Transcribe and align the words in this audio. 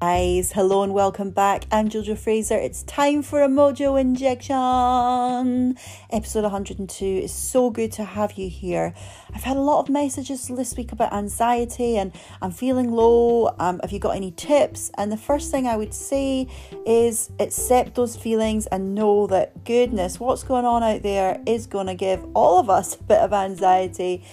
Guys, 0.00 0.52
hello 0.52 0.84
and 0.84 0.94
welcome 0.94 1.30
back. 1.30 1.64
I'm 1.72 1.88
Jojo 1.88 2.16
Fraser. 2.16 2.56
It's 2.56 2.84
time 2.84 3.20
for 3.20 3.42
a 3.42 3.48
mojo 3.48 4.00
injection. 4.00 5.76
Episode 6.10 6.44
102. 6.44 7.04
is 7.04 7.32
so 7.32 7.68
good 7.70 7.90
to 7.92 8.04
have 8.04 8.34
you 8.34 8.48
here. 8.48 8.94
I've 9.34 9.42
had 9.42 9.56
a 9.56 9.60
lot 9.60 9.80
of 9.80 9.88
messages 9.88 10.46
this 10.46 10.76
week 10.76 10.92
about 10.92 11.12
anxiety 11.12 11.96
and 11.96 12.12
I'm 12.40 12.52
feeling 12.52 12.92
low. 12.92 13.52
Um, 13.58 13.80
have 13.80 13.90
you 13.90 13.98
got 13.98 14.14
any 14.14 14.30
tips? 14.30 14.92
And 14.96 15.10
the 15.10 15.16
first 15.16 15.50
thing 15.50 15.66
I 15.66 15.76
would 15.76 15.92
say 15.92 16.46
is 16.86 17.32
accept 17.40 17.96
those 17.96 18.14
feelings 18.14 18.66
and 18.66 18.94
know 18.94 19.26
that 19.26 19.64
goodness, 19.64 20.20
what's 20.20 20.44
going 20.44 20.64
on 20.64 20.84
out 20.84 21.02
there 21.02 21.42
is 21.44 21.66
going 21.66 21.88
to 21.88 21.94
give 21.94 22.24
all 22.34 22.60
of 22.60 22.70
us 22.70 22.94
a 22.94 23.02
bit 23.02 23.18
of 23.18 23.32
anxiety 23.32 24.24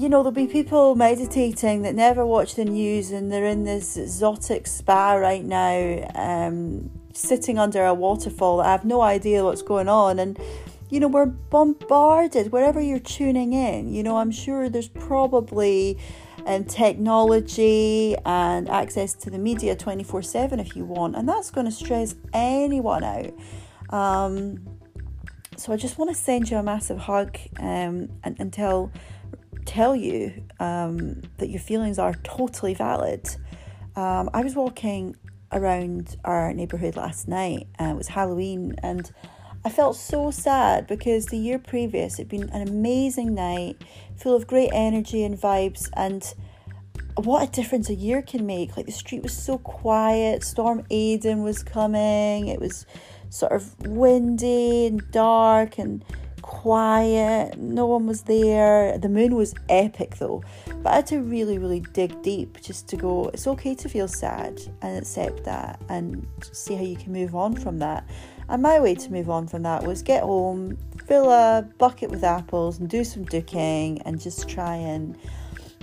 you 0.00 0.08
know, 0.08 0.22
there'll 0.22 0.32
be 0.32 0.46
people 0.46 0.94
meditating 0.94 1.82
that 1.82 1.94
never 1.94 2.24
watch 2.24 2.54
the 2.54 2.64
news 2.64 3.10
and 3.10 3.30
they're 3.30 3.44
in 3.44 3.64
this 3.64 3.98
exotic 3.98 4.66
spa 4.66 5.12
right 5.12 5.44
now, 5.44 6.10
um, 6.14 6.90
sitting 7.12 7.58
under 7.58 7.84
a 7.84 7.92
waterfall. 7.92 8.62
I 8.62 8.72
have 8.72 8.86
no 8.86 9.02
idea 9.02 9.44
what's 9.44 9.60
going 9.60 9.90
on. 9.90 10.18
And, 10.18 10.40
you 10.88 11.00
know, 11.00 11.08
we're 11.08 11.26
bombarded 11.26 12.50
wherever 12.50 12.80
you're 12.80 12.98
tuning 12.98 13.52
in. 13.52 13.92
You 13.92 14.02
know, 14.02 14.16
I'm 14.16 14.30
sure 14.30 14.70
there's 14.70 14.88
probably 14.88 15.98
um, 16.46 16.64
technology 16.64 18.16
and 18.24 18.70
access 18.70 19.12
to 19.12 19.28
the 19.28 19.38
media 19.38 19.76
24 19.76 20.22
7 20.22 20.60
if 20.60 20.74
you 20.74 20.86
want. 20.86 21.14
And 21.14 21.28
that's 21.28 21.50
going 21.50 21.66
to 21.66 21.72
stress 21.72 22.14
anyone 22.32 23.04
out. 23.04 23.34
Um, 23.90 24.66
so 25.58 25.74
I 25.74 25.76
just 25.76 25.98
want 25.98 26.10
to 26.10 26.16
send 26.16 26.48
you 26.48 26.56
a 26.56 26.62
massive 26.62 26.96
hug 26.96 27.36
um, 27.58 28.08
and, 28.24 28.34
and 28.38 28.50
tell 28.50 28.90
tell 29.70 29.94
you 29.94 30.32
um, 30.58 31.22
that 31.38 31.48
your 31.48 31.60
feelings 31.60 31.96
are 31.98 32.14
totally 32.24 32.74
valid. 32.74 33.28
Um, 33.94 34.28
I 34.34 34.42
was 34.42 34.56
walking 34.56 35.14
around 35.52 36.16
our 36.24 36.52
neighbourhood 36.52 36.96
last 36.96 37.28
night 37.28 37.68
and 37.78 37.92
it 37.92 37.96
was 37.96 38.08
Halloween 38.08 38.74
and 38.82 39.12
I 39.64 39.68
felt 39.70 39.94
so 39.94 40.32
sad 40.32 40.88
because 40.88 41.26
the 41.26 41.38
year 41.38 41.58
previous 41.58 42.14
it'd 42.14 42.28
been 42.28 42.48
an 42.50 42.66
amazing 42.66 43.34
night 43.34 43.84
full 44.16 44.34
of 44.34 44.48
great 44.48 44.70
energy 44.72 45.22
and 45.22 45.38
vibes 45.38 45.88
and 45.94 46.34
what 47.16 47.48
a 47.48 47.52
difference 47.52 47.88
a 47.90 47.94
year 47.94 48.22
can 48.22 48.46
make. 48.46 48.76
Like 48.76 48.86
the 48.86 48.92
street 48.92 49.22
was 49.22 49.36
so 49.36 49.58
quiet, 49.58 50.42
Storm 50.42 50.82
Aiden 50.90 51.44
was 51.44 51.62
coming, 51.62 52.48
it 52.48 52.58
was 52.58 52.86
sort 53.28 53.52
of 53.52 53.78
windy 53.86 54.86
and 54.86 55.08
dark 55.12 55.78
and 55.78 56.04
quiet, 56.50 57.56
no 57.58 57.86
one 57.86 58.08
was 58.08 58.22
there. 58.22 58.98
The 58.98 59.08
moon 59.08 59.36
was 59.36 59.54
epic 59.68 60.16
though, 60.16 60.42
but 60.82 60.90
I 60.92 60.96
had 60.96 61.06
to 61.06 61.20
really, 61.20 61.58
really 61.58 61.78
dig 61.78 62.20
deep 62.22 62.60
just 62.60 62.88
to 62.88 62.96
go, 62.96 63.30
it's 63.32 63.46
okay 63.46 63.76
to 63.76 63.88
feel 63.88 64.08
sad 64.08 64.60
and 64.82 64.98
accept 64.98 65.44
that 65.44 65.80
and 65.88 66.26
see 66.50 66.74
how 66.74 66.82
you 66.82 66.96
can 66.96 67.12
move 67.12 67.36
on 67.36 67.54
from 67.54 67.78
that. 67.78 68.04
And 68.48 68.62
my 68.62 68.80
way 68.80 68.96
to 68.96 69.12
move 69.12 69.30
on 69.30 69.46
from 69.46 69.62
that 69.62 69.84
was 69.84 70.02
get 70.02 70.24
home, 70.24 70.76
fill 71.06 71.30
a 71.30 71.68
bucket 71.78 72.10
with 72.10 72.24
apples, 72.24 72.80
and 72.80 72.90
do 72.90 73.04
some 73.04 73.24
duking 73.24 74.02
and 74.04 74.20
just 74.20 74.48
try 74.48 74.74
and 74.74 75.16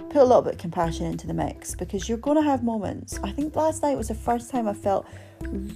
put 0.10 0.18
a 0.18 0.26
little 0.26 0.42
bit 0.42 0.56
of 0.56 0.60
compassion 0.60 1.06
into 1.06 1.28
the 1.28 1.34
mix 1.34 1.76
because 1.76 2.10
you're 2.10 2.18
going 2.18 2.36
to 2.36 2.44
have 2.44 2.62
moments. 2.62 3.20
I 3.24 3.32
think 3.32 3.56
last 3.56 3.84
night 3.84 3.98
was 3.98 4.10
the 4.10 4.16
first 4.16 4.52
time 4.52 4.68
I 4.68 4.74
felt 4.74 5.08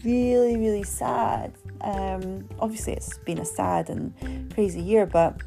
really, 0.03 0.57
really 0.57 0.83
sad. 0.83 1.53
Um, 1.83 2.47
obviously, 2.59 2.93
it's 2.93 3.17
been 3.19 3.39
a 3.39 3.45
sad 3.45 3.89
and 3.89 4.13
crazy 4.53 4.81
year, 4.81 5.05
but 5.05 5.41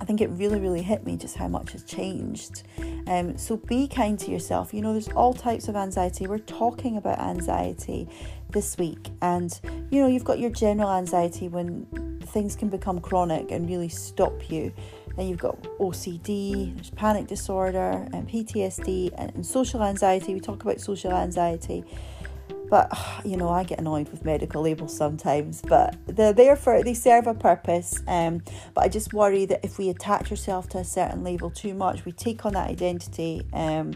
I 0.00 0.04
think 0.04 0.20
it 0.20 0.28
really, 0.30 0.60
really 0.60 0.82
hit 0.82 1.04
me 1.04 1.16
just 1.16 1.36
how 1.36 1.48
much 1.48 1.72
has 1.72 1.84
changed. 1.84 2.62
Um, 3.06 3.36
so 3.36 3.56
be 3.56 3.88
kind 3.88 4.18
to 4.20 4.30
yourself. 4.30 4.72
You 4.72 4.82
know, 4.82 4.92
there's 4.92 5.08
all 5.08 5.34
types 5.34 5.68
of 5.68 5.76
anxiety. 5.76 6.26
We're 6.26 6.38
talking 6.38 6.96
about 6.96 7.18
anxiety 7.18 8.08
this 8.50 8.78
week, 8.78 9.10
and 9.20 9.58
you 9.90 10.00
know, 10.00 10.06
you've 10.06 10.24
got 10.24 10.38
your 10.38 10.50
general 10.50 10.90
anxiety 10.90 11.48
when 11.48 11.86
things 12.24 12.56
can 12.56 12.68
become 12.68 13.00
chronic 13.00 13.50
and 13.50 13.68
really 13.68 13.88
stop 13.88 14.50
you. 14.50 14.72
Then 15.16 15.28
you've 15.28 15.38
got 15.40 15.60
OCD, 15.78 16.74
there's 16.74 16.90
panic 16.90 17.26
disorder, 17.26 18.08
and 18.12 18.28
PTSD, 18.28 19.12
and, 19.18 19.34
and 19.34 19.44
social 19.44 19.82
anxiety. 19.82 20.34
We 20.34 20.40
talk 20.40 20.62
about 20.62 20.80
social 20.80 21.12
anxiety. 21.12 21.84
But 22.70 22.90
you 23.24 23.36
know, 23.36 23.50
I 23.50 23.64
get 23.64 23.78
annoyed 23.78 24.08
with 24.08 24.24
medical 24.24 24.62
labels 24.62 24.96
sometimes, 24.96 25.62
but 25.62 25.96
they're 26.06 26.32
there 26.32 26.56
for 26.56 26.82
they 26.82 26.94
serve 26.94 27.26
a 27.26 27.34
purpose. 27.34 28.00
Um, 28.06 28.42
but 28.74 28.84
I 28.84 28.88
just 28.88 29.12
worry 29.12 29.44
that 29.46 29.64
if 29.64 29.78
we 29.78 29.90
attach 29.90 30.30
ourselves 30.30 30.68
to 30.68 30.78
a 30.78 30.84
certain 30.84 31.22
label 31.24 31.50
too 31.50 31.74
much, 31.74 32.04
we 32.04 32.12
take 32.12 32.46
on 32.46 32.54
that 32.54 32.70
identity. 32.70 33.42
Um, 33.52 33.94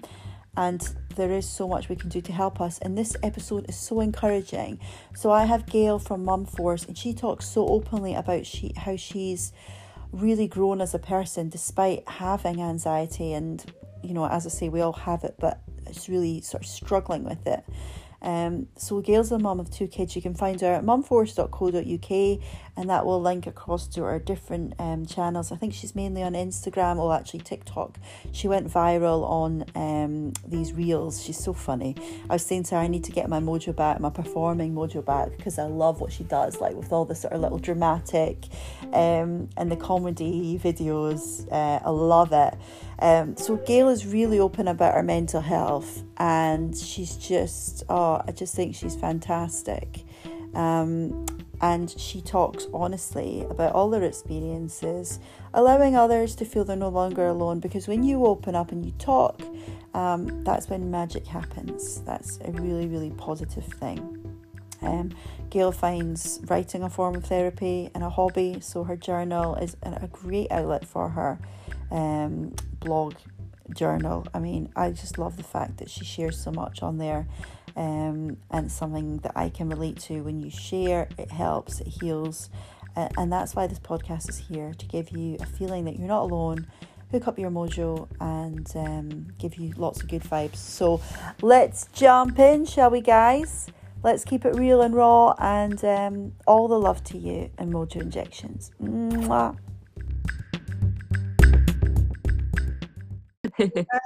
and 0.56 0.88
there 1.16 1.32
is 1.32 1.48
so 1.48 1.66
much 1.66 1.88
we 1.88 1.96
can 1.96 2.10
do 2.10 2.20
to 2.20 2.32
help 2.32 2.60
us. 2.60 2.78
And 2.78 2.96
this 2.96 3.16
episode 3.22 3.68
is 3.68 3.76
so 3.76 4.00
encouraging. 4.00 4.78
So 5.14 5.30
I 5.30 5.46
have 5.46 5.66
Gail 5.66 5.98
from 5.98 6.24
Mum 6.24 6.44
Force, 6.44 6.84
and 6.84 6.96
she 6.96 7.12
talks 7.12 7.46
so 7.46 7.66
openly 7.66 8.14
about 8.14 8.46
she 8.46 8.72
how 8.76 8.96
she's 8.96 9.52
really 10.12 10.46
grown 10.46 10.80
as 10.80 10.94
a 10.94 10.98
person 10.98 11.48
despite 11.48 12.08
having 12.08 12.62
anxiety 12.62 13.32
and 13.32 13.64
you 14.00 14.14
know 14.14 14.24
as 14.26 14.46
i 14.46 14.48
say 14.48 14.68
we 14.68 14.80
all 14.80 14.92
have 14.92 15.24
it 15.24 15.34
but 15.40 15.60
it's 15.88 16.08
really 16.08 16.40
sort 16.40 16.62
of 16.62 16.68
struggling 16.68 17.24
with 17.24 17.44
it 17.48 17.64
um, 18.24 18.68
so 18.76 19.02
Gail's 19.02 19.30
a 19.32 19.38
mum 19.38 19.60
of 19.60 19.70
two 19.70 19.86
kids. 19.86 20.16
You 20.16 20.22
can 20.22 20.34
find 20.34 20.58
her 20.62 20.72
at 20.72 20.84
mumforce.co.uk 20.84 22.40
and 22.76 22.90
that 22.90 23.06
will 23.06 23.20
link 23.20 23.46
across 23.46 23.86
to 23.88 24.02
her 24.02 24.18
different 24.18 24.74
um, 24.78 25.06
channels. 25.06 25.52
I 25.52 25.56
think 25.56 25.74
she's 25.74 25.94
mainly 25.94 26.22
on 26.22 26.32
Instagram 26.32 26.96
or 26.98 27.14
actually 27.14 27.40
TikTok. 27.40 27.98
She 28.32 28.48
went 28.48 28.68
viral 28.68 29.24
on 29.24 29.64
um, 29.74 30.32
these 30.46 30.72
reels. 30.72 31.22
She's 31.22 31.38
so 31.38 31.52
funny. 31.52 31.94
I 32.28 32.34
was 32.34 32.44
saying 32.44 32.64
to 32.64 32.74
her, 32.74 32.80
I 32.80 32.88
need 32.88 33.04
to 33.04 33.12
get 33.12 33.28
my 33.28 33.40
mojo 33.40 33.74
back, 33.74 34.00
my 34.00 34.10
performing 34.10 34.74
mojo 34.74 35.04
back, 35.04 35.36
because 35.36 35.58
I 35.58 35.64
love 35.64 36.00
what 36.00 36.12
she 36.12 36.24
does, 36.24 36.60
like 36.60 36.74
with 36.74 36.92
all 36.92 37.04
the 37.04 37.14
sort 37.14 37.32
of 37.32 37.40
little 37.40 37.58
dramatic 37.58 38.44
um, 38.92 39.48
and 39.56 39.70
the 39.70 39.76
comedy 39.76 40.58
videos. 40.62 41.50
Uh, 41.52 41.80
I 41.84 41.90
love 41.90 42.32
it. 42.32 42.54
Um, 42.98 43.36
so 43.36 43.56
Gail 43.56 43.88
is 43.88 44.06
really 44.06 44.38
open 44.38 44.68
about 44.68 44.94
her 44.94 45.02
mental 45.02 45.40
health, 45.40 46.02
and 46.16 46.76
she's 46.76 47.16
just 47.16 47.82
oh, 47.88 48.22
I 48.26 48.32
just 48.32 48.54
think 48.54 48.74
she's 48.74 48.96
fantastic. 48.96 50.04
Um, 50.54 51.26
and 51.60 51.90
she 51.98 52.20
talks 52.20 52.66
honestly 52.72 53.46
about 53.48 53.72
all 53.74 53.90
their 53.90 54.02
experiences, 54.02 55.20
allowing 55.52 55.96
others 55.96 56.34
to 56.36 56.44
feel 56.44 56.64
they're 56.64 56.76
no 56.76 56.88
longer 56.88 57.26
alone. 57.26 57.60
Because 57.60 57.88
when 57.88 58.02
you 58.02 58.26
open 58.26 58.54
up 58.54 58.72
and 58.72 58.84
you 58.84 58.92
talk, 58.92 59.40
um, 59.94 60.44
that's 60.44 60.68
when 60.68 60.90
magic 60.90 61.26
happens. 61.26 62.00
That's 62.02 62.38
a 62.44 62.50
really, 62.52 62.86
really 62.86 63.10
positive 63.10 63.64
thing. 63.64 64.20
Um, 64.82 65.12
Gail 65.50 65.72
finds 65.72 66.40
writing 66.44 66.82
a 66.82 66.90
form 66.90 67.14
of 67.14 67.24
therapy 67.24 67.90
and 67.94 68.02
a 68.02 68.10
hobby, 68.10 68.58
so 68.60 68.84
her 68.84 68.96
journal 68.96 69.54
is 69.54 69.76
a 69.82 70.08
great 70.08 70.50
outlet 70.50 70.84
for 70.84 71.08
her 71.08 71.38
um, 71.90 72.54
blog 72.80 73.14
journal. 73.74 74.26
I 74.34 74.40
mean, 74.40 74.70
I 74.76 74.90
just 74.90 75.18
love 75.18 75.36
the 75.36 75.42
fact 75.42 75.78
that 75.78 75.88
she 75.88 76.04
shares 76.04 76.38
so 76.38 76.50
much 76.50 76.82
on 76.82 76.98
there. 76.98 77.26
Um, 77.76 78.36
and 78.50 78.70
something 78.70 79.18
that 79.18 79.32
I 79.34 79.48
can 79.48 79.68
relate 79.68 79.98
to. 80.02 80.20
When 80.20 80.38
you 80.38 80.48
share, 80.48 81.08
it 81.18 81.32
helps, 81.32 81.80
it 81.80 81.88
heals, 81.88 82.48
uh, 82.96 83.08
and 83.16 83.32
that's 83.32 83.56
why 83.56 83.66
this 83.66 83.80
podcast 83.80 84.28
is 84.28 84.38
here 84.38 84.72
to 84.74 84.86
give 84.86 85.10
you 85.10 85.36
a 85.40 85.46
feeling 85.46 85.84
that 85.86 85.98
you're 85.98 86.06
not 86.06 86.22
alone, 86.22 86.68
hook 87.10 87.26
up 87.26 87.38
your 87.38 87.50
mojo, 87.50 88.08
and 88.20 88.70
um, 88.76 89.26
give 89.38 89.56
you 89.56 89.72
lots 89.76 90.02
of 90.02 90.08
good 90.08 90.22
vibes. 90.22 90.56
So 90.56 91.00
let's 91.42 91.88
jump 91.92 92.38
in, 92.38 92.64
shall 92.64 92.90
we, 92.90 93.00
guys? 93.00 93.66
Let's 94.04 94.24
keep 94.24 94.44
it 94.44 94.54
real 94.54 94.82
and 94.82 94.94
raw, 94.94 95.34
and 95.38 95.84
um, 95.84 96.32
all 96.46 96.68
the 96.68 96.78
love 96.78 97.02
to 97.04 97.18
you 97.18 97.50
and 97.58 97.72
mojo 97.72 98.02
injections. 98.02 98.70
Mwah. 98.80 99.56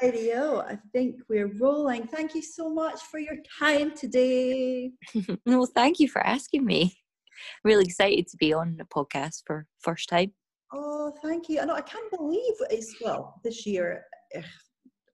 Radio. 0.02 0.60
I 0.60 0.78
think 0.92 1.20
we're 1.28 1.52
rolling. 1.58 2.06
Thank 2.06 2.34
you 2.34 2.42
so 2.42 2.68
much 2.68 3.00
for 3.10 3.18
your 3.18 3.36
time 3.58 3.94
today. 3.94 4.92
well, 5.46 5.66
thank 5.66 6.00
you 6.00 6.08
for 6.08 6.24
asking 6.26 6.64
me. 6.64 6.98
Really 7.64 7.84
excited 7.84 8.26
to 8.28 8.36
be 8.36 8.52
on 8.52 8.76
the 8.76 8.84
podcast 8.84 9.42
for 9.46 9.66
first 9.80 10.08
time. 10.08 10.32
Oh, 10.72 11.12
thank 11.22 11.48
you. 11.48 11.60
I 11.60 11.64
know 11.64 11.74
I 11.74 11.80
can't 11.80 12.10
believe 12.10 12.54
it's 12.70 12.96
well 13.00 13.40
this 13.42 13.64
year. 13.64 14.04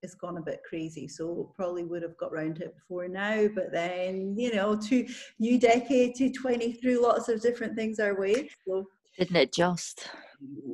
it's 0.03 0.15
gone 0.15 0.37
a 0.37 0.41
bit 0.41 0.59
crazy, 0.67 1.07
so 1.07 1.53
probably 1.55 1.83
would 1.83 2.01
have 2.01 2.17
got 2.17 2.31
round 2.31 2.57
to 2.57 2.65
it 2.65 2.75
before 2.75 3.07
now. 3.07 3.47
But 3.55 3.71
then, 3.71 4.35
you 4.37 4.53
know, 4.53 4.75
to 4.75 5.07
new 5.39 5.59
decade, 5.59 6.15
to 6.15 6.31
twenty 6.31 6.73
through 6.73 7.01
lots 7.01 7.29
of 7.29 7.41
different 7.41 7.75
things 7.75 7.99
our 7.99 8.19
way. 8.19 8.49
So 8.67 8.87
didn't 9.17 9.37
it 9.37 9.53
just? 9.53 10.09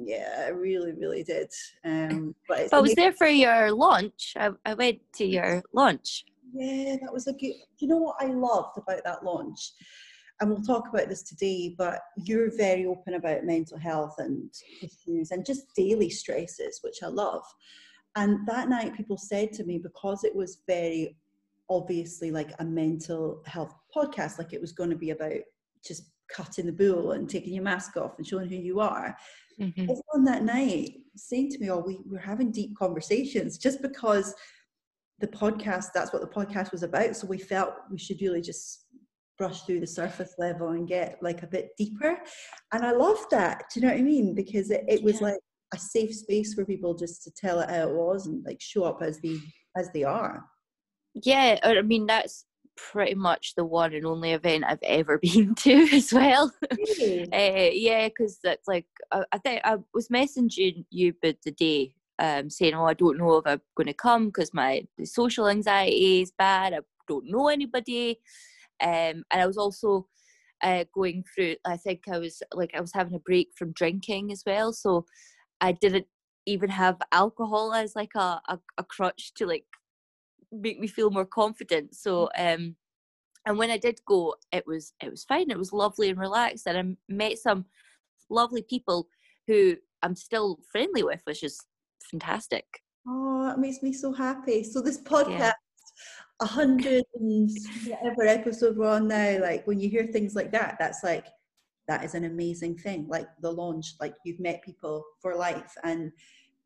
Yeah, 0.04 0.46
I 0.46 0.50
really, 0.50 0.94
really 0.94 1.24
did. 1.24 1.52
Um, 1.86 2.36
but, 2.48 2.70
but 2.72 2.78
I 2.78 2.82
was 2.82 2.96
there 2.96 3.14
for 3.14 3.28
your 3.28 3.72
launch. 3.72 4.34
I, 4.38 4.52
I 4.66 4.74
went 4.74 5.00
to 5.16 5.26
your 5.26 5.64
launch. 5.74 6.26
Yeah, 6.54 6.98
that 7.02 7.14
was 7.14 7.28
a 7.28 7.34
good. 7.34 7.54
You 7.80 7.88
know 7.88 7.98
what 7.98 8.18
I 8.20 8.28
loved 8.28 8.78
about 8.78 9.04
that 9.06 9.24
launch? 9.24 9.74
And 10.40 10.50
we'll 10.50 10.64
talk 10.64 10.90
about 10.90 11.08
this 11.08 11.22
today, 11.22 11.76
but 11.78 12.00
you're 12.18 12.56
very 12.58 12.88
open 12.88 13.14
about 13.14 13.44
mental 13.44 13.78
health 13.78 14.16
and 14.18 14.52
issues 14.82 15.30
and 15.30 15.46
just 15.46 15.68
daily 15.76 16.10
stresses, 16.10 16.80
which 16.82 17.04
I 17.04 17.08
love. 17.08 17.44
And 18.16 18.46
that 18.48 18.68
night, 18.68 18.98
people 18.98 19.18
said 19.18 19.54
to 19.54 19.64
me 19.64 19.78
because 19.78 20.24
it 20.24 20.36
was 20.36 20.64
very 20.68 21.16
obviously 21.70 22.32
like 22.32 22.52
a 22.60 22.66
mental 22.66 23.44
health 23.46 23.74
podcast, 23.96 24.40
like 24.40 24.52
it 24.52 24.60
was 24.60 24.72
going 24.72 24.90
to 24.90 24.96
be 24.96 25.12
about 25.12 25.40
just 25.86 26.11
cutting 26.36 26.66
the 26.66 26.72
bull 26.72 27.12
and 27.12 27.30
taking 27.30 27.54
your 27.54 27.64
mask 27.64 27.98
off 27.98 28.18
and 28.18 28.26
showing 28.26 28.50
who 28.50 28.56
you 28.56 28.80
are. 28.80 29.16
Mm-hmm. 29.60 29.82
Everyone 29.82 30.26
that 30.26 30.44
night 30.44 30.94
saying 31.16 31.52
to 31.52 31.60
me, 31.60 31.70
"Oh, 31.70 31.84
we 31.86 32.00
were 32.06 32.18
having 32.18 32.52
deep 32.52 32.76
conversations," 32.78 33.58
just 33.58 33.82
because 33.82 34.34
the 35.20 35.28
podcast 35.28 35.88
that's 35.94 36.12
what 36.12 36.22
the 36.22 36.28
podcast 36.28 36.72
was 36.72 36.84
about. 36.84 37.16
So 37.16 37.28
we 37.28 37.38
felt 37.38 37.74
we 37.92 37.98
should 37.98 38.22
really 38.22 38.42
just 38.42 38.86
brush 39.38 39.62
through 39.64 39.80
the 39.80 39.88
surface 39.88 40.36
level 40.38 40.70
and 40.70 40.88
get 40.88 41.18
like 41.22 41.44
a 41.44 41.48
bit 41.48 41.70
deeper. 41.78 42.20
And 42.74 42.86
I 42.86 42.92
loved 42.92 43.32
that. 43.32 43.64
Do 43.74 43.80
you 43.80 43.86
know 43.86 43.92
what 43.92 44.00
I 44.00 44.04
mean? 44.04 44.36
Because 44.36 44.70
it, 44.70 44.84
it 44.88 45.04
was 45.04 45.20
yeah. 45.20 45.28
like 45.28 45.40
a 45.74 45.80
safe 45.80 46.14
space 46.14 46.54
for 46.54 46.66
people 46.66 46.94
just 46.94 47.24
to 47.24 47.32
tell 47.32 47.60
it 47.60 47.70
how 47.70 47.88
it 47.88 47.96
was 47.96 48.28
and 48.28 48.44
like 48.46 48.62
show 48.62 48.84
up 48.84 49.02
as 49.02 49.20
they 49.22 49.38
as 49.78 49.90
they 49.94 50.04
are. 50.04 50.44
Yeah, 51.14 51.60
I 51.64 51.82
mean 51.82 52.06
that's 52.06 52.46
pretty 52.78 53.16
much 53.16 53.56
the 53.56 53.66
one 53.66 53.94
and 53.94 54.06
only 54.06 54.32
event 54.32 54.64
I've 54.68 54.84
ever 54.84 55.18
been 55.22 55.56
to 55.56 55.88
as 55.94 56.14
well. 56.14 56.52
Really? 57.00 57.24
uh, 57.32 57.72
yeah, 57.74 58.08
because 58.08 58.40
that's 58.44 58.68
like 58.68 58.88
I, 59.12 59.24
I, 59.32 59.38
think 59.38 59.62
I 59.64 59.78
was 59.94 60.10
messaging 60.10 60.86
you 60.90 61.14
but 61.22 61.38
the 61.44 61.52
day 61.52 61.94
um, 62.20 62.50
saying, 62.50 62.74
"Oh, 62.74 62.86
I 62.86 62.94
don't 62.94 63.18
know 63.18 63.38
if 63.38 63.48
I'm 63.48 63.62
going 63.76 63.88
to 63.88 63.94
come 63.94 64.28
because 64.28 64.54
my 64.54 64.84
social 65.04 65.48
anxiety 65.48 66.22
is 66.22 66.32
bad. 66.38 66.74
I 66.74 66.80
don't 67.08 67.30
know 67.30 67.48
anybody," 67.48 68.20
um, 68.82 69.24
and 69.32 69.42
I 69.42 69.48
was 69.48 69.58
also 69.58 70.08
uh, 70.64 70.86
going 70.94 71.24
through. 71.36 71.56
I 71.66 71.78
think 71.78 72.04
I 72.12 72.20
was 72.20 72.42
like 72.54 72.72
I 72.76 72.82
was 72.82 72.94
having 72.94 73.16
a 73.16 73.20
break 73.20 73.50
from 73.58 73.74
drinking 73.74 74.32
as 74.32 74.44
well, 74.46 74.72
so 74.74 75.06
I 75.60 75.72
didn't 75.74 76.08
even 76.46 76.70
have 76.70 76.98
alcohol 77.12 77.74
as 77.74 77.96
like 77.96 78.16
a, 78.16 78.42
a, 78.48 78.60
a 78.78 78.84
crutch 78.84 79.34
to 79.36 79.46
like 79.46 79.66
make 80.52 80.80
me 80.80 80.88
feel 80.88 81.10
more 81.10 81.26
confident. 81.26 81.96
So 81.96 82.30
mm. 82.38 82.56
um 82.56 82.76
and 83.46 83.58
when 83.58 83.72
I 83.72 83.78
did 83.78 84.00
go, 84.06 84.36
it 84.52 84.66
was 84.68 84.94
it 85.02 85.10
was 85.10 85.24
fine. 85.24 85.50
It 85.50 85.58
was 85.58 85.74
lovely 85.74 86.10
and 86.10 86.20
relaxed, 86.20 86.68
and 86.68 86.78
I 86.78 87.14
met 87.14 87.38
some 87.40 87.66
lovely 88.30 88.62
people 88.62 89.08
who 89.48 89.76
I'm 90.04 90.16
still 90.16 90.60
friendly 90.72 91.04
with, 91.04 91.22
which 91.24 91.44
is 91.44 91.60
fantastic. 92.10 92.66
Oh, 93.08 93.50
it 93.50 93.58
makes 93.58 93.82
me 93.82 93.94
so 93.94 94.14
happy. 94.14 94.64
So 94.64 94.80
this 94.82 95.02
podcast, 95.02 95.54
a 96.40 96.46
hundred 96.46 97.04
and 97.16 97.50
whatever 97.88 98.28
episode 98.28 98.78
we're 98.78 98.90
on 98.90 99.08
now, 99.08 99.40
like 99.42 99.66
when 99.66 99.80
you 99.80 99.90
hear 99.90 100.06
things 100.06 100.36
like 100.36 100.52
that, 100.52 100.76
that's 100.80 101.04
like 101.04 101.26
that 101.88 102.04
is 102.04 102.14
an 102.14 102.26
amazing 102.26 102.78
thing. 102.78 103.08
Like 103.10 103.28
the 103.42 103.52
launch, 103.52 103.96
like 104.00 104.14
you've 104.24 104.40
met 104.40 104.64
people 104.64 105.04
for 105.20 105.36
life, 105.36 105.74
and 105.84 106.12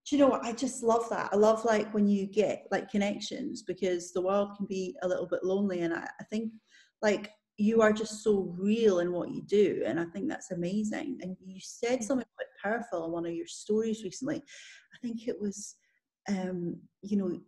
do 0.06 0.16
you 0.16 0.22
know 0.22 0.28
what? 0.28 0.46
I 0.46 0.52
just 0.52 0.84
love 0.84 1.10
that. 1.10 1.30
I 1.34 1.36
love 1.36 1.66
like 1.66 1.92
when 1.94 2.07
you 2.07 2.28
get 2.28 2.68
like 2.72 2.92
connections 2.92 3.63
because 3.63 4.12
the 4.13 4.22
world 4.22 4.56
can 4.56 4.68
be 4.68 4.96
a 5.02 5.07
little 5.07 5.25
bit 5.25 5.44
lonely, 5.44 5.81
and 5.81 5.94
I, 5.94 6.07
I 6.19 6.24
think 6.25 6.52
like 7.02 7.31
you 7.57 7.81
are 7.81 7.94
just 7.94 8.24
so 8.24 8.54
real 8.57 9.00
in 9.00 9.13
what 9.13 9.31
you 9.31 9.42
do 9.44 9.81
and 9.86 9.98
i 9.98 10.04
think 10.06 10.28
that's 10.28 10.52
amazing. 10.52 11.18
And 11.22 11.38
you 11.46 11.60
said 11.62 12.04
something 12.04 12.28
quite 12.36 12.48
powerful 12.62 13.06
in 13.06 13.12
one 13.12 13.25
of 13.25 13.34
your 13.34 13.48
stories 13.48 14.04
recently. 14.04 14.38
I 14.38 14.98
think 15.02 15.28
it 15.28 15.40
was 15.40 15.75
um 16.30 16.78
you 17.02 17.18
know 17.18 17.40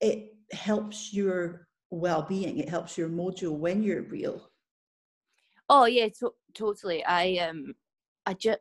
it 0.00 0.34
helps 0.52 1.14
your 1.14 1.68
well-being. 1.90 2.58
It 2.58 2.68
helps 2.68 2.98
your 2.98 3.08
mojo 3.08 3.52
when 3.52 3.82
you're 3.82 4.02
real. 4.02 4.50
Oh 5.68 5.84
yeah 5.84 6.08
to- 6.18 6.34
totally. 6.54 7.04
I 7.04 7.36
um 7.48 7.74
i 8.26 8.34
just 8.34 8.60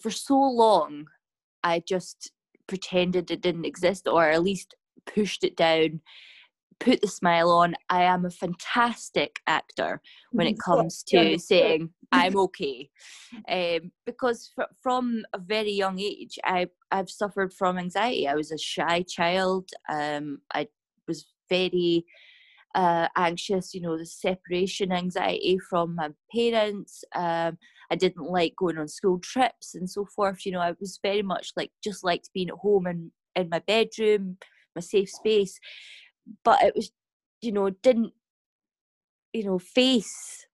for 0.00 0.10
so 0.10 0.38
long 0.38 1.06
i 1.62 1.82
just 1.86 2.32
pretended 2.66 3.30
it 3.30 3.40
didn't 3.40 3.64
exist 3.64 4.08
or 4.08 4.28
at 4.28 4.42
least 4.42 4.74
pushed 5.06 5.44
it 5.44 5.56
down 5.56 6.00
put 6.82 7.00
the 7.00 7.08
smile 7.08 7.50
on. 7.50 7.74
I 7.88 8.02
am 8.02 8.24
a 8.24 8.30
fantastic 8.30 9.40
actor 9.46 10.00
when 10.32 10.46
it 10.46 10.58
comes 10.58 11.02
to 11.08 11.38
saying 11.38 11.90
I'm 12.12 12.36
okay, 12.36 12.90
um, 13.48 13.92
because 14.04 14.50
fr- 14.54 14.74
from 14.82 15.24
a 15.32 15.38
very 15.38 15.72
young 15.72 15.98
age, 15.98 16.38
I 16.44 16.68
I've 16.90 17.10
suffered 17.10 17.52
from 17.52 17.78
anxiety. 17.78 18.28
I 18.28 18.34
was 18.34 18.50
a 18.50 18.58
shy 18.58 19.02
child. 19.02 19.70
Um, 19.88 20.40
I 20.52 20.68
was 21.08 21.26
very 21.48 22.04
uh, 22.74 23.08
anxious. 23.16 23.74
You 23.74 23.82
know, 23.82 23.98
the 23.98 24.06
separation 24.06 24.92
anxiety 24.92 25.58
from 25.70 25.94
my 25.96 26.10
parents. 26.34 27.04
Um, 27.14 27.58
I 27.90 27.96
didn't 27.96 28.24
like 28.24 28.54
going 28.56 28.78
on 28.78 28.88
school 28.88 29.18
trips 29.18 29.74
and 29.74 29.88
so 29.88 30.06
forth. 30.06 30.46
You 30.46 30.52
know, 30.52 30.60
I 30.60 30.74
was 30.80 30.98
very 31.02 31.22
much 31.22 31.52
like 31.56 31.70
just 31.84 32.04
liked 32.04 32.30
being 32.32 32.48
at 32.48 32.54
home 32.54 32.86
and 32.86 33.10
in 33.36 33.48
my 33.50 33.58
bedroom, 33.60 34.38
my 34.74 34.80
safe 34.80 35.10
space 35.10 35.58
but 36.44 36.62
it 36.62 36.74
was 36.74 36.90
you 37.40 37.52
know 37.52 37.70
didn't 37.70 38.12
you 39.32 39.44
know 39.44 39.58
face 39.58 40.46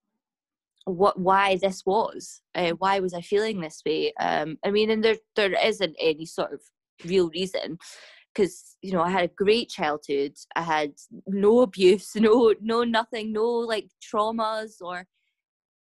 what 0.84 1.18
why 1.20 1.56
this 1.56 1.84
was 1.84 2.40
uh, 2.54 2.70
why 2.78 2.98
was 2.98 3.12
i 3.12 3.20
feeling 3.20 3.60
this 3.60 3.82
way 3.84 4.12
um 4.20 4.56
i 4.64 4.70
mean 4.70 4.90
and 4.90 5.04
there 5.04 5.16
there 5.36 5.52
isn't 5.64 5.96
any 6.00 6.24
sort 6.24 6.52
of 6.52 6.60
real 7.04 7.28
reason 7.30 7.78
because 8.34 8.76
you 8.82 8.92
know 8.92 9.02
i 9.02 9.10
had 9.10 9.24
a 9.24 9.34
great 9.36 9.68
childhood. 9.68 10.34
I 10.56 10.62
had 10.62 10.92
no 11.26 11.60
abuse 11.60 12.14
no 12.16 12.54
no 12.60 12.84
nothing 12.84 13.32
no 13.32 13.44
like 13.44 13.88
traumas 14.02 14.76
or 14.80 15.06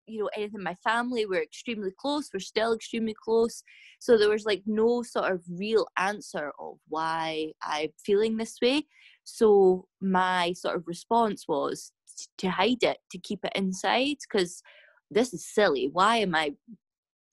you 0.06 0.20
know 0.20 0.30
anything. 0.36 0.62
My 0.62 0.74
family 0.74 1.26
were 1.26 1.42
extremely 1.42 1.90
close 1.98 2.30
we're 2.32 2.40
still 2.40 2.72
extremely 2.72 3.14
close. 3.22 3.62
So 4.00 4.16
there 4.16 4.30
was 4.30 4.46
like 4.46 4.62
no 4.66 5.02
sort 5.02 5.32
of 5.32 5.42
real 5.50 5.86
answer 5.98 6.52
of 6.58 6.78
why 6.88 7.52
i'm 7.62 7.90
feeling 8.04 8.36
this 8.36 8.56
way. 8.62 8.86
So 9.24 9.86
my 10.00 10.52
sort 10.54 10.76
of 10.76 10.84
response 10.86 11.44
was 11.46 11.92
to 12.38 12.48
hide 12.48 12.82
it 12.82 12.98
to 13.12 13.18
keep 13.18 13.44
it 13.44 13.52
inside 13.54 14.16
because 14.22 14.62
this 15.10 15.32
is 15.32 15.46
silly. 15.46 15.88
Why 15.92 16.16
am 16.18 16.34
i 16.34 16.54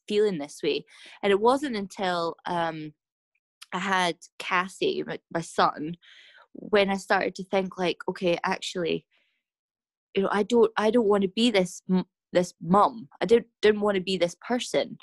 feeling 0.08 0.38
this 0.38 0.60
way? 0.64 0.86
And 1.24 1.32
it 1.32 1.40
wasn't 1.40 1.76
until 1.76 2.36
um 2.46 2.94
i 3.76 3.80
had 3.80 4.16
cassie 4.40 5.04
my, 5.06 5.20
my 5.34 5.42
son 5.42 5.96
when 6.54 6.90
i 6.90 6.98
started 6.98 7.36
to 7.36 7.44
think 7.44 7.78
like 7.78 7.98
okay 8.08 8.38
actually 8.44 9.06
you 10.16 10.24
know 10.24 10.30
i 10.32 10.44
don't 10.44 10.72
i 10.78 10.90
don't 10.90 11.08
want 11.08 11.22
to 11.22 11.30
be 11.30 11.52
this 11.52 11.82
this 12.36 12.54
mum. 12.62 13.08
I 13.22 13.26
didn't 13.26 13.48
didn't 13.64 13.82
want 13.82 13.96
to 13.96 14.02
be 14.02 14.18
this 14.18 14.36
person. 14.48 14.98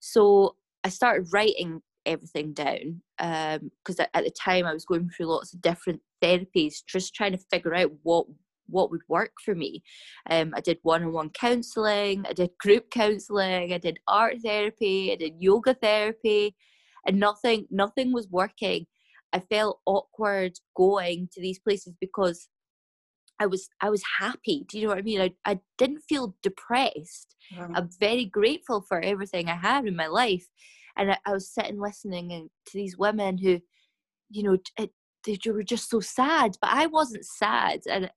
So 0.00 0.56
I 0.82 0.88
started 0.88 1.28
writing 1.32 1.80
everything 2.06 2.54
down 2.54 3.02
because 3.18 4.00
um, 4.00 4.06
at, 4.14 4.24
the 4.24 4.30
time 4.30 4.66
I 4.66 4.72
was 4.72 4.84
going 4.84 5.08
through 5.10 5.26
lots 5.26 5.54
of 5.54 5.60
different 5.60 6.00
therapies, 6.22 6.76
just 6.86 7.14
trying 7.14 7.32
to 7.32 7.44
figure 7.50 7.74
out 7.74 7.92
what 8.02 8.26
what 8.70 8.90
would 8.90 9.00
work 9.08 9.32
for 9.42 9.54
me. 9.54 9.82
Um, 10.28 10.52
I 10.54 10.60
did 10.60 10.78
one-on-one 10.82 11.30
counselling, 11.30 12.26
I 12.28 12.34
did 12.34 12.50
group 12.60 12.90
counselling, 12.90 13.72
I 13.72 13.78
did 13.78 13.98
art 14.06 14.36
therapy, 14.44 15.10
I 15.10 15.16
did 15.16 15.36
yoga 15.38 15.72
therapy, 15.72 16.54
and 17.08 17.18
nothing 17.18 17.66
nothing 17.70 18.12
was 18.12 18.28
working. 18.28 18.86
I 19.32 19.40
felt 19.40 19.80
awkward 19.86 20.52
going 20.76 21.28
to 21.32 21.40
these 21.40 21.58
places 21.58 21.94
because 22.00 22.48
I 23.40 23.46
was 23.46 23.68
I 23.80 23.90
was 23.90 24.02
happy. 24.18 24.64
Do 24.68 24.78
you 24.78 24.84
know 24.84 24.90
what 24.90 24.98
I 24.98 25.02
mean? 25.02 25.20
I, 25.20 25.32
I 25.44 25.58
didn't 25.78 26.02
feel 26.08 26.36
depressed. 26.42 27.34
Uh-huh. 27.56 27.72
I'm 27.74 27.88
very 27.98 28.26
grateful 28.26 28.82
for 28.82 29.00
everything 29.00 29.48
I 29.48 29.56
had 29.56 29.86
in 29.86 29.96
my 29.96 30.06
life. 30.06 30.46
And 30.96 31.12
I, 31.12 31.18
I 31.26 31.32
was 31.32 31.52
sitting 31.52 31.80
listening 31.80 32.28
to 32.66 32.72
these 32.74 32.98
women 32.98 33.38
who, 33.38 33.60
you 34.30 34.42
know, 34.42 34.58
it, 34.78 34.90
they 35.24 35.38
were 35.50 35.62
just 35.62 35.90
so 35.90 36.00
sad, 36.00 36.56
but 36.60 36.70
I 36.72 36.86
wasn't 36.86 37.24
sad. 37.24 37.80
And 37.90 38.06
I 38.06 38.10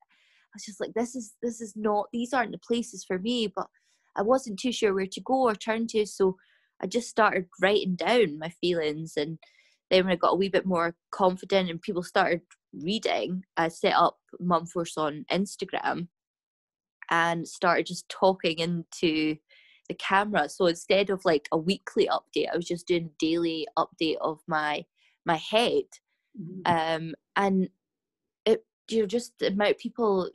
was 0.55 0.65
just 0.65 0.79
like, 0.79 0.93
this 0.93 1.15
is 1.15 1.33
this 1.41 1.61
is 1.61 1.73
not 1.75 2.07
these 2.11 2.33
aren't 2.33 2.51
the 2.51 2.59
places 2.59 3.05
for 3.05 3.19
me. 3.19 3.47
But 3.47 3.67
I 4.17 4.23
wasn't 4.23 4.59
too 4.59 4.71
sure 4.71 4.93
where 4.93 5.07
to 5.07 5.21
go 5.21 5.43
or 5.43 5.55
turn 5.55 5.87
to. 5.87 6.05
So 6.05 6.35
I 6.81 6.87
just 6.87 7.09
started 7.09 7.45
writing 7.61 7.95
down 7.95 8.39
my 8.39 8.49
feelings 8.61 9.13
and 9.17 9.37
then 9.89 10.05
when 10.05 10.13
I 10.13 10.15
got 10.15 10.33
a 10.33 10.35
wee 10.35 10.49
bit 10.49 10.65
more 10.65 10.95
confident 11.11 11.69
and 11.69 11.81
people 11.81 12.01
started 12.01 12.41
reading, 12.73 13.43
I 13.57 13.67
set 13.67 13.93
up 13.93 14.17
Mum 14.39 14.65
Force 14.65 14.97
on 14.97 15.25
Instagram 15.29 16.07
and 17.09 17.45
started 17.45 17.85
just 17.85 18.07
talking 18.07 18.57
into 18.59 19.35
the 19.89 19.95
camera. 19.95 20.47
So 20.47 20.67
instead 20.67 21.09
of 21.09 21.25
like 21.25 21.47
a 21.51 21.57
weekly 21.57 22.09
update, 22.09 22.47
I 22.51 22.55
was 22.55 22.67
just 22.67 22.87
doing 22.87 23.07
a 23.07 23.17
daily 23.19 23.67
update 23.77 24.17
of 24.21 24.39
my 24.47 24.85
my 25.25 25.35
head. 25.35 25.83
Mm-hmm. 26.41 26.61
Um, 26.65 27.13
and 27.35 27.69
it 28.45 28.65
you 28.89 29.01
know 29.01 29.05
just 29.05 29.33
the 29.39 29.47
amount 29.47 29.77
people 29.77 30.29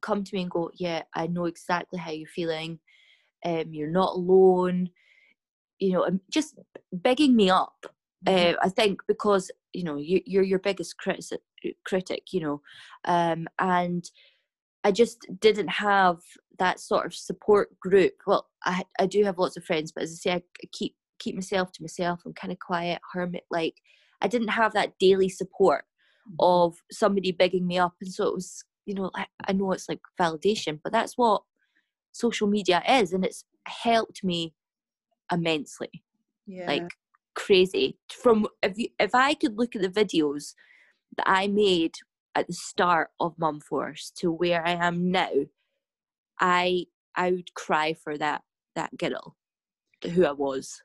come 0.00 0.24
to 0.24 0.34
me 0.34 0.42
and 0.42 0.50
go, 0.50 0.70
Yeah, 0.74 1.02
I 1.14 1.28
know 1.28 1.44
exactly 1.44 2.00
how 2.00 2.10
you're 2.10 2.28
feeling. 2.28 2.80
Um, 3.44 3.72
you're 3.72 3.88
not 3.90 4.16
alone. 4.16 4.90
You 5.78 5.92
know, 5.92 6.18
just 6.30 6.58
begging 6.92 7.36
me 7.36 7.50
up 7.50 7.86
uh, 8.26 8.54
I 8.62 8.68
think 8.68 9.00
because 9.06 9.50
you 9.72 9.84
know 9.84 9.96
you, 9.96 10.20
you're 10.26 10.42
your 10.42 10.58
biggest 10.58 10.96
critic, 10.98 11.40
critic, 11.84 12.24
you 12.32 12.40
know, 12.40 12.60
um, 13.04 13.46
and 13.58 14.04
I 14.82 14.90
just 14.90 15.26
didn't 15.40 15.68
have 15.68 16.18
that 16.58 16.80
sort 16.80 17.06
of 17.06 17.14
support 17.14 17.78
group. 17.78 18.14
Well, 18.26 18.48
I 18.64 18.82
I 18.98 19.06
do 19.06 19.22
have 19.24 19.38
lots 19.38 19.56
of 19.56 19.64
friends, 19.64 19.92
but 19.92 20.02
as 20.02 20.12
I 20.12 20.16
say, 20.16 20.32
I 20.32 20.42
keep 20.72 20.96
keep 21.20 21.34
myself 21.36 21.70
to 21.72 21.82
myself. 21.82 22.20
I'm 22.26 22.32
kind 22.34 22.52
of 22.52 22.58
quiet, 22.58 23.00
hermit 23.12 23.44
like. 23.50 23.74
I 24.20 24.26
didn't 24.26 24.48
have 24.48 24.72
that 24.72 24.98
daily 24.98 25.28
support 25.28 25.84
mm-hmm. 26.28 26.36
of 26.40 26.74
somebody 26.90 27.30
bigging 27.30 27.68
me 27.68 27.78
up, 27.78 27.94
and 28.00 28.12
so 28.12 28.26
it 28.26 28.34
was 28.34 28.64
you 28.84 28.94
know 28.94 29.10
I, 29.14 29.26
I 29.46 29.52
know 29.52 29.70
it's 29.72 29.88
like 29.88 30.00
validation 30.18 30.80
but 30.82 30.92
that's 30.92 31.12
what 31.18 31.42
social 32.12 32.48
media 32.48 32.82
is 32.88 33.12
and 33.12 33.22
it's 33.22 33.44
helped 33.66 34.24
me 34.24 34.54
immensely 35.32 36.02
Yeah. 36.46 36.66
like 36.68 36.90
crazy 37.34 37.96
from 38.10 38.46
if 38.62 38.76
you, 38.78 38.88
if 38.98 39.14
i 39.14 39.34
could 39.34 39.56
look 39.56 39.76
at 39.76 39.82
the 39.82 39.88
videos 39.88 40.54
that 41.16 41.28
i 41.28 41.46
made 41.46 41.94
at 42.34 42.46
the 42.46 42.52
start 42.52 43.10
of 43.20 43.38
mum 43.38 43.60
force 43.60 44.10
to 44.16 44.30
where 44.32 44.66
i 44.66 44.72
am 44.72 45.10
now 45.10 45.30
i 46.40 46.84
i 47.14 47.30
would 47.30 47.52
cry 47.54 47.94
for 47.94 48.18
that 48.18 48.42
that 48.74 48.96
girl 48.98 49.36
who 50.12 50.24
i 50.24 50.32
was 50.32 50.82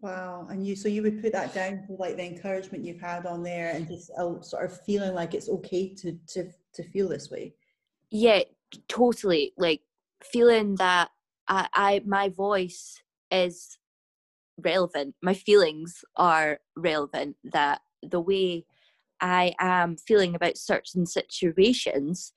Wow. 0.00 0.46
And 0.48 0.64
you, 0.64 0.76
so 0.76 0.88
you 0.88 1.02
would 1.02 1.20
put 1.20 1.32
that 1.32 1.52
down 1.52 1.84
to 1.88 1.94
like 1.94 2.16
the 2.16 2.24
encouragement 2.24 2.84
you've 2.84 3.00
had 3.00 3.26
on 3.26 3.42
there 3.42 3.70
and 3.74 3.88
just 3.88 4.12
uh, 4.16 4.40
sort 4.40 4.64
of 4.64 4.80
feeling 4.82 5.14
like 5.14 5.34
it's 5.34 5.48
okay 5.48 5.92
to, 5.94 6.16
to, 6.28 6.48
to 6.74 6.82
feel 6.84 7.08
this 7.08 7.28
way. 7.28 7.54
yeah 8.10 8.42
totally 8.88 9.52
like 9.58 9.80
feeling 10.22 10.76
that 10.76 11.10
I, 11.48 11.66
I 11.74 12.02
my 12.06 12.28
voice 12.28 13.02
is 13.30 13.78
relevant 14.62 15.14
my 15.22 15.34
feelings 15.34 16.04
are 16.16 16.58
relevant 16.76 17.36
that 17.44 17.80
the 18.02 18.20
way 18.20 18.64
i 19.20 19.54
am 19.58 19.96
feeling 19.96 20.34
about 20.34 20.56
certain 20.56 21.06
situations 21.06 22.32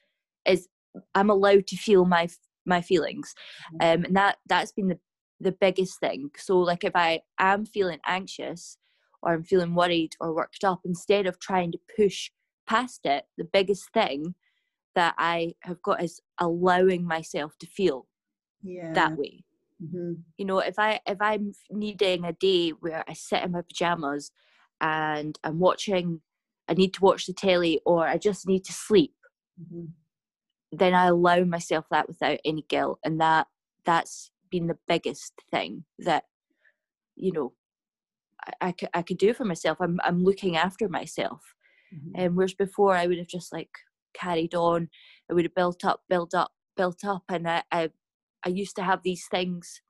is 0.46 0.68
i'm 1.16 1.30
allowed 1.30 1.68
to 1.68 1.76
feel 1.76 2.06
my 2.06 2.28
my 2.66 2.82
feelings 2.82 3.34
um 3.82 4.06
and 4.06 4.16
that 4.16 4.38
that's 4.48 4.72
been 4.72 4.88
the 4.88 5.00
the 5.42 5.52
biggest 5.52 6.00
thing 6.00 6.30
so 6.38 6.58
like 6.58 6.84
if 6.86 6.96
i 6.96 7.20
am 7.40 7.66
feeling 7.66 8.00
anxious 8.06 8.78
or 9.22 9.34
i'm 9.34 9.44
feeling 9.44 9.76
worried 9.76 10.12
or 10.22 10.34
worked 10.34 10.64
up 10.64 10.80
instead 10.86 11.26
of 11.26 11.40
trying 11.40 11.72
to 11.72 11.80
push 11.98 12.30
past 12.66 13.02
it 13.04 13.26
the 13.38 13.44
biggest 13.44 13.92
thing 13.94 14.34
that 14.96 15.16
I 15.18 15.54
have 15.62 15.82
got 15.82 16.04
is 16.04 16.22
allowing 16.40 17.06
myself 17.06 17.58
to 17.60 17.68
feel 17.68 18.08
Yeah. 18.62 18.94
that 18.94 19.18
way. 19.18 19.44
Mhm. 19.84 20.24
You 20.38 20.46
know, 20.46 20.60
if 20.60 20.80
I 20.80 21.00
if 21.08 21.18
I'm 21.22 21.54
needing 21.72 22.26
a 22.26 22.34
day 22.34 22.72
where 22.72 23.04
I 23.08 23.14
sit 23.14 23.44
in 23.44 23.52
my 23.52 23.62
pajamas 23.62 24.32
and 24.82 25.38
I'm 25.44 25.60
watching, 25.60 26.22
I 26.68 26.74
need 26.74 26.94
to 26.96 27.02
watch 27.02 27.26
the 27.28 27.34
telly 27.34 27.82
or 27.86 28.08
I 28.08 28.18
just 28.18 28.48
need 28.48 28.66
to 28.66 28.74
sleep, 28.74 29.16
Mhm. 29.58 29.94
then 30.72 30.94
I 30.94 31.06
allow 31.08 31.44
myself 31.44 31.86
that 31.92 32.08
without 32.08 32.40
any 32.46 32.64
guilt, 32.68 33.00
and 33.04 33.20
that 33.22 33.48
that's 33.86 34.32
been 34.50 34.68
the 34.68 34.78
biggest 34.88 35.34
thing 35.52 35.86
that 36.00 36.26
you 37.16 37.32
know 37.34 37.54
I, 38.46 38.70
I 38.70 38.72
could 38.74 38.90
I 38.94 39.02
could 39.04 39.18
do 39.18 39.34
for 39.34 39.46
myself. 39.46 39.80
I'm 39.82 40.00
I'm 40.04 40.24
looking 40.24 40.58
after 40.58 40.90
myself. 40.90 41.56
Mhm. 41.92 42.16
And 42.16 42.36
whereas 42.36 42.54
before 42.56 42.96
I 42.96 43.08
would 43.08 43.18
have 43.20 43.28
just 43.28 43.54
like 43.54 43.72
carried 44.16 44.56
on, 44.56 44.90
I 45.32 45.34
would 45.36 45.46
have 45.46 45.56
built 45.56 45.86
up, 45.86 46.04
built 46.10 46.34
up, 46.36 46.54
built 46.78 47.06
up, 47.06 47.24
and 47.30 47.50
I, 47.50 47.64
I, 47.72 47.92
I 48.46 48.50
used 48.50 48.76
to 48.78 48.84
have 48.84 49.02
these 49.04 49.28
things 49.28 49.82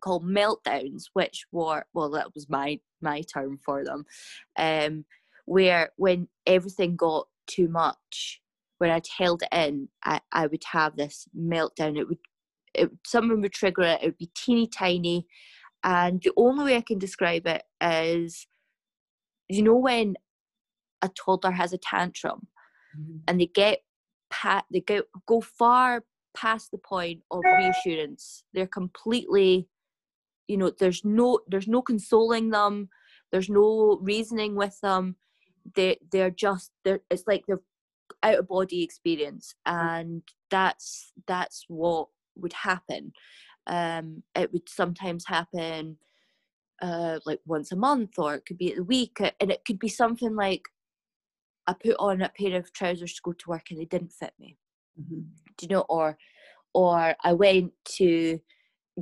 called 0.00 0.24
meltdowns, 0.24 1.04
which 1.12 1.46
were 1.52 1.86
well, 1.94 2.10
that 2.10 2.34
was 2.34 2.48
my 2.48 2.80
my 3.00 3.22
term 3.22 3.58
for 3.64 3.84
them, 3.84 4.04
um, 4.58 5.04
where 5.46 5.90
when 5.96 6.28
everything 6.46 6.96
got 6.96 7.28
too 7.46 7.68
much, 7.68 8.40
when 8.78 8.90
I'd 8.90 9.06
held 9.18 9.42
it 9.42 9.48
in, 9.52 9.88
I, 10.04 10.20
I 10.32 10.46
would 10.46 10.64
have 10.72 10.96
this 10.96 11.26
meltdown. 11.38 11.96
It 11.98 12.08
would, 12.08 12.18
it 12.74 12.90
someone 13.06 13.40
would 13.42 13.52
trigger 13.52 13.82
it. 13.82 14.02
It 14.02 14.06
would 14.06 14.18
be 14.18 14.30
teeny 14.34 14.66
tiny, 14.66 15.26
and 15.84 16.20
the 16.22 16.32
only 16.36 16.64
way 16.66 16.76
I 16.76 16.82
can 16.82 16.98
describe 16.98 17.46
it 17.46 17.64
is, 17.80 18.46
you 19.48 19.62
know, 19.62 19.76
when 19.76 20.16
a 21.02 21.08
toddler 21.10 21.52
has 21.52 21.72
a 21.72 21.78
tantrum 21.78 22.48
Mhm. 22.98 23.22
and 23.28 23.40
they 23.40 23.46
get 23.46 23.80
pat 24.30 24.64
they 24.72 24.80
go 24.80 25.02
go 25.26 25.40
far 25.40 26.04
past 26.36 26.70
the 26.70 26.78
point 26.78 27.22
of 27.30 27.42
reassurance. 27.58 28.44
They're 28.54 28.66
completely 28.80 29.68
you 30.48 30.56
know 30.56 30.70
there's 30.70 31.04
no 31.04 31.40
there's 31.48 31.68
no 31.68 31.82
consoling 31.82 32.50
them. 32.50 32.88
There's 33.32 33.48
no 33.50 33.98
reasoning 34.02 34.54
with 34.54 34.78
them. 34.82 35.16
They 35.74 35.98
they're 36.12 36.30
just 36.30 36.70
they're 36.84 37.00
it's 37.10 37.24
like 37.26 37.44
they're 37.46 37.62
out 38.22 38.38
of 38.38 38.48
body 38.48 38.82
experience. 38.82 39.54
And 39.66 40.22
that's 40.50 41.12
that's 41.26 41.64
what 41.68 42.08
would 42.36 42.52
happen. 42.52 43.12
Um 43.66 44.22
it 44.34 44.52
would 44.52 44.68
sometimes 44.68 45.24
happen 45.26 45.98
uh 46.82 47.18
like 47.26 47.40
once 47.46 47.72
a 47.72 47.76
month 47.76 48.18
or 48.18 48.34
it 48.36 48.44
could 48.46 48.58
be 48.58 48.70
at 48.70 48.76
the 48.76 48.84
week. 48.84 49.18
And 49.40 49.50
it 49.50 49.64
could 49.66 49.78
be 49.78 49.88
something 49.88 50.36
like 50.36 50.62
I 51.66 51.72
put 51.72 51.96
on 51.98 52.22
a 52.22 52.28
pair 52.38 52.56
of 52.60 52.72
trousers 52.72 53.14
to 53.14 53.20
go 53.24 53.32
to 53.32 53.50
work 53.50 53.66
and 53.70 53.80
they 53.80 53.86
didn't 53.86 54.12
fit 54.12 54.34
me. 54.38 54.56
Mhm. 55.00 55.26
Do 55.58 55.66
you 55.66 55.68
know? 55.68 55.84
Or 55.88 56.16
or 56.74 57.14
I 57.24 57.32
went 57.32 57.72
to 57.96 58.38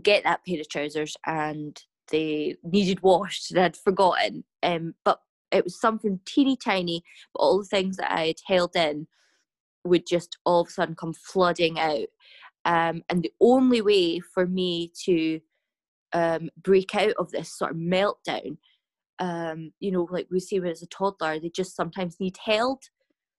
get 0.02 0.24
that 0.24 0.40
pair 0.46 0.60
of 0.60 0.68
trousers 0.68 1.16
and 1.26 1.80
they 2.10 2.56
needed 2.62 3.02
washed 3.02 3.50
and 3.50 3.60
I'd 3.60 3.76
forgotten. 3.76 4.44
Um, 4.62 4.94
but 5.04 5.20
it 5.50 5.64
was 5.64 5.80
something 5.80 6.20
teeny 6.24 6.56
tiny, 6.56 7.02
but 7.32 7.40
all 7.40 7.58
the 7.58 7.64
things 7.64 7.96
that 7.96 8.12
I 8.12 8.28
had 8.28 8.36
held 8.46 8.76
in 8.76 9.06
would 9.84 10.06
just 10.06 10.38
all 10.44 10.62
of 10.62 10.68
a 10.68 10.70
sudden 10.70 10.94
come 10.94 11.14
flooding 11.14 11.78
out. 11.78 12.08
Um, 12.64 13.02
and 13.08 13.22
the 13.22 13.32
only 13.40 13.82
way 13.82 14.20
for 14.20 14.46
me 14.46 14.90
to 15.04 15.40
um, 16.12 16.50
break 16.62 16.94
out 16.94 17.14
of 17.18 17.30
this 17.30 17.56
sort 17.56 17.72
of 17.72 17.76
meltdown, 17.76 18.56
um, 19.18 19.72
you 19.80 19.92
know, 19.92 20.08
like 20.10 20.28
we 20.30 20.40
see 20.40 20.58
as 20.58 20.82
a 20.82 20.86
toddler, 20.86 21.38
they 21.38 21.50
just 21.50 21.76
sometimes 21.76 22.18
need 22.18 22.36
held 22.44 22.82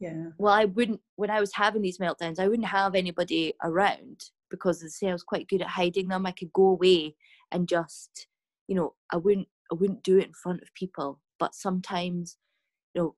Yeah. 0.05 0.31
well 0.39 0.53
i 0.53 0.65
wouldn't 0.65 1.01
when 1.17 1.31
i 1.31 1.41
was 1.41 1.53
having 1.55 1.83
these 1.83 1.99
meltdowns 1.99 2.39
i 2.39 2.49
wouldn't 2.49 2.69
have 2.69 2.95
anybody 2.95 3.55
around 3.63 4.31
because 4.55 4.83
as 4.83 4.95
I 4.95 5.07
say 5.07 5.09
I 5.09 5.13
was 5.13 5.23
quite 5.23 5.49
good 5.49 5.63
at 5.63 5.69
hiding 5.69 6.09
them. 6.09 6.27
I 6.27 6.33
could 6.33 6.53
go 6.53 6.69
away 6.69 7.17
and 7.51 7.69
just 7.69 8.29
you 8.69 8.75
know 8.75 8.95
i 9.11 9.17
wouldn't 9.17 9.49
i 9.71 9.75
wouldn't 9.75 10.03
do 10.03 10.19
it 10.19 10.27
in 10.27 10.33
front 10.33 10.63
of 10.63 10.75
people. 10.75 11.21
But 11.39 11.55
sometimes 11.55 12.37
you 12.95 13.03
know 13.03 13.15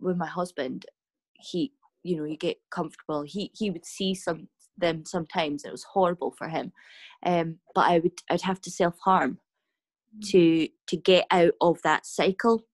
with 0.00 0.16
my 0.16 0.26
husband 0.26 0.86
he 1.34 1.72
you 2.02 2.16
know 2.16 2.24
you 2.24 2.36
get 2.36 2.58
comfortable. 2.70 3.22
He 3.22 3.50
he 3.54 3.70
would 3.70 3.86
see 3.86 4.14
some 4.14 4.48
them 4.76 5.04
sometimes 5.04 5.64
it 5.64 5.72
was 5.72 5.84
horrible 5.84 6.34
for 6.36 6.48
him. 6.48 6.72
Um 7.24 7.58
but 7.74 7.86
i 7.86 7.98
would 7.98 8.18
i'd 8.30 8.42
have 8.42 8.60
to 8.62 8.70
self-harm 8.70 9.38
to 10.24 10.68
to 10.88 10.96
get 10.96 11.26
out 11.30 11.54
of 11.60 11.80
that 11.82 12.06
cycle. 12.06 12.66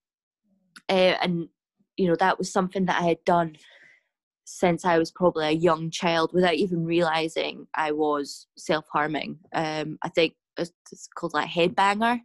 Uh, 0.88 1.16
and 1.20 1.48
you 1.96 2.06
know 2.08 2.16
that 2.16 2.38
was 2.38 2.52
something 2.52 2.86
that 2.86 3.00
i 3.00 3.04
had 3.04 3.22
done 3.24 3.56
since 4.44 4.84
i 4.84 4.98
was 4.98 5.10
probably 5.10 5.46
a 5.46 5.50
young 5.50 5.90
child 5.90 6.30
without 6.32 6.54
even 6.54 6.84
realizing 6.84 7.66
i 7.74 7.90
was 7.90 8.46
self-harming. 8.56 9.38
Um 9.52 9.98
i 10.02 10.08
think 10.08 10.34
it's, 10.56 10.72
it's 10.92 11.08
called 11.14 11.34
like 11.34 11.50
headbanger 11.50 12.20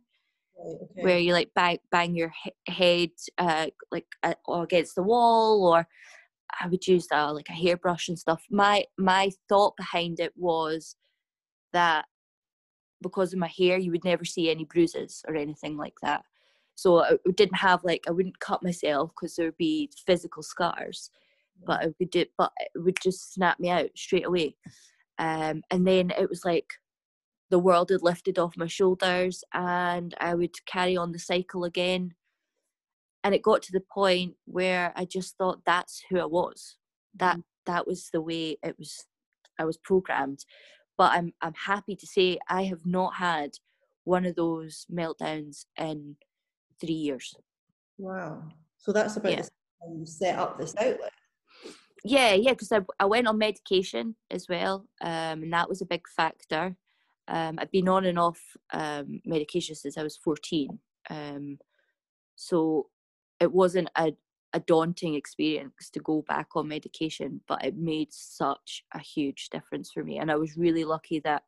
Right, 0.64 0.78
okay. 0.84 1.02
where 1.04 1.18
you 1.18 1.34
like 1.34 1.52
bang, 1.56 1.80
bang 1.92 2.16
your 2.16 2.32
he- 2.44 2.72
head 2.72 3.10
uh 3.38 3.68
like 3.92 4.06
uh, 4.24 4.36
or 4.46 4.64
against 4.64 4.96
the 4.96 5.04
wall 5.04 5.66
or 5.66 5.88
i 6.62 6.68
would 6.68 6.86
use 6.88 7.08
uh, 7.12 7.34
like 7.34 7.50
a 7.50 7.54
hairbrush 7.54 8.10
and 8.10 8.20
stuff. 8.20 8.44
My 8.50 8.86
my 8.98 9.32
thought 9.50 9.76
behind 9.78 10.20
it 10.20 10.34
was 10.36 10.96
that 11.74 12.06
because 13.02 13.34
of 13.34 13.40
my 13.40 13.48
hair 13.58 13.78
you 13.78 13.92
would 13.92 14.04
never 14.04 14.26
see 14.26 14.50
any 14.50 14.66
bruises 14.66 15.24
or 15.28 15.36
anything 15.36 15.78
like 15.78 15.96
that 16.02 16.24
so 16.82 17.00
i 17.00 17.12
I 17.12 17.32
didn't 17.36 17.58
have 17.58 17.84
like 17.84 18.04
i 18.08 18.12
wouldn't 18.12 18.40
cut 18.40 18.64
myself 18.64 19.12
because 19.12 19.36
there 19.36 19.48
would 19.48 19.58
be 19.58 19.90
physical 20.06 20.44
scars 20.44 21.10
but 21.66 21.82
i 21.82 21.88
would 22.00 22.10
do 22.10 22.26
but 22.38 22.52
it 22.60 22.80
would 22.80 22.98
just 23.02 23.34
snap 23.34 23.60
me 23.60 23.70
out 23.70 23.90
straight 23.96 24.26
away 24.26 24.56
um 25.20 25.62
and 25.72 25.86
then 25.88 26.12
it 26.18 26.30
was 26.30 26.44
like 26.46 26.74
the 27.52 27.60
world 27.60 27.90
had 27.90 28.02
lifted 28.02 28.40
off 28.40 28.58
my 28.58 28.66
shoulders 28.66 29.44
and 29.54 30.16
I 30.20 30.34
would 30.34 30.56
carry 30.66 30.96
on 30.98 31.12
the 31.12 31.20
cycle 31.20 31.66
again. 31.66 32.16
And 33.24 33.36
it 33.36 33.44
got 33.44 33.62
to 33.64 33.74
the 33.74 33.84
point 33.94 34.36
where 34.46 34.94
I 34.96 35.06
just 35.06 35.38
thought 35.38 35.66
that's 35.66 36.02
who 36.10 36.20
I 36.20 36.26
was. 36.26 36.78
That 37.14 37.38
that 37.68 37.86
was 37.86 38.10
the 38.12 38.22
way 38.22 38.58
it 38.64 38.80
was 38.80 39.06
I 39.60 39.66
was 39.66 39.78
programmed. 39.78 40.46
But 40.98 41.12
I'm 41.12 41.34
I'm 41.42 41.54
happy 41.54 41.96
to 41.98 42.08
say 42.08 42.40
I 42.48 42.64
have 42.64 42.86
not 42.86 43.16
had 43.16 43.52
one 44.06 44.26
of 44.26 44.36
those 44.36 44.88
meltdowns 44.92 45.66
in 45.78 46.16
three 46.82 46.94
years. 46.94 47.34
Wow. 47.98 48.44
So 48.78 48.92
that's 48.92 49.16
about 49.18 49.32
Yeah. 49.32 49.42
the 49.42 49.50
time 49.88 50.00
you 50.00 50.06
set 50.06 50.38
up 50.38 50.60
this 50.60 50.76
outlet. 50.78 51.14
Yeah, 52.04 52.34
yeah, 52.34 52.52
because 52.52 52.72
I, 52.72 52.80
I 53.00 53.06
went 53.06 53.28
on 53.28 53.38
medication 53.38 54.16
as 54.32 54.48
well, 54.50 54.88
um, 55.02 55.44
and 55.44 55.54
that 55.54 55.70
was 55.70 55.82
a 55.82 55.86
big 55.86 56.08
factor. 56.08 56.76
Um, 57.28 57.60
I've 57.60 57.72
been 57.72 57.88
on 57.88 58.06
and 58.06 58.18
off 58.18 58.40
um, 58.74 59.22
medication 59.24 59.76
since 59.76 59.98
I 59.98 60.04
was 60.04 60.18
14. 60.18 60.80
Um, 61.12 61.60
so 62.36 62.88
it 63.40 63.52
wasn't 63.52 63.90
a, 63.96 64.14
a 64.54 64.60
daunting 64.62 65.14
experience 65.14 65.92
to 65.92 66.00
go 66.00 66.24
back 66.28 66.48
on 66.56 66.68
medication, 66.68 67.42
but 67.48 67.64
it 67.64 67.78
made 67.78 68.12
such 68.12 68.84
a 68.96 69.00
huge 69.00 69.50
difference 69.50 69.92
for 69.92 70.04
me. 70.04 70.18
And 70.18 70.32
I 70.32 70.36
was 70.36 70.58
really 70.58 70.84
lucky 70.84 71.20
that 71.20 71.44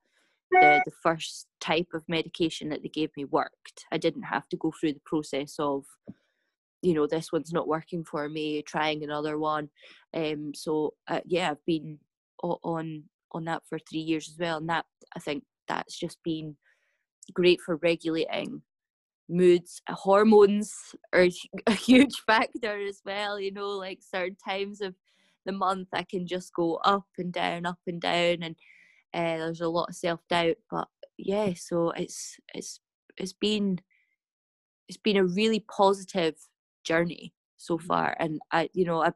the, 0.61 0.81
the 0.85 0.91
first 1.01 1.47
type 1.59 1.87
of 1.93 2.03
medication 2.07 2.69
that 2.69 2.81
they 2.81 2.89
gave 2.89 3.09
me 3.17 3.25
worked. 3.25 3.85
I 3.91 3.97
didn't 3.97 4.23
have 4.23 4.47
to 4.49 4.57
go 4.57 4.71
through 4.79 4.93
the 4.93 5.01
process 5.05 5.55
of 5.59 5.85
you 6.83 6.93
know 6.93 7.07
this 7.07 7.31
one's 7.31 7.53
not 7.53 7.67
working 7.67 8.03
for 8.03 8.29
me 8.29 8.61
trying 8.61 9.03
another 9.03 9.39
one 9.39 9.69
um 10.13 10.51
so 10.53 10.93
uh, 11.07 11.21
yeah 11.25 11.49
i've 11.49 11.65
been 11.65 11.97
on 12.43 13.03
on 13.31 13.45
that 13.45 13.63
for 13.67 13.79
three 13.79 14.01
years 14.01 14.29
as 14.29 14.37
well 14.37 14.57
and 14.57 14.69
that 14.69 14.85
i 15.15 15.19
think 15.19 15.43
that's 15.67 15.97
just 15.97 16.17
been 16.23 16.55
great 17.33 17.59
for 17.61 17.77
regulating 17.77 18.61
moods 19.29 19.81
hormones 19.87 20.73
are 21.13 21.27
a 21.67 21.71
huge 21.73 22.21
factor 22.27 22.85
as 22.85 23.01
well 23.05 23.39
you 23.39 23.51
know 23.51 23.69
like 23.69 23.99
certain 24.01 24.35
times 24.45 24.81
of 24.81 24.93
the 25.45 25.53
month 25.53 25.87
i 25.93 26.03
can 26.03 26.27
just 26.27 26.53
go 26.53 26.75
up 26.83 27.07
and 27.17 27.31
down 27.31 27.65
up 27.65 27.79
and 27.87 28.01
down 28.01 28.43
and 28.43 28.55
uh, 29.13 29.37
there's 29.37 29.61
a 29.61 29.67
lot 29.67 29.89
of 29.89 29.95
self-doubt 29.95 30.55
but 30.69 30.87
yeah 31.17 31.53
so 31.55 31.91
it's 31.91 32.37
it's 32.53 32.79
it's 33.17 33.33
been 33.33 33.79
it's 34.87 34.97
been 34.97 35.17
a 35.17 35.25
really 35.25 35.65
positive 35.71 36.35
journey 36.83 37.33
so 37.57 37.77
mm. 37.77 37.81
far 37.81 38.15
and 38.19 38.39
i 38.51 38.69
you 38.73 38.85
know 38.85 39.03
i 39.03 39.11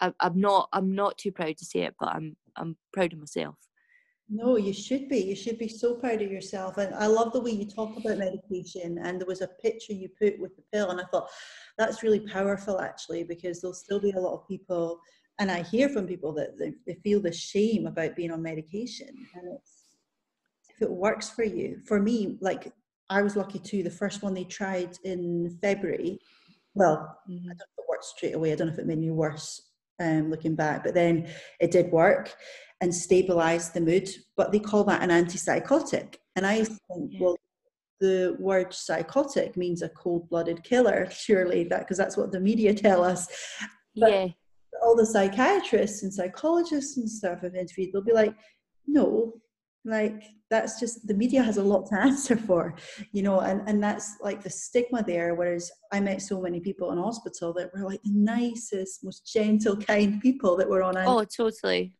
I, 0.00 0.12
I'm 0.20 0.40
not 0.40 0.68
I'm 0.72 0.94
not 0.94 1.18
too 1.18 1.32
proud 1.32 1.56
to 1.56 1.64
say 1.64 1.80
it, 1.80 1.94
but 1.98 2.08
I'm 2.10 2.36
I'm 2.56 2.76
proud 2.92 3.12
of 3.12 3.18
myself. 3.18 3.56
No, 4.28 4.56
you 4.56 4.72
should 4.72 5.08
be. 5.08 5.18
You 5.18 5.36
should 5.36 5.56
be 5.56 5.68
so 5.68 5.94
proud 5.94 6.20
of 6.20 6.32
yourself. 6.32 6.78
And 6.78 6.92
I 6.96 7.06
love 7.06 7.32
the 7.32 7.40
way 7.40 7.52
you 7.52 7.64
talk 7.64 7.96
about 7.96 8.18
medication. 8.18 8.98
And 9.00 9.20
there 9.20 9.26
was 9.26 9.40
a 9.40 9.48
picture 9.62 9.92
you 9.92 10.08
put 10.20 10.40
with 10.40 10.56
the 10.56 10.64
pill, 10.72 10.90
and 10.90 11.00
I 11.00 11.04
thought 11.04 11.28
that's 11.78 12.02
really 12.02 12.20
powerful 12.20 12.80
actually, 12.80 13.22
because 13.22 13.60
there'll 13.60 13.74
still 13.74 14.00
be 14.00 14.10
a 14.12 14.20
lot 14.20 14.34
of 14.34 14.48
people, 14.48 15.00
and 15.38 15.50
I 15.50 15.62
hear 15.62 15.88
from 15.88 16.06
people 16.06 16.32
that 16.34 16.58
they, 16.58 16.72
they 16.86 16.98
feel 17.02 17.20
the 17.20 17.32
shame 17.32 17.86
about 17.86 18.16
being 18.16 18.30
on 18.30 18.42
medication. 18.42 19.08
And 19.34 19.54
it's 19.54 19.76
if 20.70 20.82
it 20.82 20.90
works 20.90 21.30
for 21.30 21.44
you. 21.44 21.80
For 21.86 22.00
me, 22.00 22.36
like 22.40 22.72
I 23.08 23.22
was 23.22 23.36
lucky 23.36 23.58
too. 23.58 23.82
The 23.82 23.90
first 23.90 24.22
one 24.22 24.34
they 24.34 24.44
tried 24.44 24.96
in 25.04 25.58
February. 25.60 26.18
Well, 26.74 27.18
mm-hmm. 27.28 27.46
I 27.46 27.48
don't 27.48 27.58
know 27.58 27.64
if 27.78 27.78
it 27.78 27.84
worked 27.88 28.04
straight 28.04 28.34
away. 28.34 28.52
I 28.52 28.56
don't 28.56 28.68
know 28.68 28.72
if 28.72 28.78
it 28.78 28.86
made 28.86 28.98
me 28.98 29.10
worse 29.10 29.70
um, 30.00 30.30
looking 30.30 30.54
back. 30.54 30.84
But 30.84 30.94
then 30.94 31.28
it 31.60 31.70
did 31.70 31.90
work 31.90 32.34
and 32.80 32.94
stabilized 32.94 33.74
the 33.74 33.80
mood. 33.80 34.08
But 34.36 34.52
they 34.52 34.58
call 34.58 34.84
that 34.84 35.02
an 35.02 35.10
antipsychotic. 35.10 36.16
And 36.34 36.46
I 36.46 36.64
think, 36.64 37.14
well, 37.18 37.36
the 38.00 38.36
word 38.38 38.74
psychotic 38.74 39.56
means 39.56 39.80
a 39.80 39.88
cold-blooded 39.88 40.62
killer. 40.62 41.08
Surely 41.10 41.64
that 41.64 41.80
because 41.80 41.96
that's 41.96 42.16
what 42.16 42.32
the 42.32 42.40
media 42.40 42.74
tell 42.74 43.02
us. 43.02 43.28
But 43.96 44.10
yeah. 44.10 44.26
All 44.82 44.96
the 44.96 45.06
psychiatrists 45.06 46.02
and 46.02 46.12
psychologists 46.12 46.96
and 46.96 47.10
stuff 47.10 47.40
I've 47.42 47.54
interviewed, 47.54 47.90
they'll 47.92 48.02
be 48.02 48.12
like, 48.12 48.34
no, 48.86 49.34
like 49.86 50.22
that's 50.50 50.78
just 50.78 51.06
the 51.06 51.14
media 51.14 51.42
has 51.42 51.56
a 51.56 51.62
lot 51.62 51.86
to 51.86 51.94
answer 52.00 52.36
for 52.36 52.74
you 53.12 53.22
know 53.22 53.40
and 53.40 53.66
and 53.68 53.82
that's 53.82 54.16
like 54.20 54.42
the 54.42 54.50
stigma 54.50 55.02
there 55.02 55.34
whereas 55.34 55.70
i 55.92 56.00
met 56.00 56.20
so 56.20 56.40
many 56.40 56.60
people 56.60 56.90
in 56.90 56.98
hospital 56.98 57.52
that 57.52 57.70
were 57.72 57.88
like 57.88 58.02
the 58.02 58.10
nicest 58.12 59.04
most 59.04 59.32
gentle 59.32 59.76
kind 59.76 60.20
people 60.20 60.56
that 60.56 60.68
were 60.68 60.82
on 60.82 60.96
oh 60.98 61.24
totally. 61.24 61.94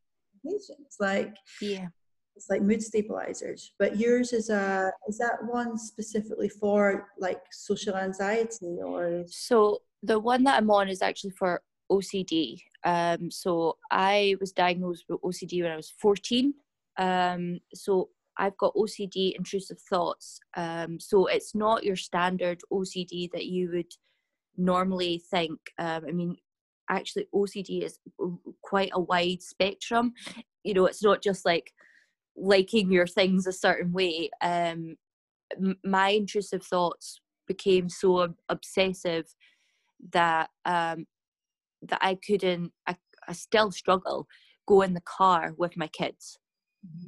it's 0.44 0.70
like 1.00 1.34
yeah. 1.60 1.86
it's 2.34 2.50
like 2.50 2.62
mood 2.62 2.82
stabilizers. 2.82 3.72
But 3.78 3.96
yours 3.96 4.32
is 4.32 4.50
a 4.50 4.92
is 5.08 5.18
that 5.18 5.38
one 5.48 5.78
specifically 5.78 6.48
for 6.48 7.08
like 7.18 7.40
social 7.50 7.96
anxiety 7.96 8.78
or 8.84 9.24
so 9.26 9.78
the 10.02 10.18
one 10.18 10.44
that 10.44 10.58
i'm 10.58 10.70
on 10.70 10.88
is 10.88 11.02
actually 11.02 11.30
for 11.30 11.62
ocd 11.90 12.58
um 12.84 13.30
so 13.30 13.76
i 13.90 14.36
was 14.40 14.52
diagnosed 14.52 15.04
with 15.08 15.20
ocd 15.22 15.62
when 15.62 15.72
i 15.72 15.76
was 15.76 15.92
14 16.00 16.54
um, 16.98 17.58
so 17.74 18.08
I've 18.38 18.56
got 18.58 18.74
OCD, 18.74 19.34
intrusive 19.36 19.78
thoughts. 19.80 20.40
Um, 20.56 21.00
so 21.00 21.26
it's 21.26 21.54
not 21.54 21.84
your 21.84 21.96
standard 21.96 22.60
OCD 22.72 23.30
that 23.32 23.46
you 23.46 23.70
would 23.72 23.92
normally 24.56 25.22
think. 25.30 25.58
Um, 25.78 26.04
I 26.06 26.12
mean, 26.12 26.36
actually, 26.90 27.28
OCD 27.34 27.82
is 27.82 27.98
quite 28.62 28.90
a 28.92 29.00
wide 29.00 29.42
spectrum. 29.42 30.12
You 30.64 30.74
know, 30.74 30.86
it's 30.86 31.02
not 31.02 31.22
just 31.22 31.44
like 31.44 31.72
liking 32.36 32.92
your 32.92 33.06
things 33.06 33.46
a 33.46 33.52
certain 33.52 33.92
way. 33.92 34.30
Um, 34.42 34.96
my 35.84 36.10
intrusive 36.10 36.62
thoughts 36.62 37.20
became 37.46 37.88
so 37.88 38.34
obsessive 38.48 39.26
that 40.12 40.50
um, 40.64 41.06
that 41.88 41.98
I 42.02 42.16
couldn't. 42.26 42.72
I, 42.86 42.96
I 43.28 43.32
still 43.32 43.70
struggle 43.70 44.26
go 44.66 44.82
in 44.82 44.94
the 44.94 45.02
car 45.02 45.52
with 45.56 45.76
my 45.76 45.86
kids. 45.88 46.38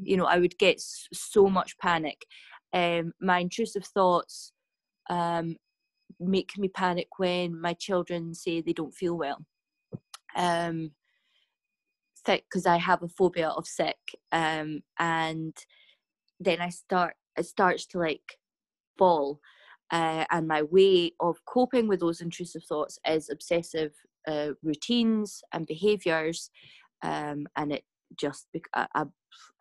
You 0.02 0.16
know 0.16 0.24
i 0.24 0.38
would 0.38 0.58
get 0.58 0.80
so 0.80 1.48
much 1.48 1.78
panic. 1.78 2.24
Um, 2.72 3.12
my 3.20 3.38
intrusive 3.38 3.84
thoughts 3.86 4.52
um, 5.08 5.56
make 6.20 6.58
me 6.58 6.68
panic 6.68 7.08
when 7.18 7.60
my 7.60 7.74
children 7.74 8.34
say 8.34 8.60
they 8.60 8.72
don't 8.72 8.94
feel 8.94 9.16
well. 9.16 9.44
Um 10.36 10.92
because 12.26 12.66
i 12.66 12.76
have 12.76 13.02
a 13.02 13.08
phobia 13.08 13.48
of 13.48 13.66
sick 13.66 13.96
um 14.32 14.80
and 14.98 15.56
then 16.38 16.60
i 16.60 16.68
start 16.68 17.14
it 17.38 17.46
starts 17.46 17.86
to 17.86 17.98
like 17.98 18.38
fall. 18.98 19.40
Uh, 19.90 20.26
and 20.30 20.46
my 20.46 20.62
way 20.62 21.12
of 21.20 21.36
coping 21.46 21.88
with 21.88 22.00
those 22.00 22.20
intrusive 22.20 22.62
thoughts 22.64 22.98
is 23.08 23.30
obsessive 23.30 23.92
uh, 24.28 24.50
routines 24.62 25.42
and 25.52 25.66
behaviors 25.66 26.50
um, 27.02 27.46
and 27.56 27.72
it 27.72 27.84
just 28.16 28.46
I, 28.74 28.86
I, 28.94 29.04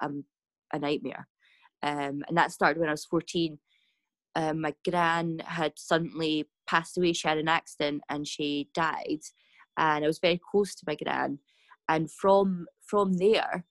I'm 0.01 0.25
a 0.73 0.79
nightmare. 0.79 1.27
Um, 1.83 2.23
and 2.27 2.37
that 2.37 2.51
started 2.51 2.79
when 2.79 2.89
I 2.89 2.93
was 2.93 3.05
14. 3.05 3.57
Um, 4.35 4.61
my 4.61 4.73
gran 4.89 5.41
had 5.45 5.73
suddenly 5.75 6.47
passed 6.67 6.97
away. 6.97 7.13
She 7.13 7.27
had 7.27 7.37
an 7.37 7.47
accident 7.47 8.01
and 8.09 8.27
she 8.27 8.69
died. 8.73 9.21
And 9.77 10.03
I 10.03 10.07
was 10.07 10.19
very 10.19 10.39
close 10.51 10.75
to 10.75 10.83
my 10.87 10.95
gran. 10.95 11.39
And 11.89 12.11
from 12.11 12.67
from 12.85 13.13
there, 13.13 13.65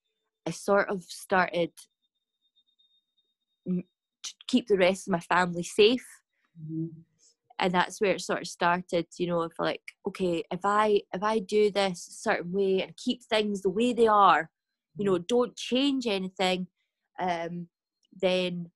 I 0.47 0.51
sort 0.51 0.89
of 0.89 1.03
started 1.03 1.71
to 3.67 3.83
keep 4.47 4.69
the 4.69 4.77
rest 4.77 5.07
of 5.07 5.13
my 5.13 5.21
family 5.21 5.63
safe. 5.63 6.07
Mm-hmm. 6.61 7.01
And 7.59 7.73
that's 7.73 8.01
where 8.01 8.13
it 8.13 8.21
sort 8.21 8.43
of 8.43 8.47
started, 8.49 9.07
you 9.19 9.27
know, 9.27 9.43
if 9.43 9.53
like, 9.59 9.81
okay, 10.07 10.45
if 10.51 10.61
I 10.65 11.01
if 11.15 11.23
I 11.23 11.39
do 11.39 11.71
this 11.71 12.07
a 12.07 12.13
certain 12.13 12.53
way 12.53 12.83
and 12.83 12.97
keep 12.97 13.23
things 13.25 13.63
the 13.63 13.71
way 13.71 13.93
they 13.95 14.07
are, 14.09 14.51
you 14.99 15.05
know 15.05 15.19
don't 15.19 15.57
change 15.57 16.07
anything 16.07 16.67
um 17.21 17.69
then 18.21 18.71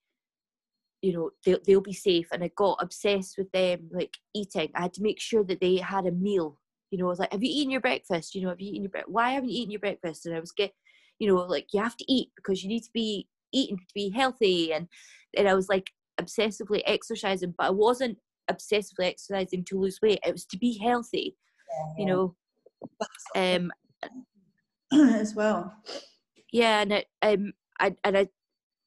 you 1.02 1.12
know 1.12 1.30
they'll, 1.44 1.58
they'll 1.66 1.80
be 1.80 1.94
safe. 1.94 2.28
And 2.32 2.44
i 2.44 2.50
got 2.56 2.82
obsessed 2.82 3.38
with 3.38 3.50
them 3.52 3.88
like 3.90 4.16
eating. 4.34 4.70
I 4.74 4.82
had 4.82 4.92
to 4.94 5.02
make 5.02 5.20
sure 5.20 5.44
that 5.44 5.60
they 5.60 5.76
had 5.76 6.06
a 6.06 6.12
meal. 6.12 6.60
You 6.90 6.98
know 6.98 7.06
i 7.06 7.08
was 7.08 7.18
like 7.18 7.32
have 7.32 7.42
you 7.42 7.50
eaten 7.50 7.70
your 7.70 7.80
breakfast? 7.80 8.34
You 8.34 8.42
know 8.42 8.48
have 8.50 8.60
you 8.60 8.70
eaten 8.70 8.82
your 8.82 8.90
breakfast 8.90 9.12
why 9.12 9.30
haven't 9.30 9.48
you 9.50 9.62
eaten 9.62 9.70
your 9.70 9.80
breakfast? 9.80 10.26
And 10.26 10.36
i 10.36 10.40
was 10.40 10.52
get 10.52 10.72
you 11.18 11.28
know 11.28 11.36
like 11.42 11.68
you 11.72 11.82
have 11.82 11.96
to 11.96 12.12
eat 12.12 12.30
because 12.36 12.62
you 12.62 12.68
need 12.68 12.82
to 12.82 12.90
be 12.92 13.28
eating 13.52 13.78
to 13.78 13.94
be 13.94 14.10
healthy. 14.10 14.72
And 14.72 14.88
and 15.36 15.48
i 15.48 15.54
was 15.54 15.68
like 15.68 15.90
obsessively 16.20 16.82
exercising 16.86 17.54
but 17.56 17.66
i 17.66 17.70
wasn't 17.70 18.18
obsessively 18.50 19.06
exercising 19.06 19.64
to 19.64 19.78
lose 19.78 19.98
weight 20.02 20.20
it 20.24 20.32
was 20.32 20.44
to 20.44 20.58
be 20.58 20.78
healthy 20.78 21.36
yeah, 21.68 21.94
you 21.98 22.06
know 22.06 22.34
um 23.34 23.70
as 24.92 25.34
well 25.34 25.74
yeah, 26.52 26.80
and 26.80 26.92
it, 26.92 27.06
um, 27.22 27.52
I, 27.78 27.94
and 28.04 28.18
I, 28.18 28.28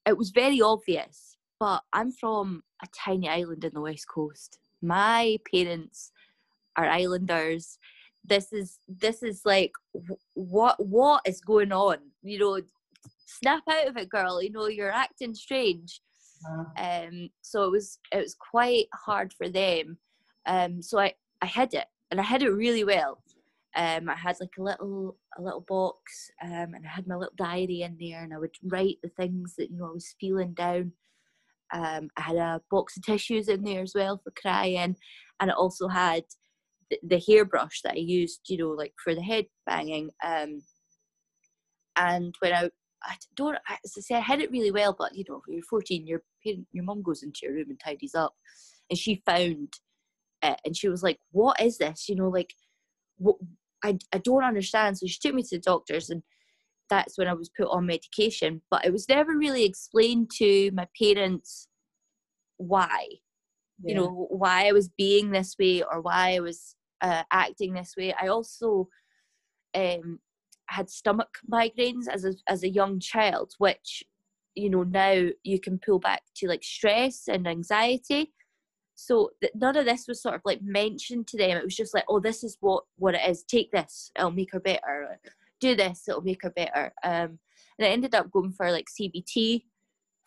it 0.06 0.18
was 0.18 0.30
very 0.30 0.60
obvious. 0.60 1.36
But 1.58 1.82
I'm 1.92 2.12
from 2.12 2.62
a 2.82 2.86
tiny 2.94 3.28
island 3.28 3.64
in 3.64 3.72
the 3.72 3.80
west 3.80 4.06
coast. 4.08 4.58
My 4.82 5.38
parents 5.50 6.12
are 6.76 6.86
islanders. 6.86 7.78
This 8.24 8.52
is 8.52 8.80
this 8.88 9.22
is 9.22 9.42
like 9.44 9.72
what 10.34 10.84
what 10.84 11.22
is 11.26 11.40
going 11.40 11.72
on? 11.72 11.98
You 12.22 12.38
know, 12.38 12.60
snap 13.26 13.62
out 13.70 13.88
of 13.88 13.96
it, 13.96 14.08
girl. 14.08 14.42
You 14.42 14.50
know, 14.50 14.66
you're 14.66 14.92
acting 14.92 15.34
strange. 15.34 16.00
Uh-huh. 16.46 17.06
Um, 17.06 17.28
so 17.42 17.64
it 17.64 17.70
was 17.70 17.98
it 18.12 18.18
was 18.18 18.36
quite 18.52 18.86
hard 18.94 19.32
for 19.32 19.48
them. 19.48 19.98
Um, 20.46 20.82
so 20.82 20.98
I 20.98 21.14
I 21.42 21.46
hid 21.46 21.74
it, 21.74 21.86
and 22.10 22.20
I 22.20 22.24
hid 22.24 22.42
it 22.42 22.50
really 22.50 22.84
well. 22.84 23.22
Um, 23.76 24.08
I 24.08 24.14
had 24.14 24.36
like 24.40 24.56
a 24.58 24.62
little 24.62 25.16
a 25.38 25.42
little 25.42 25.64
box, 25.66 26.30
um, 26.42 26.74
and 26.74 26.84
I 26.86 26.88
had 26.88 27.06
my 27.06 27.16
little 27.16 27.34
diary 27.36 27.82
in 27.82 27.96
there, 28.00 28.22
and 28.22 28.32
I 28.32 28.38
would 28.38 28.54
write 28.64 28.98
the 29.02 29.10
things 29.10 29.54
that 29.58 29.70
you 29.70 29.78
know 29.78 29.86
I 29.86 29.92
was 29.92 30.14
feeling 30.20 30.54
down. 30.54 30.92
Um, 31.72 32.08
I 32.16 32.20
had 32.20 32.36
a 32.36 32.60
box 32.70 32.96
of 32.96 33.04
tissues 33.04 33.48
in 33.48 33.64
there 33.64 33.82
as 33.82 33.94
well 33.94 34.20
for 34.22 34.32
crying, 34.40 34.96
and 35.40 35.50
I 35.50 35.54
also 35.54 35.88
had 35.88 36.24
the, 36.90 36.98
the 37.02 37.22
hairbrush 37.26 37.80
that 37.82 37.94
I 37.94 37.98
used, 37.98 38.40
you 38.48 38.58
know, 38.58 38.70
like 38.70 38.92
for 39.02 39.14
the 39.14 39.22
head 39.22 39.46
banging. 39.66 40.10
Um, 40.24 40.62
and 41.96 42.34
when 42.40 42.52
I 42.52 42.70
I 43.04 43.16
don't, 43.36 43.56
as 43.68 43.92
I 43.96 44.00
say, 44.00 44.14
I 44.14 44.20
had 44.20 44.40
it 44.40 44.50
really 44.50 44.70
well, 44.70 44.94
but 44.98 45.14
you 45.14 45.24
know, 45.28 45.42
when 45.46 45.56
you're 45.56 45.64
14, 45.64 46.06
your 46.06 46.22
parent, 46.44 46.66
your 46.72 46.84
mum 46.84 47.02
goes 47.02 47.22
into 47.22 47.40
your 47.42 47.54
room 47.54 47.70
and 47.70 47.80
tidies 47.80 48.14
up, 48.14 48.34
and 48.90 48.98
she 48.98 49.22
found 49.26 49.74
it, 50.42 50.60
and 50.64 50.76
she 50.76 50.88
was 50.88 51.02
like, 51.02 51.18
"What 51.32 51.60
is 51.60 51.78
this?" 51.78 52.08
You 52.08 52.16
know, 52.16 52.28
like, 52.28 52.54
what 53.18 53.36
I, 53.82 53.98
I 54.12 54.18
don't 54.18 54.44
understand. 54.44 54.98
So 54.98 55.06
she 55.06 55.18
took 55.20 55.34
me 55.34 55.42
to 55.42 55.56
the 55.56 55.60
doctors, 55.60 56.10
and 56.10 56.22
that's 56.90 57.18
when 57.18 57.28
I 57.28 57.34
was 57.34 57.50
put 57.56 57.68
on 57.68 57.86
medication. 57.86 58.62
But 58.70 58.84
it 58.84 58.92
was 58.92 59.08
never 59.08 59.36
really 59.36 59.64
explained 59.64 60.30
to 60.38 60.70
my 60.72 60.88
parents 61.00 61.68
why. 62.56 63.06
you 63.82 63.94
know 63.94 64.26
why 64.30 64.68
i 64.68 64.72
was 64.72 64.88
being 64.96 65.30
this 65.30 65.56
way 65.58 65.82
or 65.82 66.00
why 66.00 66.34
i 66.36 66.40
was 66.40 66.76
uh, 67.02 67.22
acting 67.30 67.74
this 67.74 67.94
way 67.98 68.14
i 68.20 68.28
also 68.28 68.88
um, 69.74 70.20
had 70.68 70.88
stomach 70.88 71.38
migraines 71.50 72.08
as 72.10 72.24
a 72.24 72.34
as 72.48 72.62
a 72.62 72.68
young 72.68 72.98
child 72.98 73.52
which 73.58 74.02
you 74.54 74.70
know 74.70 74.82
now 74.82 75.28
you 75.42 75.60
can 75.60 75.78
pull 75.78 75.98
back 75.98 76.22
to 76.36 76.48
like 76.48 76.62
stress 76.62 77.28
and 77.28 77.46
anxiety. 77.46 78.32
So 78.96 79.30
th- 79.40 79.52
none 79.56 79.76
of 79.76 79.86
this 79.86 80.06
was 80.06 80.22
sort 80.22 80.36
of 80.36 80.42
like 80.44 80.62
mentioned 80.62 81.26
to 81.28 81.36
them. 81.36 81.56
It 81.56 81.64
was 81.64 81.76
just 81.76 81.94
like 81.94 82.04
oh 82.08 82.20
this 82.20 82.44
is 82.44 82.56
what 82.60 82.84
what 82.96 83.14
it 83.14 83.28
is. 83.28 83.42
Take 83.44 83.70
this. 83.72 84.10
It'll 84.16 84.30
make 84.30 84.52
her 84.52 84.60
better. 84.60 85.18
Do 85.60 85.74
this. 85.74 86.04
It'll 86.08 86.22
make 86.22 86.42
her 86.42 86.50
better. 86.50 86.92
Um 87.02 87.38
and 87.78 87.86
i 87.86 87.90
ended 87.90 88.14
up 88.14 88.30
going 88.30 88.52
for 88.52 88.70
like 88.70 88.86
cbt 88.86 89.64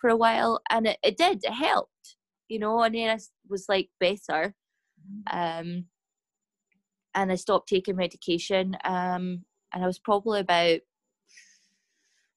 for 0.02 0.10
a 0.10 0.17
while 0.17 0.60
and 0.69 0.88
it, 0.88 0.97
it 1.04 1.17
did. 1.17 1.43
It 1.43 1.54
helped 1.54 2.17
you 2.50 2.60
know? 2.60 2.82
And 2.82 2.95
then 2.95 3.10
i 3.10 3.19
was 3.50 3.65
like 3.69 3.89
better. 4.00 4.54
Um 5.32 5.86
and 7.15 7.32
i 7.32 7.36
stopped 7.36 7.69
taking 7.69 7.95
medication 7.95 8.78
um 8.84 9.45
and 9.78 9.84
i 9.84 9.88
was 9.88 10.00
probably 10.00 10.40
about 10.40 10.80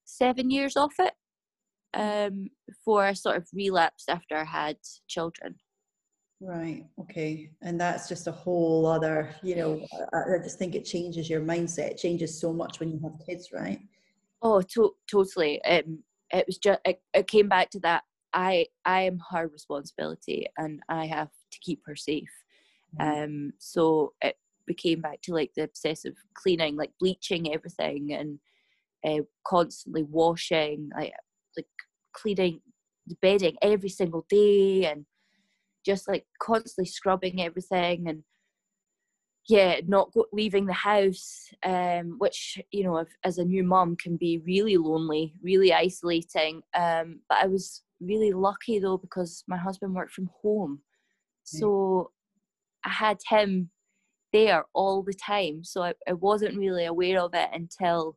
seven 0.05 0.51
years 0.51 0.77
off 0.77 0.93
it 0.99 1.15
um 1.95 2.49
before 2.69 3.03
i 3.03 3.15
sort 3.15 3.37
of 3.37 3.49
relapsed 3.55 4.11
after 4.11 4.37
i 4.37 4.45
had 4.45 4.77
children 5.09 5.57
Right. 6.43 6.87
Okay. 6.99 7.51
And 7.61 7.79
that's 7.79 8.09
just 8.09 8.27
a 8.27 8.33
whole 8.33 8.87
other, 8.87 9.29
you 9.43 9.57
know, 9.57 9.87
I, 10.15 10.37
I 10.37 10.39
just 10.43 10.59
think 10.59 10.75
it 10.75 10.87
changes 10.87 11.29
your 11.29 11.43
mindset. 11.43 11.91
It 11.91 11.99
changes 11.99 12.41
so 12.41 12.51
much 12.51 12.81
when 12.81 12.91
you 12.91 12.99
have 13.03 13.13
kids, 13.27 13.51
right? 13.53 13.79
Oh, 14.41 14.63
to- 14.63 14.95
totally. 15.07 15.63
Um, 15.65 16.03
it 16.33 16.47
was 16.47 16.57
just 16.57 16.81
it, 16.87 17.03
it 17.13 17.27
came 17.27 17.47
back 17.47 17.69
to 17.73 17.81
that. 17.81 18.05
I 18.33 18.69
I 18.87 19.03
am 19.03 19.21
her 19.31 19.49
responsibility, 19.49 20.47
and 20.57 20.81
I 20.89 21.05
have 21.07 21.29
to 21.51 21.59
keep 21.61 21.83
her 21.85 21.97
safe. 21.97 22.31
Mm-hmm. 22.99 23.23
Um, 23.25 23.53
so 23.59 24.15
it 24.23 24.37
became 24.67 25.01
back 25.01 25.21
to 25.23 25.35
like 25.35 25.53
the 25.57 25.65
obsessive 25.65 26.15
cleaning, 26.35 26.77
like 26.77 26.93
bleaching 26.99 27.53
everything, 27.53 28.13
and 28.13 28.39
uh, 29.05 29.25
constantly 29.47 30.03
washing, 30.03 30.91
like 30.97 31.13
like 31.57 31.67
cleaning 32.15 32.61
the 33.07 33.17
bedding 33.23 33.57
every 33.63 33.89
single 33.89 34.27
day, 34.29 34.85
and 34.85 35.07
just 35.85 36.09
like 36.09 36.27
constantly 36.41 36.89
scrubbing 36.89 37.41
everything 37.41 38.09
and 38.09 38.23
yeah 39.49 39.81
not 39.87 40.13
go- 40.13 40.27
leaving 40.33 40.67
the 40.67 40.73
house 40.73 41.49
um, 41.65 42.17
which 42.19 42.61
you 42.71 42.85
know 42.85 42.99
if, 42.99 43.09
as 43.25 43.39
a 43.39 43.45
new 43.45 43.65
mom 43.65 43.97
can 43.97 44.17
be 44.17 44.39
really 44.47 44.77
lonely 44.77 45.35
really 45.43 45.73
isolating. 45.73 46.63
Um, 46.75 47.21
but 47.29 47.39
i 47.39 47.47
was 47.47 47.83
really 48.01 48.33
lucky 48.33 48.79
though 48.79 48.97
because 48.97 49.45
my 49.47 49.57
husband 49.59 49.95
worked 49.95 50.13
from 50.13 50.31
home. 50.43 50.81
So 51.45 52.13
i 52.85 52.91
had 52.91 53.19
him 53.29 53.71
there 54.33 54.65
all 54.75 55.03
the 55.03 55.15
time 55.15 55.65
so 55.65 55.83
I, 55.83 55.95
I 56.09 56.13
wasn't 56.13 56.57
really 56.57 56.85
aware 56.85 57.21
of 57.21 57.35
it 57.35 57.49
until 57.53 58.17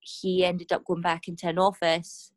he 0.00 0.44
ended 0.44 0.72
up 0.72 0.84
going 0.84 1.02
back 1.02 1.28
into 1.28 1.48
an 1.48 1.58
office 1.58 2.32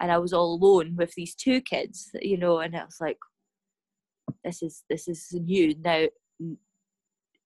and 0.00 0.10
i 0.10 0.18
was 0.18 0.32
all 0.32 0.54
alone 0.54 0.96
with 0.96 1.14
these 1.14 1.34
two 1.34 1.60
kids 1.60 2.10
you 2.20 2.36
know 2.36 2.58
and 2.58 2.76
i 2.76 2.84
was 2.84 2.98
like 3.00 3.18
this 4.44 4.62
is 4.62 4.84
this 4.88 5.08
is 5.08 5.28
new. 5.32 5.74
Now 5.82 6.06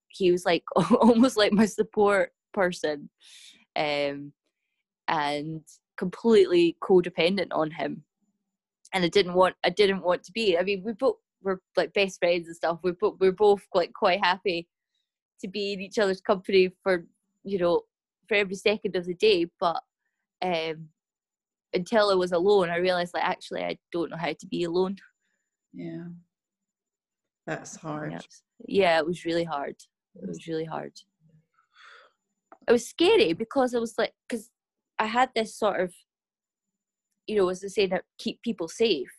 he 0.09 0.31
was 0.31 0.45
like 0.45 0.65
almost 1.01 1.37
like 1.37 1.53
my 1.53 1.67
support 1.67 2.33
person 2.53 3.09
um 3.77 4.33
and 5.09 5.63
completely 5.97 6.77
codependent 6.83 7.49
on 7.53 7.71
him. 7.71 8.05
And 8.93 9.05
i 9.05 9.09
didn't 9.09 9.35
want 9.35 9.57
i 9.65 9.71
didn't 9.71 10.03
want 10.03 10.23
to 10.25 10.33
be 10.33 10.59
i 10.59 10.63
mean 10.63 10.83
we 10.85 10.93
both 10.93 11.17
were 11.43 11.61
like 11.77 11.93
best 11.93 12.19
friends 12.19 12.47
and 12.47 12.57
stuff 12.57 12.79
we 12.83 12.93
both 12.93 13.17
we're 13.21 13.33
both 13.33 13.63
like 13.75 13.93
quite 13.93 14.25
happy 14.25 14.67
to 15.41 15.49
be 15.49 15.73
in 15.73 15.81
each 15.81 15.99
other's 15.99 16.21
company 16.21 16.71
for 16.83 17.05
you 17.45 17.59
know 17.59 17.83
for 18.29 18.35
every 18.35 18.55
second 18.55 18.95
of 18.97 19.07
the 19.07 19.15
day 19.15 19.47
but 19.61 19.81
um 20.43 20.89
until 21.75 22.11
i 22.11 22.15
was 22.15 22.33
alone 22.33 22.71
i 22.71 22.77
realized 22.77 23.15
like 23.15 23.25
actually 23.25 23.63
i 23.63 23.77
don't 23.93 24.11
know 24.11 24.17
how 24.17 24.33
to 24.33 24.47
be 24.47 24.65
alone 24.65 24.97
yeah 25.73 26.05
that's 27.47 27.77
hard. 27.77 28.25
Yeah, 28.67 28.99
it 28.99 29.07
was 29.07 29.25
really 29.25 29.45
hard. 29.45 29.77
It 30.15 30.29
was 30.29 30.47
really 30.47 30.65
hard. 30.65 30.93
It 32.69 32.73
was 32.73 32.89
scary 32.89 33.33
because 33.33 33.75
it 33.75 33.81
was 33.81 33.95
like, 33.99 34.13
because 34.29 34.51
I 34.99 35.07
had 35.07 35.31
this 35.35 35.57
sort 35.57 35.81
of, 35.81 35.93
you 37.27 37.37
know, 37.37 37.49
as 37.49 37.65
I 37.65 37.69
say, 37.69 37.87
that 37.87 38.05
keep 38.19 38.41
people 38.43 38.69
safe. 38.69 39.11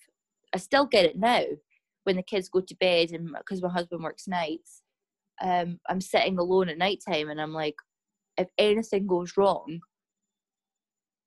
I 0.53 0.57
still 0.57 0.85
get 0.85 1.05
it 1.05 1.17
now 1.17 1.43
when 2.03 2.15
the 2.15 2.23
kids 2.23 2.49
go 2.49 2.61
to 2.61 2.75
bed 2.75 3.11
and 3.11 3.29
because 3.37 3.61
my 3.61 3.69
husband 3.69 4.03
works 4.03 4.27
nights. 4.27 4.81
Um, 5.41 5.79
I'm 5.89 6.01
sitting 6.01 6.37
alone 6.37 6.69
at 6.69 6.77
night 6.77 6.99
time 7.07 7.29
and 7.29 7.41
I'm 7.41 7.53
like, 7.53 7.75
if 8.37 8.47
anything 8.57 9.07
goes 9.07 9.33
wrong, 9.37 9.79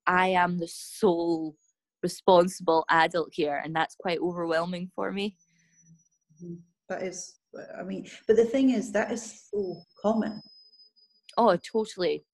I 0.07 0.29
am 0.29 0.59
the 0.59 0.69
sole 0.69 1.57
responsible 2.03 2.85
adult 2.89 3.31
here, 3.33 3.61
and 3.65 3.75
that's 3.75 3.97
quite 3.97 4.21
overwhelming 4.21 4.91
for 4.95 5.13
me. 5.13 5.37
Mm-hmm. 6.35 6.55
That 6.89 7.03
is, 7.03 7.41
I 7.79 7.83
mean, 7.83 8.07
but 8.29 8.37
the 8.37 8.45
thing 8.45 8.71
is, 8.71 8.93
that 8.93 9.11
is 9.11 9.49
so 9.51 9.83
common. 10.01 10.41
Oh, 11.37 11.57
totally. 11.57 12.25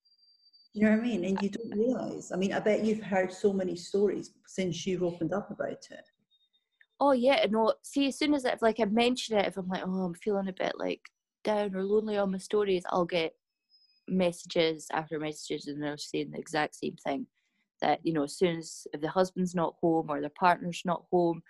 You 0.74 0.84
know 0.84 0.90
what 0.90 1.00
I 1.00 1.02
mean? 1.02 1.24
And 1.24 1.42
you 1.42 1.50
don't 1.50 1.78
realize. 1.78 2.32
I 2.32 2.36
mean, 2.36 2.52
I 2.52 2.60
bet 2.60 2.84
you've 2.84 3.02
heard 3.02 3.32
so 3.32 3.52
many 3.52 3.76
stories 3.76 4.30
since 4.46 4.86
you've 4.86 5.02
opened 5.02 5.32
up 5.32 5.50
about 5.50 5.86
it. 5.90 6.04
Oh 7.04 7.10
yeah, 7.12 7.44
no. 7.50 7.74
See, 7.82 8.06
as 8.06 8.16
soon 8.18 8.32
as 8.32 8.44
if 8.44 8.62
like 8.62 8.78
I 8.78 8.84
mention 8.84 9.36
it, 9.36 9.46
if 9.48 9.56
I'm 9.56 9.66
like, 9.68 9.82
oh, 9.84 10.04
I'm 10.04 10.14
feeling 10.14 10.46
a 10.48 10.52
bit 10.52 10.74
like 10.78 11.00
down 11.42 11.74
or 11.74 11.82
lonely 11.82 12.16
on 12.16 12.30
my 12.30 12.38
stories, 12.38 12.84
I'll 12.90 13.04
get 13.06 13.34
messages 14.08 14.86
after 14.92 15.18
messages, 15.18 15.66
and 15.68 15.82
they're 15.82 15.96
saying 15.98 16.30
the 16.32 16.38
exact 16.38 16.76
same 16.76 16.96
thing. 17.04 17.26
That 17.80 18.00
you 18.04 18.12
know, 18.12 18.24
as 18.24 18.36
soon 18.38 18.58
as 18.58 18.86
if 18.94 19.00
the 19.00 19.08
husband's 19.10 19.54
not 19.54 19.74
home 19.82 20.06
or 20.10 20.20
their 20.20 20.30
partner's 20.30 20.82
not 20.84 21.04
home, 21.10 21.42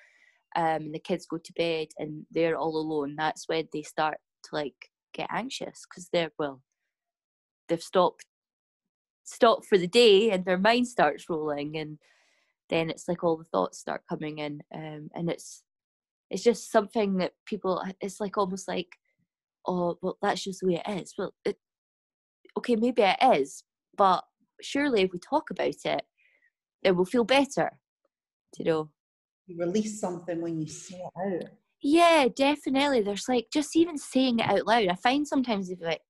um, 0.56 0.64
and 0.84 0.94
the 0.94 1.00
kids 1.00 1.26
go 1.26 1.38
to 1.38 1.52
bed 1.54 1.88
and 1.98 2.26
they're 2.32 2.56
all 2.58 2.76
alone, 2.78 3.16
that's 3.18 3.48
when 3.48 3.68
they 3.74 3.82
start 3.82 4.18
to 4.44 4.50
like 4.54 4.90
get 5.14 5.28
anxious 5.30 5.84
because 5.90 6.08
they're 6.12 6.32
well, 6.38 6.62
they've 7.68 7.82
stopped 7.82 8.24
stopped 9.24 9.66
for 9.66 9.78
the 9.78 9.86
day 9.86 10.30
and 10.30 10.44
their 10.44 10.58
mind 10.58 10.86
starts 10.86 11.28
rolling 11.28 11.76
and 11.76 11.98
then 12.72 12.90
it's 12.90 13.08
like 13.08 13.22
all 13.22 13.36
the 13.36 13.44
thoughts 13.44 13.78
start 13.78 14.02
coming 14.08 14.38
in 14.38 14.62
um, 14.74 15.10
and 15.14 15.30
it's 15.30 15.62
it's 16.30 16.42
just 16.42 16.72
something 16.72 17.18
that 17.18 17.32
people 17.46 17.82
it's 18.00 18.20
like 18.20 18.38
almost 18.38 18.66
like 18.66 18.88
oh 19.66 19.96
well 20.02 20.16
that's 20.22 20.42
just 20.44 20.60
the 20.60 20.66
way 20.68 20.82
it 20.84 21.00
is 21.00 21.14
well 21.16 21.34
it, 21.44 21.56
okay 22.56 22.76
maybe 22.76 23.02
it 23.02 23.16
is 23.34 23.64
but 23.96 24.24
surely 24.60 25.02
if 25.02 25.12
we 25.12 25.18
talk 25.18 25.50
about 25.50 25.74
it 25.84 26.02
it 26.82 26.92
will 26.92 27.04
feel 27.04 27.24
better 27.24 27.70
you 28.58 28.64
know 28.64 28.90
you 29.46 29.58
release 29.58 30.00
something 30.00 30.40
when 30.40 30.60
you 30.60 30.68
say 30.68 30.96
it 30.96 31.44
out. 31.44 31.50
Yeah, 31.82 32.28
definitely. 32.34 33.02
There's 33.02 33.28
like 33.28 33.48
just 33.52 33.76
even 33.76 33.98
saying 33.98 34.38
it 34.38 34.48
out 34.48 34.66
loud. 34.66 34.88
I 34.88 34.94
find 34.94 35.26
sometimes 35.26 35.70
if 35.70 35.80
like 35.80 36.00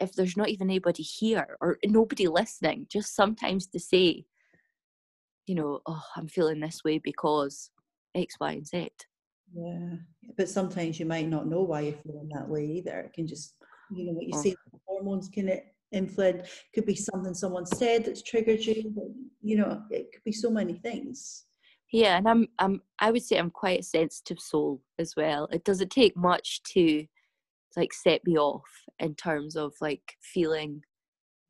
if 0.00 0.12
there's 0.12 0.36
not 0.36 0.48
even 0.48 0.68
anybody 0.68 1.02
here 1.02 1.56
or 1.60 1.78
nobody 1.84 2.26
listening, 2.26 2.86
just 2.90 3.14
sometimes 3.14 3.68
to 3.68 3.78
say, 3.78 4.24
you 5.46 5.54
know, 5.54 5.80
oh, 5.86 6.02
I'm 6.16 6.28
feeling 6.28 6.60
this 6.60 6.82
way 6.84 6.98
because 6.98 7.70
X, 8.14 8.36
Y, 8.40 8.52
and 8.52 8.66
Z. 8.66 8.90
Yeah, 9.54 9.96
but 10.36 10.48
sometimes 10.48 10.98
you 10.98 11.06
might 11.06 11.28
not 11.28 11.46
know 11.46 11.62
why 11.62 11.80
you're 11.80 11.98
feeling 12.04 12.30
that 12.32 12.48
way 12.48 12.64
either. 12.64 13.00
It 13.00 13.12
can 13.12 13.26
just, 13.26 13.54
you 13.90 14.06
know, 14.06 14.12
what 14.12 14.24
you 14.24 14.32
oh. 14.34 14.42
say, 14.42 14.54
hormones 14.86 15.28
can 15.28 15.48
it 15.48 15.66
influence. 15.92 16.48
Could 16.74 16.86
be 16.86 16.94
something 16.94 17.34
someone 17.34 17.66
said 17.66 18.04
that's 18.04 18.22
triggered 18.22 18.64
you. 18.64 18.92
But, 18.94 19.04
you 19.42 19.56
know, 19.56 19.82
it 19.90 20.12
could 20.12 20.24
be 20.24 20.32
so 20.32 20.50
many 20.50 20.74
things. 20.74 21.44
Yeah, 21.92 22.16
and 22.16 22.26
I'm 22.26 22.48
I'm 22.58 22.80
I 22.98 23.10
would 23.10 23.22
say 23.22 23.36
I'm 23.36 23.50
quite 23.50 23.80
a 23.80 23.82
sensitive 23.82 24.40
soul 24.40 24.80
as 24.98 25.14
well. 25.14 25.46
It 25.52 25.64
doesn't 25.64 25.90
take 25.90 26.16
much 26.16 26.62
to 26.74 27.06
like 27.76 27.92
set 27.92 28.26
me 28.26 28.38
off 28.38 28.64
in 28.98 29.14
terms 29.14 29.56
of 29.56 29.74
like 29.80 30.16
feeling 30.20 30.82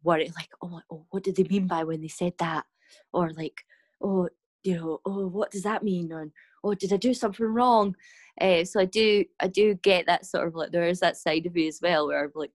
worried 0.03 0.33
like 0.37 0.51
oh, 0.63 0.81
oh 0.91 1.07
what 1.11 1.23
did 1.23 1.37
they 1.37 1.45
mean 1.45 1.67
by 1.67 1.85
when 1.85 2.01
they 2.01 2.09
said 2.09 2.33
that 2.39 2.65
or 3.13 3.31
like 3.33 3.65
oh 4.03 4.29
you 4.63 4.77
know 4.77 5.01
oh 5.05 5.27
what 5.27 5.51
does 5.51 5.63
that 5.63 5.83
mean 5.83 6.13
and 6.13 6.31
oh 6.65 6.75
did 6.75 6.93
i 6.93 6.97
do 6.97 7.15
something 7.15 7.47
wrong 7.47 7.95
uh, 8.41 8.65
so 8.65 8.81
i 8.81 8.85
do 8.85 9.25
i 9.41 9.47
do 9.47 9.75
get 9.83 10.07
that 10.07 10.25
sort 10.25 10.47
of 10.47 10.55
like 10.55 10.71
there 10.73 10.87
is 10.87 11.01
that 11.01 11.17
side 11.17 11.47
of 11.47 11.55
me 11.55 11.69
as 11.69 11.81
well 11.83 12.07
where 12.07 12.25
i'm 12.25 12.33
like 12.35 12.53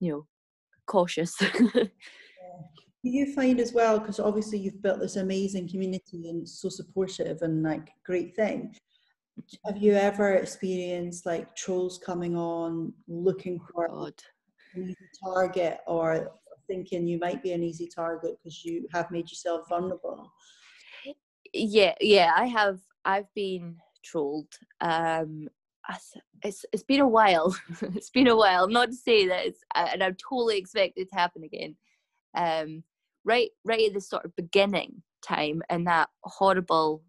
you 0.00 0.10
know 0.10 0.26
cautious 0.86 1.36
Do 3.04 3.10
you 3.10 3.32
find 3.32 3.60
as 3.60 3.72
well, 3.72 4.00
because 4.00 4.18
obviously 4.18 4.58
you've 4.58 4.82
built 4.82 4.98
this 4.98 5.16
amazing 5.16 5.68
community 5.68 6.28
and 6.28 6.48
so 6.48 6.68
supportive 6.68 7.42
and 7.42 7.62
like 7.62 7.90
great 8.04 8.34
thing. 8.34 8.74
Have 9.66 9.76
you 9.76 9.94
ever 9.94 10.34
experienced 10.34 11.24
like 11.24 11.54
trolls 11.54 11.98
coming 11.98 12.36
on 12.36 12.92
looking 13.06 13.60
for 13.70 13.86
God. 13.86 14.14
easy 14.76 14.96
target 15.24 15.78
or 15.86 16.32
thinking 16.68 17.06
you 17.06 17.18
might 17.18 17.42
be 17.42 17.52
an 17.52 17.62
easy 17.62 17.86
target 17.86 18.38
because 18.38 18.64
you 18.64 18.86
have 18.92 19.10
made 19.10 19.30
yourself 19.30 19.68
vulnerable? 19.68 20.30
Yeah, 21.52 21.94
yeah, 22.00 22.32
I 22.36 22.46
have. 22.46 22.80
I've 23.04 23.32
been 23.34 23.76
trolled. 24.04 24.52
Um, 24.80 25.48
it's 26.44 26.64
it's 26.72 26.82
been 26.82 27.00
a 27.00 27.08
while. 27.08 27.56
it's 27.80 28.10
been 28.10 28.28
a 28.28 28.36
while. 28.36 28.68
Not 28.68 28.90
to 28.90 28.96
say 28.96 29.26
that 29.26 29.46
it's, 29.46 29.60
and 29.74 30.02
I 30.02 30.10
totally 30.10 30.58
expect 30.58 30.98
it 30.98 31.08
to 31.10 31.16
happen 31.16 31.42
again. 31.44 31.76
Um, 32.36 32.84
right, 33.24 33.50
right 33.64 33.88
at 33.88 33.94
the 33.94 34.00
sort 34.00 34.24
of 34.24 34.36
beginning 34.36 35.02
time 35.22 35.62
in 35.70 35.84
that 35.84 36.08
horrible 36.22 37.02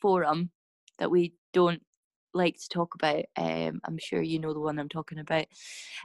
forum 0.00 0.50
that 0.98 1.10
we 1.10 1.34
don't 1.52 1.82
like 2.34 2.58
to 2.58 2.68
talk 2.68 2.94
about. 2.94 3.24
Um, 3.36 3.80
I'm 3.84 3.98
sure 3.98 4.22
you 4.22 4.38
know 4.38 4.52
the 4.52 4.60
one 4.60 4.78
I'm 4.78 4.88
talking 4.88 5.18
about. 5.18 5.46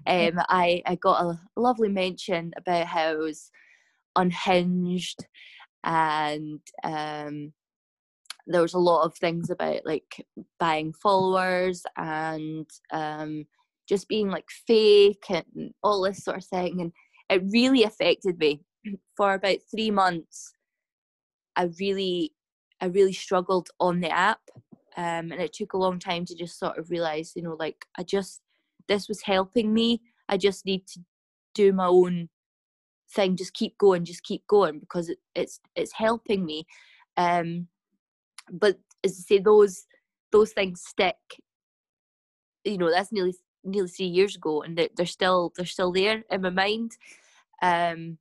Um, 0.08 0.40
I 0.50 0.82
I 0.86 0.96
got 0.96 1.24
a 1.24 1.40
lovely 1.56 1.90
mention 1.90 2.54
about 2.58 2.86
how 2.86 3.02
I 3.02 3.16
was 3.16 3.52
unhinged 4.16 5.26
and 5.84 6.60
um 6.84 7.54
there 8.50 8.62
was 8.62 8.74
a 8.74 8.80
lot 8.80 9.04
of 9.04 9.16
things 9.16 9.50
about 9.50 9.86
like 9.86 10.26
buying 10.60 10.92
followers 10.92 11.84
and 11.96 12.68
um, 12.92 13.46
just 13.88 14.08
being 14.08 14.30
like 14.30 14.50
fake 14.68 15.24
and 15.30 15.72
all 15.84 16.02
this 16.02 16.24
sort 16.24 16.38
of 16.38 16.46
thing 16.46 16.82
and 16.82 16.92
it 17.30 17.44
really 17.52 17.84
affected 17.84 18.40
me 18.40 18.62
for 19.16 19.36
about 19.36 19.58
three 19.70 19.92
months 19.92 20.52
i 21.56 21.70
really 21.80 22.34
i 22.82 22.86
really 22.86 23.14
struggled 23.14 23.70
on 23.80 24.00
the 24.00 24.10
app 24.10 24.42
um, 24.98 25.32
and 25.32 25.42
it 25.42 25.54
took 25.54 25.74
a 25.74 25.78
long 25.78 26.00
time 26.00 26.26
to 26.26 26.36
just 26.36 26.60
sort 26.60 26.78
of 26.78 26.90
realize 26.90 27.34
you 27.36 27.42
know 27.42 27.56
like 27.60 27.86
i 27.98 28.04
just 28.04 28.42
this 28.88 29.08
was 29.08 29.22
helping 29.22 29.74
me 29.74 30.02
i 30.28 30.38
just 30.38 30.66
need 30.66 30.86
to 30.88 31.00
do 31.54 31.72
my 31.74 31.86
own 31.88 32.30
thing 33.12 33.36
just 33.36 33.54
keep 33.54 33.78
going 33.78 34.06
just 34.06 34.24
keep 34.24 34.46
going 34.48 34.80
because 34.80 35.10
it, 35.10 35.18
it's 35.36 35.60
it's 35.76 35.94
helping 35.94 36.46
me 36.46 36.66
um 37.18 37.68
but 38.52 38.78
as 39.04 39.12
I 39.12 39.22
say, 39.36 39.40
those 39.40 39.86
those 40.32 40.52
things 40.52 40.82
stick. 40.86 41.18
You 42.64 42.78
know, 42.78 42.92
that's 42.92 43.12
nearly 43.12 43.36
nearly 43.64 43.90
three 43.90 44.08
years 44.08 44.36
ago, 44.36 44.62
and 44.62 44.78
they're, 44.78 44.90
they're 44.96 45.06
still 45.06 45.54
they're 45.56 45.66
still 45.66 45.92
there 45.92 46.24
in 46.30 46.42
my 46.42 46.50
mind. 46.50 46.98
Um, 47.62 48.18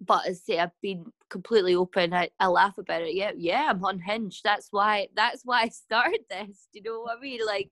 but 0.00 0.26
as 0.26 0.42
I 0.48 0.52
say, 0.52 0.58
I've 0.58 0.80
been 0.80 1.12
completely 1.28 1.74
open. 1.74 2.14
I, 2.14 2.30
I 2.38 2.46
laugh 2.46 2.78
about 2.78 3.02
it. 3.02 3.14
Yeah, 3.14 3.32
yeah, 3.36 3.68
I'm 3.70 3.84
unhinged. 3.84 4.42
That's 4.44 4.68
why. 4.70 5.08
That's 5.14 5.42
why 5.44 5.62
I 5.62 5.68
started 5.68 6.20
this. 6.30 6.68
Do 6.72 6.78
you 6.78 6.82
know 6.82 7.00
what 7.02 7.18
I 7.18 7.20
mean? 7.20 7.40
Like, 7.46 7.70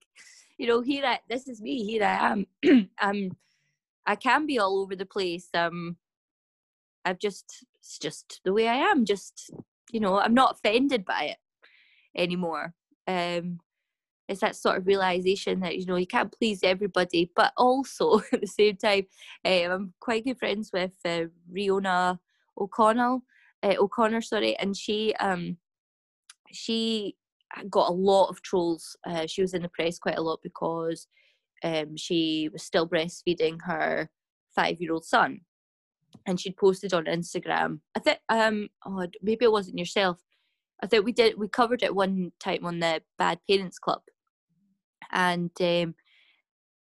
you 0.59 0.67
know, 0.67 0.81
here 0.81 1.05
I. 1.07 1.21
This 1.29 1.49
is 1.49 1.61
me. 1.61 1.85
Here 1.85 2.05
I 2.05 2.33
am. 2.33 2.47
I'm. 2.99 3.37
I 4.07 4.17
can 4.17 4.47
be 4.47 4.59
all 4.59 4.81
over 4.81 4.97
the 4.97 5.07
place. 5.07 5.49
Um, 5.55 5.97
I've 7.05 7.19
just. 7.19 7.65
It's 7.77 7.99
just 7.99 8.41
the 8.45 8.53
way 8.53 8.69
I 8.69 8.75
am. 8.75 9.05
Just 9.05 9.51
you 9.91 10.01
know, 10.01 10.19
I'm 10.19 10.35
not 10.35 10.57
offended 10.57 11.05
by 11.05 11.25
it 11.25 11.39
anymore. 12.15 12.75
Um, 13.07 13.61
it's 14.29 14.41
that 14.41 14.57
sort 14.57 14.77
of 14.77 14.87
realization 14.87 15.61
that 15.61 15.79
you 15.79 15.87
know 15.87 15.97
you 15.97 16.07
can't 16.07 16.33
please 16.33 16.61
everybody, 16.63 17.31
but 17.35 17.53
also 17.57 18.21
at 18.33 18.41
the 18.41 18.47
same 18.47 18.77
time, 18.77 19.07
um, 19.45 19.71
I'm 19.71 19.95
quite 20.01 20.25
good 20.25 20.39
friends 20.39 20.71
with 20.73 20.93
uh, 21.05 21.25
Riona 21.53 22.19
O'Connell, 22.59 23.23
uh, 23.63 23.75
O'Connor, 23.79 24.21
sorry, 24.21 24.57
and 24.59 24.77
she 24.77 25.15
um, 25.15 25.57
she 26.53 27.17
got 27.71 27.89
a 27.89 27.93
lot 27.93 28.29
of 28.29 28.43
trolls. 28.43 28.97
Uh, 29.07 29.27
she 29.27 29.41
was 29.41 29.55
in 29.55 29.63
the 29.63 29.69
press 29.71 29.99
quite 29.99 30.19
a 30.19 30.23
lot 30.23 30.41
because 30.43 31.07
um, 31.65 31.97
she 31.97 32.51
was 32.53 32.63
still 32.63 32.89
breastfeeding 32.89 33.59
her 33.65 34.11
five-year-old 34.55 35.05
son, 35.05 35.41
and 36.27 36.39
she'd 36.39 36.57
posted 36.57 36.93
on 36.93 37.07
Instagram. 37.07 37.81
I 37.97 38.01
think 38.01 38.19
um, 38.29 38.69
oh, 38.85 39.07
maybe 39.23 39.47
it 39.47 39.53
wasn't 39.53 39.79
yourself. 39.79 40.23
I 40.83 40.87
think 40.87 41.05
we 41.05 41.13
did 41.13 41.39
we 41.39 41.49
covered 41.49 41.83
it 41.83 41.95
one 41.95 42.33
time 42.39 42.65
on 42.65 42.81
the 42.81 43.03
Bad 43.19 43.41
Parents 43.49 43.79
Club, 43.79 44.03
and 45.13 45.51
um, 45.61 45.95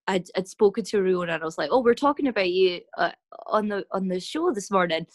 I'd, 0.06 0.28
I'd 0.36 0.48
spoken 0.48 0.84
to 0.84 0.98
Riona 0.98 1.34
and 1.34 1.42
I 1.42 1.44
was 1.44 1.58
like, 1.58 1.70
"Oh, 1.72 1.80
we're 1.80 1.94
talking 1.94 2.28
about 2.28 2.50
you 2.50 2.80
uh, 2.96 3.12
on 3.46 3.68
the 3.68 3.84
on 3.92 4.08
the 4.08 4.20
show 4.20 4.52
this 4.52 4.70
morning," 4.70 5.06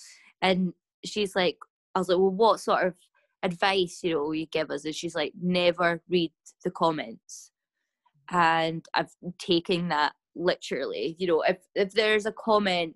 and 0.41 0.73
she's 1.05 1.35
like, 1.35 1.57
"I 1.95 1.99
was 1.99 2.09
like, 2.09 2.17
well, 2.17 2.29
what 2.29 2.59
sort 2.59 2.85
of 2.87 2.95
advice 3.43 4.01
you 4.03 4.13
know 4.13 4.31
you 4.31 4.45
give 4.47 4.71
us?" 4.71 4.85
And 4.85 4.95
she's 4.95 5.15
like, 5.15 5.33
"Never 5.41 6.01
read 6.09 6.31
the 6.63 6.71
comments," 6.71 7.51
and 8.29 8.85
I've 8.93 9.11
taken 9.39 9.89
that 9.89 10.13
literally. 10.35 11.15
You 11.19 11.27
know, 11.27 11.41
if 11.41 11.57
if 11.75 11.93
there's 11.93 12.25
a 12.25 12.33
comment 12.33 12.95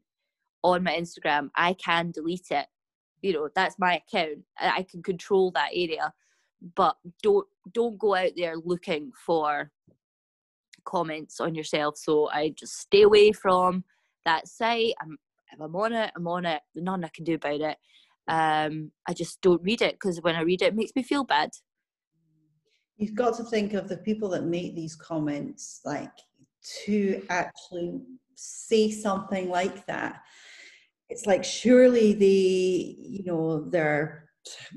on 0.64 0.84
my 0.84 0.96
Instagram, 0.96 1.50
I 1.56 1.74
can 1.74 2.12
delete 2.12 2.52
it 2.52 2.68
you 3.26 3.34
know 3.34 3.50
that's 3.56 3.80
my 3.80 3.96
account 4.02 4.38
i 4.60 4.84
can 4.84 5.02
control 5.02 5.52
that 5.52 5.70
area 5.74 6.14
but 6.76 6.96
don't 7.24 7.48
don't 7.74 7.98
go 7.98 8.16
out 8.16 8.32
there 8.36 8.56
looking 8.64 9.12
for 9.26 9.72
comments 10.86 11.40
on 11.40 11.56
yourself 11.56 11.98
so 11.98 12.30
i 12.30 12.54
just 12.58 12.80
stay 12.80 13.02
away 13.02 13.32
from 13.32 13.84
that 14.26 14.48
site. 14.48 14.94
I'm, 15.02 15.18
if 15.52 15.62
i'm 15.62 15.76
on 15.76 15.94
it 15.94 16.12
i'm 16.16 16.28
on 16.28 16.46
it. 16.46 16.62
Nothing 16.76 17.06
i 17.06 17.10
can 17.14 17.24
do 17.24 17.36
about 17.36 17.62
it. 17.62 17.78
Um 18.28 18.92
i 19.08 19.14
just 19.14 19.42
don't 19.42 19.64
read 19.64 19.82
it 19.82 19.96
because 19.96 20.22
when 20.22 20.36
i 20.36 20.42
read 20.42 20.62
it 20.62 20.68
it 20.68 20.76
makes 20.76 20.96
me 20.96 21.04
feel 21.04 21.24
bad. 21.24 21.52
You've 22.98 23.16
got 23.16 23.36
to 23.38 23.44
think 23.44 23.74
of 23.74 23.90
the 23.90 23.98
people 23.98 24.30
that 24.30 24.46
make 24.46 24.76
these 24.76 24.96
comments 24.96 25.82
like 25.86 26.12
to 26.86 27.22
actually 27.30 28.02
say 28.36 28.90
something 28.90 29.50
like 29.50 29.86
that. 29.86 30.22
It's 31.10 31.26
like 31.26 31.44
surely 31.44 32.14
they 32.14 32.96
you 32.98 33.24
know 33.26 33.70
they're 33.70 34.25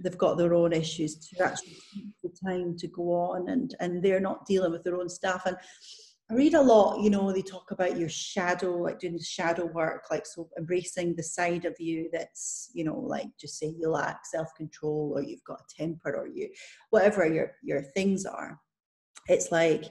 they've 0.03 0.19
got 0.19 0.39
their 0.39 0.55
own 0.55 0.73
issues 0.73 1.17
to 1.17 1.45
actually 1.45 1.77
take 1.95 2.07
the 2.23 2.31
time 2.45 2.77
to 2.77 2.87
go 2.89 3.13
on 3.13 3.49
and 3.49 3.75
and 3.81 4.03
they're 4.03 4.21
not 4.21 4.47
dealing 4.47 4.73
with 4.73 4.85
their 4.85 4.97
own 4.97 5.09
stuff 5.09 5.43
and 5.47 5.57
I 6.31 6.35
read 6.35 6.53
a 6.53 6.61
lot, 6.61 7.01
you 7.01 7.09
know, 7.09 7.33
they 7.33 7.41
talk 7.41 7.71
about 7.71 7.97
your 7.97 8.11
shadow, 8.11 8.77
like 8.77 8.99
doing 8.99 9.19
shadow 9.19 9.65
work, 9.65 10.09
like 10.11 10.27
so 10.27 10.51
embracing 10.59 11.17
the 11.17 11.23
side 11.23 11.65
of 11.65 11.75
you 11.81 12.11
that's, 12.13 12.71
you 12.75 12.85
know, 12.85 12.99
like 12.99 13.29
just 13.41 13.59
say 13.59 13.73
you 13.79 13.89
lack 13.89 14.27
self-control 14.27 15.13
or 15.15 15.23
you've 15.23 15.45
got 15.45 15.63
a 15.63 15.83
temper 15.83 16.15
or 16.15 16.29
you 16.29 16.51
whatever 16.91 17.27
your 17.27 17.53
your 17.63 17.81
things 17.81 18.27
are. 18.27 18.61
It's 19.29 19.51
like 19.51 19.85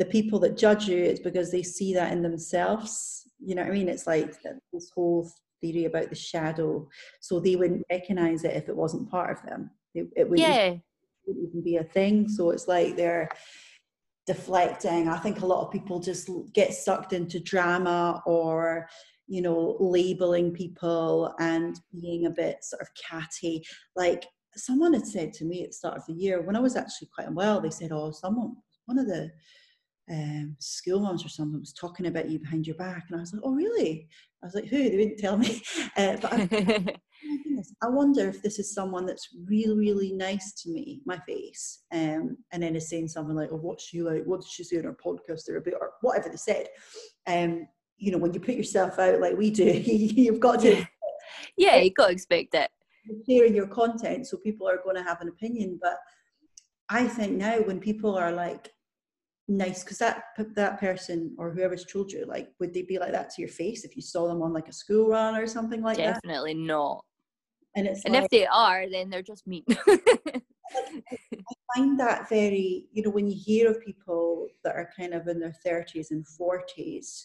the 0.00 0.04
people 0.04 0.40
that 0.40 0.56
judge 0.56 0.88
you, 0.88 0.98
it's 0.98 1.20
because 1.20 1.52
they 1.52 1.62
see 1.62 1.94
that 1.94 2.10
in 2.10 2.22
themselves. 2.22 3.28
You 3.38 3.54
know 3.54 3.62
what 3.62 3.70
I 3.70 3.74
mean? 3.74 3.88
It's 3.88 4.08
like 4.08 4.34
this 4.72 4.90
whole 4.92 5.30
theory 5.64 5.86
about 5.86 6.10
the 6.10 6.16
shadow, 6.16 6.88
so 7.20 7.40
they 7.40 7.56
wouldn't 7.56 7.86
recognize 7.90 8.44
it 8.44 8.56
if 8.56 8.68
it 8.68 8.76
wasn't 8.76 9.10
part 9.10 9.36
of 9.36 9.42
them. 9.48 9.70
It, 9.94 10.08
it 10.16 10.28
wouldn't, 10.28 10.48
yeah. 10.48 10.74
wouldn't 11.26 11.48
even 11.48 11.62
be 11.62 11.76
a 11.76 11.84
thing. 11.84 12.28
So 12.28 12.50
it's 12.50 12.68
like 12.68 12.96
they're 12.96 13.28
deflecting. 14.26 15.08
I 15.08 15.18
think 15.18 15.40
a 15.40 15.46
lot 15.46 15.64
of 15.64 15.72
people 15.72 16.00
just 16.00 16.28
get 16.52 16.74
sucked 16.74 17.12
into 17.12 17.40
drama 17.40 18.22
or 18.26 18.88
you 19.26 19.40
know 19.40 19.76
labeling 19.80 20.52
people 20.52 21.34
and 21.38 21.80
being 21.98 22.26
a 22.26 22.30
bit 22.30 22.62
sort 22.62 22.82
of 22.82 22.88
catty. 23.10 23.64
Like 23.96 24.26
someone 24.54 24.92
had 24.92 25.06
said 25.06 25.32
to 25.34 25.44
me 25.44 25.62
at 25.62 25.70
the 25.70 25.74
start 25.74 25.96
of 25.96 26.06
the 26.06 26.14
year 26.14 26.42
when 26.42 26.56
I 26.56 26.60
was 26.60 26.76
actually 26.76 27.08
quite 27.14 27.28
unwell, 27.28 27.60
they 27.60 27.70
said, 27.70 27.92
"Oh, 27.92 28.10
someone." 28.10 28.56
One 28.86 28.98
of 28.98 29.06
the 29.06 29.30
um, 30.10 30.56
school 30.58 31.00
moms 31.00 31.24
or 31.24 31.30
someone 31.30 31.60
was 31.60 31.72
talking 31.72 32.06
about 32.06 32.28
you 32.28 32.38
behind 32.38 32.66
your 32.66 32.76
back, 32.76 33.04
and 33.08 33.16
I 33.16 33.20
was 33.20 33.32
like, 33.32 33.42
"Oh, 33.44 33.54
really?" 33.54 34.08
I 34.44 34.46
was 34.46 34.54
like, 34.54 34.66
"Who?" 34.66 34.82
They 34.82 34.96
didn't 34.96 35.18
tell 35.18 35.36
me. 35.36 35.62
Uh, 35.96 36.16
but 36.20 36.32
I, 36.32 36.48
oh 37.28 37.62
I 37.82 37.88
wonder 37.88 38.28
if 38.28 38.42
this 38.42 38.58
is 38.58 38.74
someone 38.74 39.06
that's 39.06 39.28
really, 39.46 39.76
really 39.76 40.12
nice 40.12 40.52
to 40.62 40.70
me, 40.70 41.02
my 41.06 41.18
face, 41.20 41.84
um, 41.92 42.36
and 42.52 42.62
then 42.62 42.74
is 42.74 42.88
saying 42.88 43.08
something 43.08 43.36
like, 43.36 43.50
"Oh, 43.52 43.56
what's 43.56 43.84
she 43.84 44.02
like? 44.02 44.24
What 44.24 44.40
did 44.40 44.50
she 44.50 44.64
say 44.64 44.78
on 44.78 44.84
her 44.84 44.96
podcast 45.04 45.48
or 45.48 45.56
a 45.56 45.60
bit, 45.60 45.74
or 45.80 45.92
whatever 46.02 46.28
they 46.28 46.36
said." 46.36 46.68
Um, 47.26 47.68
you 47.96 48.10
know, 48.10 48.18
when 48.18 48.34
you 48.34 48.40
put 48.40 48.56
yourself 48.56 48.98
out 48.98 49.20
like 49.20 49.36
we 49.38 49.50
do, 49.50 49.64
you've 49.86 50.40
got 50.40 50.60
to. 50.60 50.76
Yeah, 50.76 50.84
yeah 51.56 51.76
you've 51.76 51.94
got 51.94 52.08
to 52.08 52.12
expect 52.12 52.54
it. 52.54 52.70
Sharing 53.28 53.54
your 53.54 53.68
content, 53.68 54.26
so 54.26 54.36
people 54.36 54.68
are 54.68 54.82
going 54.82 54.96
to 54.96 55.02
have 55.02 55.20
an 55.20 55.28
opinion, 55.28 55.78
but 55.80 55.96
I 56.88 57.06
think 57.06 57.32
now 57.32 57.58
when 57.60 57.78
people 57.78 58.16
are 58.16 58.32
like 58.32 58.70
nice 59.46 59.84
because 59.84 59.98
that 59.98 60.22
that 60.54 60.80
person 60.80 61.34
or 61.38 61.50
whoever's 61.50 61.84
told 61.84 62.10
you 62.10 62.24
like 62.26 62.48
would 62.60 62.72
they 62.72 62.82
be 62.82 62.98
like 62.98 63.12
that 63.12 63.28
to 63.28 63.42
your 63.42 63.50
face 63.50 63.84
if 63.84 63.94
you 63.94 64.00
saw 64.00 64.26
them 64.26 64.40
on 64.40 64.52
like 64.52 64.68
a 64.68 64.72
school 64.72 65.08
run 65.10 65.36
or 65.36 65.46
something 65.46 65.82
like 65.82 65.98
definitely 65.98 66.14
that? 66.14 66.22
Definitely 66.22 66.54
not. 66.54 67.04
And 67.76 67.86
it's 67.86 68.04
and 68.04 68.14
like, 68.14 68.24
if 68.24 68.30
they 68.30 68.46
are 68.46 68.88
then 68.90 69.10
they're 69.10 69.22
just 69.22 69.46
mean. 69.46 69.64
I 70.76 71.76
find 71.76 72.00
that 72.00 72.28
very 72.28 72.86
you 72.92 73.02
know 73.02 73.10
when 73.10 73.28
you 73.28 73.36
hear 73.36 73.70
of 73.70 73.84
people 73.84 74.48
that 74.64 74.74
are 74.74 74.90
kind 74.96 75.12
of 75.12 75.28
in 75.28 75.38
their 75.38 75.54
30s 75.64 76.10
and 76.10 76.24
40s 76.40 77.24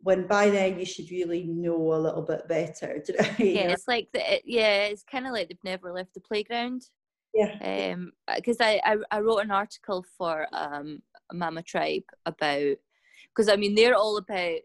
when 0.00 0.26
by 0.26 0.48
then 0.48 0.78
you 0.78 0.86
should 0.86 1.10
really 1.10 1.44
know 1.44 1.94
a 1.94 1.96
little 2.00 2.22
bit 2.22 2.48
better 2.48 3.02
yeah 3.38 3.66
know? 3.66 3.72
it's 3.72 3.88
like 3.88 4.08
the, 4.12 4.40
yeah 4.44 4.84
it's 4.84 5.02
kind 5.02 5.26
of 5.26 5.32
like 5.32 5.48
they've 5.48 5.58
never 5.64 5.92
left 5.92 6.14
the 6.14 6.20
playground. 6.20 6.82
Yeah. 7.34 7.92
Um 7.92 8.12
because 8.36 8.56
I, 8.60 8.80
I 8.84 8.96
i 9.10 9.20
wrote 9.20 9.38
an 9.38 9.50
article 9.50 10.04
for 10.16 10.46
um 10.52 11.02
Mama 11.32 11.62
Tribe 11.62 12.04
about 12.26 12.76
because 13.34 13.48
I 13.48 13.56
mean 13.56 13.74
they're 13.74 13.96
all 13.96 14.16
about 14.16 14.58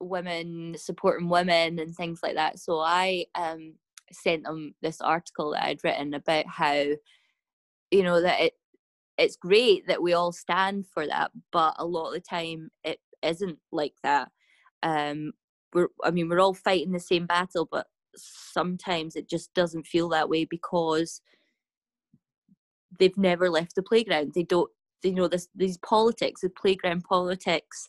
women 0.00 0.74
supporting 0.78 1.28
women 1.28 1.78
and 1.78 1.94
things 1.94 2.20
like 2.22 2.34
that. 2.34 2.58
So 2.58 2.80
I 2.80 3.26
um 3.34 3.74
sent 4.12 4.44
them 4.44 4.74
this 4.82 5.00
article 5.00 5.52
that 5.52 5.64
I'd 5.64 5.84
written 5.84 6.14
about 6.14 6.46
how 6.46 6.84
you 7.90 8.02
know 8.02 8.20
that 8.20 8.40
it 8.40 8.54
it's 9.20 9.36
great 9.36 9.86
that 9.86 10.02
we 10.02 10.14
all 10.14 10.32
stand 10.32 10.86
for 10.86 11.06
that, 11.06 11.30
but 11.52 11.74
a 11.78 11.84
lot 11.84 12.08
of 12.08 12.14
the 12.14 12.20
time 12.20 12.70
it 12.82 13.00
isn't 13.22 13.58
like 13.70 13.92
that. 14.02 14.30
Um, 14.82 15.32
we're, 15.74 15.88
I 16.02 16.10
mean, 16.10 16.28
we're 16.30 16.40
all 16.40 16.54
fighting 16.54 16.92
the 16.92 17.00
same 17.00 17.26
battle, 17.26 17.68
but 17.70 17.86
sometimes 18.16 19.16
it 19.16 19.28
just 19.28 19.52
doesn't 19.52 19.86
feel 19.86 20.08
that 20.08 20.30
way 20.30 20.46
because 20.46 21.20
they've 22.98 23.16
never 23.18 23.50
left 23.50 23.74
the 23.74 23.82
playground. 23.82 24.32
They 24.34 24.42
don't, 24.42 24.70
you 25.02 25.14
know, 25.14 25.28
this 25.28 25.48
these 25.54 25.78
politics, 25.78 26.42
the 26.42 26.50
playground 26.50 27.04
politics. 27.04 27.88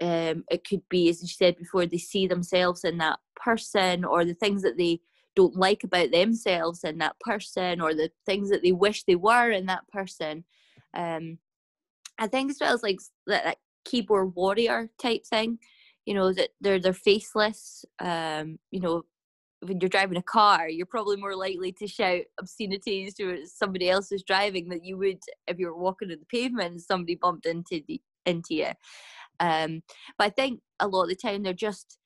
Um, 0.00 0.44
it 0.50 0.66
could 0.66 0.82
be, 0.88 1.08
as 1.08 1.20
you 1.22 1.28
said 1.28 1.56
before, 1.56 1.84
they 1.84 1.98
see 1.98 2.28
themselves 2.28 2.84
in 2.84 2.98
that 2.98 3.18
person, 3.36 4.04
or 4.04 4.24
the 4.24 4.34
things 4.34 4.62
that 4.62 4.76
they 4.78 5.00
don't 5.34 5.56
like 5.56 5.82
about 5.84 6.12
themselves 6.12 6.84
in 6.84 6.98
that 6.98 7.18
person, 7.20 7.80
or 7.80 7.94
the 7.94 8.10
things 8.26 8.48
that 8.50 8.62
they 8.62 8.72
wish 8.72 9.04
they 9.04 9.16
were 9.16 9.50
in 9.50 9.66
that 9.66 9.88
person. 9.92 10.44
Um, 10.94 11.38
I 12.18 12.28
think 12.28 12.50
as 12.50 12.58
well 12.60 12.74
as 12.74 12.82
like 12.82 12.98
that, 13.26 13.44
that 13.44 13.58
keyboard 13.84 14.34
warrior 14.34 14.90
type 14.98 15.24
thing 15.24 15.58
you 16.08 16.14
know 16.14 16.32
that 16.32 16.48
they're 16.62 16.80
they're 16.80 16.94
faceless 16.94 17.84
um 18.00 18.58
you 18.70 18.80
know 18.80 19.02
when 19.60 19.80
you're 19.80 19.88
driving 19.88 20.16
a 20.16 20.22
car 20.22 20.68
you're 20.68 20.86
probably 20.86 21.16
more 21.16 21.34
likely 21.34 21.72
to 21.72 21.86
shout 21.86 22.22
obscenities 22.38 23.14
to 23.14 23.44
somebody 23.46 23.90
else 23.90 24.08
who's 24.08 24.22
driving 24.22 24.68
than 24.68 24.82
you 24.84 24.96
would 24.96 25.18
if 25.46 25.58
you 25.58 25.66
were 25.66 25.76
walking 25.76 26.10
on 26.10 26.18
the 26.18 26.26
pavement 26.26 26.72
and 26.72 26.80
somebody 26.80 27.14
bumped 27.14 27.46
into 27.46 27.82
the 27.88 28.00
into 28.26 28.54
you 28.54 28.70
um 29.40 29.82
but 30.16 30.26
i 30.26 30.30
think 30.30 30.60
a 30.80 30.86
lot 30.88 31.04
of 31.04 31.08
the 31.08 31.16
time 31.16 31.42
they're 31.42 31.52
just 31.52 31.98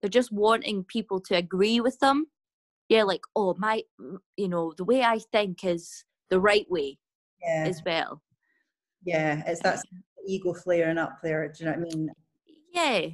they're 0.00 0.08
just 0.08 0.32
wanting 0.32 0.84
people 0.84 1.20
to 1.20 1.34
agree 1.34 1.80
with 1.80 1.98
them 2.00 2.26
yeah 2.88 3.02
like 3.02 3.22
oh 3.36 3.54
my 3.58 3.82
you 4.36 4.48
know 4.48 4.72
the 4.76 4.84
way 4.84 5.02
i 5.02 5.18
think 5.32 5.64
is 5.64 6.04
the 6.30 6.40
right 6.40 6.66
way 6.70 6.98
yeah. 7.42 7.64
as 7.66 7.82
well 7.86 8.20
yeah 9.04 9.42
it's 9.46 9.62
that 9.62 9.80
ego 10.28 10.52
flaring 10.54 10.98
up 10.98 11.18
there. 11.22 11.48
Do 11.48 11.64
you 11.64 11.70
know 11.70 11.76
what 11.76 11.92
I 11.92 11.96
mean? 11.96 12.10
Yeah. 12.72 13.08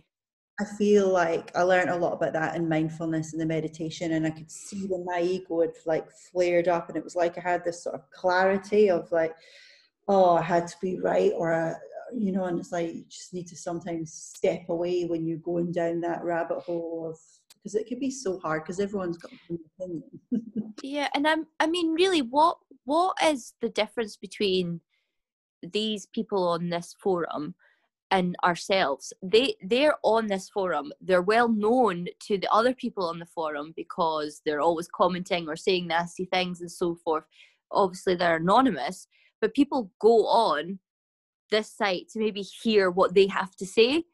I 0.61 0.65
feel 0.65 1.09
like 1.09 1.51
I 1.57 1.63
learned 1.63 1.91
a 1.91 1.97
lot 1.97 2.13
about 2.13 2.33
that 2.35 2.55
in 2.55 2.69
mindfulness 2.69 3.33
and 3.33 3.41
the 3.41 3.47
meditation, 3.47 4.13
and 4.13 4.27
I 4.27 4.31
could 4.31 4.51
see 4.51 4.87
when 4.87 5.05
my 5.05 5.21
ego 5.21 5.63
had 5.63 5.73
like 5.85 6.11
flared 6.13 6.69
up, 6.69 6.89
and 6.89 6.97
it 6.97 7.03
was 7.03 7.17
like 7.17 7.37
I 7.37 7.41
had 7.41 7.65
this 7.65 7.83
sort 7.83 7.97
of 7.97 8.09
clarity 8.13 8.89
of 8.89 9.11
like, 9.11 9.35
oh, 10.07 10.37
I 10.37 10.43
had 10.43 10.69
to 10.69 10.77
be 10.81 11.01
right, 11.01 11.33
or 11.35 11.53
I, 11.53 11.75
you 12.17 12.31
know, 12.31 12.45
and 12.45 12.61
it's 12.61 12.71
like 12.71 12.95
you 12.95 13.05
just 13.09 13.35
need 13.35 13.49
to 13.49 13.57
sometimes 13.57 14.13
step 14.13 14.69
away 14.69 15.05
when 15.05 15.27
you're 15.27 15.39
going 15.39 15.73
down 15.73 16.01
that 16.03 16.23
rabbit 16.23 16.61
hole 16.61 17.11
of 17.11 17.19
because 17.55 17.75
it 17.75 17.89
could 17.89 17.99
be 17.99 18.11
so 18.11 18.39
hard 18.39 18.63
because 18.63 18.79
everyone's 18.79 19.19
got 19.19 19.33
an 19.49 19.59
opinion. 19.81 20.75
yeah, 20.83 21.09
and 21.15 21.27
I'm, 21.27 21.47
I 21.59 21.67
mean, 21.67 21.95
really, 21.95 22.23
what 22.23 22.59
what 22.85 23.17
is 23.25 23.55
the 23.61 23.71
difference 23.71 24.17
between 24.17 24.83
these 25.63 26.07
people 26.07 26.47
on 26.47 26.69
this 26.69 26.95
forum 27.03 27.55
and 28.15 28.37
ourselves. 28.45 29.13
They 29.23 29.57
they're 29.63 29.97
on 30.05 30.29
this 30.29 30.49
forum. 30.49 30.93
They're 31.01 31.29
well 31.35 31.49
known 31.49 32.07
to 32.27 32.39
the 32.39 32.51
other 32.59 32.73
people 32.73 33.05
on 33.09 33.19
the 33.19 33.27
forum 33.27 33.73
because 33.77 34.41
they're 34.45 34.61
always 34.69 34.89
commenting 35.01 35.49
or 35.49 35.57
saying 35.57 35.89
nasty 35.89 36.27
things 36.27 36.61
and 36.61 36.71
so 36.71 36.95
forth. 37.05 37.25
Obviously 37.73 38.15
they're 38.15 38.37
anonymous 38.37 39.09
but 39.41 39.53
people 39.53 39.91
go 40.01 40.27
on 40.27 40.79
this 41.51 41.71
site 41.71 42.09
to 42.09 42.19
maybe 42.19 42.41
hear 42.41 42.91
what 42.91 43.15
they 43.15 43.27
have 43.27 43.55
to 43.57 43.67
say. 43.67 44.05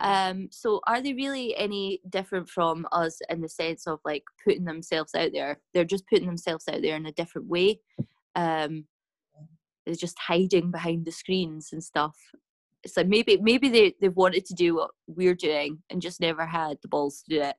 Um 0.00 0.48
so 0.52 0.80
are 0.86 1.00
they 1.00 1.14
really 1.14 1.56
any 1.56 2.00
different 2.08 2.48
from 2.48 2.86
us 2.92 3.18
in 3.30 3.40
the 3.40 3.48
sense 3.48 3.86
of 3.86 3.98
like 4.04 4.24
putting 4.44 4.64
themselves 4.64 5.14
out 5.14 5.30
there? 5.32 5.58
They're 5.72 5.84
just 5.94 6.06
putting 6.08 6.26
themselves 6.26 6.68
out 6.68 6.82
there 6.82 6.96
in 6.96 7.06
a 7.06 7.18
different 7.20 7.48
way. 7.48 7.80
Um, 8.34 8.84
they're 9.84 9.94
just 9.94 10.18
hiding 10.18 10.70
behind 10.70 11.06
the 11.06 11.12
screens 11.12 11.70
and 11.72 11.82
stuff. 11.82 12.16
It's 12.86 12.96
like 12.96 13.08
maybe 13.08 13.36
maybe 13.42 13.68
they 13.68 13.94
they 14.00 14.08
wanted 14.08 14.44
to 14.46 14.54
do 14.54 14.76
what 14.76 14.90
we're 15.08 15.34
doing 15.34 15.82
and 15.90 16.00
just 16.00 16.20
never 16.20 16.46
had 16.46 16.78
the 16.82 16.88
balls 16.88 17.22
to 17.22 17.34
do 17.34 17.42
it, 17.42 17.56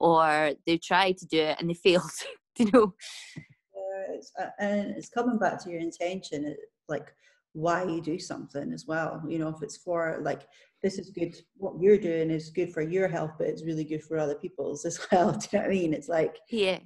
or 0.00 0.52
they 0.66 0.78
tried 0.78 1.16
to 1.18 1.26
do 1.26 1.38
it 1.38 1.56
and 1.60 1.70
they 1.70 1.74
failed. 1.86 2.10
you 2.58 2.70
know. 2.72 2.94
Yeah, 3.36 4.14
it's, 4.14 4.32
uh, 4.38 4.50
and 4.58 4.90
it's 4.96 5.08
coming 5.08 5.38
back 5.38 5.62
to 5.62 5.70
your 5.70 5.80
intention, 5.80 6.56
like 6.88 7.14
why 7.52 7.84
you 7.84 8.00
do 8.00 8.18
something 8.18 8.72
as 8.72 8.84
well. 8.86 9.22
You 9.28 9.38
know, 9.38 9.48
if 9.48 9.62
it's 9.62 9.76
for 9.76 10.18
like 10.22 10.42
this 10.82 10.98
is 10.98 11.10
good, 11.10 11.36
what 11.56 11.80
you're 11.80 11.98
doing 11.98 12.30
is 12.30 12.50
good 12.50 12.72
for 12.72 12.82
your 12.82 13.06
health, 13.06 13.32
but 13.38 13.46
it's 13.46 13.64
really 13.64 13.84
good 13.84 14.02
for 14.02 14.18
other 14.18 14.34
people's 14.34 14.84
as 14.90 14.98
well. 15.10 15.32
Do 15.32 15.46
you 15.52 15.58
know 15.58 15.64
what 15.64 15.70
I 15.70 15.74
mean? 15.74 15.94
It's 15.94 16.08
like 16.08 16.38
yeah, 16.50 16.80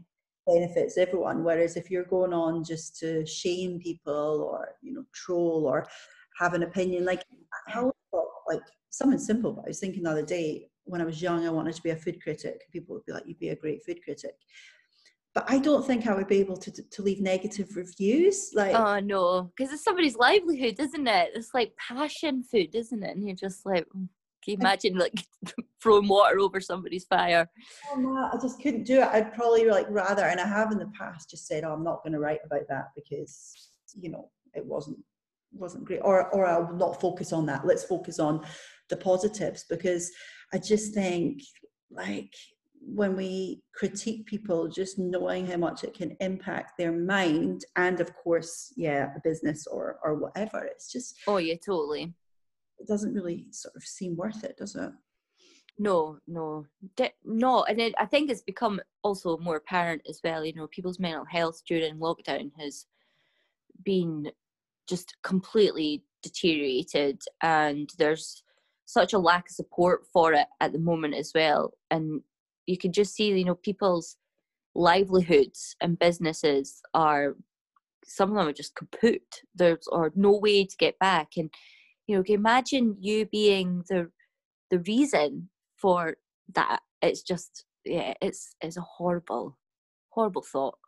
benefits 0.46 0.98
everyone. 0.98 1.42
Whereas 1.42 1.76
if 1.76 1.90
you're 1.90 2.04
going 2.04 2.34
on 2.34 2.64
just 2.64 2.98
to 3.00 3.24
shame 3.26 3.80
people 3.80 4.48
or 4.50 4.76
you 4.82 4.92
know 4.92 5.04
troll 5.12 5.66
or 5.66 5.86
have 6.38 6.54
an 6.54 6.62
opinion, 6.62 7.04
like 7.04 7.22
how 7.66 7.92
like 8.48 8.60
something 8.90 9.18
simple. 9.18 9.52
But 9.52 9.66
I 9.66 9.68
was 9.68 9.80
thinking 9.80 10.02
the 10.02 10.10
other 10.10 10.24
day 10.24 10.68
when 10.84 11.00
I 11.00 11.04
was 11.04 11.20
young, 11.20 11.46
I 11.46 11.50
wanted 11.50 11.74
to 11.74 11.82
be 11.82 11.90
a 11.90 11.96
food 11.96 12.22
critic. 12.22 12.62
People 12.72 12.94
would 12.94 13.04
be 13.06 13.12
like, 13.12 13.24
"You'd 13.26 13.38
be 13.38 13.50
a 13.50 13.56
great 13.56 13.84
food 13.84 14.02
critic." 14.02 14.34
But 15.34 15.44
I 15.48 15.58
don't 15.58 15.86
think 15.86 16.06
I 16.06 16.14
would 16.14 16.26
be 16.26 16.38
able 16.38 16.56
to 16.56 16.70
to 16.70 17.02
leave 17.02 17.20
negative 17.20 17.76
reviews. 17.76 18.50
Like, 18.54 18.74
oh 18.74 19.00
no, 19.00 19.50
because 19.56 19.72
it's 19.72 19.84
somebody's 19.84 20.16
livelihood, 20.16 20.76
isn't 20.78 21.06
it? 21.06 21.30
It's 21.34 21.50
like 21.54 21.74
passion 21.76 22.42
food, 22.42 22.74
isn't 22.74 23.02
it? 23.02 23.16
And 23.16 23.26
you're 23.26 23.36
just 23.36 23.66
like, 23.66 23.84
mm. 23.94 24.08
Can 24.44 24.52
you 24.52 24.58
imagine 24.60 24.96
like 24.96 25.12
throwing 25.82 26.08
water 26.08 26.38
over 26.38 26.60
somebody's 26.60 27.04
fire? 27.04 27.50
Oh 27.92 28.00
no, 28.00 28.30
I 28.32 28.40
just 28.40 28.62
couldn't 28.62 28.84
do 28.84 29.00
it. 29.00 29.08
I'd 29.08 29.34
probably 29.34 29.66
like 29.66 29.86
rather, 29.90 30.24
and 30.24 30.40
I 30.40 30.46
have 30.46 30.70
in 30.72 30.78
the 30.78 30.90
past 30.98 31.30
just 31.30 31.46
said, 31.46 31.64
"Oh, 31.64 31.72
I'm 31.72 31.84
not 31.84 32.02
going 32.02 32.12
to 32.12 32.20
write 32.20 32.40
about 32.46 32.62
that 32.68 32.86
because 32.94 33.70
you 34.00 34.10
know 34.10 34.30
it 34.54 34.64
wasn't 34.64 34.98
wasn't 35.52 35.84
great," 35.84 36.00
or 36.00 36.28
or 36.34 36.46
I'll 36.46 36.74
not 36.74 37.00
focus 37.00 37.32
on 37.32 37.46
that. 37.46 37.66
Let's 37.66 37.84
focus 37.84 38.18
on 38.18 38.44
the 38.88 38.96
positives 38.96 39.64
because 39.68 40.10
I 40.52 40.58
just 40.58 40.94
think 40.94 41.42
like 41.90 42.32
when 42.80 43.16
we 43.16 43.62
critique 43.74 44.26
people, 44.26 44.68
just 44.68 44.98
knowing 44.98 45.46
how 45.46 45.56
much 45.56 45.84
it 45.84 45.94
can 45.94 46.16
impact 46.20 46.78
their 46.78 46.92
mind 46.92 47.64
and 47.76 48.00
of 48.00 48.14
course, 48.14 48.72
yeah, 48.76 49.12
a 49.16 49.20
business 49.22 49.66
or 49.66 49.98
or 50.02 50.14
whatever. 50.14 50.64
It's 50.64 50.90
just 50.92 51.16
oh 51.26 51.38
yeah, 51.38 51.56
totally 51.64 52.14
it 52.78 52.86
doesn't 52.86 53.14
really 53.14 53.46
sort 53.50 53.74
of 53.76 53.82
seem 53.82 54.16
worth 54.16 54.44
it, 54.44 54.56
does 54.56 54.76
it? 54.76 54.90
No, 55.78 56.18
no, 56.26 56.66
De- 56.96 57.12
no, 57.24 57.64
and 57.64 57.80
it, 57.80 57.94
I 57.98 58.06
think 58.06 58.30
it's 58.30 58.42
become 58.42 58.80
also 59.02 59.38
more 59.38 59.56
apparent 59.56 60.02
as 60.08 60.20
well. 60.24 60.44
You 60.44 60.54
know, 60.54 60.66
people's 60.68 60.98
mental 60.98 61.24
health 61.24 61.62
during 61.66 61.98
lockdown 61.98 62.50
has 62.58 62.86
been 63.84 64.30
just 64.88 65.14
completely 65.22 66.02
deteriorated, 66.22 67.22
and 67.42 67.90
there's 67.98 68.42
such 68.84 69.12
a 69.12 69.18
lack 69.18 69.48
of 69.48 69.54
support 69.54 70.06
for 70.12 70.32
it 70.32 70.46
at 70.60 70.72
the 70.72 70.78
moment 70.78 71.14
as 71.14 71.32
well. 71.34 71.72
And 71.90 72.22
you 72.66 72.78
can 72.78 72.92
just 72.92 73.14
see, 73.14 73.28
you 73.28 73.44
know, 73.44 73.54
people's 73.54 74.16
livelihoods 74.74 75.76
and 75.80 75.98
businesses 75.98 76.80
are 76.94 77.36
some 78.04 78.30
of 78.30 78.36
them 78.36 78.48
are 78.48 78.52
just 78.52 78.74
kaput. 78.74 79.42
There's 79.54 79.86
or 79.88 80.12
no 80.14 80.38
way 80.38 80.64
to 80.64 80.76
get 80.76 80.98
back, 80.98 81.32
and 81.36 81.50
you 82.06 82.16
know 82.16 82.24
imagine 82.26 82.96
you 82.98 83.26
being 83.26 83.84
the 83.88 84.10
the 84.70 84.80
reason 84.80 85.48
for 85.76 86.16
that 86.54 86.80
it's 87.02 87.22
just 87.22 87.64
yeah 87.84 88.14
it's 88.20 88.54
it's 88.60 88.76
a 88.76 88.82
horrible 88.96 89.56
horrible 90.10 90.42
thought 90.42 90.78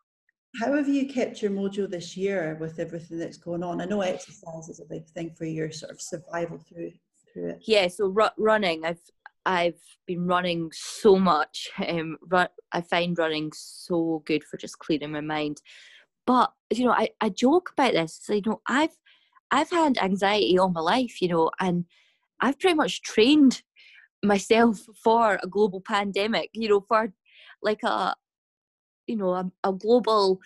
how 0.58 0.74
have 0.74 0.88
you 0.88 1.06
kept 1.06 1.42
your 1.42 1.50
mojo 1.50 1.88
this 1.88 2.16
year 2.16 2.56
with 2.60 2.78
everything 2.78 3.18
that's 3.18 3.36
going 3.36 3.62
on? 3.62 3.80
I 3.80 3.84
know 3.84 4.00
exercise 4.00 4.68
is 4.68 4.80
a 4.80 4.84
big 4.84 5.06
thing 5.06 5.30
for 5.30 5.44
your 5.44 5.70
sort 5.70 5.92
of 5.92 6.00
survival 6.00 6.58
through 6.58 6.92
through 7.32 7.50
it. 7.50 7.62
Yeah 7.66 7.88
so 7.88 8.08
ru- 8.08 8.36
running 8.36 8.84
i've 8.84 9.00
i've 9.46 9.80
been 10.06 10.26
running 10.26 10.70
so 10.74 11.16
much 11.16 11.70
um 11.86 12.18
run, 12.28 12.48
i 12.72 12.80
find 12.80 13.16
running 13.16 13.52
so 13.54 14.22
good 14.26 14.42
for 14.42 14.56
just 14.56 14.78
clearing 14.80 15.12
my 15.12 15.20
mind. 15.20 15.62
But 16.26 16.52
you 16.70 16.84
know 16.84 16.92
i, 16.92 17.10
I 17.20 17.28
joke 17.28 17.70
about 17.72 17.92
this 17.92 18.18
so, 18.20 18.34
you 18.34 18.42
know 18.44 18.60
i've 18.66 18.96
I've 19.50 19.70
had 19.70 19.98
anxiety 19.98 20.58
all 20.58 20.70
my 20.70 20.80
life, 20.80 21.20
you 21.20 21.28
know, 21.28 21.50
and 21.58 21.84
I've 22.40 22.58
pretty 22.58 22.76
much 22.76 23.02
trained 23.02 23.62
myself 24.22 24.80
for 25.02 25.38
a 25.42 25.46
global 25.46 25.80
pandemic, 25.80 26.50
you 26.52 26.68
know, 26.68 26.80
for 26.80 27.12
like 27.62 27.82
a, 27.82 28.14
you 29.10 29.16
know, 29.16 29.34
a, 29.34 29.50
a 29.64 29.72
global 29.72 30.40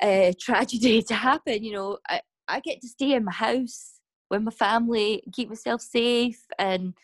uh, 0.00 0.32
tragedy 0.40 1.02
to 1.02 1.14
happen. 1.14 1.64
You 1.64 1.72
know, 1.72 1.98
I, 2.08 2.20
I 2.46 2.60
get 2.60 2.80
to 2.82 2.88
stay 2.88 3.14
in 3.14 3.24
my 3.24 3.32
house 3.32 3.94
with 4.30 4.42
my 4.42 4.50
family, 4.50 5.22
keep 5.32 5.48
myself 5.48 5.80
safe 5.80 6.44
and 6.58 6.94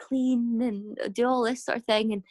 clean 0.00 0.60
and 0.62 1.14
do 1.14 1.26
all 1.26 1.42
this 1.42 1.64
sort 1.64 1.78
of 1.78 1.84
thing. 1.84 2.12
And, 2.12 2.22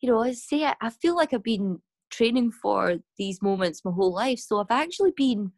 you 0.00 0.10
know, 0.10 0.22
I 0.22 0.32
say 0.32 0.64
I, 0.64 0.74
I 0.80 0.90
feel 0.90 1.16
like 1.16 1.32
I've 1.32 1.42
been 1.42 1.80
training 2.10 2.52
for 2.52 2.96
these 3.16 3.42
moments 3.42 3.84
my 3.84 3.92
whole 3.92 4.12
life. 4.12 4.38
So 4.40 4.60
I've 4.60 4.70
actually 4.70 5.12
been 5.16 5.52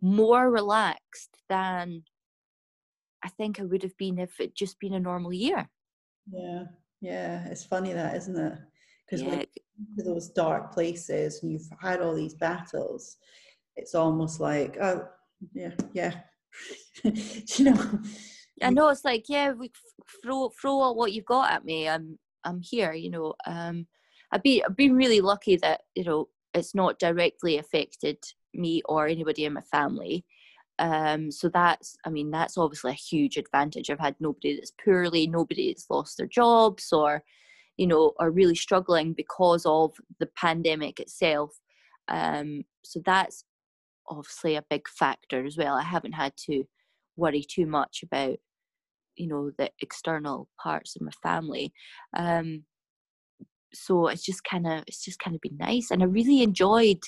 more 0.00 0.50
relaxed 0.50 1.36
than 1.48 2.04
I 3.24 3.28
think 3.28 3.60
I 3.60 3.64
would 3.64 3.82
have 3.82 3.96
been 3.96 4.18
if 4.18 4.40
it 4.40 4.54
just 4.54 4.80
been 4.80 4.94
a 4.94 5.00
normal 5.00 5.32
year. 5.32 5.68
Yeah, 6.30 6.64
yeah, 7.00 7.46
it's 7.46 7.64
funny 7.64 7.92
that, 7.92 8.16
isn't 8.16 8.36
it? 8.36 8.58
Because 9.06 9.22
yeah. 9.22 9.44
To 9.96 10.02
those 10.02 10.28
dark 10.28 10.72
places 10.72 11.42
and 11.42 11.52
you've 11.52 11.68
had 11.80 12.00
all 12.00 12.14
these 12.14 12.34
battles, 12.34 13.16
it's 13.76 13.94
almost 13.94 14.40
like, 14.40 14.76
oh, 14.80 15.08
yeah, 15.52 15.72
yeah. 15.92 16.14
you 17.04 17.64
know, 17.64 18.00
I 18.62 18.70
know 18.70 18.88
it's 18.88 19.04
like 19.04 19.28
yeah, 19.28 19.52
we 19.52 19.70
throw 20.22 20.50
throw 20.50 20.72
all 20.72 20.94
what 20.94 21.12
you've 21.12 21.24
got 21.24 21.50
at 21.50 21.64
me. 21.64 21.88
I'm 21.88 22.18
I'm 22.44 22.60
here. 22.60 22.92
You 22.92 23.10
know, 23.10 23.34
um, 23.46 23.86
I've 24.30 24.42
been 24.42 24.62
I've 24.68 24.76
been 24.76 24.94
really 24.94 25.20
lucky 25.20 25.56
that 25.56 25.82
you 25.94 26.04
know 26.04 26.28
it's 26.54 26.74
not 26.74 26.98
directly 26.98 27.58
affected 27.58 28.18
me 28.54 28.82
or 28.86 29.06
anybody 29.06 29.44
in 29.44 29.54
my 29.54 29.62
family. 29.62 30.24
Um, 30.78 31.30
so 31.30 31.48
that's 31.48 31.96
I 32.04 32.10
mean 32.10 32.30
that's 32.30 32.58
obviously 32.58 32.92
a 32.92 32.94
huge 32.94 33.36
advantage. 33.36 33.90
I've 33.90 34.00
had 34.00 34.16
nobody 34.20 34.56
that's 34.56 34.72
poorly, 34.84 35.26
nobody 35.26 35.68
that's 35.68 35.90
lost 35.90 36.18
their 36.18 36.26
jobs 36.26 36.92
or 36.92 37.22
you 37.82 37.88
know 37.88 38.12
are 38.20 38.30
really 38.30 38.54
struggling 38.54 39.12
because 39.12 39.66
of 39.66 39.92
the 40.20 40.28
pandemic 40.36 41.00
itself. 41.00 41.50
Um, 42.06 42.62
so 42.84 43.02
that's 43.04 43.44
obviously 44.08 44.54
a 44.54 44.64
big 44.70 44.88
factor 44.88 45.44
as 45.44 45.56
well. 45.56 45.74
I 45.74 45.82
haven't 45.82 46.12
had 46.12 46.34
to 46.46 46.62
worry 47.16 47.42
too 47.42 47.66
much 47.66 48.04
about 48.04 48.36
you 49.16 49.26
know 49.26 49.50
the 49.58 49.68
external 49.80 50.48
parts 50.62 50.96
of 50.96 51.02
my 51.02 51.10
family 51.22 51.72
um 52.16 52.64
so 53.74 54.06
it's 54.06 54.24
just 54.24 54.42
kind 54.44 54.66
of 54.66 54.82
it's 54.86 55.04
just 55.04 55.18
kind 55.18 55.34
of 55.34 55.42
been 55.42 55.56
nice 55.58 55.90
and 55.90 56.02
i 56.02 56.06
really 56.06 56.42
enjoyed 56.42 57.02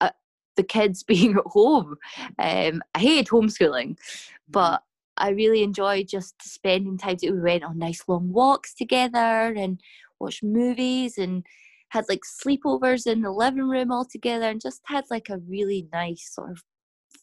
uh, 0.00 0.10
the 0.56 0.62
kids 0.62 1.02
being 1.12 1.32
at 1.32 1.42
home 1.46 1.96
um 2.38 2.80
i 2.94 2.98
hated 2.98 3.26
homeschooling 3.26 3.90
mm-hmm. 3.90 4.52
but 4.52 4.82
i 5.18 5.30
really 5.30 5.62
enjoyed 5.62 6.08
just 6.08 6.34
spending 6.42 6.98
time 6.98 7.16
we 7.22 7.30
went 7.32 7.64
on 7.64 7.78
nice 7.78 8.02
long 8.08 8.32
walks 8.32 8.74
together 8.74 9.54
and 9.56 9.80
watched 10.18 10.42
movies 10.42 11.18
and 11.18 11.44
had 11.90 12.04
like 12.08 12.22
sleepovers 12.24 13.06
in 13.06 13.22
the 13.22 13.30
living 13.30 13.68
room 13.68 13.92
all 13.92 14.04
together 14.04 14.48
and 14.48 14.60
just 14.60 14.80
had 14.86 15.04
like 15.10 15.28
a 15.28 15.38
really 15.38 15.88
nice 15.92 16.30
sort 16.34 16.50
of 16.50 16.62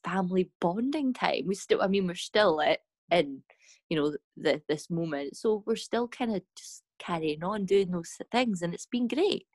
family 0.03 0.49
bonding 0.59 1.13
time. 1.13 1.43
We 1.45 1.55
still 1.55 1.81
i 1.81 1.87
mean 1.87 2.07
we're 2.07 2.15
still 2.15 2.61
at 2.61 2.79
in 3.11 3.43
you 3.89 3.97
know 3.97 4.15
the, 4.37 4.61
this 4.67 4.89
moment. 4.89 5.37
So 5.37 5.63
we're 5.65 5.75
still 5.75 6.07
kind 6.07 6.35
of 6.35 6.41
just 6.57 6.83
carrying 6.99 7.43
on 7.43 7.65
doing 7.65 7.91
those 7.91 8.17
things 8.31 8.61
and 8.61 8.73
it's 8.73 8.85
been 8.87 9.07
great. 9.07 9.45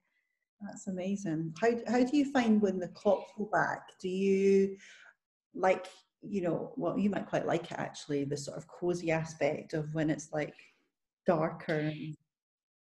That's 0.61 0.89
amazing. 0.89 1.55
How, 1.61 1.71
how 1.87 2.05
do 2.05 2.17
you 2.17 2.33
find 2.33 2.61
when 2.61 2.81
the 2.81 2.89
clocks 2.89 3.31
go 3.39 3.49
back? 3.53 3.83
Do 4.01 4.09
you 4.09 4.77
like 5.55 5.87
you 6.23 6.41
know 6.43 6.73
well 6.77 6.99
you 6.99 7.11
might 7.11 7.29
quite 7.29 7.47
like 7.47 7.71
it 7.71 7.79
actually 7.79 8.25
the 8.25 8.37
sort 8.37 8.57
of 8.57 8.67
cozy 8.67 9.11
aspect 9.11 9.73
of 9.73 9.93
when 9.95 10.11
it's 10.11 10.33
like 10.33 10.55
darker 11.27 11.93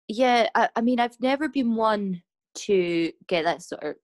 yeah 0.07 0.47
I, 0.53 0.69
I 0.75 0.81
mean 0.81 0.99
i've 0.99 1.19
never 1.19 1.49
been 1.49 1.75
one 1.75 2.21
to 2.55 3.11
get 3.27 3.45
that 3.45 3.63
sort 3.63 3.83
of 3.83 3.95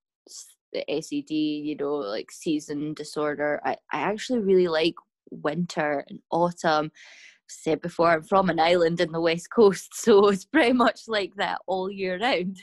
the 0.74 1.02
SED, 1.02 1.32
you 1.32 1.76
know, 1.76 1.96
like 1.96 2.32
season 2.32 2.94
disorder. 2.94 3.62
I, 3.66 3.72
I 3.92 4.02
actually 4.02 4.40
really 4.40 4.68
like 4.68 4.96
winter 5.32 6.06
and 6.10 6.20
autumn. 6.32 6.92
said 7.48 7.82
before, 7.82 8.12
I'm 8.12 8.24
from 8.24 8.50
an 8.50 8.60
island 8.60 9.02
in 9.02 9.12
the 9.12 9.22
west 9.22 9.50
coast, 9.52 9.90
so 9.94 10.30
it's 10.30 10.46
pretty 10.46 10.74
much 10.74 11.02
like 11.08 11.34
that 11.38 11.60
all 11.68 11.92
year 11.92 12.20
round. 12.20 12.58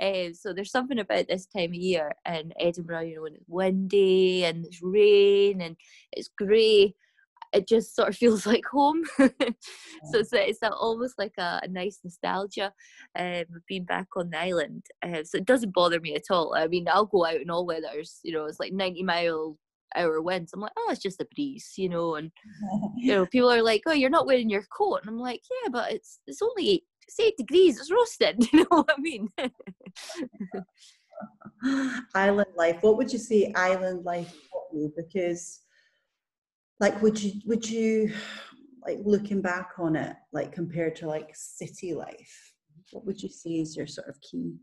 Um, 0.00 0.34
so 0.34 0.52
there's 0.52 0.70
something 0.70 0.98
about 0.98 1.26
this 1.28 1.46
time 1.46 1.70
of 1.70 1.74
year 1.74 2.12
in 2.26 2.52
Edinburgh, 2.58 3.00
you 3.00 3.16
know, 3.16 3.22
when 3.22 3.34
it's 3.34 3.48
windy 3.48 4.44
and 4.44 4.64
it's 4.66 4.82
rain 4.82 5.60
and 5.62 5.76
it's 6.12 6.28
grey 6.36 6.94
it 7.52 7.66
just 7.66 7.94
sort 7.94 8.08
of 8.08 8.16
feels 8.16 8.46
like 8.46 8.64
home. 8.66 9.02
so 9.18 9.28
it's, 10.14 10.32
it's 10.32 10.58
almost 10.62 11.18
like 11.18 11.32
a, 11.38 11.60
a 11.62 11.68
nice 11.68 12.00
nostalgia 12.04 12.72
um, 13.18 13.44
of 13.54 13.66
being 13.68 13.84
back 13.84 14.08
on 14.16 14.30
the 14.30 14.38
island. 14.38 14.84
Uh, 15.02 15.24
so 15.24 15.38
it 15.38 15.46
doesn't 15.46 15.74
bother 15.74 16.00
me 16.00 16.14
at 16.14 16.30
all. 16.30 16.54
I 16.54 16.66
mean, 16.66 16.86
I'll 16.88 17.06
go 17.06 17.26
out 17.26 17.40
in 17.40 17.50
all 17.50 17.66
weathers. 17.66 18.20
You 18.22 18.32
know, 18.32 18.44
it's 18.44 18.60
like 18.60 18.72
90 18.72 19.02
mile 19.02 19.56
hour 19.94 20.20
winds. 20.20 20.52
I'm 20.52 20.60
like, 20.60 20.72
oh, 20.76 20.88
it's 20.90 21.02
just 21.02 21.20
a 21.20 21.26
breeze, 21.34 21.72
you 21.76 21.88
know. 21.88 22.16
And 22.16 22.30
you 22.96 23.12
know, 23.12 23.26
people 23.26 23.50
are 23.50 23.62
like, 23.62 23.82
oh, 23.86 23.92
you're 23.92 24.10
not 24.10 24.26
wearing 24.26 24.50
your 24.50 24.64
coat, 24.76 25.00
and 25.02 25.08
I'm 25.08 25.18
like, 25.18 25.42
yeah, 25.50 25.70
but 25.70 25.92
it's 25.92 26.20
it's 26.26 26.42
only 26.42 26.70
eight, 26.70 26.84
it's 27.06 27.20
eight 27.20 27.36
degrees. 27.36 27.78
It's 27.80 27.90
roasted. 27.90 28.46
You 28.52 28.60
know 28.60 28.66
what 28.70 28.90
I 28.96 29.00
mean? 29.00 29.28
island 32.14 32.50
life. 32.56 32.78
What 32.82 32.96
would 32.96 33.12
you 33.12 33.18
say 33.18 33.52
island 33.54 34.04
life 34.04 34.32
taught 34.50 34.68
you? 34.72 34.92
Because 34.96 35.60
like 36.80 37.00
would 37.02 37.22
you 37.22 37.40
would 37.44 37.68
you 37.68 38.12
like 38.86 38.98
looking 39.04 39.40
back 39.40 39.70
on 39.78 39.96
it 39.96 40.14
like 40.32 40.52
compared 40.52 40.94
to 40.96 41.06
like 41.06 41.30
city 41.34 41.94
life 41.94 42.54
what 42.92 43.04
would 43.04 43.22
you 43.22 43.28
say 43.28 43.50
is 43.50 43.76
your 43.76 43.86
sort 43.86 44.08
of 44.08 44.20
key 44.20 44.54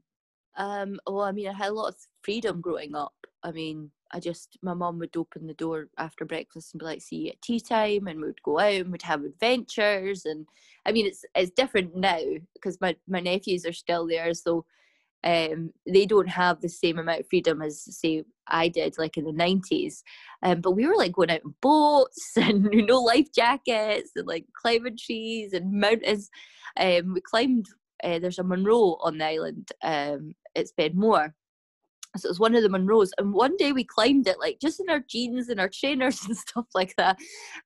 um 0.57 0.99
well 1.07 1.21
i 1.21 1.31
mean 1.31 1.47
i 1.49 1.53
had 1.53 1.69
a 1.69 1.73
lot 1.73 1.89
of 1.89 1.95
freedom 2.21 2.61
growing 2.61 2.95
up 2.95 3.13
i 3.43 3.51
mean 3.51 3.89
i 4.11 4.19
just 4.19 4.57
my 4.61 4.73
mom 4.73 4.99
would 4.99 5.15
open 5.17 5.47
the 5.47 5.53
door 5.55 5.87
after 5.97 6.25
breakfast 6.25 6.73
and 6.73 6.79
be 6.79 6.85
like 6.85 7.01
see 7.01 7.15
you 7.15 7.29
at 7.29 7.41
tea 7.41 7.59
time 7.59 8.07
and 8.07 8.21
we'd 8.21 8.41
go 8.43 8.59
out 8.59 8.73
and 8.73 8.91
we'd 8.91 9.01
have 9.01 9.23
adventures 9.23 10.25
and 10.25 10.45
i 10.85 10.91
mean 10.91 11.05
it's 11.07 11.25
it's 11.35 11.51
different 11.51 11.95
now 11.95 12.21
because 12.53 12.79
my 12.79 12.95
my 13.07 13.19
nephews 13.19 13.65
are 13.65 13.73
still 13.73 14.07
there 14.07 14.33
so 14.33 14.63
um, 15.23 15.71
they 15.87 16.05
don't 16.05 16.27
have 16.27 16.61
the 16.61 16.69
same 16.69 16.99
amount 16.99 17.21
of 17.21 17.27
freedom 17.29 17.61
as 17.61 17.83
say 17.97 18.23
I 18.47 18.67
did 18.67 18.97
like 18.97 19.17
in 19.17 19.25
the 19.25 19.31
90s 19.31 20.01
um, 20.43 20.61
but 20.61 20.71
we 20.71 20.85
were 20.85 20.97
like 20.97 21.13
going 21.13 21.31
out 21.31 21.43
in 21.43 21.53
boats 21.61 22.31
and 22.35 22.73
you 22.73 22.85
know 22.85 23.01
life 23.01 23.31
jackets 23.33 24.11
and 24.15 24.27
like 24.27 24.45
climbing 24.61 24.97
trees 24.97 25.53
and 25.53 25.71
mountains. 25.71 26.29
Um, 26.77 27.13
we 27.13 27.21
climbed 27.21 27.67
uh, 28.03 28.19
there's 28.19 28.39
a 28.39 28.43
Munro 28.43 28.97
on 29.01 29.17
the 29.17 29.25
island 29.25 29.69
um, 29.83 30.33
it's 30.55 30.73
Benmore 30.77 31.33
so 32.15 32.27
it 32.27 32.29
was 32.29 32.39
one 32.39 32.53
of 32.53 32.61
the 32.61 32.69
Munros 32.69 33.09
and 33.17 33.33
one 33.33 33.57
day 33.57 33.71
we 33.71 33.83
climbed 33.83 34.27
it 34.27 34.39
like 34.39 34.59
just 34.59 34.79
in 34.79 34.89
our 34.89 34.99
jeans 34.99 35.49
and 35.49 35.59
our 35.59 35.69
trainers 35.69 36.23
and 36.27 36.37
stuff 36.37 36.65
like 36.75 36.95
that. 36.97 37.17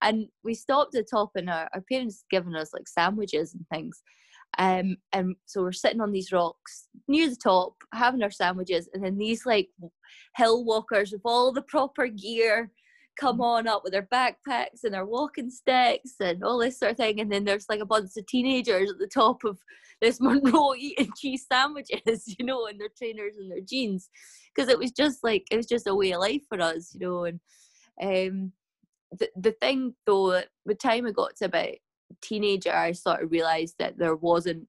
And 0.01 0.28
we 0.43 0.53
stopped 0.53 0.95
at 0.95 1.05
the 1.05 1.10
top 1.10 1.32
and 1.36 1.49
our, 1.49 1.70
our 1.74 1.82
parents 1.82 2.24
given 2.30 2.55
us 2.55 2.74
like 2.74 2.88
sandwiches 2.88 3.53
and 3.53 3.66
things 3.68 4.01
um, 4.57 4.97
and 5.13 5.35
so 5.45 5.61
we're 5.61 5.71
sitting 5.71 6.01
on 6.01 6.11
these 6.11 6.31
rocks 6.31 6.87
near 7.07 7.29
the 7.29 7.35
top, 7.35 7.73
having 7.93 8.23
our 8.23 8.31
sandwiches, 8.31 8.89
and 8.93 9.03
then 9.03 9.17
these 9.17 9.45
like 9.45 9.69
hill 10.35 10.65
walkers 10.65 11.11
with 11.11 11.21
all 11.25 11.51
the 11.51 11.61
proper 11.61 12.07
gear 12.07 12.71
come 13.19 13.39
mm. 13.39 13.43
on 13.43 13.67
up 13.67 13.83
with 13.83 13.93
their 13.93 14.07
backpacks 14.13 14.83
and 14.83 14.93
their 14.93 15.05
walking 15.05 15.49
sticks 15.49 16.15
and 16.19 16.43
all 16.43 16.57
this 16.57 16.79
sort 16.79 16.91
of 16.91 16.97
thing. 16.97 17.19
And 17.19 17.31
then 17.31 17.43
there's 17.43 17.65
like 17.69 17.81
a 17.81 17.85
bunch 17.85 18.11
of 18.17 18.25
teenagers 18.27 18.91
at 18.91 18.99
the 18.99 19.07
top 19.07 19.43
of 19.43 19.57
this 20.01 20.21
Munro 20.21 20.73
eating 20.75 21.11
cheese 21.17 21.45
sandwiches, 21.51 22.35
you 22.39 22.45
know, 22.45 22.67
and 22.67 22.79
their 22.79 22.89
trainers 22.97 23.35
and 23.37 23.51
their 23.51 23.61
jeans. 23.61 24.09
Because 24.55 24.69
it 24.69 24.79
was 24.79 24.91
just 24.91 25.23
like, 25.23 25.45
it 25.51 25.57
was 25.57 25.67
just 25.67 25.87
a 25.87 25.95
way 25.95 26.11
of 26.11 26.21
life 26.21 26.43
for 26.47 26.61
us, 26.61 26.93
you 26.93 26.99
know. 26.99 27.25
And 27.25 27.39
um, 28.01 28.51
the, 29.11 29.29
the 29.35 29.51
thing 29.53 29.95
though, 30.05 30.41
the 30.65 30.75
time 30.75 31.05
I 31.05 31.11
got 31.11 31.35
to 31.37 31.45
about 31.45 31.69
teenager, 32.22 32.74
I 32.74 32.91
sort 32.93 33.24
of 33.24 33.32
realised 33.32 33.76
that 33.80 33.97
there 33.97 34.16
wasn't 34.16 34.68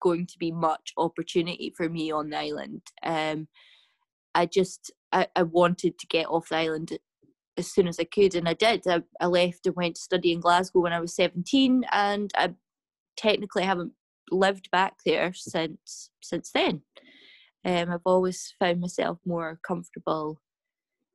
going 0.00 0.26
to 0.26 0.38
be 0.38 0.52
much 0.52 0.92
opportunity 0.96 1.72
for 1.76 1.88
me 1.88 2.10
on 2.12 2.30
the 2.30 2.38
island. 2.38 2.82
Um, 3.02 3.48
I 4.34 4.46
just 4.46 4.92
I, 5.12 5.26
I 5.34 5.42
wanted 5.42 5.98
to 5.98 6.06
get 6.06 6.26
off 6.26 6.48
the 6.48 6.56
island 6.56 6.98
as 7.56 7.72
soon 7.72 7.88
as 7.88 7.98
I 7.98 8.04
could, 8.04 8.34
and 8.34 8.48
I 8.48 8.54
did. 8.54 8.86
I, 8.86 9.02
I 9.20 9.26
left 9.26 9.66
and 9.66 9.74
went 9.76 9.96
to 9.96 10.00
study 10.00 10.32
in 10.32 10.40
Glasgow 10.40 10.80
when 10.80 10.92
I 10.92 11.00
was 11.00 11.14
seventeen, 11.14 11.84
and 11.92 12.30
I 12.36 12.54
technically 13.16 13.64
haven't 13.64 13.92
lived 14.30 14.70
back 14.70 14.94
there 15.04 15.32
since 15.34 16.10
since 16.22 16.50
then. 16.52 16.82
Um, 17.64 17.90
I've 17.90 18.00
always 18.06 18.54
found 18.58 18.80
myself 18.80 19.18
more 19.26 19.58
comfortable 19.66 20.40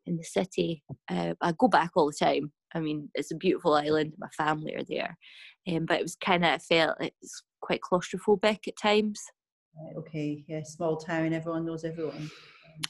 in 0.05 0.17
the 0.17 0.23
city. 0.23 0.83
Uh, 1.09 1.33
I 1.41 1.53
go 1.57 1.67
back 1.67 1.91
all 1.95 2.07
the 2.07 2.25
time. 2.25 2.51
I 2.75 2.81
mean, 2.81 3.09
it's 3.15 3.31
a 3.31 3.35
beautiful 3.35 3.73
island. 3.73 4.13
My 4.17 4.27
family 4.29 4.75
are 4.75 4.83
there, 4.83 5.17
um, 5.69 5.85
but 5.85 5.99
it 5.99 6.03
was 6.03 6.17
kind 6.17 6.45
of 6.45 6.61
felt 6.61 6.97
it's 6.99 7.41
quite 7.61 7.79
claustrophobic 7.81 8.67
at 8.67 8.77
times. 8.77 9.21
Right, 9.81 9.95
okay, 9.97 10.43
yeah, 10.47 10.61
small 10.63 10.97
town. 10.97 11.33
Everyone 11.33 11.65
knows 11.65 11.85
everyone. 11.85 12.29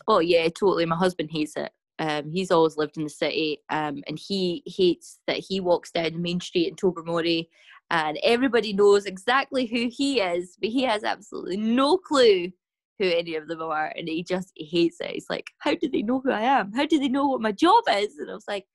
Oh 0.07 0.19
yeah, 0.19 0.43
totally. 0.49 0.85
My 0.85 0.95
husband 0.95 1.29
hates 1.31 1.55
it. 1.55 1.71
Um, 1.99 2.29
he's 2.31 2.51
always 2.51 2.77
lived 2.77 2.97
in 2.97 3.03
the 3.03 3.09
city, 3.09 3.59
um, 3.69 4.03
and 4.07 4.19
he 4.19 4.63
hates 4.65 5.19
that 5.27 5.37
he 5.37 5.59
walks 5.59 5.91
down 5.91 6.13
the 6.13 6.19
main 6.19 6.41
street 6.41 6.67
in 6.67 6.75
Tobermory, 6.75 7.49
and 7.91 8.19
everybody 8.23 8.73
knows 8.73 9.05
exactly 9.05 9.65
who 9.65 9.87
he 9.89 10.19
is, 10.19 10.57
but 10.59 10.71
he 10.71 10.83
has 10.83 11.03
absolutely 11.03 11.57
no 11.57 11.97
clue 11.97 12.51
who 12.99 13.05
any 13.05 13.35
of 13.35 13.47
them 13.47 13.61
are, 13.61 13.93
and 13.95 14.09
he 14.09 14.23
just 14.23 14.51
hates 14.57 14.97
it. 14.99 15.11
He's 15.11 15.29
like, 15.29 15.47
"How 15.59 15.75
do 15.75 15.89
they 15.89 16.01
know 16.01 16.19
who 16.21 16.31
I 16.31 16.41
am? 16.41 16.73
How 16.73 16.85
do 16.85 16.99
they 16.99 17.09
know 17.09 17.27
what 17.27 17.41
my 17.41 17.51
job 17.51 17.83
is?" 17.91 18.17
And 18.17 18.29
I 18.29 18.33
was 18.33 18.47
like, 18.47 18.65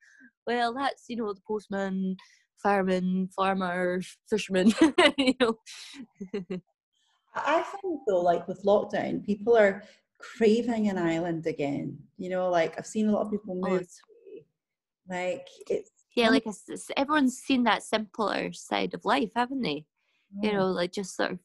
"Well, 0.47 0.75
that's 0.75 1.05
you 1.09 1.17
know 1.17 1.33
the 1.33 1.41
postman, 1.47 2.17
fireman, 2.63 3.29
farmer, 3.35 4.01
fisherman, 4.29 4.73
you 5.19 5.35
know." 5.41 5.59
I 7.35 7.63
think 7.63 8.01
though, 8.09 8.21
like 8.21 8.49
with 8.49 8.65
lockdown, 8.65 9.25
people 9.25 9.57
are 9.57 9.83
craving 10.19 10.89
an 10.89 10.99
island 10.99 11.47
again. 11.47 11.99
You 12.19 12.31
know, 12.31 12.51
like 12.51 12.79
I've 12.79 12.87
seen 12.87 13.09
a 13.09 13.13
lot 13.13 13.27
of 13.27 13.31
people 13.31 13.61
oh, 13.65 13.71
move. 13.71 13.89
Oh, 13.89 15.15
like 15.15 15.49
it's 15.69 15.91
yeah, 16.17 16.29
like 16.29 16.45
everyone's 16.97 17.39
seen 17.39 17.65
that 17.65 17.83
simpler 17.83 18.53
side 18.53 18.95
of 18.95 19.05
life, 19.05 19.31
haven't 19.35 19.63
they? 19.63 19.87
Yeah. 20.43 20.51
You 20.51 20.51
mm. 20.51 20.61
know, 20.61 20.67
like 20.69 20.93
just 20.93 21.17
sort 21.17 21.33
of, 21.33 21.39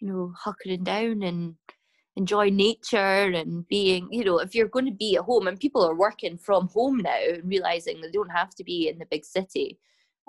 you 0.00 0.08
know, 0.08 0.32
hunkering 0.44 0.84
down 0.84 1.22
and 1.22 1.54
enjoy 2.16 2.48
nature 2.48 2.96
and 3.34 3.68
being 3.68 4.08
you 4.10 4.24
know 4.24 4.38
if 4.38 4.54
you're 4.54 4.68
going 4.68 4.86
to 4.86 4.90
be 4.90 5.16
at 5.16 5.24
home 5.24 5.46
and 5.46 5.60
people 5.60 5.84
are 5.84 5.94
working 5.94 6.38
from 6.38 6.66
home 6.68 6.96
now 6.98 7.18
and 7.28 7.46
realizing 7.46 8.00
they 8.00 8.10
don't 8.10 8.30
have 8.30 8.50
to 8.50 8.64
be 8.64 8.88
in 8.88 8.98
the 8.98 9.06
big 9.10 9.24
city 9.24 9.78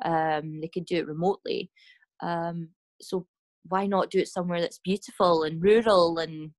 um, 0.03 0.61
they 0.61 0.67
can 0.67 0.83
do 0.83 0.97
it 0.97 1.07
remotely. 1.07 1.71
Um, 2.21 2.69
so 3.01 3.27
why 3.67 3.85
not 3.87 4.09
do 4.09 4.19
it 4.19 4.27
somewhere 4.27 4.61
that's 4.61 4.79
beautiful 4.83 5.43
and 5.43 5.61
rural 5.61 6.19
and 6.19 6.51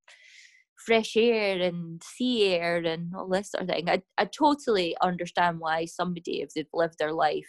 fresh 0.77 1.17
air 1.17 1.61
and 1.61 2.03
sea 2.03 2.47
air 2.47 2.79
and 2.85 3.15
all 3.15 3.29
this 3.29 3.53
sort 3.53 3.65
of 3.65 3.69
thing? 3.69 3.89
I, 3.89 4.03
I 4.17 4.27
totally 4.27 4.97
understand 5.03 5.61
why 5.61 5.85
somebody 5.85 6.43
if 6.43 6.51
they've 6.55 6.67
lived 6.73 6.99
their 6.99 7.13
life 7.13 7.47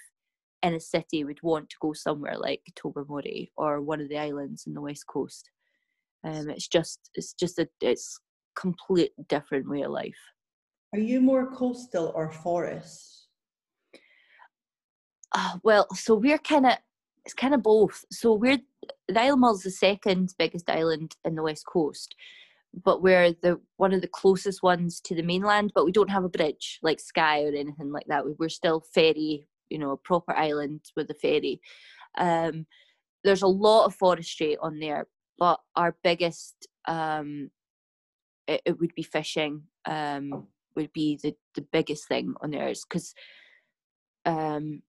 in 0.62 0.74
a 0.74 0.80
city 0.80 1.24
would 1.24 1.40
want 1.42 1.70
to 1.70 1.78
go 1.82 1.94
somewhere 1.94 2.38
like 2.38 2.62
Tobermory 2.76 3.52
or 3.56 3.82
one 3.82 4.02
of 4.02 4.10
the 4.10 4.18
islands 4.18 4.66
in 4.68 4.74
the 4.74 4.82
west 4.82 5.08
coast 5.08 5.50
um, 6.24 6.50
it's 6.50 6.68
just 6.68 7.10
it's 7.16 7.34
just 7.34 7.60
a 7.60 7.68
it's 7.82 8.20
complete 8.56 9.12
different 9.28 9.70
way 9.70 9.82
of 9.82 9.92
life. 9.92 10.20
Are 10.94 11.00
you 11.00 11.22
more 11.22 11.52
coastal 11.52 12.12
or 12.16 12.32
forest? 12.32 13.28
Uh, 15.34 15.58
well, 15.64 15.88
so 15.94 16.16
we're 16.16 16.40
kind 16.40 16.66
of 16.66 16.74
it's 17.26 17.34
kind 17.34 17.54
of 17.54 17.62
both. 17.62 18.04
So 18.12 18.34
we're 18.34 18.60
the 19.08 19.22
Isle 19.22 19.44
of 19.46 19.56
is 19.56 19.64
the 19.64 19.72
second 19.72 20.34
biggest 20.38 20.70
island 20.70 21.16
in 21.24 21.36
the 21.36 21.44
west 21.44 21.66
coast, 21.66 22.16
but 22.84 23.02
we're 23.02 23.34
the 23.34 23.60
one 23.78 23.94
of 23.94 24.02
the 24.02 24.08
closest 24.08 24.64
ones 24.64 25.00
to 25.02 25.16
the 25.16 25.22
mainland. 25.22 25.72
But 25.76 25.86
we 25.86 25.92
don't 25.92 26.10
have 26.10 26.24
a 26.24 26.30
bridge 26.30 26.80
like 26.82 27.00
Skye 27.00 27.44
or 27.44 27.50
anything 27.50 27.92
like 27.92 28.08
that. 28.08 28.26
We're 28.40 28.50
still 28.50 28.84
ferry, 28.94 29.48
you 29.70 29.78
know, 29.78 29.92
a 29.92 29.98
proper 29.98 30.36
island 30.36 30.82
with 30.96 31.10
a 31.12 31.14
ferry. 31.14 31.62
Um, 32.18 32.66
there's 33.24 33.44
a 33.44 33.48
lot 33.48 33.86
of 33.86 33.96
forestry 33.96 34.58
on 34.58 34.80
there, 34.80 35.08
but 35.40 35.60
our 35.76 35.96
biggest 36.04 36.68
um, 36.88 37.50
it, 38.48 38.62
it 38.66 38.80
would 38.80 38.94
be 38.96 39.04
fishing 39.04 39.64
um, 39.86 40.48
would 40.76 40.92
be 40.94 41.20
the, 41.24 41.36
the 41.56 41.66
biggest 41.72 42.08
thing 42.08 42.34
on 42.42 42.52
there 42.52 42.74
because 42.90 43.14
um, 44.26 44.82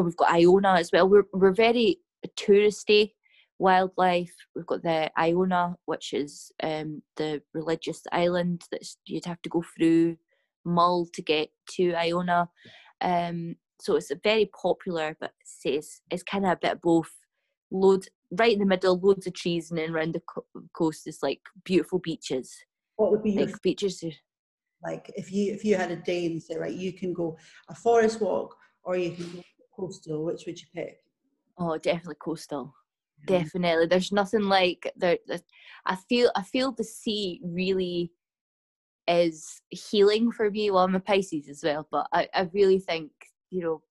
we've 0.00 0.16
got 0.16 0.32
Iona 0.32 0.74
as 0.74 0.90
well. 0.92 1.08
We're 1.08 1.26
we're 1.32 1.52
very 1.52 1.98
touristy 2.36 3.12
wildlife. 3.58 4.34
We've 4.54 4.66
got 4.66 4.82
the 4.82 5.10
Iona, 5.18 5.76
which 5.86 6.12
is 6.12 6.52
um, 6.62 7.02
the 7.16 7.42
religious 7.54 8.02
island 8.12 8.62
that 8.70 8.86
you'd 9.06 9.24
have 9.24 9.42
to 9.42 9.48
go 9.48 9.64
through 9.76 10.16
Mull 10.64 11.08
to 11.14 11.22
get 11.22 11.50
to 11.72 11.94
Iona. 11.94 12.48
Um, 13.00 13.56
so 13.80 13.96
it's 13.96 14.10
a 14.10 14.20
very 14.22 14.50
popular, 14.60 15.16
but 15.20 15.32
it's, 15.64 16.00
it's 16.10 16.22
kind 16.22 16.44
of 16.44 16.52
a 16.52 16.56
bit 16.56 16.72
of 16.72 16.82
both. 16.82 17.10
Loads 17.70 18.08
right 18.30 18.52
in 18.52 18.58
the 18.58 18.66
middle, 18.66 18.98
loads 18.98 19.26
of 19.26 19.34
trees, 19.34 19.70
and 19.70 19.78
then 19.78 19.90
around 19.90 20.14
the 20.14 20.20
co- 20.20 20.46
coast 20.72 21.06
is 21.06 21.18
like 21.22 21.40
beautiful 21.64 21.98
beaches. 21.98 22.54
What 22.96 23.10
would 23.10 23.22
be 23.22 23.30
your 23.30 23.46
like 23.46 23.62
beaches? 23.62 24.04
Like 24.82 25.10
if 25.16 25.32
you 25.32 25.52
if 25.52 25.64
you 25.64 25.76
had 25.76 25.90
a 25.90 25.96
day 25.96 26.26
and 26.26 26.42
say 26.42 26.56
right, 26.56 26.72
you 26.72 26.92
can 26.92 27.12
go 27.12 27.36
a 27.68 27.74
forest 27.74 28.20
walk 28.20 28.56
or 28.84 28.96
you 28.96 29.12
can 29.12 29.24
go 29.32 29.42
coastal. 29.74 30.24
Which 30.24 30.44
would 30.46 30.60
you 30.60 30.66
pick? 30.74 30.98
Oh, 31.58 31.76
definitely 31.78 32.16
coastal. 32.20 32.74
Definitely. 33.26 33.86
There's 33.86 34.12
nothing 34.12 34.44
like 34.44 34.92
there. 34.96 35.18
I 35.84 35.96
feel 35.96 36.30
I 36.36 36.42
feel 36.42 36.72
the 36.72 36.84
sea 36.84 37.40
really 37.42 38.12
is 39.08 39.60
healing 39.70 40.30
for 40.30 40.50
me. 40.50 40.70
Well, 40.70 40.84
I'm 40.84 40.94
a 40.94 41.00
Pisces 41.00 41.48
as 41.48 41.62
well, 41.64 41.88
but 41.90 42.06
I, 42.12 42.28
I 42.32 42.48
really 42.52 42.78
think 42.78 43.10
you 43.50 43.62
know 43.62 43.82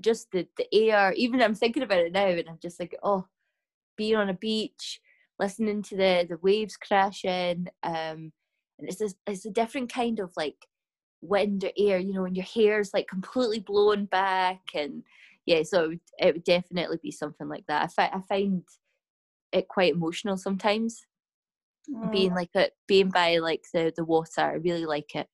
just 0.00 0.30
the 0.30 0.46
the 0.56 0.72
air. 0.72 1.12
Even 1.12 1.42
I'm 1.42 1.54
thinking 1.54 1.82
about 1.82 1.98
it 1.98 2.12
now, 2.12 2.26
and 2.26 2.48
I'm 2.48 2.58
just 2.62 2.78
like, 2.78 2.96
oh, 3.02 3.26
being 3.96 4.16
on 4.16 4.28
a 4.28 4.34
beach, 4.34 5.00
listening 5.38 5.82
to 5.82 5.96
the 5.96 6.26
the 6.28 6.38
waves 6.42 6.76
crashing, 6.76 7.66
um, 7.82 8.32
and 8.78 8.88
it's 8.88 9.00
a, 9.00 9.08
it's 9.26 9.46
a 9.46 9.50
different 9.50 9.92
kind 9.92 10.20
of 10.20 10.32
like 10.36 10.56
wind 11.22 11.64
or 11.64 11.70
air, 11.78 11.98
you 11.98 12.12
know, 12.12 12.24
and 12.24 12.36
your 12.36 12.44
hair's 12.44 12.92
like 12.92 13.08
completely 13.08 13.60
blown 13.60 14.04
back, 14.06 14.60
and 14.74 15.02
yeah, 15.46 15.62
so 15.62 15.84
it 15.84 15.88
would, 15.88 16.00
it 16.18 16.34
would 16.34 16.44
definitely 16.44 16.98
be 17.02 17.10
something 17.10 17.48
like 17.48 17.64
that. 17.68 17.84
I, 17.84 17.86
fi- 17.86 18.16
I 18.16 18.20
find 18.28 18.62
it 19.52 19.68
quite 19.68 19.94
emotional 19.94 20.36
sometimes, 20.36 21.06
mm. 21.88 22.10
being 22.12 22.34
like 22.34 22.50
it, 22.54 22.72
being 22.86 23.10
by 23.10 23.38
like 23.38 23.64
the 23.72 23.92
the 23.96 24.04
water. 24.04 24.40
I 24.40 24.54
really 24.54 24.86
like 24.86 25.14
it. 25.14 25.28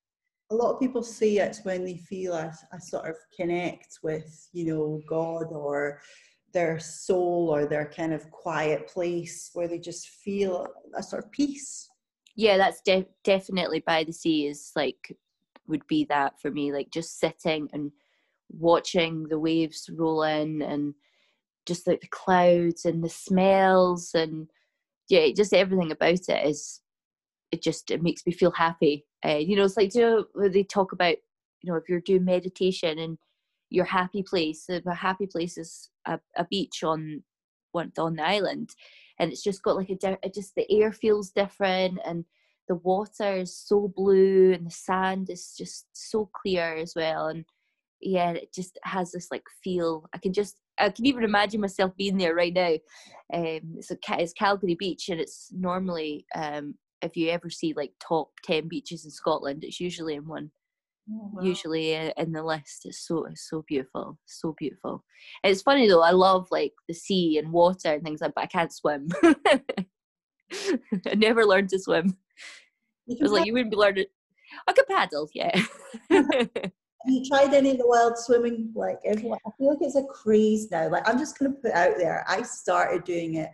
A 0.51 0.55
lot 0.55 0.75
of 0.75 0.81
people 0.81 1.03
say 1.03 1.37
it's 1.37 1.65
when 1.65 1.83
they 1.83 1.97
feel 1.97 2.35
a, 2.35 2.53
a 2.73 2.81
sort 2.81 3.09
of 3.09 3.17
connect 3.35 4.01
with, 4.03 4.49
you 4.53 4.67
know, 4.67 5.01
God 5.09 5.47
or 5.51 6.01
their 6.53 6.79
soul 6.79 7.49
or 7.53 7.67
their 7.67 7.91
kind 7.95 8.13
of 8.13 8.31
quiet 8.31 8.87
place 8.87 9.51
where 9.55 9.69
they 9.69 9.79
just 9.79 10.09
feel 10.09 10.67
a 10.97 11.03
sort 11.03 11.25
of 11.25 11.31
peace. 11.31 11.89
Yeah 12.37 12.57
that's 12.57 12.81
de- 12.83 13.09
definitely 13.25 13.81
by 13.81 14.05
the 14.05 14.13
sea 14.13 14.47
is 14.47 14.73
like 14.75 15.17
would 15.67 15.87
be 15.87 16.05
that 16.07 16.41
for 16.41 16.51
me 16.51 16.73
like 16.73 16.91
just 16.91 17.19
sitting 17.19 17.69
and 17.73 17.93
watching 18.51 19.29
the 19.29 19.39
waves 19.39 19.89
roll 19.93 20.23
in 20.23 20.63
and 20.63 20.95
just 21.67 21.87
like 21.87 22.01
the 22.01 22.09
clouds 22.09 22.85
and 22.85 23.03
the 23.05 23.09
smells 23.09 24.11
and 24.15 24.51
yeah 25.09 25.29
just 25.35 25.53
everything 25.53 25.93
about 25.93 26.29
it 26.29 26.47
is 26.47 26.83
it 27.53 27.63
just 27.63 27.91
it 27.91 28.03
makes 28.03 28.27
me 28.27 28.33
feel 28.33 28.51
happy. 28.51 29.07
Uh, 29.25 29.37
you 29.37 29.55
know 29.55 29.65
it's 29.65 29.77
like 29.77 29.95
you 29.95 30.27
know 30.35 30.49
they 30.49 30.65
talk 30.65 30.93
about 30.93 31.17
you 31.61 31.71
know 31.71 31.77
if 31.77 31.89
you're 31.89 32.01
doing 32.01 32.25
meditation 32.25 32.99
and 32.99 33.19
your 33.73 33.85
happy 33.85 34.23
place. 34.23 34.69
A 34.69 34.95
happy 34.95 35.27
place 35.27 35.59
is 35.59 35.91
a, 36.07 36.19
a 36.37 36.45
beach 36.51 36.83
on 36.85 37.23
on 37.75 38.17
the 38.17 38.23
island, 38.23 38.71
and 39.19 39.33
it's 39.33 39.43
just 39.43 39.63
got 39.63 39.77
like 39.77 39.91
a 39.91 40.19
it 40.23 40.35
just 40.35 40.55
the 40.55 40.71
air 40.71 40.93
feels 40.93 41.31
different 41.31 41.99
and 42.05 42.25
the 42.69 42.75
water 42.77 43.37
is 43.37 43.57
so 43.57 43.93
blue 43.95 44.53
and 44.53 44.67
the 44.67 44.71
sand 44.71 45.31
is 45.31 45.55
just 45.57 45.87
so 45.93 46.31
clear 46.33 46.77
as 46.77 46.95
well 46.95 47.27
and 47.27 47.45
yeah 48.01 48.31
it 48.31 48.53
just 48.53 48.79
has 48.85 49.13
this 49.13 49.29
like 49.31 49.45
feel 49.63 50.09
i 50.15 50.19
can 50.19 50.33
just 50.33 50.57
i 50.79 50.89
can 50.89 51.07
even 51.07 51.25
imagine 51.25 51.61
myself 51.61 51.93
being 51.97 52.17
there 52.17 52.35
right 52.35 52.55
now 52.55 52.73
um 53.35 53.75
it's 53.77 53.91
a 53.91 53.97
it's 54.19 54.33
calgary 54.33 54.75
beach 54.75 55.09
and 55.09 55.21
it's 55.21 55.51
normally 55.53 56.27
um 56.35 56.75
if 57.03 57.17
you 57.17 57.31
ever 57.31 57.51
see 57.51 57.73
like 57.77 57.93
top 58.01 58.31
10 58.45 58.69
beaches 58.69 59.05
in 59.05 59.11
scotland 59.11 59.65
it's 59.65 59.81
usually 59.81 60.15
in 60.15 60.27
one 60.27 60.51
Oh, 61.11 61.31
wow. 61.33 61.43
usually 61.43 61.95
in 61.95 62.33
the 62.33 62.43
list. 62.43 62.83
It's 62.85 63.07
so 63.07 63.25
it's 63.25 63.49
so 63.49 63.65
beautiful, 63.67 64.19
so 64.25 64.55
beautiful. 64.57 65.05
It's 65.43 65.63
funny 65.63 65.89
though. 65.89 66.03
I 66.03 66.11
love 66.13 66.47
like 66.51 66.73
the 66.89 66.95
sea 66.95 67.39
and 67.39 67.53
water 67.53 67.93
and 67.93 68.03
things 68.03 68.21
like, 68.21 68.35
but 68.35 68.45
I 68.45 68.47
can't 68.47 68.73
swim. 68.73 69.09
I 69.23 71.15
never 71.17 71.45
learned 71.45 71.71
to 71.71 71.79
swim. 71.79 72.17
I 73.11 73.17
was 73.21 73.33
like, 73.33 73.47
you 73.47 73.53
wouldn't 73.53 73.73
be 73.73 73.77
learning. 73.77 74.07
I 74.69 74.73
could 74.73 74.87
paddle, 74.87 75.29
yeah. 75.35 75.61
Have 76.11 77.15
you 77.15 77.25
tried 77.29 77.53
any 77.53 77.73
of 77.73 77.79
the 77.79 77.87
wild 77.87 78.17
swimming? 78.17 78.71
Like 78.75 79.01
everyone, 79.05 79.39
I 79.45 79.51
feel 79.59 79.71
like 79.71 79.79
it's 79.81 79.97
a 79.97 80.05
craze 80.05 80.71
now. 80.71 80.89
Like 80.89 81.09
I'm 81.09 81.19
just 81.19 81.37
going 81.37 81.53
to 81.53 81.59
put 81.59 81.73
out 81.73 81.97
there. 81.99 82.25
I 82.29 82.43
started 82.43 83.03
doing 83.03 83.35
it 83.37 83.51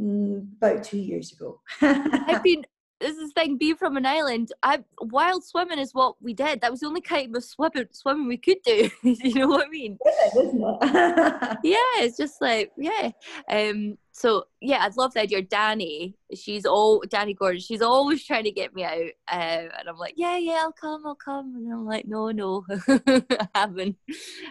mm, 0.00 0.48
about 0.56 0.82
two 0.82 0.98
years 0.98 1.32
ago. 1.32 1.60
I've 1.80 2.42
been 2.42 2.64
this 3.00 3.16
is 3.16 3.28
the 3.28 3.40
thing 3.40 3.58
being 3.58 3.76
from 3.76 3.96
an 3.96 4.06
island 4.06 4.50
i 4.62 4.82
wild 5.00 5.44
swimming 5.44 5.78
is 5.78 5.92
what 5.92 6.14
we 6.22 6.32
did. 6.32 6.60
That 6.60 6.70
was 6.70 6.80
the 6.80 6.86
only 6.86 7.00
kind 7.00 7.34
of 7.36 7.44
swimming 7.44 7.86
swimming 7.92 8.28
we 8.28 8.36
could 8.36 8.62
do 8.64 8.88
you 9.02 9.34
know 9.34 9.48
what 9.48 9.66
i 9.66 9.68
mean? 9.68 9.98
Yeah 11.62 11.76
it's 11.98 12.16
just 12.16 12.40
like 12.40 12.72
yeah. 12.76 13.10
Um 13.50 13.98
so 14.12 14.44
yeah 14.60 14.82
i'd 14.82 14.96
love 14.96 15.14
the 15.14 15.20
idea 15.20 15.42
danny. 15.42 16.16
She's 16.34 16.64
all 16.64 17.02
danny 17.08 17.34
gordon 17.34 17.60
she's 17.60 17.82
always 17.82 18.24
trying 18.24 18.44
to 18.44 18.50
get 18.50 18.74
me 18.74 18.84
out 18.84 19.12
um, 19.30 19.70
and 19.78 19.88
i'm 19.88 19.98
like 19.98 20.14
yeah 20.16 20.38
yeah 20.38 20.60
i'll 20.62 20.72
come 20.72 21.06
i'll 21.06 21.14
come 21.14 21.54
and 21.56 21.72
i'm 21.72 21.86
like 21.86 22.06
no 22.06 22.30
no 22.30 22.64
i 22.88 23.48
haven't. 23.54 23.96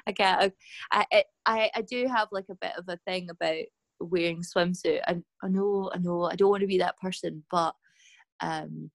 I 0.07 0.11
can't 0.11 0.53
I, 0.91 1.05
I 1.45 1.71
i 1.75 1.81
do 1.81 2.07
have 2.07 2.27
like 2.31 2.45
a 2.49 2.55
bit 2.55 2.73
of 2.77 2.85
a 2.87 2.97
thing 3.05 3.29
about 3.29 3.65
wearing 3.99 4.43
swimsuit 4.43 5.01
I, 5.07 5.17
I 5.41 5.47
know 5.47 5.89
i 5.93 5.97
know 5.97 6.25
i 6.25 6.35
don't 6.35 6.49
want 6.49 6.61
to 6.61 6.67
be 6.67 6.79
that 6.79 6.97
person 6.99 7.43
but 7.49 7.73
um, 8.41 8.91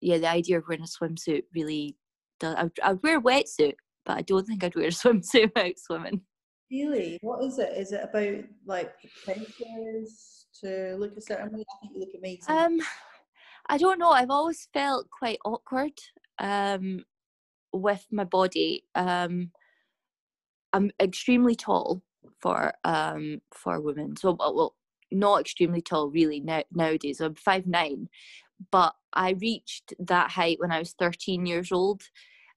yeah, 0.00 0.18
the 0.18 0.28
idea 0.28 0.58
of 0.58 0.64
wearing 0.68 0.84
a 0.84 0.86
swimsuit 0.86 1.42
really 1.54 1.96
does. 2.38 2.54
I 2.56 2.62
would, 2.64 2.80
I 2.82 2.92
would 2.92 3.02
wear 3.02 3.18
a 3.18 3.22
wetsuit, 3.22 3.74
but 4.04 4.16
I 4.16 4.22
don't 4.22 4.46
think 4.46 4.64
I'd 4.64 4.74
wear 4.74 4.86
a 4.86 4.88
swimsuit 4.90 5.52
out 5.56 5.78
swimming. 5.78 6.22
Really? 6.70 7.18
What 7.22 7.44
is 7.44 7.58
it? 7.58 7.76
Is 7.76 7.92
it 7.92 8.02
about 8.02 8.44
like 8.64 8.92
pictures 9.26 10.46
to 10.62 10.96
look 10.96 11.16
a 11.16 11.20
certain 11.20 11.52
way? 11.52 11.64
I 11.68 11.80
think 11.80 11.94
you 11.94 12.00
look 12.00 12.14
amazing. 12.16 12.56
Um, 12.56 12.80
I 13.68 13.76
don't 13.76 13.98
know. 13.98 14.10
I've 14.10 14.30
always 14.30 14.68
felt 14.72 15.08
quite 15.10 15.38
awkward 15.44 15.92
um, 16.38 17.04
with 17.72 18.06
my 18.10 18.24
body. 18.24 18.84
Um, 18.94 19.50
I'm 20.72 20.90
extremely 21.00 21.56
tall 21.56 22.02
for 22.40 22.72
um 22.84 23.40
for 23.52 23.80
women. 23.80 24.16
So 24.16 24.36
well, 24.38 24.74
not 25.12 25.40
extremely 25.40 25.82
tall 25.82 26.10
really 26.10 26.40
now, 26.40 26.62
nowadays. 26.72 27.20
I'm 27.20 27.34
five 27.34 27.66
nine, 27.66 28.08
but 28.70 28.94
I 29.12 29.30
reached 29.32 29.94
that 29.98 30.30
height 30.30 30.58
when 30.60 30.72
I 30.72 30.78
was 30.78 30.94
13 30.98 31.46
years 31.46 31.72
old, 31.72 32.02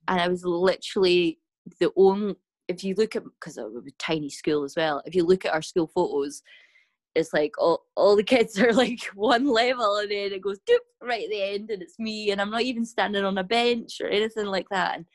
and 0.08 0.20
I 0.20 0.28
was 0.28 0.46
literally 0.46 1.40
the 1.80 1.92
only. 1.96 2.36
If 2.70 2.84
you 2.84 2.96
look 2.96 3.16
at 3.16 3.24
because 3.26 3.58
I 3.58 3.64
was 3.64 3.86
a 3.86 3.92
tiny 4.00 4.30
school 4.30 4.64
as 4.64 4.76
well, 4.76 5.02
if 5.06 5.16
you 5.16 5.26
look 5.26 5.46
at 5.46 5.54
our 5.54 5.62
school 5.62 5.88
photos, 5.94 6.42
it's 7.16 7.34
like 7.34 7.54
all, 7.58 7.86
all 7.96 8.16
the 8.16 8.24
kids 8.24 8.60
are 8.60 8.74
like 8.74 9.04
one 9.16 9.48
level 9.48 9.98
and 9.98 10.12
then 10.12 10.32
it 10.32 10.42
goes 10.42 10.60
doop 10.70 10.78
right 11.02 11.24
at 11.24 11.30
the 11.30 11.42
end 11.42 11.70
and 11.70 11.82
it's 11.82 12.00
me 12.00 12.32
and 12.32 12.42
I'm 12.42 12.50
not 12.50 12.62
even 12.62 12.86
standing 12.86 13.24
on 13.24 13.38
a 13.38 13.44
bench 13.44 14.00
or 14.02 14.08
anything 14.08 14.46
like 14.46 14.70
that 14.70 14.96
and 14.96 15.06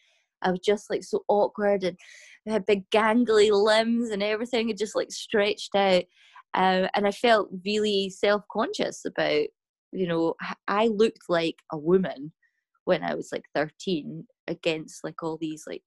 I 0.42 0.50
was 0.50 0.60
just 0.60 0.90
like 0.90 1.02
so 1.02 1.24
awkward 1.28 1.82
and 1.84 1.98
I 2.46 2.52
had 2.52 2.66
big 2.66 2.88
gangly 2.90 3.50
limbs 3.50 4.10
and 4.10 4.22
everything 4.22 4.68
had 4.68 4.78
just 4.78 4.94
like 4.94 5.10
stretched 5.10 5.74
out 5.74 6.04
um, 6.54 6.88
and 6.94 7.06
I 7.06 7.10
felt 7.10 7.48
really 7.64 8.10
self-conscious 8.10 9.04
about 9.04 9.46
you 9.92 10.06
know 10.06 10.34
I 10.66 10.88
looked 10.88 11.28
like 11.28 11.56
a 11.72 11.78
woman 11.78 12.32
when 12.84 13.02
I 13.02 13.14
was 13.14 13.30
like 13.32 13.44
13 13.54 14.26
against 14.46 15.04
like 15.04 15.22
all 15.22 15.36
these 15.38 15.64
like 15.66 15.82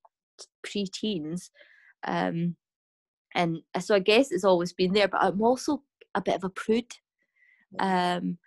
pre-teens. 0.62 1.50
Um, 2.06 2.56
and 3.34 3.58
so 3.80 3.94
I 3.94 3.98
guess 3.98 4.30
it's 4.30 4.44
always 4.44 4.72
been 4.72 4.92
there 4.92 5.08
but 5.08 5.22
I'm 5.22 5.42
also 5.42 5.82
a 6.14 6.20
bit 6.20 6.36
of 6.36 6.44
a 6.44 6.48
prude. 6.48 6.92
Um, 7.78 8.38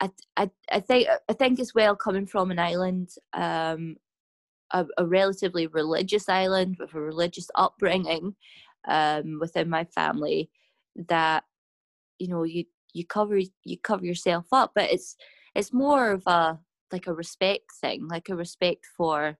I, 0.00 0.10
I, 0.36 0.50
I 0.72 0.80
think 0.80 1.08
I 1.28 1.32
think 1.32 1.60
as 1.60 1.74
well 1.74 1.94
coming 1.94 2.26
from 2.26 2.50
an 2.50 2.58
island 2.58 3.10
um, 3.34 3.96
a, 4.72 4.86
a, 4.96 5.04
relatively 5.04 5.66
religious 5.66 6.28
island 6.28 6.76
with 6.78 6.94
a 6.94 7.00
religious 7.00 7.48
upbringing 7.54 8.34
um, 8.88 9.38
within 9.40 9.68
my 9.68 9.84
family 9.84 10.48
that 11.08 11.44
you 12.20 12.28
know 12.28 12.44
you 12.44 12.64
you 12.92 13.04
cover 13.04 13.38
you 13.64 13.78
cover 13.82 14.04
yourself 14.04 14.46
up 14.52 14.72
but 14.74 14.90
it's 14.92 15.16
it's 15.56 15.72
more 15.72 16.12
of 16.12 16.22
a 16.26 16.58
like 16.92 17.06
a 17.06 17.14
respect 17.14 17.64
thing 17.80 18.06
like 18.08 18.28
a 18.28 18.36
respect 18.36 18.86
for 18.96 19.36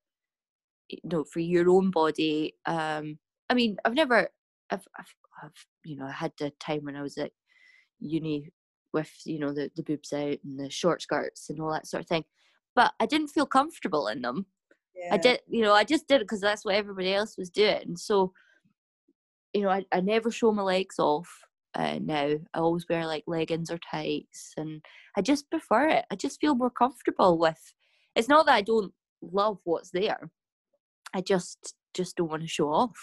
you 0.89 0.99
know 1.05 1.25
for 1.25 1.41
your 1.41 1.69
own 1.71 1.91
body 1.91 2.55
um 2.67 3.19
i 3.49 3.55
mean 3.55 3.77
i've 3.85 3.95
never 3.95 4.29
i've, 4.71 4.87
I've, 4.99 5.15
I've 5.43 5.67
you 5.85 5.97
know 5.97 6.07
i 6.07 6.13
had 6.13 6.33
the 6.39 6.51
time 6.59 6.85
when 6.85 6.97
i 6.97 7.03
was 7.03 7.19
at 7.19 7.33
uni 8.01 8.51
with 8.93 9.13
you 9.25 9.39
know 9.39 9.53
the, 9.53 9.71
the 9.77 9.83
boobs 9.83 10.13
out 10.13 10.39
and 10.45 10.59
the 10.59 10.71
short 10.71 11.03
skirts 11.03 11.51
and 11.51 11.61
all 11.61 11.73
that 11.73 11.87
sort 11.87 12.03
of 12.03 12.09
thing 12.09 12.25
but 12.75 12.93
i 12.99 13.07
didn't 13.07 13.29
feel 13.29 13.47
comfortable 13.47 14.09
in 14.09 14.23
them 14.23 14.47
yeah. 14.97 15.15
i 15.15 15.17
did 15.17 15.41
you 15.47 15.63
know 15.63 15.75
i 15.75 15.85
just 15.85 16.09
did 16.09 16.17
it 16.17 16.25
because 16.25 16.41
that's 16.41 16.65
what 16.65 16.75
everybody 16.75 17.13
else 17.13 17.37
was 17.37 17.51
doing 17.51 17.97
so 17.97 18.33
you 19.53 19.63
know 19.63 19.71
I, 19.71 19.85
I 19.93 20.01
never 20.01 20.31
show 20.31 20.53
my 20.53 20.63
legs 20.63 20.99
off 20.99 21.29
uh, 21.75 21.99
now. 22.01 22.35
I 22.55 22.59
always 22.59 22.87
wear 22.89 23.07
like 23.07 23.25
leggings 23.27 23.71
or 23.71 23.79
tights, 23.79 24.53
and 24.57 24.83
I 25.17 25.23
just 25.23 25.51
prefer 25.51 25.89
it. 25.89 26.05
I 26.11 26.17
just 26.17 26.41
feel 26.41 26.55
more 26.55 26.71
comfortable 26.71 27.39
with. 27.39 27.75
It's 28.17 28.29
not 28.29 28.47
that 28.47 28.55
I 28.55 28.63
don't 28.63 28.93
love 29.23 29.59
what's 29.65 29.91
there. 29.91 30.31
I 31.15 31.21
just 31.21 31.75
just 31.95 32.17
don't 32.17 32.31
want 32.31 32.43
to 32.43 32.49
show 32.49 32.73
off. 32.73 32.97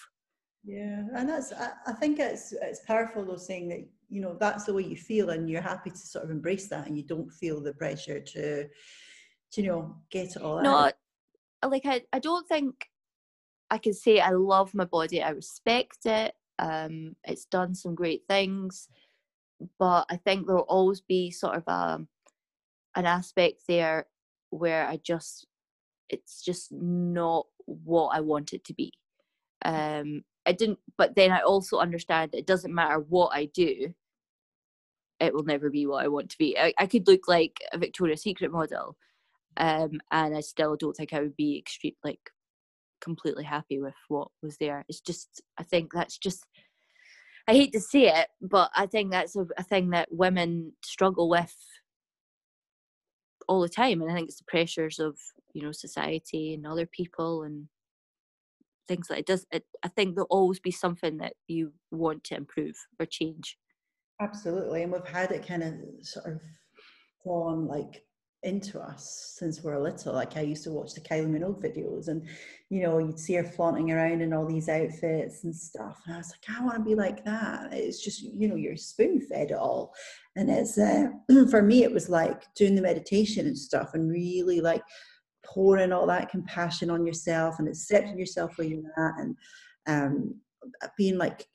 Yeah, 0.64 1.04
and 1.16 1.30
that's 1.30 1.54
I, 1.54 1.72
I 1.88 1.94
think 1.94 2.20
it's 2.20 2.54
it's 2.54 2.82
powerful 2.86 3.26
though 3.26 3.38
saying 3.38 3.70
that 3.70 3.88
you 4.10 4.22
know 4.22 4.36
that's 4.40 4.66
the 4.66 4.74
way 4.74 4.84
you 4.84 4.98
feel 4.98 5.30
and 5.30 5.50
you're 5.50 5.62
happy 5.62 5.90
to 5.90 5.98
sort 5.98 6.26
of 6.26 6.32
embrace 6.32 6.68
that 6.70 6.88
and 6.88 6.98
you 6.98 7.04
don't 7.04 7.32
feel 7.32 7.62
the 7.62 7.74
pressure 7.74 8.20
to, 8.20 8.64
to 8.64 9.62
you 9.62 9.68
know 9.68 9.96
get 10.12 10.36
it 10.36 10.42
all 10.42 10.62
no, 10.62 10.76
out. 10.76 10.94
like 11.70 11.86
I 11.86 12.02
I 12.12 12.20
don't 12.20 12.48
think 12.48 12.76
I 13.70 13.78
can 13.78 13.94
say 13.94 14.20
I 14.20 14.32
love 14.32 14.74
my 14.74 14.86
body. 14.86 15.22
I 15.22 15.30
respect 15.30 16.06
it. 16.06 16.34
Um, 16.60 17.16
it's 17.24 17.46
done 17.46 17.76
some 17.76 17.96
great 17.96 18.24
things, 18.28 18.90
but 19.80 20.06
I 20.10 20.18
think 20.18 20.48
there'll 20.48 20.64
always 20.64 21.02
be 21.02 21.32
sort 21.32 21.56
of 21.56 21.64
a, 21.68 21.72
um, 21.72 22.08
an 22.96 23.06
aspect 23.06 23.62
there 23.68 24.08
where 24.50 24.88
I 24.88 24.98
just 24.98 25.46
it's 26.10 26.42
just 26.42 26.72
not 26.72 27.48
what 27.66 28.16
I 28.16 28.22
want 28.22 28.54
it 28.54 28.64
to 28.66 28.74
be. 28.74 28.94
Um, 29.66 30.24
I 30.46 30.54
didn't, 30.54 30.80
but 30.98 31.16
then 31.16 31.32
I 31.32 31.42
also 31.42 31.80
understand 31.80 32.34
it 32.34 32.48
doesn't 32.48 32.74
matter 32.74 33.00
what 33.00 33.32
I 33.34 33.46
do, 33.46 33.94
it 35.20 35.34
will 35.34 35.44
never 35.44 35.70
be 35.70 35.86
what 35.86 36.04
I 36.04 36.08
want 36.08 36.30
to 36.30 36.38
be. 36.38 36.58
I, 36.58 36.74
I 36.78 36.86
could 36.86 37.08
look 37.08 37.28
like 37.28 37.58
a 37.74 37.78
Victoria's 37.78 38.22
Secret 38.22 38.52
model, 38.52 38.96
um, 39.58 40.00
and 40.12 40.36
I 40.36 40.42
still 40.42 40.76
don't 40.76 40.96
think 40.96 41.14
I 41.14 41.22
would 41.22 41.36
be 41.36 41.58
extreme 41.58 41.96
like 42.04 42.32
completely 43.02 43.44
happy 43.44 43.80
with 43.80 43.96
what 44.08 44.30
was 44.42 44.58
there. 44.58 44.86
It's 44.90 45.02
just, 45.02 45.42
I 45.58 45.64
think 45.64 45.92
that's 45.94 46.18
just, 46.18 46.46
I 47.48 47.54
hate 47.54 47.72
to 47.74 47.80
say 47.80 48.08
it, 48.08 48.28
but 48.42 48.72
I 48.76 48.88
think 48.88 49.12
that's 49.12 49.36
a, 49.36 49.46
a 49.58 49.64
thing 49.64 49.92
that 49.92 50.10
women 50.12 50.74
struggle 50.84 51.30
with 51.30 51.56
all 53.48 53.62
the 53.62 53.70
time. 53.70 54.02
And 54.02 54.12
I 54.12 54.16
think 54.16 54.30
it's 54.30 54.40
the 54.40 54.46
pressures 54.48 55.00
of, 55.00 55.18
you 55.54 55.62
know, 55.62 55.72
society 55.72 56.54
and 56.54 56.68
other 56.68 56.86
people 56.86 57.44
and 57.44 57.68
things 58.88 59.10
like 59.10 59.20
it 59.20 59.28
does. 59.28 59.46
It, 59.52 59.64
I 59.84 59.88
think 59.88 60.16
there'll 60.16 60.28
always 60.30 60.60
be 60.60 60.72
something 60.72 61.18
that 61.18 61.34
you 61.48 61.74
want 61.92 62.24
to 62.26 62.36
improve 62.36 62.76
or 63.00 63.06
change. 63.06 63.58
Absolutely. 64.22 64.84
And 64.84 64.92
we've 64.92 65.08
had 65.08 65.32
it 65.32 65.48
kind 65.48 65.64
of 65.64 65.74
sort 66.02 66.26
of 66.26 66.42
gone 67.24 67.68
like 67.68 68.04
into 68.44 68.80
us 68.80 69.34
since 69.38 69.64
we 69.64 69.72
are 69.72 69.80
little. 69.80 70.14
Like 70.14 70.38
I 70.38 70.42
used 70.42 70.64
to 70.66 70.72
watch 70.72 70.94
the 70.94 71.02
Kylie 71.02 71.28
Minogue 71.28 71.62
videos, 71.62 72.08
and 72.08 72.28
you 72.70 72.82
know, 72.82 73.00
you'd 73.00 73.20
see 73.20 73.34
her 73.36 73.44
flaunting 73.44 73.92
around 73.92 74.22
in 74.22 74.34
all 74.34 74.46
these 74.46 74.70
outfits 74.70 75.44
and 75.44 75.56
stuff. 75.56 76.02
And 76.06 76.16
I 76.16 76.18
was 76.18 76.32
like, 76.32 76.58
I 76.58 76.64
want 76.64 76.78
to 76.78 76.84
be 76.84 76.96
like 76.96 77.26
that. 77.26 77.74
It's 77.74 78.04
just, 78.04 78.22
you 78.22 78.48
know, 78.48 78.56
you're 78.56 78.78
spoon 78.78 79.22
fed 79.22 79.52
it 79.52 79.58
all. 79.58 79.94
And 80.36 80.50
it's 80.50 80.78
uh, 80.78 81.08
for 81.50 81.62
me, 81.62 81.84
it 81.84 81.92
was 81.92 82.10
like 82.10 82.44
doing 82.56 82.76
the 82.76 82.82
meditation 82.82 83.48
and 83.48 83.58
stuff, 83.58 83.92
and 83.94 84.10
really 84.10 84.62
like 84.62 84.84
pouring 85.46 85.92
all 85.92 86.08
that 86.08 86.30
compassion 86.30 86.90
on 86.90 87.06
yourself 87.06 87.56
and 87.60 87.68
accepting 87.68 88.20
yourself 88.20 88.58
where 88.58 88.68
you're 88.68 88.82
at, 88.98 89.14
and 89.20 89.36
um, 89.88 90.36
being 90.98 91.18
like 91.18 91.46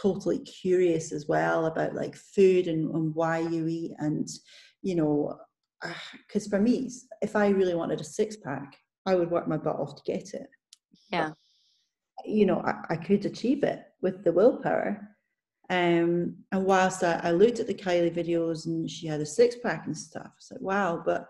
totally 0.00 0.38
curious 0.40 1.12
as 1.12 1.26
well 1.26 1.66
about 1.66 1.94
like 1.94 2.14
food 2.14 2.68
and, 2.68 2.94
and 2.94 3.14
why 3.14 3.38
you 3.38 3.66
eat 3.66 3.92
and 3.98 4.28
you 4.82 4.94
know 4.94 5.36
because 6.26 6.46
for 6.46 6.60
me, 6.60 6.90
if 7.22 7.36
I 7.36 7.48
really 7.48 7.74
wanted 7.74 8.00
a 8.00 8.04
six 8.04 8.36
pack, 8.36 8.76
I 9.06 9.14
would 9.14 9.30
work 9.30 9.48
my 9.48 9.56
butt 9.56 9.76
off 9.76 9.96
to 9.96 10.02
get 10.04 10.34
it. 10.34 10.48
Yeah. 11.10 11.28
But, 11.28 12.28
you 12.28 12.46
know, 12.46 12.60
I, 12.60 12.94
I, 12.94 12.96
could 12.96 13.24
achieve 13.24 13.62
it 13.62 13.84
with 14.02 14.24
the 14.24 14.32
willpower. 14.32 15.08
Um, 15.70 16.36
and 16.52 16.64
whilst 16.64 17.04
I, 17.04 17.20
I 17.22 17.30
looked 17.30 17.60
at 17.60 17.66
the 17.66 17.74
Kylie 17.74 18.14
videos 18.14 18.66
and 18.66 18.90
she 18.90 19.06
had 19.06 19.20
a 19.20 19.26
six 19.26 19.56
pack 19.62 19.86
and 19.86 19.96
stuff, 19.96 20.26
I 20.26 20.30
was 20.36 20.48
like, 20.50 20.60
wow, 20.60 21.02
but 21.04 21.28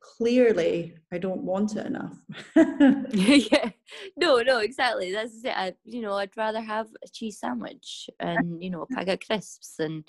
clearly 0.00 0.94
I 1.12 1.18
don't 1.18 1.42
want 1.42 1.76
it 1.76 1.86
enough. 1.86 2.16
yeah, 3.12 3.70
no, 4.16 4.40
no, 4.42 4.58
exactly. 4.58 5.12
That's 5.12 5.44
it. 5.44 5.56
I, 5.56 5.74
you 5.84 6.00
know, 6.00 6.14
I'd 6.14 6.36
rather 6.36 6.60
have 6.60 6.88
a 7.04 7.08
cheese 7.08 7.38
sandwich 7.38 8.08
and 8.18 8.62
you 8.62 8.70
know 8.70 8.82
a 8.82 8.86
pack 8.94 9.08
of 9.08 9.20
crisps 9.20 9.78
and 9.78 10.04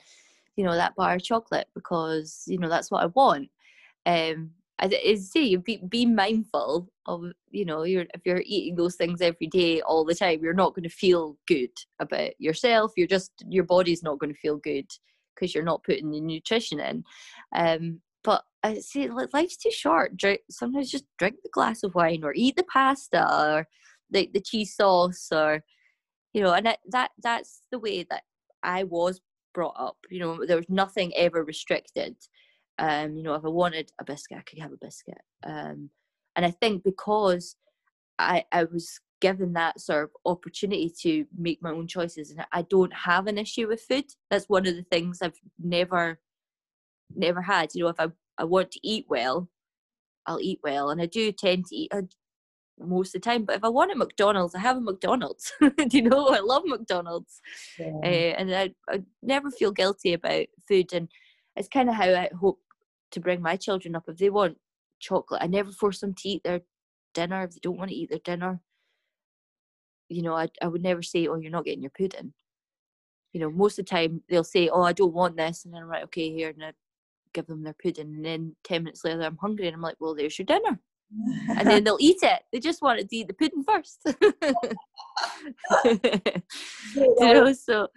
you 0.55 0.63
know 0.63 0.75
that 0.75 0.95
bar 0.95 1.15
of 1.15 1.23
chocolate 1.23 1.67
because 1.73 2.43
you 2.47 2.57
know 2.57 2.69
that's 2.69 2.91
what 2.91 3.03
I 3.03 3.07
want. 3.07 3.49
Um, 4.05 4.51
as 4.79 4.91
it 4.91 5.03
is 5.03 5.31
say, 5.31 5.55
be 5.55 5.81
be 5.87 6.05
mindful 6.05 6.89
of 7.05 7.23
you 7.51 7.65
know 7.65 7.83
you're 7.83 8.05
if 8.13 8.21
you're 8.25 8.43
eating 8.45 8.75
those 8.75 8.95
things 8.95 9.21
every 9.21 9.47
day 9.47 9.81
all 9.81 10.03
the 10.03 10.15
time, 10.15 10.39
you're 10.41 10.53
not 10.53 10.73
going 10.73 10.83
to 10.83 10.89
feel 10.89 11.37
good 11.47 11.71
about 11.99 12.31
yourself. 12.39 12.91
You're 12.97 13.07
just 13.07 13.31
your 13.47 13.63
body's 13.63 14.03
not 14.03 14.19
going 14.19 14.33
to 14.33 14.39
feel 14.39 14.57
good 14.57 14.87
because 15.35 15.53
you're 15.53 15.63
not 15.63 15.83
putting 15.83 16.11
the 16.11 16.19
nutrition 16.19 16.79
in. 16.79 17.03
Um, 17.55 18.01
but 18.23 18.43
I 18.63 18.79
see 18.79 19.07
life's 19.09 19.57
too 19.57 19.71
short. 19.71 20.13
Sometimes 20.49 20.91
just 20.91 21.05
drink 21.17 21.37
the 21.43 21.49
glass 21.51 21.83
of 21.83 21.95
wine 21.95 22.23
or 22.23 22.33
eat 22.35 22.55
the 22.55 22.63
pasta 22.63 23.27
or 23.31 23.67
the 24.09 24.29
the 24.33 24.41
cheese 24.41 24.75
sauce 24.75 25.27
or 25.31 25.63
you 26.33 26.41
know, 26.41 26.53
and 26.53 26.65
that, 26.65 26.79
that 26.89 27.11
that's 27.21 27.61
the 27.71 27.79
way 27.79 28.03
that 28.09 28.23
I 28.63 28.83
was 28.83 29.19
brought 29.53 29.75
up. 29.77 29.97
You 30.09 30.19
know, 30.19 30.45
there 30.45 30.57
was 30.57 30.69
nothing 30.69 31.13
ever 31.15 31.43
restricted. 31.43 32.15
Um, 32.79 33.15
you 33.15 33.23
know, 33.23 33.35
if 33.35 33.45
I 33.45 33.49
wanted 33.49 33.91
a 33.99 34.03
biscuit, 34.03 34.37
I 34.37 34.41
could 34.41 34.59
have 34.59 34.71
a 34.71 34.77
biscuit. 34.77 35.21
Um, 35.43 35.89
and 36.35 36.45
I 36.45 36.51
think 36.51 36.83
because 36.83 37.55
I 38.19 38.45
I 38.51 38.65
was 38.65 38.99
given 39.19 39.53
that 39.53 39.79
sort 39.79 40.05
of 40.05 40.09
opportunity 40.25 40.91
to 41.01 41.25
make 41.37 41.61
my 41.61 41.71
own 41.71 41.87
choices, 41.87 42.31
and 42.31 42.45
I 42.51 42.63
don't 42.63 42.93
have 42.93 43.27
an 43.27 43.37
issue 43.37 43.67
with 43.67 43.81
food. 43.81 44.05
That's 44.29 44.49
one 44.49 44.67
of 44.67 44.75
the 44.75 44.83
things 44.83 45.21
I've 45.21 45.39
never 45.59 46.19
never 47.15 47.41
had. 47.41 47.71
You 47.73 47.83
know, 47.83 47.89
if 47.89 47.99
I 47.99 48.07
I 48.37 48.45
want 48.45 48.71
to 48.71 48.79
eat 48.83 49.05
well, 49.09 49.49
I'll 50.25 50.39
eat 50.39 50.59
well, 50.63 50.89
and 50.89 51.01
I 51.01 51.05
do 51.05 51.31
tend 51.31 51.67
to 51.67 51.75
eat 51.75 51.91
most 52.87 53.15
of 53.15 53.21
the 53.21 53.29
time. 53.29 53.45
But 53.45 53.57
if 53.57 53.63
I 53.63 53.69
want 53.69 53.91
a 53.91 53.95
McDonald's, 53.95 54.55
I 54.55 54.59
have 54.59 54.77
a 54.77 54.81
McDonald's. 54.81 55.51
you 55.91 56.01
know, 56.01 56.29
I 56.29 56.39
love 56.39 56.63
McDonald's, 56.65 57.41
yeah. 57.77 57.97
uh, 58.03 58.33
and 58.39 58.55
I, 58.55 58.73
I 58.89 59.03
never 59.21 59.51
feel 59.51 59.71
guilty 59.71 60.13
about 60.13 60.47
food. 60.67 60.93
And 60.93 61.09
it's 61.55 61.67
kind 61.67 61.89
of 61.89 61.95
how 61.95 62.09
I 62.09 62.29
hope 62.39 62.59
to 63.11 63.19
bring 63.19 63.41
my 63.41 63.55
children 63.55 63.95
up. 63.95 64.03
If 64.07 64.17
they 64.17 64.29
want 64.29 64.57
chocolate, 64.99 65.41
I 65.43 65.47
never 65.47 65.71
force 65.71 65.99
them 65.99 66.13
to 66.15 66.29
eat 66.29 66.43
their 66.43 66.61
dinner. 67.13 67.43
If 67.43 67.51
they 67.53 67.59
don't 67.61 67.77
want 67.77 67.89
to 67.89 67.95
eat 67.95 68.09
their 68.09 68.19
dinner, 68.19 68.61
you 70.09 70.21
know, 70.21 70.35
I 70.35 70.49
I 70.61 70.67
would 70.67 70.83
never 70.83 71.01
say, 71.01 71.27
"Oh, 71.27 71.35
you're 71.35 71.51
not 71.51 71.65
getting 71.65 71.83
your 71.83 71.91
pudding." 71.91 72.33
You 73.33 73.39
know, 73.39 73.49
most 73.49 73.79
of 73.79 73.85
the 73.85 73.89
time 73.89 74.23
they'll 74.29 74.43
say, 74.43 74.69
"Oh, 74.69 74.83
I 74.83 74.93
don't 74.93 75.13
want 75.13 75.37
this," 75.37 75.65
and 75.65 75.73
then 75.73 75.83
I'm 75.83 75.89
like, 75.89 76.03
"Okay, 76.05 76.31
here," 76.31 76.49
and 76.49 76.63
I 76.63 76.73
give 77.33 77.47
them 77.47 77.63
their 77.63 77.75
pudding, 77.81 78.15
and 78.15 78.25
then 78.25 78.55
ten 78.63 78.83
minutes 78.83 79.03
later 79.05 79.21
I'm 79.23 79.37
hungry, 79.37 79.67
and 79.67 79.75
I'm 79.75 79.81
like, 79.81 79.97
"Well, 79.99 80.15
there's 80.15 80.37
your 80.37 80.45
dinner." 80.45 80.79
And 81.57 81.67
then 81.67 81.83
they'll 81.83 81.97
eat 81.99 82.19
it. 82.21 82.43
They 82.51 82.59
just 82.59 82.81
wanted 82.81 83.09
to 83.09 83.15
eat 83.15 83.27
the 83.27 83.33
pudding 83.33 83.63
first. 83.63 83.99
you 86.95 87.15
know, 87.19 87.53
so 87.53 87.87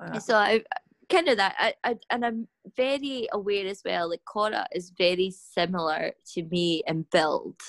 wow. 0.00 0.18
so 0.18 0.36
I 0.36 0.62
kind 1.10 1.28
of 1.28 1.36
that. 1.36 1.54
I, 1.58 1.74
I, 1.84 1.96
and 2.10 2.24
I'm 2.24 2.48
very 2.76 3.28
aware 3.32 3.66
as 3.66 3.82
well. 3.84 4.10
Like 4.10 4.24
Cora 4.24 4.66
is 4.72 4.92
very 4.96 5.30
similar 5.30 6.12
to 6.34 6.42
me 6.44 6.82
in 6.86 7.06
build. 7.12 7.60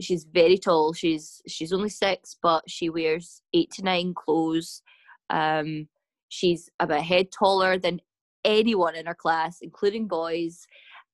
She's 0.00 0.24
very 0.24 0.58
tall. 0.58 0.92
She's 0.92 1.40
she's 1.46 1.72
only 1.72 1.90
six, 1.90 2.36
but 2.42 2.68
she 2.68 2.90
wears 2.90 3.42
eight 3.54 3.70
to 3.72 3.82
nine 3.82 4.14
clothes. 4.14 4.82
Um, 5.28 5.88
she's 6.28 6.68
about 6.80 6.98
a 6.98 7.02
head 7.02 7.28
taller 7.30 7.78
than 7.78 8.00
anyone 8.44 8.96
in 8.96 9.06
her 9.06 9.14
class, 9.14 9.58
including 9.60 10.08
boys. 10.08 10.66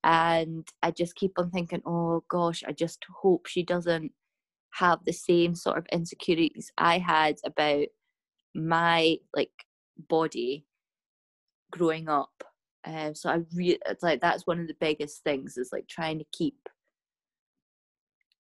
And 0.07 0.69
I 0.85 0.93
just 0.93 1.17
keep 1.17 1.33
on 1.37 1.51
thinking, 1.51 1.83
oh 1.85 2.23
gosh, 2.29 2.63
I 2.65 2.71
just 2.71 3.05
hope 3.11 3.47
she 3.47 3.65
doesn't 3.65 4.13
have 4.75 5.01
the 5.05 5.13
same 5.13 5.57
sort 5.57 5.79
of 5.79 5.87
insecurities 5.91 6.71
I 6.79 6.99
had 6.99 7.39
about 7.45 7.87
my 8.55 9.17
like 9.35 9.51
body 10.09 10.65
growing 11.73 12.09
up. 12.09 12.45
Um, 12.85 13.17
so 13.17 13.31
I 13.31 13.41
really, 13.53 13.81
it's 13.85 14.05
like 14.05 14.21
that's 14.21 14.47
one 14.47 14.61
of 14.61 14.69
the 14.69 14.77
biggest 14.79 15.25
things 15.25 15.57
is 15.57 15.71
like 15.73 15.89
trying 15.89 16.21
to 16.21 16.27
keep 16.31 16.69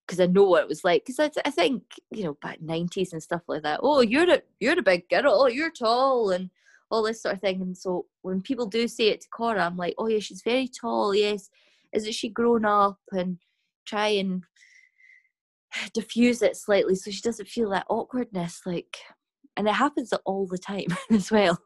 because 0.06 0.20
I 0.20 0.26
know 0.26 0.44
what 0.44 0.62
it 0.62 0.68
was 0.68 0.84
like. 0.84 1.04
Because 1.04 1.18
I, 1.18 1.48
I 1.48 1.50
think 1.50 1.82
you 2.12 2.22
know 2.22 2.38
back 2.40 2.62
nineties 2.62 3.12
and 3.12 3.20
stuff 3.20 3.42
like 3.48 3.64
that. 3.64 3.80
Oh, 3.82 4.02
you're 4.02 4.32
a 4.32 4.42
you're 4.60 4.78
a 4.78 4.82
big 4.82 5.08
girl. 5.08 5.50
You're 5.50 5.72
tall 5.72 6.30
and 6.30 6.48
all 6.90 7.02
this 7.02 7.22
sort 7.22 7.34
of 7.34 7.40
thing. 7.40 7.60
And 7.62 7.76
so 7.76 8.06
when 8.22 8.40
people 8.40 8.66
do 8.66 8.86
say 8.88 9.08
it 9.08 9.20
to 9.22 9.28
Cora, 9.28 9.64
I'm 9.64 9.76
like, 9.76 9.94
oh 9.98 10.08
yeah, 10.08 10.20
she's 10.20 10.42
very 10.42 10.68
tall. 10.68 11.14
Yes, 11.14 11.50
is 11.92 12.06
it 12.06 12.14
she 12.14 12.28
grown 12.28 12.64
up 12.64 12.98
and 13.12 13.38
try 13.86 14.08
and 14.08 14.42
diffuse 15.94 16.42
it 16.42 16.56
slightly 16.56 16.94
so 16.94 17.10
she 17.10 17.22
doesn't 17.22 17.48
feel 17.48 17.70
that 17.70 17.86
awkwardness. 17.88 18.62
Like, 18.66 18.96
and 19.56 19.68
it 19.68 19.74
happens 19.74 20.12
all 20.24 20.46
the 20.46 20.58
time 20.58 20.86
as 21.10 21.30
well. 21.30 21.58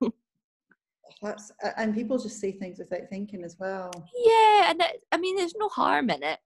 That's, 1.23 1.53
and 1.77 1.95
people 1.95 2.19
just 2.19 2.41
say 2.41 2.53
things 2.53 2.79
without 2.79 3.09
thinking 3.11 3.45
as 3.45 3.57
well. 3.59 3.91
Yeah, 4.17 4.71
and 4.71 4.81
it, 4.81 5.03
I 5.13 5.19
mean, 5.19 5.37
there's 5.37 5.55
no 5.57 5.69
harm 5.69 6.09
in 6.09 6.23
it. 6.23 6.39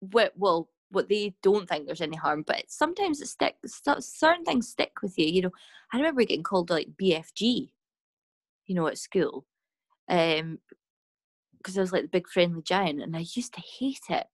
What 0.00 0.32
well, 0.36 0.68
what 0.90 1.08
they 1.08 1.34
don't 1.42 1.68
think 1.68 1.86
there's 1.86 2.00
any 2.00 2.16
harm, 2.16 2.44
but 2.46 2.64
sometimes 2.68 3.20
it 3.20 3.28
sticks. 3.28 3.82
Certain 4.00 4.44
things 4.44 4.68
stick 4.68 4.92
with 5.02 5.18
you. 5.18 5.26
You 5.26 5.42
know, 5.42 5.50
I 5.92 5.98
remember 5.98 6.24
getting 6.24 6.42
called 6.42 6.70
like 6.70 6.88
BFG, 7.00 7.70
you 8.72 8.76
know, 8.76 8.86
at 8.86 8.96
school, 8.96 9.44
um, 10.08 10.58
because 11.58 11.76
I 11.76 11.82
was 11.82 11.92
like 11.92 12.02
the 12.04 12.08
big 12.08 12.26
friendly 12.26 12.62
giant, 12.62 13.02
and 13.02 13.14
I 13.14 13.26
used 13.34 13.52
to 13.52 13.60
hate 13.78 14.00
it. 14.08 14.24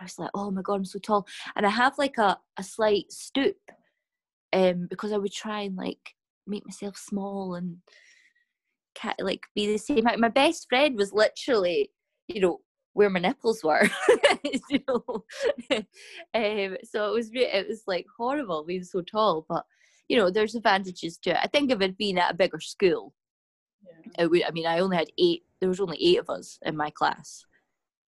I 0.00 0.02
was 0.02 0.18
like, 0.18 0.30
oh 0.34 0.50
my 0.50 0.60
god, 0.60 0.74
I'm 0.74 0.84
so 0.84 0.98
tall, 0.98 1.24
and 1.54 1.64
I 1.64 1.70
have 1.70 1.96
like 1.98 2.18
a 2.18 2.36
a 2.56 2.64
slight 2.64 3.12
stoop, 3.12 3.58
um, 4.52 4.88
because 4.90 5.12
I 5.12 5.18
would 5.18 5.32
try 5.32 5.60
and 5.60 5.76
like 5.76 6.14
make 6.48 6.66
myself 6.66 6.96
small 6.96 7.54
and 7.54 7.76
like 9.20 9.42
be 9.54 9.68
the 9.68 9.78
same. 9.78 10.02
My 10.18 10.28
best 10.28 10.66
friend 10.68 10.96
was 10.96 11.12
literally, 11.12 11.92
you 12.26 12.40
know, 12.40 12.58
where 12.94 13.08
my 13.08 13.20
nipples 13.20 13.62
were. 13.62 13.88
you 14.68 14.80
know, 14.88 15.04
um, 16.34 16.76
so 16.82 17.08
it 17.08 17.14
was 17.14 17.30
it 17.32 17.68
was 17.68 17.84
like 17.86 18.06
horrible 18.18 18.64
being 18.64 18.82
so 18.82 19.00
tall, 19.00 19.46
but 19.48 19.64
you 20.08 20.16
know, 20.16 20.28
there's 20.28 20.56
advantages 20.56 21.18
to 21.18 21.30
it. 21.30 21.38
I 21.40 21.46
think 21.46 21.70
of 21.70 21.82
it 21.82 21.96
being 21.96 22.18
at 22.18 22.32
a 22.32 22.36
bigger 22.36 22.60
school. 22.60 23.14
Yeah. 24.18 24.26
Would, 24.26 24.44
I 24.44 24.50
mean, 24.50 24.66
I 24.66 24.80
only 24.80 24.96
had 24.96 25.10
eight. 25.18 25.42
There 25.60 25.68
was 25.68 25.80
only 25.80 25.98
eight 26.00 26.18
of 26.18 26.30
us 26.30 26.58
in 26.64 26.76
my 26.76 26.90
class, 26.90 27.44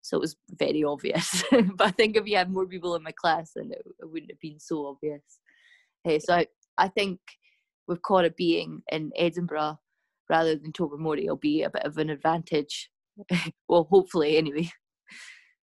so 0.01 0.17
it 0.17 0.21
was 0.21 0.35
very 0.49 0.83
obvious. 0.83 1.43
but 1.51 1.87
I 1.87 1.91
think 1.91 2.15
if 2.15 2.27
you 2.27 2.37
had 2.37 2.51
more 2.51 2.65
people 2.65 2.95
in 2.95 3.03
my 3.03 3.11
class, 3.11 3.51
then 3.55 3.71
it, 3.71 3.81
it 3.99 4.09
wouldn't 4.09 4.31
have 4.31 4.39
been 4.39 4.59
so 4.59 4.87
obvious. 4.87 5.23
Uh, 6.07 6.19
so 6.19 6.35
I, 6.35 6.47
I 6.77 6.87
think 6.87 7.19
with 7.87 8.01
Cora 8.01 8.29
being 8.29 8.81
in 8.91 9.11
Edinburgh 9.15 9.79
rather 10.29 10.55
than 10.55 10.71
Tobermory, 10.71 11.27
will 11.27 11.35
be 11.35 11.63
a 11.63 11.69
bit 11.69 11.83
of 11.83 11.97
an 11.97 12.09
advantage. 12.09 12.89
well, 13.67 13.87
hopefully, 13.89 14.37
anyway. 14.37 14.69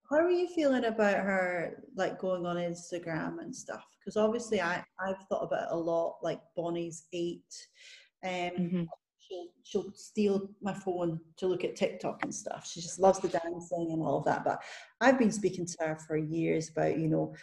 How 0.09 0.17
are 0.17 0.31
you 0.31 0.47
feeling 0.47 0.85
about 0.85 1.17
her 1.17 1.83
like 1.95 2.19
going 2.19 2.45
on 2.45 2.55
Instagram 2.55 3.39
and 3.39 3.55
stuff? 3.55 3.83
Because 3.99 4.17
obviously, 4.17 4.61
I 4.61 4.83
I've 4.99 5.23
thought 5.29 5.43
about 5.43 5.63
it 5.63 5.73
a 5.73 5.77
lot. 5.77 6.17
Like 6.23 6.41
Bonnie's 6.55 7.05
eight, 7.13 7.43
um, 8.23 8.31
mm-hmm. 8.31 8.83
She'll 9.29 9.47
she'll 9.63 9.93
steal 9.93 10.49
my 10.61 10.73
phone 10.73 11.19
to 11.37 11.47
look 11.47 11.63
at 11.63 11.75
TikTok 11.75 12.23
and 12.23 12.33
stuff. 12.33 12.67
She 12.67 12.81
just 12.81 12.99
loves 12.99 13.19
the 13.19 13.29
dancing 13.29 13.89
and 13.91 14.01
all 14.01 14.19
of 14.19 14.25
that. 14.25 14.43
But 14.43 14.61
I've 15.01 15.19
been 15.19 15.31
speaking 15.31 15.65
to 15.65 15.77
her 15.79 15.97
for 16.07 16.17
years 16.17 16.69
about 16.69 16.97
you 16.97 17.07
know 17.07 17.33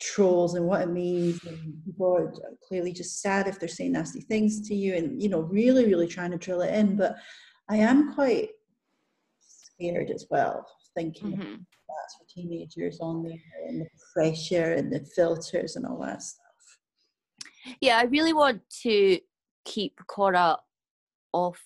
trolls 0.00 0.54
and 0.54 0.66
what 0.66 0.82
it 0.82 0.90
means 0.90 1.42
and 1.46 1.82
people 1.84 2.14
are 2.14 2.32
clearly 2.68 2.92
just 2.92 3.22
sad 3.22 3.48
if 3.48 3.58
they're 3.58 3.68
saying 3.68 3.92
nasty 3.92 4.20
things 4.20 4.60
to 4.68 4.74
you 4.74 4.94
and 4.94 5.22
you 5.22 5.28
know 5.28 5.40
really 5.40 5.86
really 5.86 6.06
trying 6.06 6.30
to 6.30 6.36
drill 6.36 6.60
it 6.60 6.74
in 6.74 6.96
but 6.96 7.16
i 7.70 7.76
am 7.76 8.12
quite 8.12 8.50
scared 9.40 10.10
as 10.10 10.26
well 10.28 10.66
thinking 10.94 11.32
mm-hmm. 11.32 11.54
that's 11.54 12.16
for 12.18 12.26
teenagers 12.28 12.98
on 13.00 13.22
there 13.22 13.38
and 13.66 13.80
the 13.80 13.86
pressure 14.12 14.74
and 14.74 14.92
the 14.92 15.02
filters 15.16 15.76
and 15.76 15.86
all 15.86 15.98
that 15.98 16.22
stuff 16.22 16.44
yeah 17.80 17.96
i 17.96 18.02
really 18.04 18.34
want 18.34 18.60
to 18.68 19.18
keep 19.64 19.98
cora 20.08 20.58
off 21.32 21.60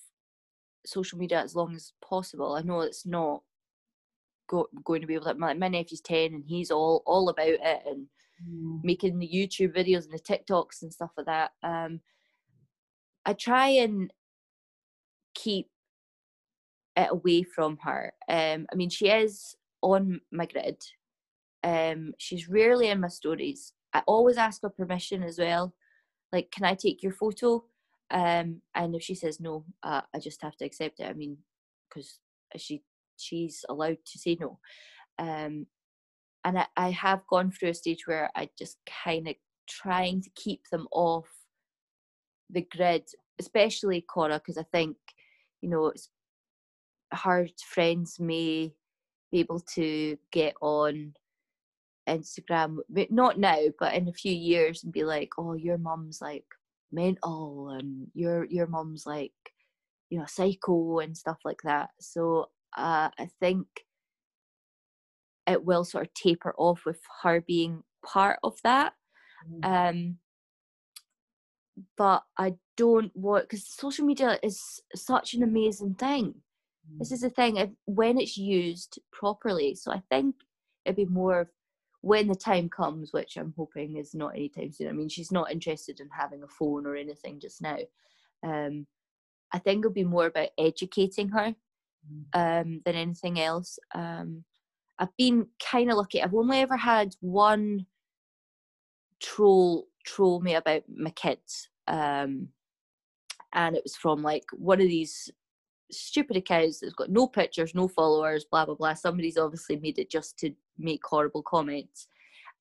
social 0.87 1.19
media 1.19 1.41
as 1.41 1.55
long 1.55 1.75
as 1.75 1.93
possible. 2.03 2.55
I 2.55 2.63
know 2.63 2.81
it's 2.81 3.07
not 3.07 3.43
go, 4.49 4.69
going 4.85 5.01
to 5.01 5.07
be 5.07 5.15
able 5.15 5.27
to 5.27 5.35
my, 5.35 5.55
my 5.55 5.69
nephew's 5.69 6.01
10 6.01 6.35
and 6.35 6.45
he's 6.45 6.71
all 6.71 7.03
all 7.07 7.29
about 7.29 7.49
it 7.49 7.83
and 7.87 8.07
mm. 8.47 8.81
making 8.83 9.19
the 9.19 9.29
youtube 9.29 9.77
videos 9.77 10.05
and 10.05 10.13
the 10.13 10.19
tiktoks 10.19 10.83
and 10.83 10.93
stuff 10.93 11.11
like 11.17 11.27
that. 11.27 11.53
Um 11.63 12.01
i 13.25 13.33
try 13.33 13.69
and 13.69 14.13
keep 15.35 15.69
it 16.97 17.09
away 17.11 17.43
from 17.43 17.79
her. 17.83 18.13
Um 18.29 18.67
i 18.73 18.75
mean 18.75 18.91
she 18.91 19.09
is 19.09 19.55
on 19.83 20.21
my 20.33 20.47
grid. 20.47 20.83
Um 21.63 22.15
she's 22.19 22.49
rarely 22.49 22.89
in 22.89 23.01
my 23.01 23.09
stories. 23.09 23.73
I 23.93 24.03
always 24.07 24.37
ask 24.37 24.63
her 24.63 24.71
permission 24.71 25.23
as 25.23 25.39
well. 25.39 25.75
Like 26.33 26.51
can 26.51 26.65
i 26.65 26.75
take 26.75 27.03
your 27.03 27.13
photo 27.13 27.65
um 28.11 28.61
and 28.75 28.95
if 28.95 29.03
she 29.03 29.15
says 29.15 29.39
no 29.41 29.65
uh, 29.83 30.01
i 30.15 30.19
just 30.19 30.43
have 30.43 30.57
to 30.57 30.65
accept 30.65 31.01
it 31.01 31.07
i 31.07 31.13
mean 31.13 31.37
because 31.89 32.19
she 32.57 32.83
she's 33.21 33.65
allowed 33.69 33.99
to 34.07 34.19
say 34.19 34.37
no. 34.41 34.59
Um, 35.19 35.67
and 36.45 36.59
I, 36.59 36.67
I 36.77 36.91
have 36.91 37.27
gone 37.29 37.51
through 37.51 37.71
a 37.71 37.75
stage 37.75 38.07
where 38.07 38.31
I 38.35 38.49
just 38.59 38.79
kind 39.05 39.29
of 39.29 39.35
trying 39.69 40.23
to 40.23 40.31
keep 40.35 40.63
them 40.73 40.89
off 40.91 41.29
the 42.49 42.67
grid, 42.77 43.05
especially 43.39 44.01
Cora, 44.01 44.39
because 44.39 44.59
I 44.59 44.65
think, 44.73 44.97
you 45.61 45.69
know, 45.69 45.89
it's 45.89 46.09
her 47.13 47.47
friends 47.69 48.19
may 48.19 48.73
be 49.31 49.41
able 49.41 49.61
to 49.75 50.17
get 50.33 50.55
on 50.61 51.13
Instagram, 52.09 52.79
not 53.11 53.39
now, 53.39 53.59
but 53.79 53.95
in 53.95 54.09
a 54.09 54.13
few 54.13 54.33
years, 54.33 54.83
and 54.83 54.93
be 54.93 55.05
like, 55.05 55.31
"Oh, 55.39 55.53
your 55.55 55.79
mum's 55.79 56.21
like 56.21 56.47
mental, 56.93 57.71
and 57.71 58.09
your 58.15 58.45
your 58.45 58.67
mum's 58.67 59.07
like, 59.07 59.33
you 60.11 60.19
know, 60.19 60.27
psycho 60.27 60.99
and 60.99 61.17
stuff 61.17 61.39
like 61.45 61.61
that." 61.65 61.91
So 62.01 62.51
uh, 62.77 63.11
I 63.19 63.29
think 63.41 63.67
it 65.47 65.65
will 65.65 65.85
sort 65.85 66.07
of 66.07 66.15
taper 66.15 66.55
off 66.57 66.85
with 66.87 67.01
her 67.23 67.41
being 67.41 67.83
part 68.05 68.39
of 68.43 68.59
that. 68.63 68.95
Mm. 69.51 69.65
Um, 69.65 70.19
but 71.97 72.23
I 72.39 72.55
don't 72.77 73.15
want 73.17 73.49
because 73.49 73.67
social 73.67 74.05
media 74.05 74.39
is 74.43 74.81
such 74.95 75.35
an 75.35 75.43
amazing 75.43 75.95
thing. 75.95 76.35
Mm. 76.91 76.99
This 76.99 77.13
is 77.13 77.21
the 77.21 77.31
thing 77.31 77.57
if, 77.57 77.71
when 77.87 78.19
it's 78.19 78.37
used 78.37 78.99
properly. 79.13 79.75
So 79.75 79.93
I 79.93 80.03
think 80.11 80.37
it'd 80.85 80.97
be 80.97 81.07
more 81.07 81.51
when 82.03 82.29
the 82.29 82.35
time 82.35 82.69
comes, 82.69 83.13
which 83.13 83.37
I'm 83.37 83.53
hoping 83.57 83.97
is 83.97 84.15
not 84.15 84.35
anytime 84.35 84.73
soon. 84.73 84.89
I 84.89 84.93
mean, 84.93 85.09
she's 85.09 85.33
not 85.33 85.53
interested 85.53 86.01
in 86.01 86.09
having 86.11 86.43
a 86.43 86.49
phone 86.49 86.87
or 86.87 86.97
anything 86.97 87.41
just 87.41 87.61
now. 87.61 87.79
Um, 88.43 88.87
I 89.53 89.59
think 89.59 89.81
it'll 89.81 89.93
be 89.93 90.05
more 90.05 90.27
about 90.27 90.49
educating 90.59 91.29
her 91.31 91.55
um, 92.33 92.81
than 92.85 92.95
anything 92.95 93.41
else. 93.41 93.79
Um, 93.95 94.45
I've 94.99 95.17
been 95.17 95.47
kind 95.63 95.91
of 95.91 95.97
lucky. 95.97 96.23
I've 96.23 96.35
only 96.35 96.59
ever 96.59 96.77
had 96.77 97.15
one 97.21 97.87
troll 99.21 99.87
troll 100.05 100.41
me 100.41 100.55
about 100.55 100.83
my 100.95 101.11
kids, 101.11 101.69
um, 101.87 102.49
and 103.53 103.77
it 103.77 103.83
was 103.83 103.97
from 103.97 104.23
like 104.23 104.45
one 104.53 104.81
of 104.81 104.89
these 104.89 105.31
stupid 105.93 106.37
accounts 106.37 106.81
that's 106.81 106.93
got 106.95 107.11
no 107.11 107.27
pictures, 107.27 107.75
no 107.75 107.89
followers, 107.89 108.45
blah 108.51 108.65
blah 108.65 108.75
blah. 108.75 108.95
Somebody's 108.95 109.39
obviously 109.39 109.77
made 109.77 109.99
it 109.99 110.11
just 110.11 110.39
to 110.39 110.53
make 110.79 111.05
horrible 111.05 111.43
comments, 111.43 112.09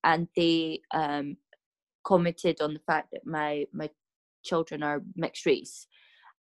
and 0.03 0.27
they 0.35 0.81
um, 0.93 1.37
commented 2.03 2.61
on 2.61 2.73
the 2.73 2.81
fact 2.87 3.11
that 3.11 3.25
my 3.25 3.65
my 3.73 3.89
children 4.43 4.83
are 4.83 5.03
mixed 5.15 5.45
race, 5.45 5.87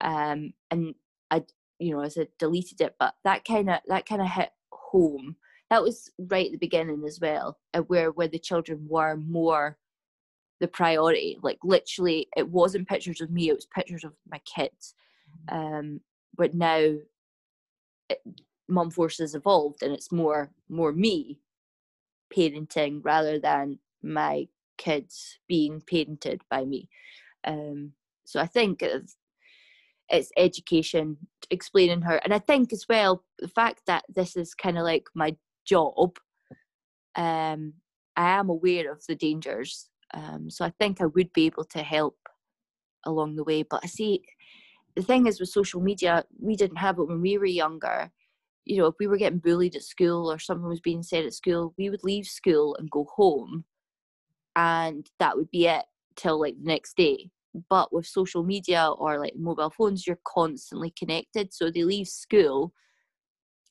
um, 0.01 0.53
and 0.71 0.95
I 1.31 1.45
you 1.79 1.95
know, 1.95 2.01
as 2.01 2.17
I 2.19 2.27
deleted 2.39 2.81
it, 2.81 2.95
but 2.99 3.15
that 3.25 3.45
kind 3.45 3.71
of 3.71 3.81
that 3.89 4.07
kind 4.07 4.23
of 4.23 4.29
hit 4.29 4.51
home. 4.73 5.37
That 5.71 5.83
was 5.83 6.11
right 6.19 6.47
at 6.47 6.53
the 6.53 6.59
beginning 6.59 7.05
as 7.07 7.19
well, 7.21 7.59
uh, 7.73 7.81
where 7.81 8.11
where 8.13 8.29
the 8.29 8.39
children 8.39 8.87
were 8.89 9.17
more 9.17 9.79
the 10.61 10.69
priority. 10.69 11.39
Like 11.43 11.59
literally, 11.65 12.29
it 12.37 12.49
wasn't 12.49 12.89
pictures 12.89 13.21
of 13.21 13.31
me; 13.31 13.49
it 13.49 13.55
was 13.55 13.67
pictures 13.67 14.05
of 14.05 14.13
my 14.31 14.41
kids. 14.45 14.95
Mm-hmm. 15.51 15.75
Um, 15.75 16.01
but 16.37 16.55
now 16.55 16.95
mum 18.69 18.91
force 18.91 19.19
has 19.19 19.35
evolved 19.35 19.83
and 19.83 19.93
it's 19.93 20.11
more 20.13 20.51
more 20.69 20.93
me 20.93 21.41
parenting 22.35 23.01
rather 23.03 23.39
than 23.39 23.79
my 24.03 24.47
kids 24.79 25.39
being 25.47 25.81
parented 25.81 26.41
by 26.51 26.65
me. 26.65 26.89
Um 27.45 27.93
so 28.25 28.41
i 28.41 28.47
think 28.47 28.83
it's, 28.83 29.17
it's 30.09 30.31
education 30.37 31.17
explaining 31.51 32.03
her 32.03 32.17
and 32.25 32.33
i 32.35 32.39
think 32.39 32.73
as 32.73 32.87
well 32.89 33.25
the 33.39 33.49
fact 33.49 33.83
that 33.87 34.05
this 34.09 34.37
is 34.37 34.55
kind 34.55 34.79
of 34.79 34.85
like 34.85 35.05
my 35.15 35.37
job 35.65 36.17
um 37.17 37.75
i 38.17 38.31
am 38.39 38.49
aware 38.49 38.91
of 38.91 39.03
the 39.07 39.15
dangers 39.15 39.89
um 40.15 40.51
so 40.51 40.65
i 40.65 40.73
think 40.79 41.01
i 41.01 41.07
would 41.07 41.33
be 41.33 41.47
able 41.47 41.65
to 41.65 41.83
help 41.83 42.17
along 43.07 43.37
the 43.37 43.45
way 43.45 43.63
but 43.63 43.81
i 43.85 43.87
see 43.87 44.23
the 44.97 45.03
thing 45.03 45.27
is 45.27 45.41
with 45.41 45.49
social 45.49 45.81
media 45.81 46.25
we 46.41 46.57
didn't 46.57 46.77
have 46.77 46.99
it 46.99 47.09
when 47.09 47.21
we 47.21 47.39
were 47.39 47.47
younger 47.47 48.11
you 48.65 48.79
know, 48.79 48.87
if 48.87 48.95
we 48.99 49.07
were 49.07 49.17
getting 49.17 49.39
bullied 49.39 49.77
at 49.77 49.83
school 49.83 50.31
or 50.31 50.39
something 50.39 50.69
was 50.69 50.81
being 50.81 51.03
said 51.03 51.25
at 51.25 51.35
school, 51.35 51.75
we 51.77 51.91
would 51.91 52.03
leave 52.03 52.27
school 52.27 52.77
and 52.79 52.91
go 52.91 53.07
home, 53.15 53.65
and 54.57 55.09
that 55.19 55.37
would 55.37 55.51
be 55.51 55.67
it 55.67 55.85
till 56.17 56.41
like 56.41 56.57
the 56.59 56.67
next 56.67 56.97
day. 56.97 57.31
But 57.69 57.93
with 57.93 58.07
social 58.07 58.43
media 58.43 58.89
or 58.89 59.19
like 59.19 59.37
mobile 59.37 59.71
phones, 59.71 60.07
you're 60.07 60.19
constantly 60.27 60.93
connected. 60.99 61.53
So 61.53 61.71
they 61.71 61.85
leave 61.85 62.09
school 62.09 62.73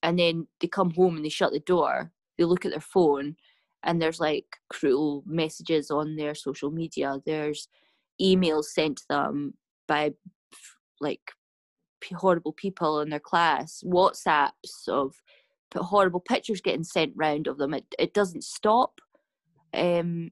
and 0.03 0.17
then 0.17 0.47
they 0.61 0.67
come 0.67 0.91
home 0.91 1.17
and 1.17 1.25
they 1.25 1.29
shut 1.29 1.51
the 1.51 1.59
door, 1.59 2.11
they 2.37 2.43
look 2.43 2.65
at 2.65 2.71
their 2.71 2.79
phone, 2.79 3.35
and 3.83 4.01
there's 4.01 4.19
like 4.19 4.45
cruel 4.69 5.23
messages 5.25 5.89
on 5.89 6.15
their 6.15 6.35
social 6.35 6.71
media. 6.71 7.17
There's 7.25 7.67
emails 8.21 8.65
sent 8.65 8.97
to 8.97 9.03
them 9.09 9.53
by 9.87 10.13
like 11.03 11.21
horrible 12.11 12.53
people 12.53 12.99
in 13.01 13.09
their 13.09 13.19
class, 13.19 13.83
WhatsApps 13.85 14.87
of 14.87 15.13
horrible 15.75 16.19
pictures 16.19 16.61
getting 16.61 16.83
sent 16.83 17.13
round 17.15 17.47
of 17.47 17.57
them. 17.57 17.73
It 17.73 17.85
it 17.99 18.13
doesn't 18.13 18.43
stop. 18.43 18.99
Um, 19.73 20.31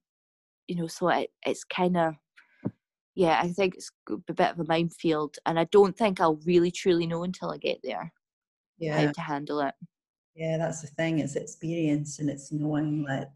you 0.68 0.76
know, 0.76 0.88
so 0.88 1.10
it, 1.10 1.32
it's 1.46 1.64
kind 1.64 1.98
of 1.98 2.16
yeah. 3.16 3.40
I 3.42 3.50
think 3.50 3.76
it's 3.76 3.92
a 4.10 4.34
bit 4.34 4.52
of 4.52 4.60
a 4.60 4.66
minefield, 4.66 5.38
and 5.46 5.60
I 5.60 5.66
don't 5.66 5.98
think 5.98 6.20
I'll 6.20 6.40
really 6.46 6.72
truly 6.72 7.08
know 7.08 7.24
until 7.24 7.52
I 7.52 7.58
get 7.58 7.80
there. 7.84 8.12
Yeah, 8.78 9.06
how 9.06 9.12
to 9.12 9.22
handle 9.22 9.60
it. 9.62 9.76
Yeah, 10.36 10.58
that's 10.58 10.82
the 10.82 10.88
thing. 10.88 11.20
It's 11.20 11.36
experience, 11.36 12.20
and 12.20 12.30
it's 12.30 12.52
knowing 12.52 13.04
that 13.04 13.32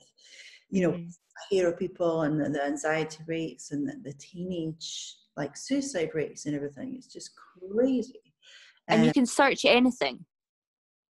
you 0.70 0.82
know. 0.82 0.94
Mm. 0.94 1.14
Hear 1.50 1.70
of 1.70 1.78
people 1.78 2.22
and 2.22 2.40
the, 2.40 2.50
the 2.50 2.64
anxiety 2.64 3.24
rates 3.28 3.72
and 3.72 3.88
the, 3.88 3.96
the 4.04 4.14
teenage 4.14 5.18
like 5.38 5.58
suicide 5.58 6.12
rates 6.14 6.46
and 6.46 6.56
everything. 6.56 6.96
It's 6.96 7.08
just 7.08 7.32
crazy. 7.36 8.34
And 8.88 9.06
you 9.06 9.12
can 9.12 9.26
search 9.26 9.66
anything. 9.66 10.26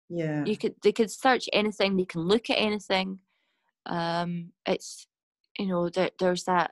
Yeah. 0.10 0.46
You 0.46 0.58
could 0.58 0.76
they 0.82 0.92
could 0.92 1.12
search 1.12 1.50
anything. 1.54 1.96
They 1.96 2.06
can 2.06 2.22
look 2.22 2.50
at 2.50 2.58
anything. 2.58 3.20
Um 3.86 4.52
it's 4.66 5.08
you 5.60 5.68
know 5.68 5.90
there, 5.90 6.12
there's 6.20 6.44
that 6.46 6.72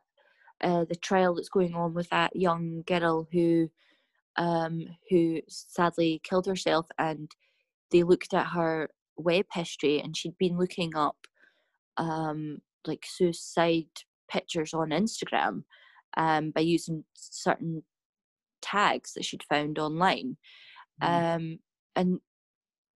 uh 0.63 0.85
the 0.85 0.95
trial 0.95 1.35
that's 1.35 1.49
going 1.49 1.75
on 1.75 1.93
with 1.93 2.09
that 2.09 2.35
young 2.35 2.83
girl 2.87 3.27
who 3.31 3.69
um 4.37 4.85
who 5.09 5.41
sadly 5.47 6.21
killed 6.23 6.47
herself 6.47 6.87
and 6.97 7.31
they 7.91 8.03
looked 8.03 8.33
at 8.33 8.47
her 8.47 8.89
web 9.15 9.45
history 9.53 10.01
and 10.01 10.17
she'd 10.17 10.37
been 10.39 10.57
looking 10.57 10.95
up 10.95 11.17
um 11.97 12.59
like 12.87 13.05
suicide 13.05 13.87
pictures 14.29 14.73
on 14.73 14.89
instagram 14.89 15.63
um 16.17 16.51
by 16.51 16.61
using 16.61 17.03
certain 17.13 17.83
tags 18.61 19.13
that 19.13 19.25
she'd 19.25 19.43
found 19.43 19.77
online 19.77 20.37
Mm. 21.01 21.35
Um, 21.35 21.59
and 21.95 22.19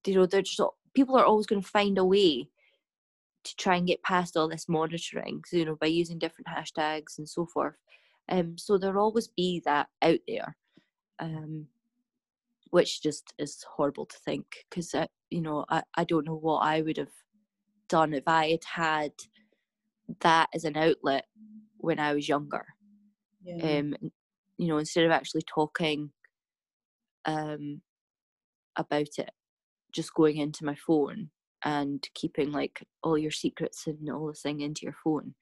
you 0.05 0.15
know, 0.15 0.25
they're 0.25 0.41
just 0.41 0.61
people 0.93 1.17
are 1.17 1.25
always 1.25 1.45
going 1.45 1.61
to 1.61 1.67
find 1.67 1.97
a 1.97 2.05
way 2.05 2.49
to 3.43 3.55
try 3.55 3.75
and 3.75 3.87
get 3.87 4.03
past 4.03 4.35
all 4.35 4.47
this 4.47 4.67
monitoring, 4.67 5.41
you 5.51 5.65
know, 5.65 5.75
by 5.75 5.87
using 5.87 6.17
different 6.17 6.47
hashtags 6.47 7.17
and 7.17 7.27
so 7.27 7.45
forth. 7.45 7.75
Um, 8.29 8.57
so 8.57 8.77
there'll 8.77 9.03
always 9.03 9.27
be 9.27 9.61
that 9.65 9.87
out 10.01 10.19
there, 10.27 10.55
um, 11.19 11.67
which 12.71 13.01
just 13.01 13.33
is 13.39 13.63
horrible 13.75 14.05
to 14.05 14.17
think 14.25 14.45
because 14.69 14.93
you 15.29 15.41
know 15.41 15.65
I, 15.69 15.83
I 15.95 16.03
don't 16.03 16.25
know 16.25 16.35
what 16.35 16.59
I 16.59 16.81
would 16.81 16.97
have 16.97 17.13
done 17.89 18.13
if 18.13 18.23
I 18.27 18.49
had 18.49 18.63
had 18.65 19.11
that 20.21 20.49
as 20.53 20.63
an 20.63 20.77
outlet 20.77 21.25
when 21.77 21.99
I 21.99 22.13
was 22.13 22.27
younger. 22.27 22.65
Yeah. 23.43 23.79
Um, 23.79 23.95
you 24.57 24.67
know, 24.67 24.77
instead 24.77 25.05
of 25.05 25.11
actually 25.11 25.43
talking 25.43 26.11
um, 27.25 27.81
about 28.75 29.17
it 29.17 29.31
just 29.91 30.13
going 30.13 30.37
into 30.37 30.65
my 30.65 30.75
phone 30.75 31.29
and 31.63 32.07
keeping 32.13 32.51
like 32.51 32.85
all 33.03 33.17
your 33.17 33.31
secrets 33.31 33.87
and 33.87 34.09
all 34.09 34.27
this 34.27 34.41
thing 34.41 34.61
into 34.61 34.81
your 34.83 34.95
phone 35.03 35.33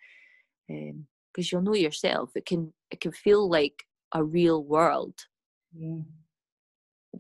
because 0.68 0.94
um, 0.94 1.50
you'll 1.52 1.62
know 1.62 1.76
yourself 1.76 2.30
it 2.36 2.46
can 2.46 2.72
it 2.90 3.02
can 3.02 3.12
feel 3.12 3.50
like 3.50 3.84
a 4.14 4.24
real 4.24 4.64
world 4.64 5.14
yeah. 5.78 6.00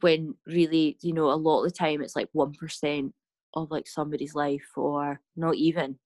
when 0.01 0.33
really 0.47 0.97
you 1.01 1.13
know 1.13 1.31
a 1.31 1.35
lot 1.35 1.63
of 1.63 1.71
the 1.71 1.77
time 1.77 2.01
it's 2.01 2.15
like 2.15 2.29
1% 2.35 3.11
of 3.55 3.71
like 3.71 3.87
somebody's 3.87 4.35
life 4.35 4.65
or 4.75 5.19
not 5.35 5.55
even 5.55 5.97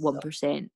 1% 0.00 0.68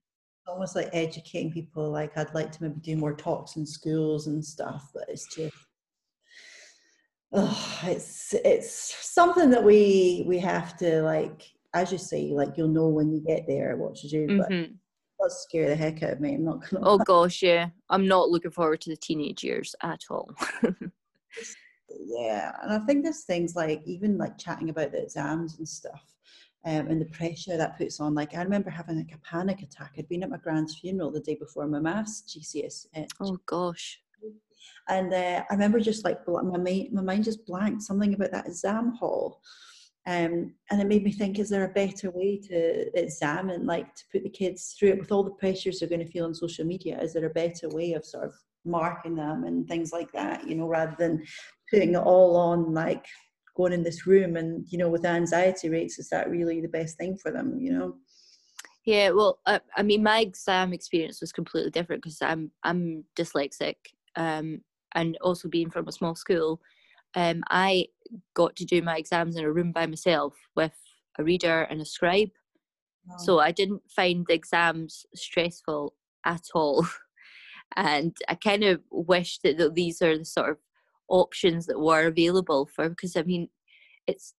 almost 0.51 0.75
like 0.75 0.89
educating 0.93 1.53
people 1.53 1.91
like 1.91 2.17
i'd 2.19 2.35
like 2.35 2.51
to 2.51 2.63
maybe 2.63 2.81
do 2.81 2.97
more 2.97 3.15
talks 3.15 3.57
in 3.57 3.65
schools 3.65 4.27
and 4.27 4.45
stuff 4.45 4.91
but 4.93 5.05
it's 5.09 5.33
just 5.35 5.55
oh, 7.33 7.81
it's 7.85 8.35
it's 8.45 8.95
something 9.07 9.51
that 9.51 9.63
we 9.63 10.25
we 10.27 10.39
have 10.39 10.77
to 10.77 11.03
like 11.03 11.43
as 11.75 11.93
you 11.93 11.99
say 11.99 12.31
like 12.33 12.57
you'll 12.57 12.69
know 12.69 12.89
when 12.89 13.13
you 13.13 13.21
get 13.21 13.45
there 13.47 13.77
what 13.77 13.95
to 13.95 14.09
do 14.09 14.39
but 14.39 14.51
mm-hmm. 14.51 14.73
that 15.21 15.31
scare 15.31 15.69
the 15.69 15.77
heck 15.77 16.03
out 16.03 16.15
of 16.15 16.21
me 16.21 16.35
i'm 16.35 16.45
not 16.45 16.69
gonna 16.69 16.85
oh 16.85 16.99
gosh 16.99 17.43
yeah. 17.43 17.69
I'm 17.89 18.09
not 18.09 18.31
looking 18.31 18.51
forward 18.51 18.81
to 18.83 18.91
the 18.91 18.97
teenage 18.97 19.45
years 19.45 19.75
at 19.83 20.01
all. 20.11 20.31
Yeah 21.93 22.53
and 22.63 22.73
i 22.73 22.79
think 22.87 23.03
there's 23.03 23.25
things 23.25 23.57
like 23.57 23.83
even 23.85 24.17
like 24.17 24.39
chatting 24.39 24.71
about 24.71 24.93
the 24.93 25.03
exams 25.03 25.59
and 25.59 25.69
stuff 25.69 26.03
um, 26.65 26.89
and 26.89 27.01
the 27.01 27.07
pressure 27.07 27.57
that 27.57 27.79
puts 27.79 28.01
on. 28.01 28.15
Like 28.15 28.35
I 28.35 28.43
remember 28.43 28.71
having 28.71 28.99
like 28.99 29.15
a 29.15 29.19
panic 29.19 29.63
attack. 29.63 29.95
I'd 29.97 30.09
been 30.09 30.23
at 30.23 30.31
my 30.31 30.37
grand's 30.37 30.79
funeral 30.79 31.11
the 31.11 31.21
day 31.21 31.35
before 31.35 31.67
my 31.67 31.81
maths 31.81 32.23
GCS. 32.29 32.87
Uh, 32.97 33.07
oh 33.21 33.39
gosh. 33.47 34.01
And 34.89 35.13
uh, 35.15 35.45
I 35.49 35.53
remember 35.53 35.81
just 35.81 36.05
like 36.05 36.27
my 36.27 36.43
mind, 36.43 36.93
my 36.93 37.03
mind 37.03 37.25
just 37.25 37.47
blanked 37.47 37.83
something 37.83 38.15
about 38.15 38.33
that 38.33 38.47
exam 38.47 38.93
hall. 38.93 39.41
Um, 40.07 40.55
and 40.71 40.81
it 40.81 40.87
made 40.87 41.05
me 41.05 41.13
think: 41.13 41.39
Is 41.39 41.49
there 41.49 41.65
a 41.65 41.73
better 41.73 42.11
way 42.11 42.39
to 42.49 42.99
examine, 42.99 43.67
like 43.67 43.95
to 43.95 44.05
put 44.13 44.23
the 44.23 44.31
kids 44.31 44.75
through 44.79 44.91
it 44.91 44.99
with 44.99 45.13
all 45.13 45.23
the 45.23 45.31
pressures 45.31 45.79
they're 45.79 45.89
going 45.89 46.05
to 46.05 46.11
feel 46.11 46.25
on 46.25 46.35
social 46.35 46.65
media? 46.65 47.01
Is 47.01 47.13
there 47.13 47.27
a 47.27 47.31
better 47.31 47.69
way 47.69 47.93
of 47.93 48.05
sort 48.05 48.25
of 48.25 48.35
marking 48.65 49.15
them 49.15 49.45
and 49.45 49.69
things 49.69 49.93
like 49.93 50.11
that? 50.13 50.49
You 50.49 50.57
know, 50.57 50.67
rather 50.67 50.97
than 50.99 51.23
putting 51.71 51.95
it 51.95 51.99
all 51.99 52.37
on 52.37 52.75
like 52.75 53.05
going 53.57 53.73
in 53.73 53.83
this 53.83 54.07
room 54.07 54.37
and 54.37 54.65
you 54.69 54.79
know 54.79 54.89
with 54.89 55.05
anxiety 55.05 55.69
rates, 55.69 55.99
is 55.99 56.09
that 56.11 56.31
really 56.31 56.61
the 56.61 56.69
best 56.69 56.97
thing 56.97 57.17
for 57.17 57.31
them? 57.31 57.59
You 57.59 57.73
know. 57.73 57.95
Yeah, 58.87 59.11
well, 59.11 59.41
uh, 59.47 59.59
I 59.77 59.83
mean, 59.83 60.03
my 60.03 60.21
exam 60.21 60.73
experience 60.73 61.21
was 61.21 61.33
completely 61.33 61.71
different 61.71 62.03
because 62.03 62.23
I'm 62.23 62.51
I'm 62.65 63.05
dyslexic, 63.17 63.77
um, 64.17 64.63
and 64.95 65.17
also 65.21 65.49
being 65.49 65.71
from 65.71 65.89
a 65.89 65.93
small 65.93 66.15
school, 66.15 66.61
um, 67.15 67.43
I 67.51 67.87
got 68.35 68.57
to 68.57 68.65
do 68.65 68.83
my 68.83 68.97
exams 68.97 69.37
in 69.37 69.45
a 69.45 69.53
room 69.53 69.73
by 69.73 69.87
myself 69.87 70.35
with 70.57 70.75
a 71.19 71.25
reader 71.25 71.63
and 71.63 71.81
a 71.81 71.85
scribe. 71.85 72.31
Wow. 73.07 73.17
So 73.19 73.39
I 73.41 73.51
didn't 73.51 73.83
find 73.91 74.27
the 74.27 74.35
exams 74.35 75.07
stressful 75.15 75.95
at 76.25 76.47
all. 76.55 76.87
and 77.77 78.17
I 78.29 78.35
kind 78.35 78.65
of 78.65 78.81
wish 78.91 79.39
that 79.39 79.75
these 79.75 80.03
are 80.03 80.17
the 80.17 80.25
sort 80.25 80.51
of 80.51 80.59
options 81.11 81.67
that 81.67 81.79
were 81.79 82.07
available 82.07 82.69
for 82.75 82.89
because 82.89 83.17
I 83.17 83.23
mean 83.23 83.49
it's 84.07 84.35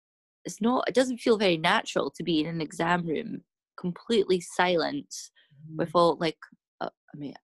it's 0.45 0.61
not 0.61 0.85
it 0.87 0.95
doesn't 0.95 1.19
feel 1.19 1.37
very 1.37 1.57
natural 1.57 2.11
to 2.11 2.23
be 2.23 2.39
in 2.39 2.47
an 2.47 2.61
exam 2.61 3.05
room 3.05 3.43
completely 3.79 4.41
silent 4.41 5.09
mm-hmm. 5.09 5.77
with 5.77 5.91
all 5.93 6.17
like 6.19 6.37
uh, 6.79 6.89
I 7.13 7.17
mean 7.17 7.35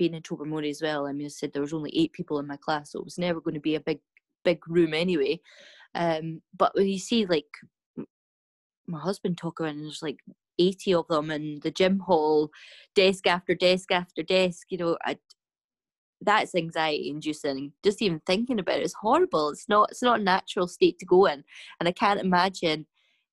being 0.00 0.14
in 0.14 0.22
Tobermory 0.22 0.70
as 0.70 0.80
well, 0.80 1.06
I 1.06 1.12
mean, 1.12 1.26
I 1.26 1.28
said 1.28 1.52
there 1.52 1.60
was 1.60 1.74
only 1.74 1.92
eight 1.94 2.14
people 2.14 2.38
in 2.38 2.46
my 2.46 2.56
class, 2.56 2.92
so 2.92 3.00
it 3.00 3.04
was 3.04 3.18
never 3.18 3.38
going 3.38 3.52
to 3.52 3.60
be 3.60 3.74
a 3.74 3.80
big, 3.80 4.00
big 4.46 4.66
room 4.66 4.94
anyway. 4.94 5.38
Um, 5.94 6.40
but 6.56 6.74
when 6.74 6.88
you 6.88 6.98
see 6.98 7.26
like 7.26 7.44
my 8.88 8.98
husband 8.98 9.36
talking, 9.36 9.66
and 9.66 9.84
there's 9.84 10.00
like 10.00 10.16
80 10.58 10.94
of 10.94 11.08
them 11.08 11.30
in 11.30 11.60
the 11.62 11.70
gym 11.70 11.98
hall, 11.98 12.48
desk 12.94 13.26
after 13.26 13.54
desk 13.54 13.92
after 13.92 14.22
desk, 14.22 14.68
you 14.70 14.78
know, 14.78 14.96
I, 15.04 15.18
that's 16.20 16.54
anxiety 16.54 17.10
inducing. 17.10 17.72
Just 17.84 18.02
even 18.02 18.20
thinking 18.26 18.58
about 18.58 18.78
it 18.78 18.84
is 18.84 18.94
horrible. 18.94 19.50
It's 19.50 19.68
not, 19.68 19.90
it's 19.90 20.02
not 20.02 20.20
a 20.20 20.22
natural 20.22 20.68
state 20.68 20.98
to 20.98 21.06
go 21.06 21.26
in. 21.26 21.44
And 21.78 21.88
I 21.88 21.92
can't 21.92 22.20
imagine 22.20 22.86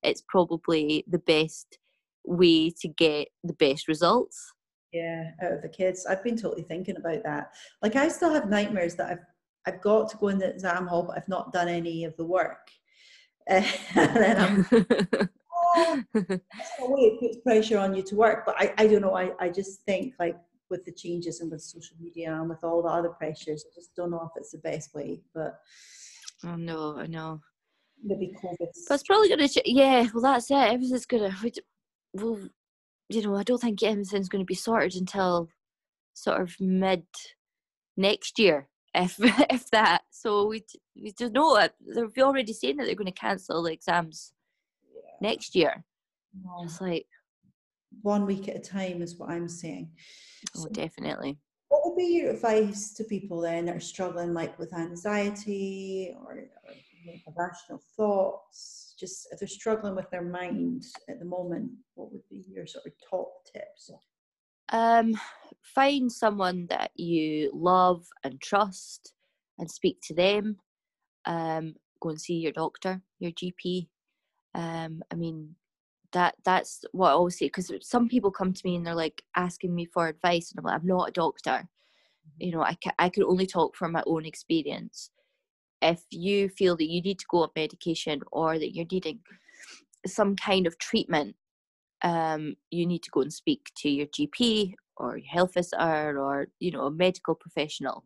it's 0.03 0.23
probably 0.27 1.03
the 1.07 1.19
best 1.19 1.77
way 2.25 2.71
to 2.81 2.87
get 2.87 3.29
the 3.43 3.53
best 3.53 3.87
results 3.87 4.51
yeah 4.93 5.31
out 5.41 5.51
of 5.51 5.61
the 5.61 5.67
kids 5.67 6.05
i've 6.05 6.23
been 6.23 6.37
totally 6.37 6.63
thinking 6.63 6.95
about 6.97 7.21
that 7.23 7.51
like 7.81 7.95
i 7.95 8.07
still 8.07 8.33
have 8.33 8.49
nightmares 8.49 8.95
that 8.95 9.09
i've 9.09 9.25
I've 9.67 9.81
got 9.81 10.09
to 10.09 10.17
go 10.17 10.29
in 10.29 10.39
the 10.39 10.49
exam 10.49 10.87
hall, 10.87 11.03
but 11.03 11.17
I've 11.17 11.27
not 11.27 11.51
done 11.51 11.67
any 11.67 12.05
of 12.05 12.15
the 12.15 12.25
work. 12.25 12.69
And 13.49 13.65
then 13.95 14.37
I'm, 14.37 14.67
oh, 15.77 16.03
way 16.81 17.01
it 17.01 17.19
puts 17.19 17.37
pressure 17.37 17.77
on 17.77 17.95
you 17.95 18.01
to 18.03 18.15
work. 18.15 18.45
But 18.45 18.55
I, 18.59 18.73
I 18.77 18.87
don't 18.87 19.01
know. 19.01 19.15
I, 19.15 19.31
I 19.39 19.47
just 19.47 19.81
think 19.83 20.15
like 20.19 20.37
with 20.69 20.85
the 20.85 20.91
changes 20.91 21.39
and 21.39 21.51
with 21.51 21.61
social 21.61 21.95
media 21.99 22.33
and 22.33 22.49
with 22.49 22.63
all 22.63 22.81
the 22.81 22.89
other 22.89 23.09
pressures, 23.09 23.65
I 23.65 23.75
just 23.75 23.95
don't 23.95 24.11
know 24.11 24.23
if 24.23 24.39
it's 24.39 24.51
the 24.51 24.57
best 24.59 24.93
way. 24.93 25.21
But 25.33 25.59
oh, 26.43 26.49
I 26.49 26.55
know, 26.55 26.97
I 26.97 27.07
know. 27.07 27.41
Maybe 28.03 28.35
COVID. 28.43 28.57
But 28.87 28.95
it's 28.95 29.03
probably 29.03 29.29
gonna. 29.29 29.47
Ch- 29.47 29.59
yeah, 29.65 30.07
well, 30.13 30.23
that's 30.23 30.51
it. 30.51 30.55
Everything's 30.55 31.05
gonna. 31.05 31.35
Well, 32.13 32.39
you 33.09 33.21
know, 33.21 33.35
I 33.35 33.43
don't 33.43 33.61
think 33.61 33.81
anything's 33.83 34.29
going 34.29 34.41
to 34.41 34.45
be 34.45 34.55
sorted 34.55 34.95
until 34.95 35.49
sort 36.13 36.41
of 36.41 36.55
mid 36.59 37.03
next 37.95 38.37
year, 38.37 38.67
if 38.95 39.15
if 39.19 39.69
that. 39.71 40.03
So 40.11 40.47
we 40.47 40.63
we 41.01 41.13
just 41.17 41.33
know 41.33 41.55
it. 41.57 41.73
They've 41.95 42.23
already 42.23 42.53
saying 42.53 42.77
that 42.77 42.85
they're 42.85 42.95
going 42.95 43.05
to 43.05 43.11
cancel 43.11 43.63
the 43.63 43.73
exams 43.73 44.33
yeah. 44.93 45.29
next 45.29 45.55
year. 45.55 45.83
No. 46.43 46.63
It's 46.63 46.81
like 46.81 47.07
one 48.01 48.25
week 48.25 48.47
at 48.47 48.55
a 48.55 48.59
time 48.59 49.01
is 49.01 49.17
what 49.17 49.29
I'm 49.29 49.49
saying. 49.49 49.89
Oh, 50.55 50.63
so 50.63 50.69
definitely. 50.69 51.37
What 51.69 51.81
would 51.85 51.97
be 51.97 52.05
your 52.05 52.31
advice 52.31 52.93
to 52.93 53.03
people 53.03 53.41
then 53.41 53.65
that 53.65 53.75
are 53.75 53.81
struggling, 53.81 54.33
like 54.33 54.57
with 54.57 54.73
anxiety 54.73 56.15
or, 56.25 56.33
or 56.33 57.13
irrational 57.27 57.81
thoughts? 57.95 58.87
just 58.97 59.27
if 59.31 59.39
they're 59.39 59.47
struggling 59.47 59.95
with 59.95 60.09
their 60.09 60.23
mind 60.23 60.83
at 61.07 61.19
the 61.19 61.25
moment, 61.25 61.71
what 61.95 62.11
would 62.11 62.27
be 62.29 62.43
your 62.49 62.65
sort 62.65 62.85
of 62.85 62.93
top 63.09 63.29
tips? 63.53 63.91
Um, 64.69 65.19
find 65.61 66.11
someone 66.11 66.67
that 66.69 66.91
you 66.95 67.51
love 67.53 68.05
and 68.23 68.41
trust 68.41 69.13
and 69.59 69.69
speak 69.69 69.99
to 70.03 70.13
them. 70.13 70.57
Um, 71.25 71.75
go 72.01 72.09
and 72.09 72.19
see 72.19 72.35
your 72.35 72.51
doctor, 72.51 73.01
your 73.19 73.31
GP. 73.31 73.87
Um, 74.55 75.03
I 75.11 75.15
mean, 75.15 75.55
that 76.13 76.35
that's 76.45 76.83
what 76.91 77.09
I 77.09 77.13
always 77.13 77.37
say 77.37 77.47
because 77.47 77.71
some 77.81 78.07
people 78.07 78.31
come 78.31 78.53
to 78.53 78.61
me 78.65 78.75
and 78.75 78.85
they're 78.85 78.95
like 78.95 79.23
asking 79.35 79.75
me 79.75 79.85
for 79.85 80.07
advice, 80.07 80.51
and 80.51 80.59
I'm 80.59 80.65
like, 80.65 80.81
I'm 80.81 80.87
not 80.87 81.09
a 81.09 81.11
doctor. 81.11 81.51
Mm-hmm. 81.51 82.45
You 82.45 82.51
know, 82.51 82.61
I 82.61 82.75
can 82.75 82.93
I 82.99 83.09
can 83.09 83.23
only 83.23 83.45
talk 83.45 83.75
from 83.75 83.91
my 83.91 84.03
own 84.05 84.25
experience 84.25 85.11
if 85.81 86.03
you 86.09 86.49
feel 86.49 86.75
that 86.77 86.89
you 86.89 87.01
need 87.01 87.19
to 87.19 87.25
go 87.29 87.43
on 87.43 87.49
medication 87.55 88.21
or 88.31 88.57
that 88.57 88.73
you're 88.73 88.87
needing 88.91 89.19
some 90.05 90.35
kind 90.35 90.65
of 90.65 90.77
treatment, 90.77 91.35
um, 92.01 92.55
you 92.71 92.85
need 92.85 93.03
to 93.03 93.11
go 93.11 93.21
and 93.21 93.33
speak 93.33 93.71
to 93.77 93.89
your 93.89 94.07
GP 94.07 94.73
or 94.97 95.17
your 95.17 95.27
health 95.27 95.53
visitor 95.53 96.19
or 96.19 96.47
you 96.59 96.71
know 96.71 96.85
a 96.85 96.91
medical 96.91 97.35
professional. 97.35 98.03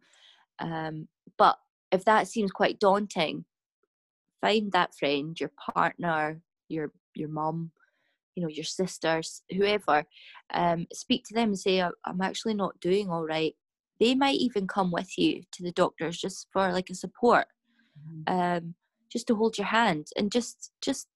Um, 0.59 1.07
but 1.37 1.57
if 1.91 2.05
that 2.05 2.27
seems 2.27 2.51
quite 2.51 2.79
daunting, 2.79 3.45
find 4.41 4.71
that 4.71 4.95
friend, 4.95 5.39
your 5.39 5.51
partner, 5.73 6.41
your 6.69 6.91
your 7.15 7.29
mum, 7.29 7.71
you 8.35 8.43
know 8.43 8.49
your 8.49 8.65
sisters, 8.65 9.41
whoever. 9.49 10.05
Um, 10.53 10.87
speak 10.93 11.23
to 11.25 11.33
them 11.33 11.49
and 11.49 11.59
say, 11.59 11.81
"I'm 11.81 12.21
actually 12.21 12.53
not 12.53 12.79
doing 12.79 13.09
all 13.09 13.25
right." 13.25 13.55
They 13.99 14.15
might 14.15 14.37
even 14.37 14.67
come 14.67 14.91
with 14.91 15.17
you 15.17 15.43
to 15.51 15.63
the 15.63 15.71
doctors 15.71 16.17
just 16.17 16.47
for 16.51 16.71
like 16.71 16.89
a 16.89 16.95
support 16.95 17.45
Mm-hmm. 17.99 18.33
um, 18.33 18.75
just 19.11 19.27
to 19.27 19.35
hold 19.35 19.57
your 19.57 19.67
hand 19.67 20.07
and 20.15 20.31
just 20.31 20.71
just 20.81 21.07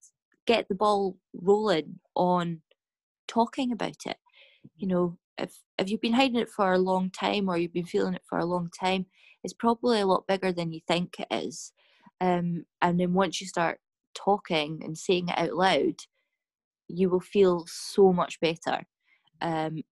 get 0.46 0.68
the 0.68 0.76
ball 0.76 1.18
rolling 1.34 2.00
on 2.16 2.62
talking 3.28 3.72
about 3.72 4.06
it 4.06 4.18
you 4.76 4.88
mm-hmm. 4.88 4.94
know 4.94 5.18
if 5.38 5.54
if 5.80 5.90
you've 5.90 6.02
been 6.02 6.14
hiding 6.14 6.40
it 6.40 6.50
for 6.50 6.74
a 6.74 6.80
long 6.80 7.10
time 7.10 7.50
or 7.50 7.58
you've 7.58 7.74
been 7.74 7.86
feeling 7.86 8.14
it 8.14 8.22
for 8.28 8.38
a 8.38 8.46
long 8.46 8.70
time 8.78 9.06
it's 9.44 9.54
probably 9.54 10.00
a 10.02 10.06
lot 10.06 10.28
bigger 10.28 10.52
than 10.52 10.72
you 10.72 10.82
think 10.88 11.16
it 11.20 11.28
is 11.32 11.72
um, 12.22 12.66
and 12.82 13.00
then 13.00 13.14
once 13.14 13.42
you 13.42 13.48
start 13.48 13.80
talking 14.14 14.82
and 14.84 14.98
saying 14.98 15.30
it 15.30 15.38
out 15.38 15.54
loud 15.54 15.96
you 16.88 17.10
will 17.10 17.20
feel 17.22 17.66
so 17.68 18.14
much 18.14 18.40
better. 18.40 18.86
Um, 19.42 19.84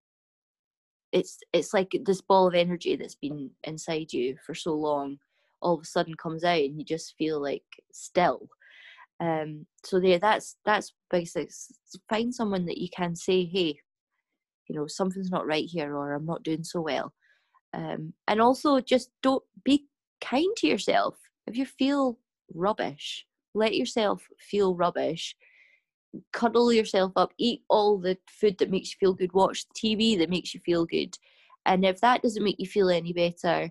it's 1.12 1.38
it's 1.52 1.72
like 1.72 1.96
this 2.04 2.20
ball 2.20 2.48
of 2.48 2.54
energy 2.54 2.96
that's 2.96 3.14
been 3.14 3.50
inside 3.62 4.12
you 4.12 4.36
for 4.44 4.54
so 4.54 4.74
long 4.74 5.16
all 5.62 5.74
of 5.74 5.80
a 5.80 5.84
sudden 5.84 6.14
comes 6.16 6.44
out 6.44 6.58
and 6.58 6.76
you 6.76 6.84
just 6.84 7.14
feel 7.16 7.40
like 7.40 7.62
still. 7.92 8.48
Um 9.20 9.66
so 9.84 10.00
there 10.00 10.18
that's 10.18 10.56
that's 10.66 10.92
basic 11.10 11.50
find 12.10 12.34
someone 12.34 12.66
that 12.66 12.78
you 12.78 12.88
can 12.94 13.14
say 13.14 13.44
hey 13.44 13.78
you 14.68 14.74
know 14.74 14.86
something's 14.88 15.30
not 15.30 15.46
right 15.46 15.66
here 15.66 15.96
or 15.96 16.14
i'm 16.14 16.26
not 16.26 16.42
doing 16.42 16.64
so 16.64 16.80
well. 16.80 17.12
Um 17.72 18.12
and 18.26 18.40
also 18.40 18.80
just 18.80 19.10
don't 19.22 19.44
be 19.64 19.86
kind 20.20 20.54
to 20.58 20.66
yourself. 20.66 21.16
If 21.46 21.56
you 21.56 21.64
feel 21.64 22.18
rubbish 22.52 23.24
let 23.54 23.76
yourself 23.76 24.26
feel 24.38 24.74
rubbish 24.74 25.36
cuddle 26.32 26.72
yourself 26.72 27.12
up 27.16 27.32
eat 27.38 27.62
all 27.68 27.98
the 27.98 28.16
food 28.28 28.56
that 28.58 28.70
makes 28.70 28.90
you 28.90 28.96
feel 29.00 29.14
good 29.14 29.32
watch 29.32 29.64
tv 29.76 30.16
that 30.18 30.30
makes 30.30 30.54
you 30.54 30.60
feel 30.60 30.84
good 30.86 31.16
and 31.66 31.84
if 31.84 32.00
that 32.00 32.22
doesn't 32.22 32.44
make 32.44 32.58
you 32.58 32.66
feel 32.66 32.88
any 32.88 33.12
better 33.12 33.70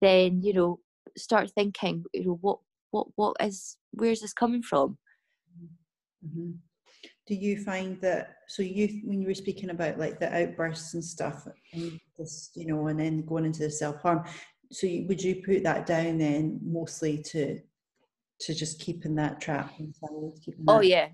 then 0.00 0.42
you 0.42 0.52
know 0.52 0.80
start 1.16 1.50
thinking, 1.50 2.04
you 2.12 2.24
know, 2.24 2.38
what 2.40 2.58
what 2.90 3.08
what 3.16 3.36
is 3.40 3.76
where's 3.92 4.20
this 4.20 4.32
coming 4.32 4.62
from? 4.62 4.98
Mm-hmm. 6.24 6.52
Do 7.26 7.34
you 7.34 7.62
find 7.62 8.00
that 8.00 8.36
so 8.48 8.62
you 8.62 9.00
when 9.04 9.20
you 9.20 9.28
were 9.28 9.34
speaking 9.34 9.70
about 9.70 9.98
like 9.98 10.20
the 10.20 10.34
outbursts 10.34 10.94
and 10.94 11.04
stuff 11.04 11.46
and 11.72 11.98
this 12.18 12.50
you 12.54 12.66
know 12.66 12.86
and 12.86 12.98
then 12.98 13.24
going 13.24 13.44
into 13.44 13.60
the 13.60 13.70
self 13.70 14.00
harm, 14.00 14.24
so 14.70 14.86
you, 14.86 15.06
would 15.08 15.22
you 15.22 15.42
put 15.44 15.62
that 15.64 15.86
down 15.86 16.18
then 16.18 16.60
mostly 16.62 17.22
to 17.30 17.60
to 18.40 18.54
just 18.54 18.80
keeping 18.80 19.14
that 19.16 19.40
trap 19.40 19.72
inside? 19.78 20.10
Keeping 20.44 20.64
oh, 20.68 20.74
that? 20.74 20.78
Oh 20.78 20.82
yeah, 20.82 21.08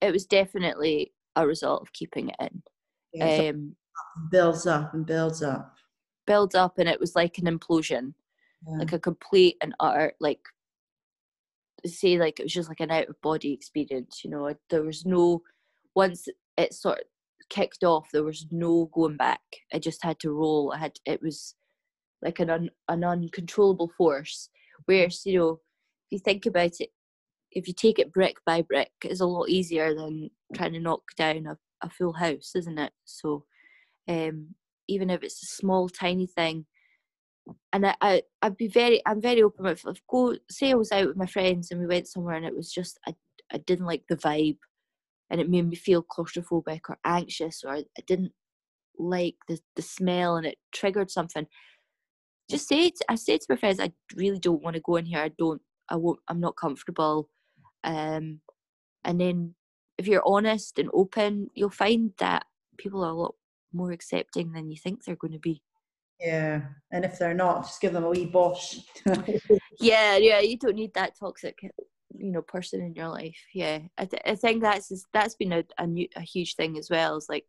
it 0.00 0.12
was 0.12 0.26
definitely 0.26 1.12
a 1.36 1.46
result 1.46 1.82
of 1.82 1.92
keeping 1.92 2.28
it 2.28 2.36
in. 2.40 2.62
Yeah, 3.12 3.50
um, 3.50 3.76
builds 4.30 4.66
up 4.66 4.94
and 4.94 5.06
builds 5.06 5.42
up. 5.42 5.74
Builds 6.26 6.54
up, 6.54 6.78
and 6.78 6.88
it 6.88 7.00
was 7.00 7.14
like 7.14 7.38
an 7.38 7.46
implosion 7.46 8.14
yeah. 8.66 8.78
like 8.78 8.92
a 8.92 8.98
complete 8.98 9.56
and 9.62 9.74
utter 9.80 10.12
like 10.20 10.40
say 11.84 12.18
like 12.18 12.40
it 12.40 12.44
was 12.44 12.52
just 12.52 12.68
like 12.68 12.80
an 12.80 12.90
out 12.90 13.08
of 13.08 13.20
body 13.20 13.52
experience 13.52 14.22
you 14.24 14.30
know 14.30 14.52
there 14.70 14.82
was 14.82 15.04
no 15.04 15.42
once 15.94 16.26
it 16.56 16.74
sort 16.74 16.98
of 16.98 17.04
kicked 17.48 17.84
off 17.84 18.08
there 18.12 18.24
was 18.24 18.46
no 18.50 18.90
going 18.92 19.16
back 19.16 19.40
i 19.72 19.78
just 19.78 20.02
had 20.02 20.18
to 20.18 20.32
roll 20.32 20.72
i 20.74 20.78
had 20.78 20.92
it 21.04 21.22
was 21.22 21.54
like 22.22 22.40
an 22.40 22.50
un, 22.50 22.70
an 22.88 23.04
uncontrollable 23.04 23.90
force 23.96 24.48
whereas 24.86 25.24
you 25.24 25.38
know 25.38 25.50
if 25.50 25.58
you 26.10 26.18
think 26.18 26.44
about 26.46 26.72
it 26.80 26.90
if 27.56 27.66
you 27.66 27.74
take 27.74 27.98
it 27.98 28.12
brick 28.12 28.36
by 28.44 28.62
brick 28.62 28.92
it's 29.02 29.20
a 29.20 29.26
lot 29.26 29.48
easier 29.48 29.94
than 29.94 30.30
trying 30.54 30.72
to 30.72 30.80
knock 30.80 31.02
down 31.16 31.46
a, 31.46 31.56
a 31.82 31.90
full 31.90 32.12
house 32.12 32.52
isn't 32.54 32.78
it 32.78 32.92
so 33.04 33.44
um 34.08 34.54
even 34.88 35.10
if 35.10 35.22
it's 35.22 35.42
a 35.42 35.46
small 35.46 35.88
tiny 35.88 36.26
thing 36.26 36.66
and 37.72 37.86
I, 37.86 37.94
I 38.00 38.22
I'd 38.42 38.56
be 38.56 38.68
very 38.68 39.02
I'm 39.06 39.20
very 39.20 39.42
open 39.42 39.64
with 39.64 39.84
if 39.86 40.00
go 40.08 40.36
say 40.50 40.70
I 40.70 40.74
was 40.74 40.92
out 40.92 41.08
with 41.08 41.16
my 41.16 41.26
friends 41.26 41.70
and 41.70 41.80
we 41.80 41.86
went 41.86 42.08
somewhere 42.08 42.36
and 42.36 42.46
it 42.46 42.56
was 42.56 42.72
just 42.72 42.98
I 43.06 43.14
I 43.52 43.58
didn't 43.58 43.86
like 43.86 44.04
the 44.08 44.16
vibe 44.16 44.58
and 45.30 45.40
it 45.40 45.48
made 45.48 45.68
me 45.68 45.76
feel 45.76 46.04
claustrophobic 46.04 46.80
or 46.88 46.98
anxious 47.04 47.62
or 47.64 47.72
I 47.72 47.84
didn't 48.06 48.32
like 48.98 49.36
the 49.48 49.58
the 49.76 49.82
smell 49.82 50.36
and 50.36 50.46
it 50.46 50.58
triggered 50.72 51.10
something. 51.10 51.46
Just 52.50 52.68
say 52.68 52.86
it 52.86 52.98
I 53.08 53.14
say 53.14 53.38
to 53.38 53.46
my 53.48 53.56
friends 53.56 53.80
I 53.80 53.92
really 54.14 54.38
don't 54.38 54.62
want 54.62 54.74
to 54.74 54.82
go 54.82 54.96
in 54.96 55.06
here. 55.06 55.20
I 55.20 55.30
don't 55.38 55.62
I 55.88 55.96
won't 55.96 56.20
I'm 56.28 56.40
not 56.40 56.56
comfortable. 56.56 57.28
Um 57.86 58.40
and 59.04 59.20
then 59.20 59.54
if 59.96 60.06
you're 60.06 60.22
honest 60.26 60.78
and 60.78 60.90
open, 60.92 61.48
you'll 61.54 61.70
find 61.70 62.12
that 62.18 62.44
people 62.76 63.02
are 63.04 63.10
a 63.10 63.14
lot 63.14 63.34
more 63.72 63.92
accepting 63.92 64.52
than 64.52 64.70
you 64.70 64.76
think 64.76 65.04
they're 65.04 65.16
going 65.16 65.32
to 65.32 65.38
be. 65.38 65.62
Yeah, 66.20 66.62
and 66.90 67.04
if 67.04 67.18
they're 67.18 67.34
not, 67.34 67.62
just 67.62 67.80
give 67.80 67.92
them 67.92 68.04
a 68.04 68.10
wee 68.10 68.26
bosh. 68.26 68.80
yeah, 69.80 70.16
yeah, 70.16 70.40
you 70.40 70.58
don't 70.58 70.74
need 70.74 70.94
that 70.94 71.18
toxic, 71.18 71.58
you 71.62 72.32
know, 72.32 72.42
person 72.42 72.80
in 72.80 72.94
your 72.94 73.08
life. 73.08 73.38
Yeah, 73.54 73.80
I, 73.98 74.06
th- 74.06 74.22
I 74.24 74.34
think 74.34 74.62
that's 74.62 74.88
just, 74.88 75.06
that's 75.12 75.34
been 75.34 75.52
a 75.52 75.64
a, 75.78 75.86
new, 75.86 76.08
a 76.16 76.22
huge 76.22 76.54
thing 76.54 76.78
as 76.78 76.88
well. 76.90 77.16
Is 77.16 77.28
like 77.28 77.46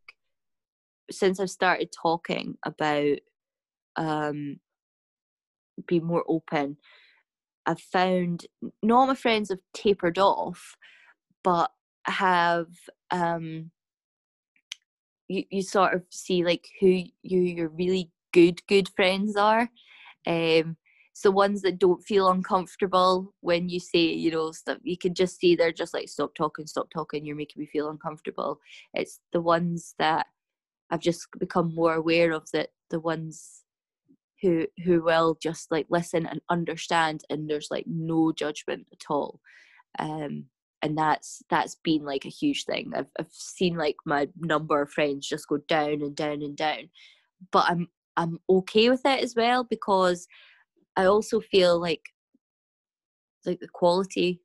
since 1.10 1.40
I've 1.40 1.50
started 1.50 1.90
talking 1.90 2.56
about 2.64 3.18
um 3.96 4.60
being 5.86 6.04
more 6.04 6.24
open, 6.28 6.76
I've 7.68 7.80
found 7.80 8.46
not 8.82 9.08
my 9.08 9.14
friends 9.14 9.50
have 9.50 9.60
tapered 9.74 10.18
off, 10.18 10.74
but 11.44 11.70
have 12.06 12.68
um 13.10 13.70
you, 15.28 15.44
you 15.50 15.62
sort 15.62 15.92
of 15.92 16.02
see 16.10 16.42
like 16.44 16.66
who 16.80 16.86
you 17.22 17.40
you're 17.40 17.68
really 17.68 18.10
good 18.32 18.66
good 18.68 18.88
friends 18.96 19.36
are. 19.36 19.68
Um 20.26 20.76
so 21.12 21.30
ones 21.30 21.62
that 21.62 21.78
don't 21.78 22.02
feel 22.02 22.30
uncomfortable 22.30 23.34
when 23.40 23.68
you 23.68 23.80
say 23.80 23.98
you 23.98 24.30
know 24.30 24.50
stuff 24.52 24.78
you 24.82 24.96
can 24.96 25.12
just 25.14 25.38
see 25.38 25.54
they're 25.54 25.72
just 25.72 25.92
like 25.92 26.08
stop 26.08 26.34
talking 26.34 26.66
stop 26.66 26.88
talking 26.90 27.26
you're 27.26 27.36
making 27.36 27.60
me 27.60 27.66
feel 27.66 27.90
uncomfortable. 27.90 28.60
It's 28.94 29.20
the 29.32 29.42
ones 29.42 29.94
that 29.98 30.26
i've 30.90 31.00
just 31.00 31.28
become 31.38 31.74
more 31.74 31.94
aware 31.94 32.32
of 32.32 32.50
that 32.52 32.70
the 32.90 33.00
ones 33.00 33.64
who 34.42 34.66
who 34.84 35.02
will 35.02 35.36
just 35.42 35.70
like 35.70 35.86
listen 35.90 36.26
and 36.26 36.40
understand 36.48 37.22
and 37.30 37.48
there's 37.48 37.68
like 37.70 37.84
no 37.86 38.32
judgment 38.32 38.86
at 38.92 39.02
all. 39.10 39.40
Um 39.98 40.46
and 40.82 40.96
that's 40.96 41.42
that's 41.50 41.76
been 41.82 42.04
like 42.04 42.24
a 42.24 42.30
huge 42.30 42.64
thing. 42.64 42.92
I've, 42.94 43.10
I've 43.18 43.32
seen 43.32 43.76
like 43.76 43.96
my 44.06 44.28
number 44.38 44.80
of 44.80 44.90
friends 44.90 45.28
just 45.28 45.48
go 45.48 45.58
down 45.68 46.02
and 46.02 46.14
down 46.14 46.42
and 46.42 46.56
down. 46.56 46.90
But 47.52 47.66
i'm 47.68 47.88
i'm 48.16 48.38
okay 48.50 48.90
with 48.90 49.02
it 49.04 49.22
as 49.22 49.34
well 49.36 49.64
because 49.64 50.26
i 50.96 51.04
also 51.04 51.40
feel 51.40 51.80
like 51.80 52.02
like 53.46 53.60
the 53.60 53.68
quality 53.68 54.40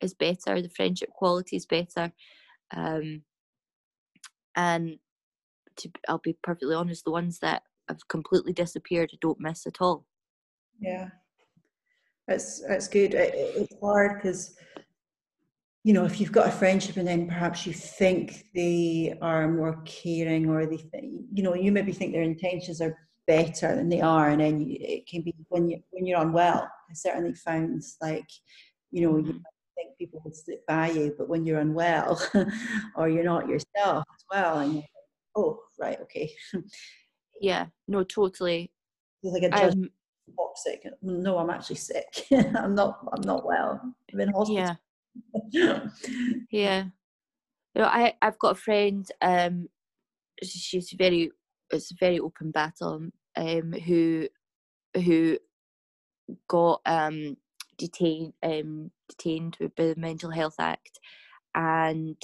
is 0.00 0.14
better 0.14 0.62
the 0.62 0.70
friendship 0.70 1.10
quality 1.10 1.56
is 1.56 1.66
better. 1.66 2.12
Um 2.74 3.22
and 4.56 4.98
to 5.76 5.90
i'll 6.08 6.18
be 6.18 6.36
perfectly 6.42 6.74
honest 6.74 7.04
the 7.04 7.10
ones 7.10 7.38
that 7.40 7.62
have 7.88 8.06
completely 8.08 8.52
disappeared 8.52 9.10
I 9.12 9.18
don't 9.20 9.40
miss 9.40 9.66
at 9.66 9.80
all. 9.80 10.04
Yeah. 10.80 11.08
That's 12.28 12.60
that's 12.66 12.88
good. 12.88 13.14
It, 13.14 13.32
it's 13.34 13.74
hard 13.80 14.16
because 14.16 14.56
you 15.86 15.92
know 15.92 16.04
if 16.04 16.20
you've 16.20 16.32
got 16.32 16.48
a 16.48 16.50
friendship 16.50 16.96
and 16.96 17.06
then 17.06 17.28
perhaps 17.28 17.64
you 17.64 17.72
think 17.72 18.46
they 18.56 19.16
are 19.22 19.46
more 19.48 19.80
caring 19.84 20.48
or 20.48 20.66
they 20.66 20.78
th- 20.78 21.04
you 21.32 21.44
know 21.44 21.54
you 21.54 21.70
maybe 21.70 21.92
think 21.92 22.12
their 22.12 22.22
intentions 22.22 22.80
are 22.80 22.98
better 23.28 23.76
than 23.76 23.88
they 23.88 24.00
are 24.00 24.30
and 24.30 24.40
then 24.40 24.60
you, 24.60 24.76
it 24.80 25.06
can 25.06 25.22
be 25.22 25.32
when 25.48 25.68
you 25.68 25.80
when 25.90 26.04
you're 26.04 26.20
unwell 26.20 26.68
i 26.90 26.92
certainly 26.92 27.32
found 27.34 27.80
like 28.02 28.28
you 28.90 29.02
know 29.02 29.16
you 29.16 29.22
mm-hmm. 29.22 29.38
think 29.76 29.96
people 29.96 30.20
would 30.24 30.34
sit 30.34 30.66
by 30.66 30.90
you 30.90 31.14
but 31.16 31.28
when 31.28 31.46
you're 31.46 31.60
unwell 31.60 32.20
or 32.96 33.08
you're 33.08 33.22
not 33.22 33.48
yourself 33.48 34.04
as 34.12 34.24
well 34.32 34.58
and 34.58 34.74
like, 34.76 34.84
oh 35.36 35.60
right 35.78 36.00
okay 36.00 36.28
yeah 37.40 37.66
no 37.88 38.02
totally. 38.04 38.70
Like 39.22 39.42
a 39.42 39.50
judgment 39.50 39.92
um, 40.28 40.36
toxic 40.36 40.86
no 41.02 41.38
i'm 41.38 41.50
actually 41.50 41.76
sick. 41.76 42.26
I'm 42.32 42.74
not 42.74 42.98
i'm 43.12 43.22
not 43.22 43.44
well. 43.44 43.80
I'm 44.12 44.20
in 44.20 44.32
hospital. 44.32 44.76
Yeah. 45.50 45.80
Yeah 46.50 46.84
you 47.74 47.82
know 47.82 47.88
i 47.88 48.12
i've 48.20 48.38
got 48.38 48.52
a 48.52 48.60
friend 48.60 49.10
um 49.22 49.68
she's 50.42 50.92
very 50.98 51.30
it's 51.70 51.90
a 51.90 51.94
very 51.98 52.20
open 52.20 52.50
battle 52.50 53.08
um 53.36 53.72
who 53.72 54.28
who 54.94 55.38
got 56.48 56.80
um 56.84 57.36
detained 57.78 58.34
um 58.42 58.90
detained 59.08 59.56
with 59.58 59.74
the 59.76 59.94
mental 59.96 60.30
health 60.30 60.56
act 60.58 60.98
and 61.54 62.16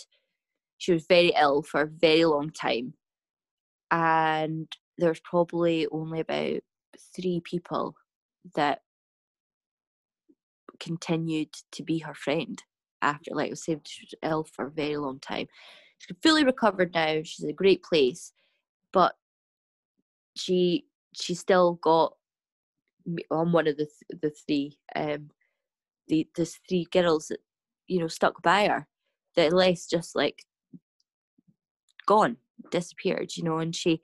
she 0.82 0.92
was 0.92 1.06
very 1.06 1.32
ill 1.40 1.62
for 1.62 1.82
a 1.82 1.86
very 1.86 2.24
long 2.24 2.50
time. 2.50 2.94
And 3.92 4.66
there's 5.02 5.20
probably 5.20 5.86
only 5.90 6.20
about 6.20 6.60
three 7.14 7.40
people 7.44 7.96
that 8.54 8.82
continued 10.78 11.48
to 11.72 11.82
be 11.82 11.98
her 11.98 12.14
friend 12.14 12.62
after 13.02 13.32
like 13.34 13.50
I 13.50 13.54
she 13.56 13.74
was 13.74 14.14
ill 14.22 14.44
for 14.44 14.66
a 14.66 14.70
very 14.70 14.96
long 14.96 15.18
time. 15.18 15.48
She's 15.98 16.16
fully 16.22 16.44
recovered 16.44 16.94
now, 16.94 17.20
she's 17.24 17.42
in 17.42 17.50
a 17.50 17.52
great 17.52 17.82
place, 17.82 18.32
but 18.92 19.16
she 20.36 20.86
she 21.12 21.34
still 21.34 21.74
got 21.82 22.14
on 23.30 23.50
one 23.50 23.66
of 23.66 23.76
the 23.76 23.88
the 24.22 24.30
three 24.30 24.78
um 24.94 25.30
the 26.06 26.28
the 26.36 26.44
three 26.68 26.86
girls 26.92 27.26
that 27.28 27.40
you 27.88 27.98
know 27.98 28.06
stuck 28.06 28.40
by 28.40 28.68
her 28.68 28.86
that 29.34 29.52
less 29.52 29.86
just 29.86 30.14
like 30.14 30.44
gone 32.06 32.36
disappeared 32.70 33.36
you 33.36 33.42
know 33.42 33.58
and 33.58 33.74
she 33.74 34.00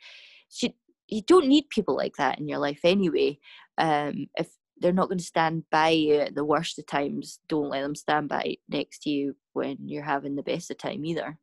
she 0.48 0.74
you 1.08 1.22
don't 1.22 1.48
need 1.48 1.68
people 1.70 1.96
like 1.96 2.16
that 2.16 2.38
in 2.38 2.48
your 2.48 2.58
life 2.58 2.80
anyway. 2.84 3.38
Um, 3.78 4.28
if 4.36 4.48
they're 4.80 4.92
not 4.92 5.08
going 5.08 5.18
to 5.18 5.24
stand 5.24 5.64
by 5.70 5.90
you 5.90 6.16
at 6.16 6.34
the 6.34 6.44
worst 6.44 6.78
of 6.78 6.86
times, 6.86 7.40
don't 7.48 7.70
let 7.70 7.82
them 7.82 7.94
stand 7.94 8.28
by 8.28 8.56
next 8.68 9.02
to 9.02 9.10
you 9.10 9.36
when 9.52 9.76
you're 9.86 10.02
having 10.02 10.36
the 10.36 10.42
best 10.42 10.70
of 10.70 10.78
time 10.78 11.04
either. 11.04 11.38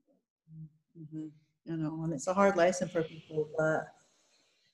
Mm-hmm. 0.98 1.28
You 1.66 1.78
know, 1.78 2.04
and 2.04 2.14
it's 2.14 2.28
a 2.28 2.34
hard 2.34 2.56
lesson 2.56 2.88
for 2.88 3.04
people, 3.04 3.50
but 3.58 3.88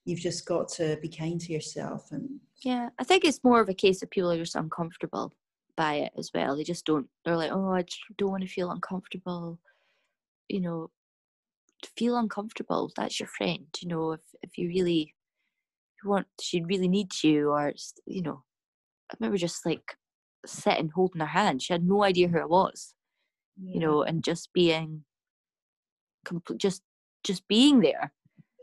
you've 0.06 0.20
just 0.20 0.46
got 0.46 0.68
to 0.70 0.98
be 1.02 1.08
kind 1.08 1.40
to 1.42 1.54
yourself. 1.54 2.12
And 2.12 2.30
yeah, 2.64 2.90
I 3.00 3.04
think 3.04 3.24
it's 3.24 3.44
more 3.44 3.62
of 3.62 3.70
a 3.70 3.74
case 3.74 4.04
of 4.04 4.10
people 4.10 4.32
are 4.32 4.38
just 4.38 4.56
uncomfortable 4.56 5.34
by 5.78 5.96
it 5.96 6.12
as 6.18 6.32
well. 6.34 6.56
They 6.56 6.64
just 6.64 6.86
don't. 6.86 7.08
They're 7.24 7.38
like, 7.38 7.52
oh, 7.52 7.74
I 7.74 7.86
don't 8.18 8.32
want 8.32 8.44
to 8.44 8.50
feel 8.50 8.72
uncomfortable. 8.72 9.58
You 10.50 10.60
know, 10.60 10.90
feel 11.96 12.18
uncomfortable 12.18 12.92
that's 12.96 13.20
your 13.20 13.28
friend 13.28 13.68
you 13.80 13.88
know 13.88 14.12
if 14.14 14.22
if 14.42 14.58
you 14.58 14.68
really 14.68 15.14
you 16.04 16.10
want 16.10 16.28
she 16.40 16.62
really 16.64 16.88
needs 16.88 17.24
you 17.24 17.50
or 17.50 17.74
you 18.06 18.22
know. 18.22 18.44
I 19.12 19.16
remember 19.20 19.38
just 19.38 19.66
like 19.66 19.98
sitting 20.46 20.90
holding 20.90 21.20
her 21.20 21.28
hand. 21.28 21.62
She 21.62 21.74
had 21.74 21.84
no 21.84 22.04
idea 22.04 22.30
who 22.30 22.40
i 22.40 22.46
was 22.46 22.94
yeah. 23.62 23.74
you 23.74 23.80
know 23.80 24.04
and 24.04 24.24
just 24.24 24.54
being 24.54 25.04
complete 26.26 26.60
just 26.60 26.82
just 27.24 27.48
being 27.48 27.82
there. 27.82 28.14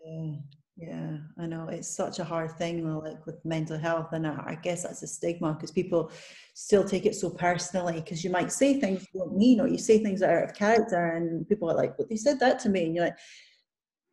Yeah 0.06 0.36
yeah 0.78 1.16
i 1.38 1.46
know 1.46 1.68
it's 1.68 1.88
such 1.88 2.20
a 2.20 2.24
hard 2.24 2.52
thing 2.52 2.88
like 3.02 3.24
with 3.26 3.44
mental 3.44 3.76
health 3.76 4.12
and 4.12 4.26
i, 4.26 4.56
guess 4.62 4.84
that's 4.84 5.02
a 5.02 5.06
stigma 5.06 5.52
because 5.54 5.72
people 5.72 6.10
still 6.54 6.84
take 6.84 7.04
it 7.04 7.14
so 7.14 7.28
personally 7.28 7.94
because 7.94 8.22
you 8.22 8.30
might 8.30 8.52
say 8.52 8.78
things 8.78 9.04
you 9.12 9.20
don't 9.20 9.36
mean 9.36 9.60
or 9.60 9.66
you 9.66 9.78
say 9.78 10.02
things 10.02 10.20
that 10.20 10.30
are 10.30 10.42
out 10.42 10.50
of 10.50 10.54
character 10.54 11.16
and 11.16 11.48
people 11.48 11.68
are 11.70 11.76
like 11.76 11.96
but 11.96 12.08
they 12.08 12.16
said 12.16 12.38
that 12.38 12.58
to 12.60 12.68
me 12.68 12.84
and 12.86 12.94
you're 12.94 13.04
like 13.06 13.18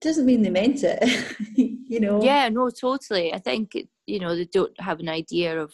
doesn't 0.01 0.25
mean 0.25 0.41
they 0.41 0.49
meant 0.49 0.83
it 0.83 1.35
you 1.55 1.99
know? 1.99 2.21
Yeah 2.21 2.49
no 2.49 2.69
totally 2.69 3.33
i 3.33 3.39
think 3.39 3.77
you 4.07 4.19
know 4.19 4.35
they 4.35 4.45
don't 4.45 4.79
have 4.79 4.99
an 4.99 5.09
idea 5.09 5.59
of 5.59 5.71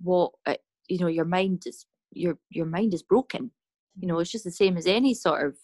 what 0.00 0.32
uh, 0.46 0.54
you 0.88 0.98
know 0.98 1.06
your 1.06 1.24
mind 1.24 1.62
is 1.66 1.86
your 2.12 2.38
your 2.50 2.66
mind 2.66 2.94
is 2.94 3.02
broken. 3.02 3.50
You 3.98 4.08
know 4.08 4.18
it's 4.18 4.30
just 4.30 4.44
the 4.44 4.50
same 4.50 4.76
as 4.76 4.86
any 4.86 5.14
sort 5.14 5.46
of 5.46 5.56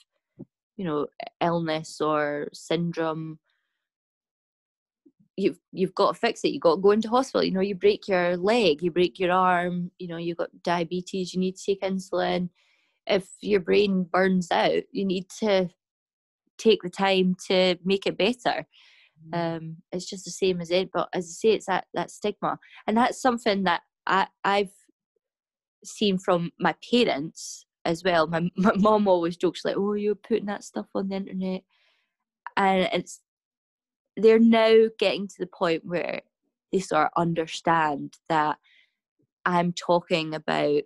you 0.76 0.84
know 0.84 1.06
illness 1.40 2.00
or 2.00 2.48
syndrome 2.52 3.38
you've 5.36 5.58
you've 5.72 5.94
got 5.94 6.14
to 6.14 6.20
fix 6.20 6.44
it. 6.44 6.48
You've 6.48 6.62
got 6.62 6.76
to 6.76 6.80
go 6.80 6.90
into 6.90 7.08
hospital. 7.08 7.44
You 7.44 7.52
know, 7.52 7.60
you 7.60 7.74
break 7.74 8.08
your 8.08 8.36
leg, 8.36 8.82
you 8.82 8.90
break 8.90 9.18
your 9.18 9.32
arm. 9.32 9.90
You 9.98 10.08
know, 10.08 10.16
you've 10.16 10.38
got 10.38 10.50
diabetes. 10.62 11.34
You 11.34 11.40
need 11.40 11.56
to 11.56 11.64
take 11.64 11.82
insulin. 11.82 12.50
If 13.06 13.28
your 13.40 13.60
brain 13.60 14.06
burns 14.10 14.50
out, 14.50 14.82
you 14.92 15.04
need 15.04 15.28
to 15.40 15.70
take 16.58 16.82
the 16.82 16.90
time 16.90 17.36
to 17.48 17.76
make 17.84 18.06
it 18.06 18.16
better. 18.16 18.66
Mm. 19.30 19.56
Um, 19.56 19.76
it's 19.90 20.08
just 20.08 20.24
the 20.24 20.30
same 20.30 20.60
as 20.60 20.70
it. 20.70 20.90
But 20.92 21.08
as 21.12 21.24
I 21.24 21.32
say, 21.32 21.54
it's 21.54 21.66
that 21.66 21.86
that 21.94 22.10
stigma, 22.10 22.58
and 22.86 22.96
that's 22.96 23.20
something 23.20 23.64
that 23.64 23.82
I 24.06 24.26
I've 24.44 24.72
seen 25.84 26.18
from 26.18 26.52
my 26.60 26.74
parents 26.90 27.66
as 27.84 28.04
well. 28.04 28.26
My 28.26 28.50
my 28.56 28.72
mom 28.76 29.08
always 29.08 29.36
jokes 29.36 29.64
like, 29.64 29.76
"Oh, 29.76 29.94
you're 29.94 30.14
putting 30.14 30.46
that 30.46 30.64
stuff 30.64 30.86
on 30.94 31.08
the 31.08 31.16
internet," 31.16 31.62
and 32.56 32.88
it's 32.92 33.20
they're 34.16 34.38
now 34.38 34.88
getting 34.98 35.28
to 35.28 35.36
the 35.38 35.46
point 35.46 35.84
where 35.84 36.22
they 36.72 36.80
sort 36.80 37.06
of 37.06 37.12
understand 37.16 38.14
that 38.28 38.56
I'm 39.44 39.72
talking 39.72 40.34
about 40.34 40.82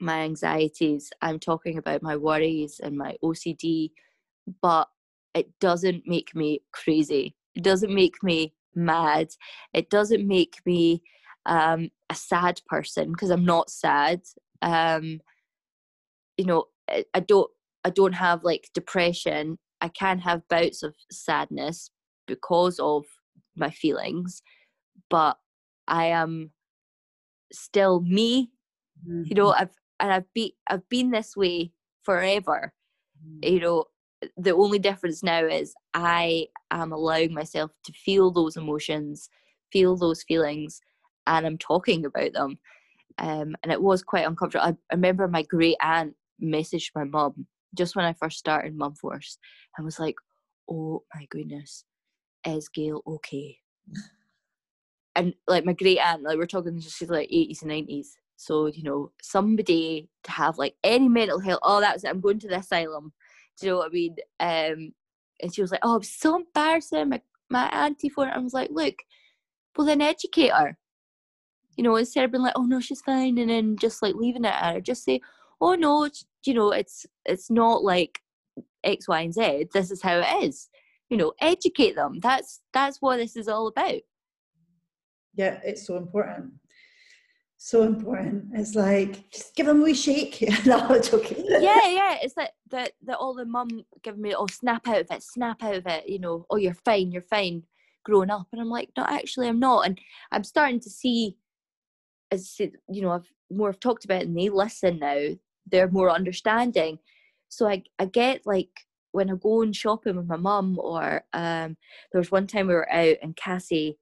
my 0.00 0.20
anxieties, 0.20 1.10
I'm 1.22 1.38
talking 1.38 1.78
about 1.78 2.02
my 2.02 2.16
worries 2.16 2.80
and 2.82 2.96
my 2.96 3.16
OCD, 3.22 3.90
but 4.60 4.88
it 5.34 5.50
doesn't 5.60 6.06
make 6.06 6.34
me 6.34 6.60
crazy. 6.72 7.34
It 7.54 7.62
doesn't 7.62 7.94
make 7.94 8.22
me 8.22 8.54
mad. 8.74 9.28
It 9.72 9.90
doesn't 9.90 10.26
make 10.26 10.60
me 10.66 11.02
um, 11.46 11.90
a 12.10 12.14
sad 12.14 12.60
person 12.66 13.12
because 13.12 13.30
I'm 13.30 13.44
not 13.44 13.70
sad. 13.70 14.22
Um, 14.62 15.20
you 16.36 16.44
know, 16.44 16.64
I, 16.88 17.04
I 17.14 17.20
don't. 17.20 17.50
I 17.84 17.90
don't 17.90 18.14
have 18.14 18.42
like 18.42 18.68
depression. 18.74 19.58
I 19.80 19.88
can 19.88 20.18
have 20.18 20.48
bouts 20.48 20.82
of 20.82 20.96
sadness, 21.10 21.90
because 22.26 22.78
of 22.78 23.04
my 23.56 23.70
feelings, 23.70 24.42
but 25.10 25.38
I 25.88 26.06
am 26.06 26.50
still 27.52 28.00
me. 28.00 28.50
Mm-hmm. 29.06 29.22
You 29.26 29.34
know, 29.34 29.50
mm-hmm. 29.50 29.62
I've 29.62 29.76
and 30.00 30.12
I've 30.12 30.32
been 30.34 30.50
I've 30.68 30.88
been 30.88 31.10
this 31.10 31.36
way 31.36 31.72
forever. 32.02 32.72
Mm-hmm. 33.24 33.54
You 33.54 33.60
know, 33.60 33.84
the 34.36 34.54
only 34.54 34.78
difference 34.78 35.22
now 35.22 35.44
is 35.44 35.74
I 35.94 36.46
am 36.70 36.92
allowing 36.92 37.34
myself 37.34 37.70
to 37.84 37.92
feel 37.92 38.30
those 38.30 38.56
emotions, 38.56 39.28
feel 39.72 39.96
those 39.96 40.22
feelings, 40.22 40.80
and 41.26 41.46
I'm 41.46 41.58
talking 41.58 42.04
about 42.04 42.32
them. 42.32 42.58
Um, 43.18 43.56
and 43.62 43.72
it 43.72 43.80
was 43.80 44.02
quite 44.02 44.26
uncomfortable. 44.26 44.66
I, 44.66 44.70
I 44.70 44.94
remember 44.94 45.26
my 45.26 45.42
great 45.42 45.76
aunt 45.80 46.14
messaged 46.42 46.90
my 46.94 47.04
mum 47.04 47.46
just 47.74 47.96
when 47.96 48.04
I 48.04 48.12
first 48.12 48.38
started 48.38 48.76
Mum 48.76 48.94
Force 48.94 49.38
and 49.76 49.84
was 49.84 49.98
like, 49.98 50.16
"Oh 50.70 51.02
my 51.14 51.26
goodness, 51.30 51.84
is 52.46 52.68
Gail 52.68 53.02
okay? 53.06 53.58
and 55.14 55.34
like 55.46 55.64
my 55.64 55.72
great 55.72 55.98
aunt, 55.98 56.22
like 56.22 56.38
we're 56.38 56.46
talking, 56.46 56.78
she's 56.80 57.08
like 57.08 57.30
80s 57.30 57.62
and 57.62 57.70
90s. 57.70 58.08
So, 58.36 58.66
you 58.66 58.82
know, 58.82 59.12
somebody 59.22 60.10
to 60.24 60.30
have 60.30 60.58
like 60.58 60.74
any 60.84 61.08
mental 61.08 61.40
health, 61.40 61.60
oh, 61.62 61.80
that's 61.80 62.04
it, 62.04 62.10
I'm 62.10 62.20
going 62.20 62.38
to 62.40 62.48
the 62.48 62.58
asylum. 62.58 63.12
Do 63.58 63.66
you 63.66 63.72
know 63.72 63.78
what 63.78 63.88
I 63.88 63.92
mean? 63.92 64.16
Um, 64.40 64.92
and 65.40 65.54
she 65.54 65.62
was 65.62 65.70
like, 65.70 65.80
oh, 65.82 65.96
I'm 65.96 66.02
so 66.02 66.36
embarrassing. 66.36 67.08
My, 67.08 67.22
my 67.48 67.68
auntie 67.68 68.10
for 68.10 68.26
it. 68.26 68.32
I 68.34 68.38
was 68.38 68.52
like, 68.52 68.68
look, 68.70 68.96
well 69.76 69.86
then 69.86 70.00
educate 70.00 70.52
her 70.52 70.76
you 71.76 71.84
know 71.84 71.96
instead 71.96 72.24
of 72.24 72.32
being 72.32 72.42
like 72.42 72.54
oh 72.56 72.64
no 72.64 72.80
she's 72.80 73.02
fine 73.02 73.38
and 73.38 73.50
then 73.50 73.76
just 73.76 74.02
like 74.02 74.14
leaving 74.14 74.44
it 74.44 74.54
at 74.54 74.74
her 74.74 74.80
just 74.80 75.04
say 75.04 75.20
oh 75.60 75.74
no 75.74 76.08
you 76.44 76.54
know 76.54 76.72
it's 76.72 77.06
it's 77.24 77.50
not 77.50 77.84
like 77.84 78.20
x 78.84 79.08
y 79.08 79.20
and 79.20 79.34
z 79.34 79.66
this 79.72 79.90
is 79.90 80.02
how 80.02 80.18
it 80.18 80.44
is 80.44 80.68
you 81.08 81.16
know 81.16 81.32
educate 81.40 81.94
them. 81.94 82.18
That's 82.20 82.60
that's 82.72 82.98
what 83.00 83.18
this 83.18 83.36
is 83.36 83.48
all 83.48 83.68
about. 83.68 84.00
Yeah 85.34 85.60
it's 85.64 85.86
so 85.86 85.96
important. 85.96 86.52
So 87.58 87.82
important. 87.82 88.46
It's 88.52 88.74
like 88.74 89.30
just 89.30 89.54
give 89.54 89.66
them 89.66 89.80
a 89.80 89.84
wee 89.84 89.94
shake. 89.94 90.44
No 90.66 90.88
it's 90.90 91.12
okay 91.14 91.42
yeah 91.48 91.88
yeah 91.88 92.18
it's 92.22 92.36
like 92.36 92.50
that 92.70 92.92
that 93.04 93.18
all 93.18 93.34
the 93.34 93.44
mum 93.44 93.68
giving 94.02 94.22
me 94.22 94.34
oh 94.34 94.46
snap 94.46 94.86
out 94.88 95.00
of 95.00 95.10
it 95.10 95.22
snap 95.22 95.62
out 95.62 95.76
of 95.76 95.86
it 95.86 96.08
you 96.08 96.18
know 96.18 96.44
oh 96.50 96.56
you're 96.56 96.74
fine 96.74 97.12
you're 97.12 97.22
fine 97.22 97.62
growing 98.04 98.30
up. 98.30 98.46
And 98.52 98.60
i'm 98.60 98.70
like 98.70 98.90
no 98.96 99.04
actually 99.04 99.48
i'm 99.48 99.60
not. 99.60 99.86
And 99.86 100.00
i'm 100.32 100.44
starting 100.44 100.80
to 100.80 100.90
see 100.90 101.36
as 102.32 102.58
you 102.58 103.02
know 103.02 103.12
i've 103.12 103.30
more 103.50 103.70
have 103.70 103.80
talked 103.80 104.04
about 104.04 104.22
it 104.22 104.28
and 104.28 104.36
they 104.36 104.48
listen 104.48 104.98
now 104.98 105.28
they're 105.70 105.90
more 105.90 106.10
understanding. 106.10 106.98
So 107.48 107.68
i 107.68 107.82
i 107.98 108.06
get 108.06 108.46
like 108.46 108.70
when 109.16 109.30
i 109.30 109.34
go 109.34 109.62
and 109.62 109.74
shopping 109.74 110.16
with 110.16 110.26
my 110.26 110.36
mum 110.36 110.78
or 110.78 111.24
um 111.32 111.76
there 112.12 112.20
was 112.20 112.30
one 112.30 112.46
time 112.46 112.66
we 112.66 112.74
were 112.74 112.92
out 112.92 113.16
and 113.22 113.36
cassie 113.36 113.98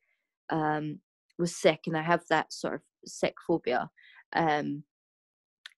um 0.51 0.99
was 1.39 1.55
sick 1.57 1.81
and 1.86 1.97
i 1.97 2.03
have 2.03 2.23
that 2.28 2.53
sort 2.53 2.74
of 2.74 2.81
sick 3.07 3.35
phobia 3.47 3.89
um 4.35 4.82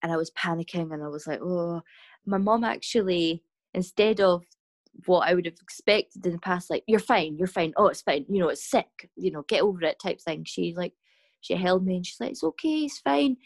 and 0.03 0.13
i 0.13 0.17
was 0.17 0.31
panicking 0.33 0.93
and 0.93 1.03
i 1.03 1.09
was 1.09 1.27
like 1.27 1.41
oh 1.43 1.83
my 2.25 2.39
mum 2.39 2.65
actually 2.65 3.43
instead 3.75 4.21
of 4.21 4.43
what 5.05 5.29
I 5.29 5.35
would 5.35 5.45
have 5.45 5.59
expected 5.63 6.25
in 6.25 6.33
the 6.33 6.39
past, 6.39 6.71
like 6.71 6.83
you're 6.87 6.99
fine, 6.99 7.37
you're 7.37 7.47
fine, 7.47 7.75
oh 7.77 7.89
it's 7.89 8.01
fine, 8.01 8.25
you 8.31 8.41
know 8.41 8.49
it's 8.49 8.69
sick, 8.69 9.11
you 9.17 9.31
know 9.31 9.45
get 9.49 9.63
over 9.63 9.83
it 9.85 9.99
type 10.03 10.21
thing. 10.21 10.45
She 10.45 10.75
like 10.75 10.95
she 11.43 11.55
held 11.55 11.85
me 11.85 11.97
and 11.97 12.07
she's 12.07 12.21
like 12.21 12.31
it's 12.31 12.43
okay, 12.43 12.85
it's 12.85 12.99
fine. 13.01 13.37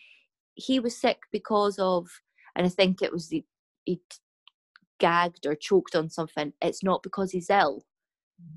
He 0.55 0.79
was 0.79 0.97
sick 0.97 1.19
because 1.33 1.79
of, 1.79 2.09
and 2.55 2.67
I 2.67 2.69
think 2.69 3.03
it 3.03 3.13
was 3.13 3.29
the 3.29 3.45
he 3.85 4.01
gagged 5.01 5.47
or 5.47 5.55
choked 5.55 5.97
on 5.97 6.09
something. 6.09 6.53
It's 6.63 6.85
not 6.85 7.03
because 7.03 7.33
he's 7.33 7.51
ill, 7.51 7.85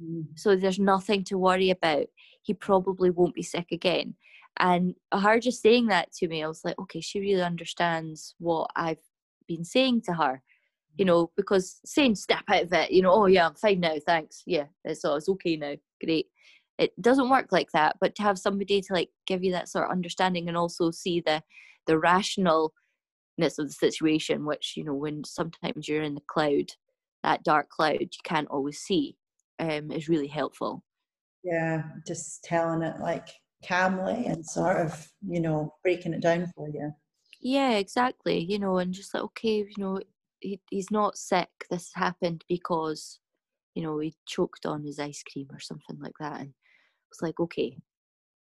mm-hmm. 0.02 0.22
so 0.36 0.56
there's 0.56 0.80
nothing 0.80 1.24
to 1.26 1.38
worry 1.38 1.70
about. 1.72 2.08
He 2.44 2.54
probably 2.54 3.10
won't 3.10 3.36
be 3.36 3.44
sick 3.44 3.68
again. 3.72 4.16
And 4.60 4.94
her 5.12 5.40
just 5.40 5.64
saying 5.64 5.88
that 5.88 6.12
to 6.14 6.28
me, 6.28 6.44
I 6.44 6.48
was 6.48 6.62
like, 6.64 6.78
okay, 6.80 7.02
she 7.02 7.20
really 7.20 7.42
understands 7.42 8.36
what 8.38 8.70
I've 8.76 9.02
been 9.48 9.66
saying 9.66 10.02
to 10.06 10.14
her 10.14 10.44
you 10.98 11.06
know, 11.06 11.32
because 11.36 11.80
saying 11.86 12.16
step 12.16 12.44
out 12.50 12.64
of 12.64 12.74
it, 12.74 12.92
you 12.92 13.02
know, 13.02 13.12
oh 13.12 13.26
yeah, 13.26 13.48
I'm 13.48 13.56
fine 13.56 13.80
now, 13.80 13.96
thanks. 14.06 14.44
Yeah, 14.46 14.66
it's 14.84 15.04
all 15.04 15.16
it's 15.16 15.30
okay 15.30 15.56
now. 15.56 15.76
Great. 16.04 16.28
It 16.78 17.00
doesn't 17.02 17.30
work 17.30 17.48
like 17.52 17.72
that, 17.74 17.98
but 18.00 18.16
to 18.16 18.24
have 18.24 18.38
somebody 18.38 18.82
to 18.82 18.94
like 18.94 19.10
give 19.28 19.44
you 19.44 19.52
that 19.52 19.70
sort 19.70 19.86
of 19.86 19.92
understanding 19.92 20.48
and 20.48 20.58
also 20.58 20.92
see 20.92 21.22
the 21.22 21.42
the 21.88 21.94
rationalness 21.94 22.70
of 23.40 23.68
the 23.68 23.74
situation, 23.74 24.46
which, 24.46 24.74
you 24.76 24.84
know, 24.84 24.94
when 24.94 25.24
sometimes 25.24 25.88
you're 25.88 26.04
in 26.04 26.16
the 26.16 26.22
cloud, 26.28 26.72
that 27.24 27.44
dark 27.44 27.70
cloud 27.70 28.00
you 28.02 28.08
can't 28.24 28.48
always 28.50 28.80
see, 28.80 29.18
um, 29.60 29.92
is 29.92 30.10
really 30.10 30.28
helpful. 30.28 30.84
Yeah, 31.44 31.84
just 32.06 32.44
telling 32.44 32.82
it 32.84 33.00
like 33.00 33.28
calmly 33.66 34.26
and 34.28 34.46
sort 34.46 34.78
of, 34.78 35.12
you 35.28 35.40
know, 35.40 35.74
breaking 35.84 36.14
it 36.14 36.22
down 36.22 36.52
for 36.56 36.70
you. 36.70 36.92
Yeah, 37.42 37.72
exactly. 37.72 38.40
You 38.40 38.60
know, 38.60 38.78
and 38.78 38.94
just 38.94 39.14
like, 39.14 39.24
okay, 39.24 39.58
you 39.58 39.74
know, 39.78 40.00
he, 40.40 40.60
he's 40.70 40.92
not 40.92 41.18
sick. 41.18 41.50
This 41.70 41.92
happened 41.94 42.46
because, 42.48 43.20
you 43.76 43.84
know, 43.84 44.00
he 44.00 44.14
choked 44.26 44.66
on 44.66 44.84
his 44.84 45.00
ice 45.00 45.24
cream 45.24 45.48
or 45.52 45.60
something 45.60 46.00
like 46.00 46.16
that. 46.20 46.40
And 46.40 46.50
I 46.50 47.10
was 47.10 47.22
like, 47.22 47.40
okay, 47.40 47.78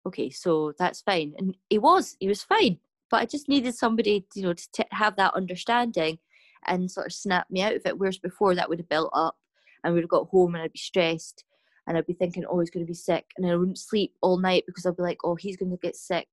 okay, 0.06 0.30
so 0.30 0.74
that's 0.80 1.02
fine. 1.02 1.34
And 1.38 1.56
he 1.70 1.78
was, 1.78 2.16
he 2.20 2.28
was 2.28 2.44
fine. 2.44 2.80
But 3.10 3.22
I 3.22 3.26
just 3.26 3.48
needed 3.48 3.76
somebody, 3.76 4.26
you 4.36 4.44
know, 4.44 4.54
to 4.54 4.68
t- 4.74 4.84
have 4.92 5.16
that 5.16 5.34
understanding 5.34 6.20
and 6.66 6.92
sort 6.92 7.08
of 7.08 7.14
snap 7.14 7.48
me 7.50 7.62
out 7.62 7.76
of 7.76 7.86
it. 7.86 7.98
Whereas 7.98 8.18
before 8.18 8.56
that 8.56 8.70
would 8.70 8.80
have 8.80 8.90
built 8.90 9.12
up 9.14 9.38
and 9.84 9.94
we'd 9.94 10.02
have 10.02 10.10
got 10.10 10.28
home 10.30 10.56
and 10.56 10.64
I'd 10.64 10.74
be 10.74 10.80
stressed 10.80 11.44
and 11.88 11.98
I'd 11.98 12.06
be 12.06 12.14
thinking, 12.14 12.44
oh, 12.50 12.60
he's 12.60 12.70
going 12.70 12.86
to 12.86 12.90
be 12.90 12.94
sick. 12.94 13.26
And 13.38 13.50
I 13.50 13.56
wouldn't 13.56 13.78
sleep 13.78 14.14
all 14.22 14.38
night 14.38 14.64
because 14.68 14.86
I'd 14.86 14.98
be 14.98 15.04
like, 15.04 15.20
oh, 15.24 15.36
he's 15.36 15.58
going 15.58 15.72
to 15.72 15.78
get 15.78 15.96
sick. 15.96 16.28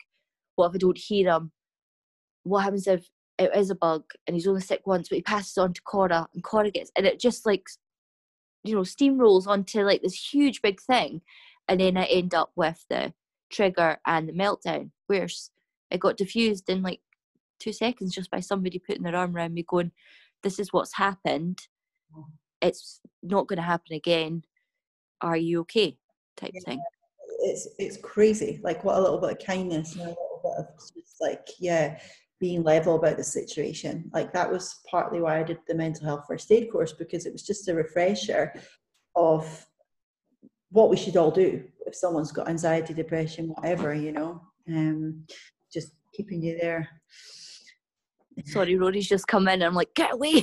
What 0.57 0.69
if 0.69 0.75
I 0.75 0.79
don't 0.79 0.99
hear 0.99 1.31
him? 1.31 1.53
What 2.43 2.65
happens 2.65 2.87
if 2.87 3.09
it 3.39 3.51
is 3.55 3.71
a 3.71 3.75
bug 3.75 4.05
and 4.27 4.35
he's 4.35 4.47
only 4.47 4.61
sick 4.61 4.83
once, 4.87 5.09
but 5.09 5.17
he 5.17 5.23
passes 5.23 5.57
on 5.59 5.73
to 5.73 5.83
Cora 5.83 6.29
and 6.35 6.43
Cora 6.43 6.71
gets, 6.71 6.91
and 6.97 7.07
it 7.07 7.21
just 7.21 7.47
like, 7.47 7.65
you 8.65 8.75
know, 8.75 8.83
steamrolls 8.83 9.47
onto 9.47 9.83
like 9.83 10.03
this 10.03 10.33
huge 10.33 10.63
big 10.63 10.81
thing. 10.81 11.21
And 11.69 11.81
then 11.81 11.97
I 11.97 12.05
end 12.05 12.35
up 12.35 12.51
with 12.57 12.85
the 12.91 13.15
trigger 13.51 13.99
and 14.07 14.29
the 14.29 14.33
meltdown, 14.33 14.91
whereas 15.07 15.51
it 15.95 16.01
got 16.01 16.17
diffused 16.17 16.69
in 16.69 16.83
like 16.83 17.01
two 17.61 17.73
seconds 17.73 18.13
just 18.13 18.31
by 18.31 18.41
somebody 18.41 18.81
putting 18.81 19.05
their 19.05 19.15
arm 19.15 19.35
around 19.35 19.55
me 19.55 19.65
going, 19.67 19.93
this 20.43 20.59
is 20.59 20.73
what's 20.73 20.95
happened. 20.95 21.61
It's 22.61 23.01
not 23.23 23.47
going 23.47 23.59
to 23.59 23.63
happen 23.63 23.95
again. 23.95 24.43
Are 25.21 25.37
you 25.37 25.61
okay? 25.61 25.97
Type 26.37 26.51
yeah. 26.53 26.61
thing. 26.67 26.81
It's 27.41 27.69
it's 27.79 27.97
crazy. 27.99 28.61
Like 28.63 28.83
what 28.85 28.97
a 28.97 29.01
little 29.01 29.19
bit 29.19 29.33
of 29.33 29.47
kindness 29.47 29.93
and 29.93 30.03
a 30.03 30.09
little 30.09 30.41
bit 30.43 30.59
of 30.59 30.67
just 30.79 31.21
like 31.21 31.47
yeah, 31.61 31.99
being 32.41 32.65
level 32.65 32.97
about 32.97 33.17
the 33.17 33.25
situation. 33.25 34.11
Like 34.13 34.33
that 34.33 34.51
was 34.51 34.81
partly 34.91 35.21
why 35.21 35.39
I 35.39 35.45
did 35.45 35.59
the 35.69 35.75
mental 35.75 36.07
health 36.07 36.25
first 36.27 36.51
aid 36.51 36.73
course 36.73 36.93
because 36.93 37.25
it 37.25 37.33
was 37.33 37.43
just 37.43 37.69
a 37.69 37.75
refresher 37.75 38.53
of 39.15 39.65
what 40.71 40.91
we 40.91 40.97
should 40.97 41.17
all 41.17 41.31
do 41.31 41.63
if 41.87 41.95
someone's 41.95 42.33
got 42.33 42.49
anxiety, 42.49 42.95
depression, 42.95 43.49
whatever, 43.49 43.95
you 43.95 44.11
know. 44.11 44.43
Um, 44.69 45.27
keeping 46.15 46.43
you 46.43 46.57
there. 46.59 46.89
Sorry, 48.47 48.77
Rory's 48.77 49.09
just 49.09 49.27
come 49.27 49.49
in 49.49 49.55
and 49.55 49.65
I'm 49.65 49.75
like, 49.75 49.95
get 49.95 50.15
away. 50.15 50.43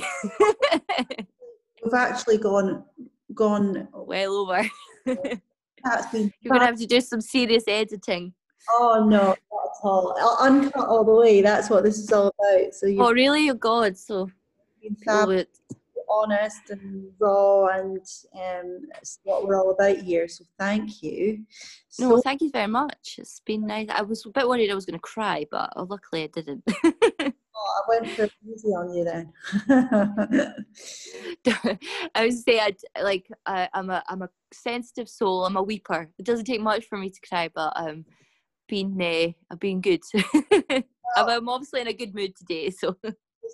We've 1.84 1.94
actually 1.94 2.38
gone 2.38 2.84
gone 3.34 3.88
well 3.92 4.36
over. 4.36 4.68
That's 5.06 6.06
been 6.12 6.32
You're 6.42 6.52
gonna 6.52 6.66
have 6.66 6.78
to 6.78 6.86
do 6.86 7.00
some 7.00 7.20
serious 7.20 7.64
editing. 7.66 8.32
Oh 8.70 9.04
no, 9.08 9.18
not 9.18 9.34
at 9.34 9.36
all. 9.82 10.16
I'll 10.18 10.38
uncut 10.40 10.86
all 10.86 11.04
the 11.04 11.14
way. 11.14 11.42
That's 11.42 11.68
what 11.68 11.82
this 11.82 11.98
is 11.98 12.12
all 12.12 12.32
about. 12.38 12.74
So 12.74 12.86
you. 12.86 13.02
Oh 13.02 13.12
really? 13.12 13.50
Oh 13.50 13.54
God! 13.54 13.96
So. 13.96 14.30
Honest 16.12 16.70
and 16.70 17.10
raw, 17.18 17.66
and 17.66 18.04
um, 18.34 18.80
it's 18.96 19.18
what 19.24 19.46
we're 19.46 19.56
all 19.56 19.70
about 19.72 19.96
here. 19.98 20.28
So 20.28 20.44
thank 20.58 21.02
you. 21.02 21.44
So, 21.88 22.08
no, 22.08 22.20
thank 22.20 22.40
you 22.40 22.50
very 22.50 22.66
much. 22.66 23.16
It's 23.18 23.40
been 23.40 23.66
nice. 23.66 23.88
I 23.90 24.02
was 24.02 24.24
a 24.26 24.30
bit 24.30 24.48
worried 24.48 24.70
I 24.70 24.74
was 24.74 24.86
going 24.86 24.98
to 24.98 25.00
cry, 25.00 25.46
but 25.50 25.72
luckily 25.76 26.24
I 26.24 26.26
didn't. 26.28 26.62
oh, 26.84 27.32
I 27.56 27.80
went 27.88 28.08
for 28.10 28.28
easy 28.50 28.68
on 28.68 28.94
you 28.94 29.04
then. 29.04 29.32
I 32.14 32.24
would 32.24 32.38
say 32.38 32.60
I'd, 32.60 32.76
like 33.02 33.28
I, 33.46 33.68
I'm 33.74 33.90
a 33.90 34.02
I'm 34.08 34.22
a 34.22 34.28
sensitive 34.52 35.08
soul. 35.08 35.44
I'm 35.44 35.56
a 35.56 35.62
weeper. 35.62 36.08
It 36.18 36.26
doesn't 36.26 36.46
take 36.46 36.60
much 36.60 36.84
for 36.86 36.98
me 36.98 37.10
to 37.10 37.20
cry, 37.28 37.48
but 37.54 37.72
um 37.76 38.04
been 38.68 39.00
uh, 39.00 39.32
I've 39.50 39.60
been 39.60 39.80
good. 39.80 40.02
I'm 41.16 41.48
obviously 41.48 41.82
in 41.82 41.88
a 41.88 41.92
good 41.92 42.14
mood 42.14 42.34
today, 42.36 42.70
so. 42.70 42.96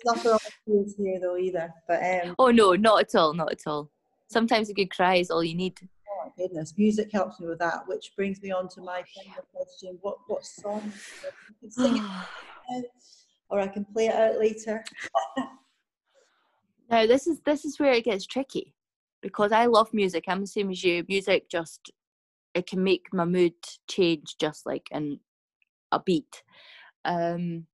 There's 0.03 0.15
nothing 0.15 0.31
wrong 0.31 0.39
with 0.65 0.97
here 0.97 1.19
though 1.19 1.37
either, 1.37 1.73
but 1.87 2.01
um. 2.03 2.35
Oh 2.39 2.51
no, 2.51 2.73
not 2.73 3.01
at 3.01 3.15
all, 3.15 3.33
not 3.33 3.51
at 3.51 3.67
all. 3.67 3.89
Sometimes 4.27 4.69
a 4.69 4.73
good 4.73 4.89
cry 4.89 5.15
is 5.15 5.31
all 5.31 5.43
you 5.43 5.55
need. 5.55 5.79
Oh 5.83 6.25
my 6.25 6.31
goodness, 6.37 6.73
music 6.77 7.09
helps 7.11 7.39
me 7.39 7.47
with 7.47 7.59
that, 7.59 7.87
which 7.87 8.11
brings 8.15 8.41
me 8.41 8.51
on 8.51 8.69
to 8.69 8.81
my 8.81 9.03
final 9.15 9.43
question: 9.53 9.97
What 10.01 10.17
what 10.27 10.45
song? 10.45 10.91
You 11.49 11.55
can 11.61 11.71
sing 11.71 12.03
it, 12.69 12.85
or 13.49 13.59
I 13.59 13.67
can 13.67 13.85
play 13.85 14.07
it 14.07 14.15
out 14.15 14.37
later. 14.39 14.83
now 16.89 17.05
this 17.05 17.27
is 17.27 17.39
this 17.41 17.65
is 17.65 17.79
where 17.79 17.93
it 17.93 18.05
gets 18.05 18.25
tricky 18.25 18.73
because 19.21 19.51
I 19.51 19.65
love 19.65 19.93
music. 19.93 20.25
I'm 20.27 20.41
the 20.41 20.47
same 20.47 20.69
as 20.69 20.83
you. 20.83 21.03
Music 21.07 21.49
just 21.49 21.91
it 22.53 22.67
can 22.67 22.83
make 22.83 23.07
my 23.13 23.25
mood 23.25 23.53
change 23.87 24.37
just 24.39 24.65
like 24.65 24.87
in 24.91 25.19
a 25.91 25.99
beat. 25.99 26.43
Um, 27.05 27.65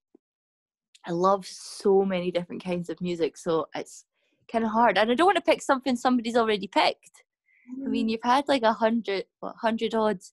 I 1.08 1.12
love 1.12 1.46
so 1.46 2.04
many 2.04 2.32
different 2.32 2.64
kinds 2.64 2.90
of 2.90 3.00
music, 3.02 3.38
so 3.38 3.68
it's 3.76 4.06
kind 4.52 4.64
of 4.64 4.72
hard. 4.72 4.98
And 4.98 5.12
I 5.12 5.14
don't 5.14 5.28
want 5.28 5.38
to 5.38 5.42
pick 5.42 5.62
something 5.62 5.96
somebody's 5.96 6.38
already 6.38 6.68
picked. 6.68 7.24
I 7.84 7.88
mean, 7.88 8.08
mm. 8.08 8.12
you've 8.12 8.24
had 8.24 8.48
like 8.48 8.64
a 8.64 8.74
hundred, 8.74 9.26
what, 9.40 9.56
hundred 9.60 9.94
odds 9.96 10.32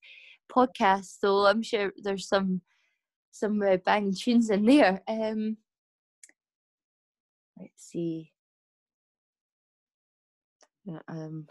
podcasts, 0.51 1.19
so 1.21 1.47
I'm 1.47 1.63
sure 1.63 1.93
there's 2.03 2.29
some 2.29 2.61
some 3.31 3.63
uh, 3.63 3.79
banging 3.79 4.15
tunes 4.15 4.51
in 4.51 4.67
there. 4.67 5.01
Um, 5.09 5.57
let's 7.59 7.85
see. 7.91 8.31
Um, 11.09 11.47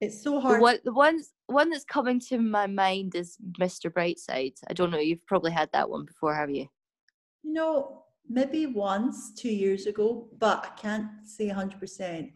it's 0.00 0.22
so 0.22 0.40
hard. 0.40 0.58
The 0.58 0.62
one, 0.62 0.78
the 0.84 0.92
ones, 0.92 1.32
one 1.46 1.70
that's 1.70 1.84
coming 1.84 2.20
to 2.28 2.38
my 2.38 2.66
mind 2.66 3.14
is 3.14 3.36
Mr. 3.60 3.90
Brightside. 3.90 4.56
I 4.68 4.72
don't 4.72 4.90
know. 4.90 4.98
You've 4.98 5.26
probably 5.26 5.52
had 5.52 5.70
that 5.72 5.90
one 5.90 6.04
before, 6.04 6.34
have 6.34 6.50
you? 6.50 6.66
No, 7.44 8.04
maybe 8.28 8.66
once 8.66 9.32
two 9.34 9.50
years 9.50 9.86
ago, 9.86 10.28
but 10.38 10.64
I 10.64 10.80
can't 10.80 11.08
say 11.24 11.48
hundred 11.48 11.80
percent. 11.80 12.30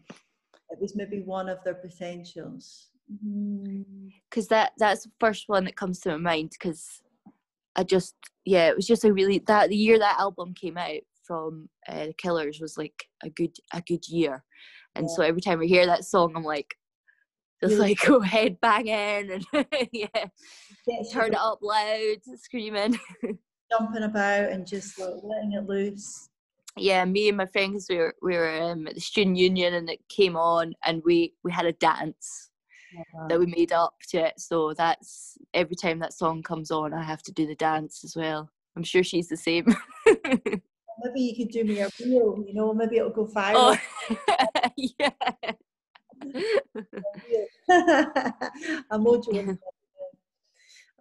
It 0.69 0.79
was 0.79 0.95
maybe 0.95 1.21
one 1.21 1.49
of 1.49 1.63
their 1.63 1.75
potentials. 1.75 2.89
because 4.29 4.47
that 4.47 4.71
that's 4.77 5.03
the 5.03 5.11
first 5.19 5.43
one 5.47 5.65
that 5.65 5.75
comes 5.75 5.99
to 5.99 6.09
my 6.09 6.17
mind 6.17 6.51
because 6.51 7.01
I 7.75 7.83
just 7.83 8.15
yeah 8.45 8.67
it 8.69 8.75
was 8.75 8.87
just 8.87 9.03
a 9.03 9.13
really 9.13 9.39
that 9.47 9.69
the 9.69 9.75
year 9.75 9.99
that 9.99 10.19
album 10.19 10.53
came 10.53 10.77
out 10.77 11.01
from 11.23 11.69
uh, 11.87 12.07
the 12.07 12.13
Killers 12.13 12.59
was 12.59 12.77
like 12.77 13.05
a 13.23 13.29
good 13.29 13.55
a 13.73 13.81
good 13.81 14.07
year, 14.07 14.43
and 14.95 15.05
Yeah. 15.07 15.15
so 15.15 15.23
every 15.23 15.41
time 15.41 15.61
I 15.61 15.65
hear 15.65 15.85
that 15.85 16.05
song, 16.05 16.33
I'm 16.35 16.43
like 16.43 16.73
just 17.63 17.79
like 17.79 17.97
go 18.05 18.19
head 18.19 18.59
banging 18.61 19.31
and 19.31 19.45
yeah 19.91 20.25
turn 21.11 21.33
it 21.33 21.39
up 21.39 21.59
loud 21.61 22.17
screaming. 22.35 22.99
jumping 23.77 24.03
about 24.03 24.49
and 24.49 24.65
just 24.65 24.99
like 24.99 25.13
letting 25.23 25.53
it 25.53 25.65
loose. 25.65 26.29
yeah, 26.77 27.05
me 27.05 27.29
and 27.29 27.37
my 27.37 27.45
friends 27.45 27.87
we 27.89 27.97
were 27.97 28.15
we 28.21 28.35
were 28.35 28.61
um, 28.61 28.87
at 28.87 28.95
the 28.95 29.01
student 29.01 29.37
union 29.37 29.73
and 29.73 29.89
it 29.89 29.99
came 30.09 30.35
on 30.35 30.73
and 30.85 31.01
we 31.05 31.33
we 31.43 31.51
had 31.51 31.65
a 31.65 31.73
dance 31.73 32.49
that 33.27 33.39
we 33.39 33.45
made 33.45 33.71
up 33.71 33.95
to 34.09 34.27
it. 34.27 34.39
So 34.39 34.73
that's 34.73 35.37
every 35.53 35.75
time 35.75 35.99
that 35.99 36.13
song 36.13 36.43
comes 36.43 36.71
on, 36.71 36.93
I 36.93 37.03
have 37.03 37.23
to 37.23 37.31
do 37.31 37.47
the 37.47 37.55
dance 37.55 38.03
as 38.03 38.15
well. 38.15 38.49
I'm 38.75 38.83
sure 38.83 39.03
she's 39.03 39.29
the 39.29 39.37
same. 39.37 39.65
Maybe 40.05 41.21
you 41.21 41.35
could 41.35 41.51
do 41.51 41.63
me 41.63 41.79
a 41.79 41.89
reel, 41.99 42.43
you 42.47 42.53
know, 42.53 42.71
maybe 42.71 42.97
it'll 42.97 43.09
go 43.09 43.25
viral. 43.25 43.79
oh, 44.07 44.69
yeah. 44.99 45.09
a 48.91 48.99
mojo. 48.99 49.57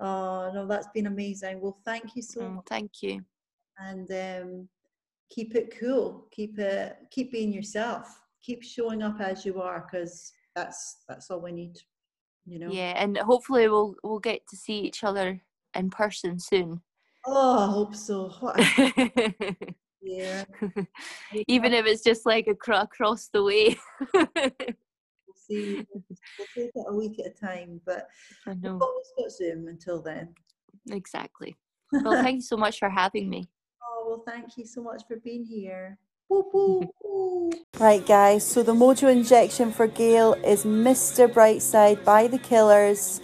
Oh 0.03 0.51
no, 0.53 0.67
that's 0.67 0.89
been 0.95 1.07
amazing. 1.07 1.61
Well, 1.61 1.79
thank 1.85 2.15
you 2.17 2.23
so 2.23 2.41
Mm, 2.43 2.55
much, 2.57 2.65
thank 2.69 2.91
you. 3.03 3.25
and 3.79 4.11
um, 4.11 4.69
keep 5.31 5.55
it 5.55 5.75
cool. 5.79 6.27
Keep 6.31 6.59
it, 6.59 6.97
keep 7.11 7.33
being 7.33 7.53
yourself. 7.53 8.07
Keep 8.43 8.63
showing 8.63 9.03
up 9.03 9.21
as 9.21 9.47
you 9.47 9.63
are, 9.63 9.87
because 9.91 10.33
that's 10.55 10.99
that's 11.09 11.31
all 11.31 11.41
we 11.41 11.53
need. 11.53 11.77
You 12.45 12.59
know. 12.59 12.73
Yeah, 12.73 12.95
and 12.97 13.17
hopefully 13.17 13.69
we'll 13.69 13.95
we'll 14.03 14.19
get 14.19 14.47
to 14.49 14.57
see 14.57 14.81
each 14.81 15.05
other 15.05 15.41
in 15.75 15.91
person 15.91 16.39
soon. 16.39 16.83
Oh, 17.25 17.59
I 17.61 17.67
hope 17.71 17.95
so. 17.95 18.33
A 18.43 19.57
year. 20.03 20.45
Even 21.47 21.73
if 21.73 21.87
it's 21.87 22.03
just 22.03 22.27
like 22.27 22.49
acro- 22.49 22.81
across 22.83 23.29
the 23.29 23.45
way. 23.45 23.77
We'll 25.53 25.77
see. 25.79 25.87
We'll 26.39 26.49
take 26.55 26.71
it 26.75 26.85
a 26.89 26.95
week 26.95 27.21
at 27.21 27.27
a 27.27 27.47
time, 27.47 27.81
but 27.85 28.09
I 28.47 28.51
we've 28.51 28.63
know. 28.63 28.79
always 28.81 29.07
got 29.19 29.31
Zoom 29.31 29.69
until 29.69 30.03
then. 30.03 30.35
Exactly. 30.91 31.57
Well, 31.93 32.23
thank 32.23 32.37
you 32.37 32.43
so 32.43 32.57
much 32.57 32.79
for 32.79 32.89
having 32.89 33.29
me. 33.29 33.49
Oh, 33.83 34.05
well, 34.09 34.23
thank 34.27 34.57
you 34.57 34.67
so 34.67 34.83
much 34.83 35.03
for 35.07 35.17
being 35.17 35.45
here. 35.45 35.99
Woo, 36.29 36.45
woo, 36.53 36.93
woo. 37.03 37.51
Right, 37.79 38.05
guys, 38.07 38.47
so 38.47 38.63
the 38.63 38.73
mojo 38.73 39.11
injection 39.11 39.71
for 39.71 39.87
Gail 39.87 40.35
is 40.35 40.65
Mr. 40.65 41.29
Brightside 41.31 42.05
by 42.05 42.27
The 42.27 42.39
Killers. 42.39 43.21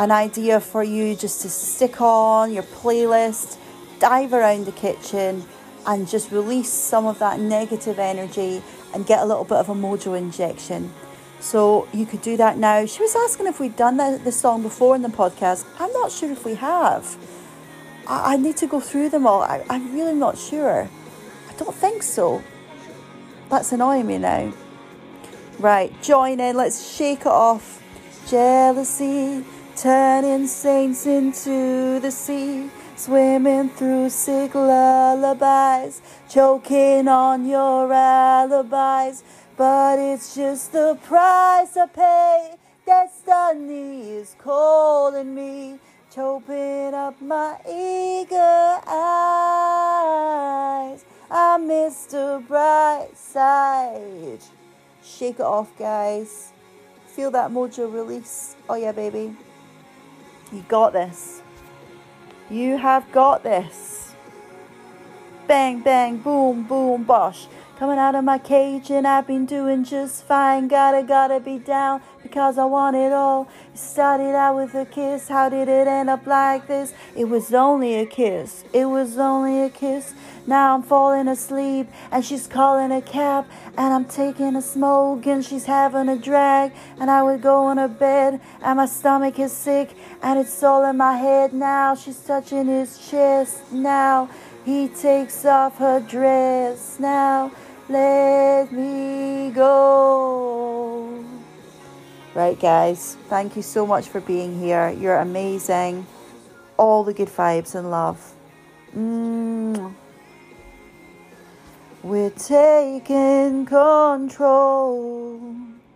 An 0.00 0.10
idea 0.10 0.58
for 0.58 0.82
you 0.82 1.14
just 1.14 1.42
to 1.42 1.48
stick 1.48 2.00
on 2.00 2.52
your 2.52 2.64
playlist, 2.64 3.58
dive 4.00 4.32
around 4.32 4.66
the 4.66 4.72
kitchen, 4.72 5.44
and 5.86 6.08
just 6.08 6.32
release 6.32 6.72
some 6.72 7.06
of 7.06 7.20
that 7.20 7.38
negative 7.38 8.00
energy 8.00 8.62
and 8.92 9.06
get 9.06 9.20
a 9.20 9.24
little 9.24 9.44
bit 9.44 9.58
of 9.58 9.68
a 9.68 9.74
mojo 9.74 10.18
injection. 10.18 10.92
So 11.44 11.86
you 11.92 12.06
could 12.06 12.22
do 12.22 12.38
that 12.38 12.56
now. 12.56 12.86
She 12.86 13.02
was 13.02 13.14
asking 13.14 13.48
if 13.48 13.60
we'd 13.60 13.76
done 13.76 13.98
the, 13.98 14.18
the 14.24 14.32
song 14.32 14.62
before 14.62 14.96
in 14.96 15.02
the 15.02 15.10
podcast. 15.10 15.66
I'm 15.78 15.92
not 15.92 16.10
sure 16.10 16.32
if 16.32 16.42
we 16.42 16.54
have. 16.54 17.18
I, 18.06 18.32
I 18.32 18.36
need 18.38 18.56
to 18.56 18.66
go 18.66 18.80
through 18.80 19.10
them 19.10 19.26
all. 19.26 19.42
I, 19.42 19.62
I'm 19.68 19.92
really 19.92 20.14
not 20.14 20.38
sure. 20.38 20.88
I 21.50 21.52
don't 21.58 21.74
think 21.74 22.02
so. 22.02 22.42
That's 23.50 23.72
annoying 23.72 24.06
me 24.06 24.16
now. 24.16 24.54
Right, 25.58 25.92
join 26.02 26.40
in. 26.40 26.56
Let's 26.56 26.96
shake 26.96 27.20
it 27.20 27.26
off. 27.26 27.82
Jealousy, 28.26 29.44
turning 29.76 30.46
saints 30.46 31.04
into 31.04 32.00
the 32.00 32.10
sea. 32.10 32.70
Swimming 32.96 33.70
through 33.70 34.08
sick 34.08 34.54
lullabies, 34.54 36.00
choking 36.30 37.08
on 37.08 37.44
your 37.44 37.92
alibis. 37.92 39.24
But 39.56 40.00
it's 40.00 40.34
just 40.34 40.72
the 40.72 40.98
price 41.04 41.76
I 41.76 41.86
pay. 41.86 42.56
Destiny 42.84 44.10
is 44.10 44.34
calling 44.38 45.32
me, 45.32 45.78
choking 46.12 46.92
up 46.92 47.22
my 47.22 47.56
eager 47.68 48.80
eyes. 48.86 49.84
I'm 51.30 51.68
bright 52.48 53.10
side. 53.14 54.40
Shake 55.04 55.36
it 55.36 55.42
off, 55.42 55.70
guys. 55.78 56.52
Feel 57.06 57.30
that 57.30 57.50
mojo 57.52 57.92
release. 57.92 58.56
Oh, 58.68 58.74
yeah, 58.74 58.90
baby. 58.92 59.36
You 60.52 60.64
got 60.68 60.92
this. 60.92 61.42
You 62.50 62.76
have 62.76 63.10
got 63.12 63.44
this. 63.44 64.14
Bang, 65.46 65.80
bang, 65.80 66.16
boom, 66.18 66.64
boom, 66.64 67.04
bosh. 67.04 67.46
Coming 67.76 67.98
out 67.98 68.14
of 68.14 68.22
my 68.22 68.38
cage 68.38 68.92
and 68.92 69.04
I've 69.04 69.26
been 69.26 69.46
doing 69.46 69.82
just 69.82 70.22
fine. 70.22 70.68
Gotta, 70.68 71.02
gotta 71.02 71.40
be 71.40 71.58
down 71.58 72.02
because 72.22 72.56
I 72.56 72.64
want 72.66 72.94
it 72.94 73.12
all. 73.12 73.48
It 73.72 73.78
started 73.78 74.32
out 74.36 74.54
with 74.54 74.76
a 74.76 74.86
kiss. 74.86 75.26
How 75.26 75.48
did 75.48 75.66
it 75.66 75.88
end 75.88 76.08
up 76.08 76.24
like 76.24 76.68
this? 76.68 76.94
It 77.16 77.24
was 77.24 77.52
only 77.52 77.96
a 77.96 78.06
kiss. 78.06 78.64
It 78.72 78.84
was 78.84 79.18
only 79.18 79.60
a 79.62 79.70
kiss. 79.70 80.14
Now 80.46 80.76
I'm 80.76 80.84
falling 80.84 81.26
asleep 81.26 81.88
and 82.12 82.24
she's 82.24 82.46
calling 82.46 82.92
a 82.92 83.02
cab 83.02 83.44
and 83.76 83.92
I'm 83.92 84.04
taking 84.04 84.54
a 84.54 84.62
smoke 84.62 85.26
and 85.26 85.44
she's 85.44 85.64
having 85.64 86.08
a 86.08 86.16
drag 86.16 86.70
and 87.00 87.10
I 87.10 87.24
would 87.24 87.42
go 87.42 87.64
on 87.64 87.78
her 87.78 87.88
bed 87.88 88.40
and 88.62 88.76
my 88.76 88.86
stomach 88.86 89.40
is 89.40 89.50
sick 89.50 89.96
and 90.22 90.38
it's 90.38 90.62
all 90.62 90.88
in 90.88 90.96
my 90.96 91.16
head 91.16 91.52
now. 91.52 91.96
She's 91.96 92.20
touching 92.20 92.66
his 92.66 92.98
chest 93.10 93.72
now. 93.72 94.30
He 94.64 94.88
takes 94.88 95.44
off 95.44 95.78
her 95.78 95.98
dress 95.98 97.00
now. 97.00 97.50
Let 97.88 98.72
me 98.72 99.50
go. 99.50 101.24
Right, 102.34 102.58
guys. 102.58 103.16
Thank 103.28 103.56
you 103.56 103.62
so 103.62 103.86
much 103.86 104.08
for 104.08 104.20
being 104.20 104.58
here. 104.58 104.90
You're 104.90 105.18
amazing. 105.18 106.06
All 106.76 107.04
the 107.04 107.12
good 107.12 107.28
vibes 107.28 107.74
and 107.74 107.90
love. 107.90 108.34
Mwah. 108.96 109.94
We're 112.02 112.30
taking 112.30 113.66
control. 113.66 115.40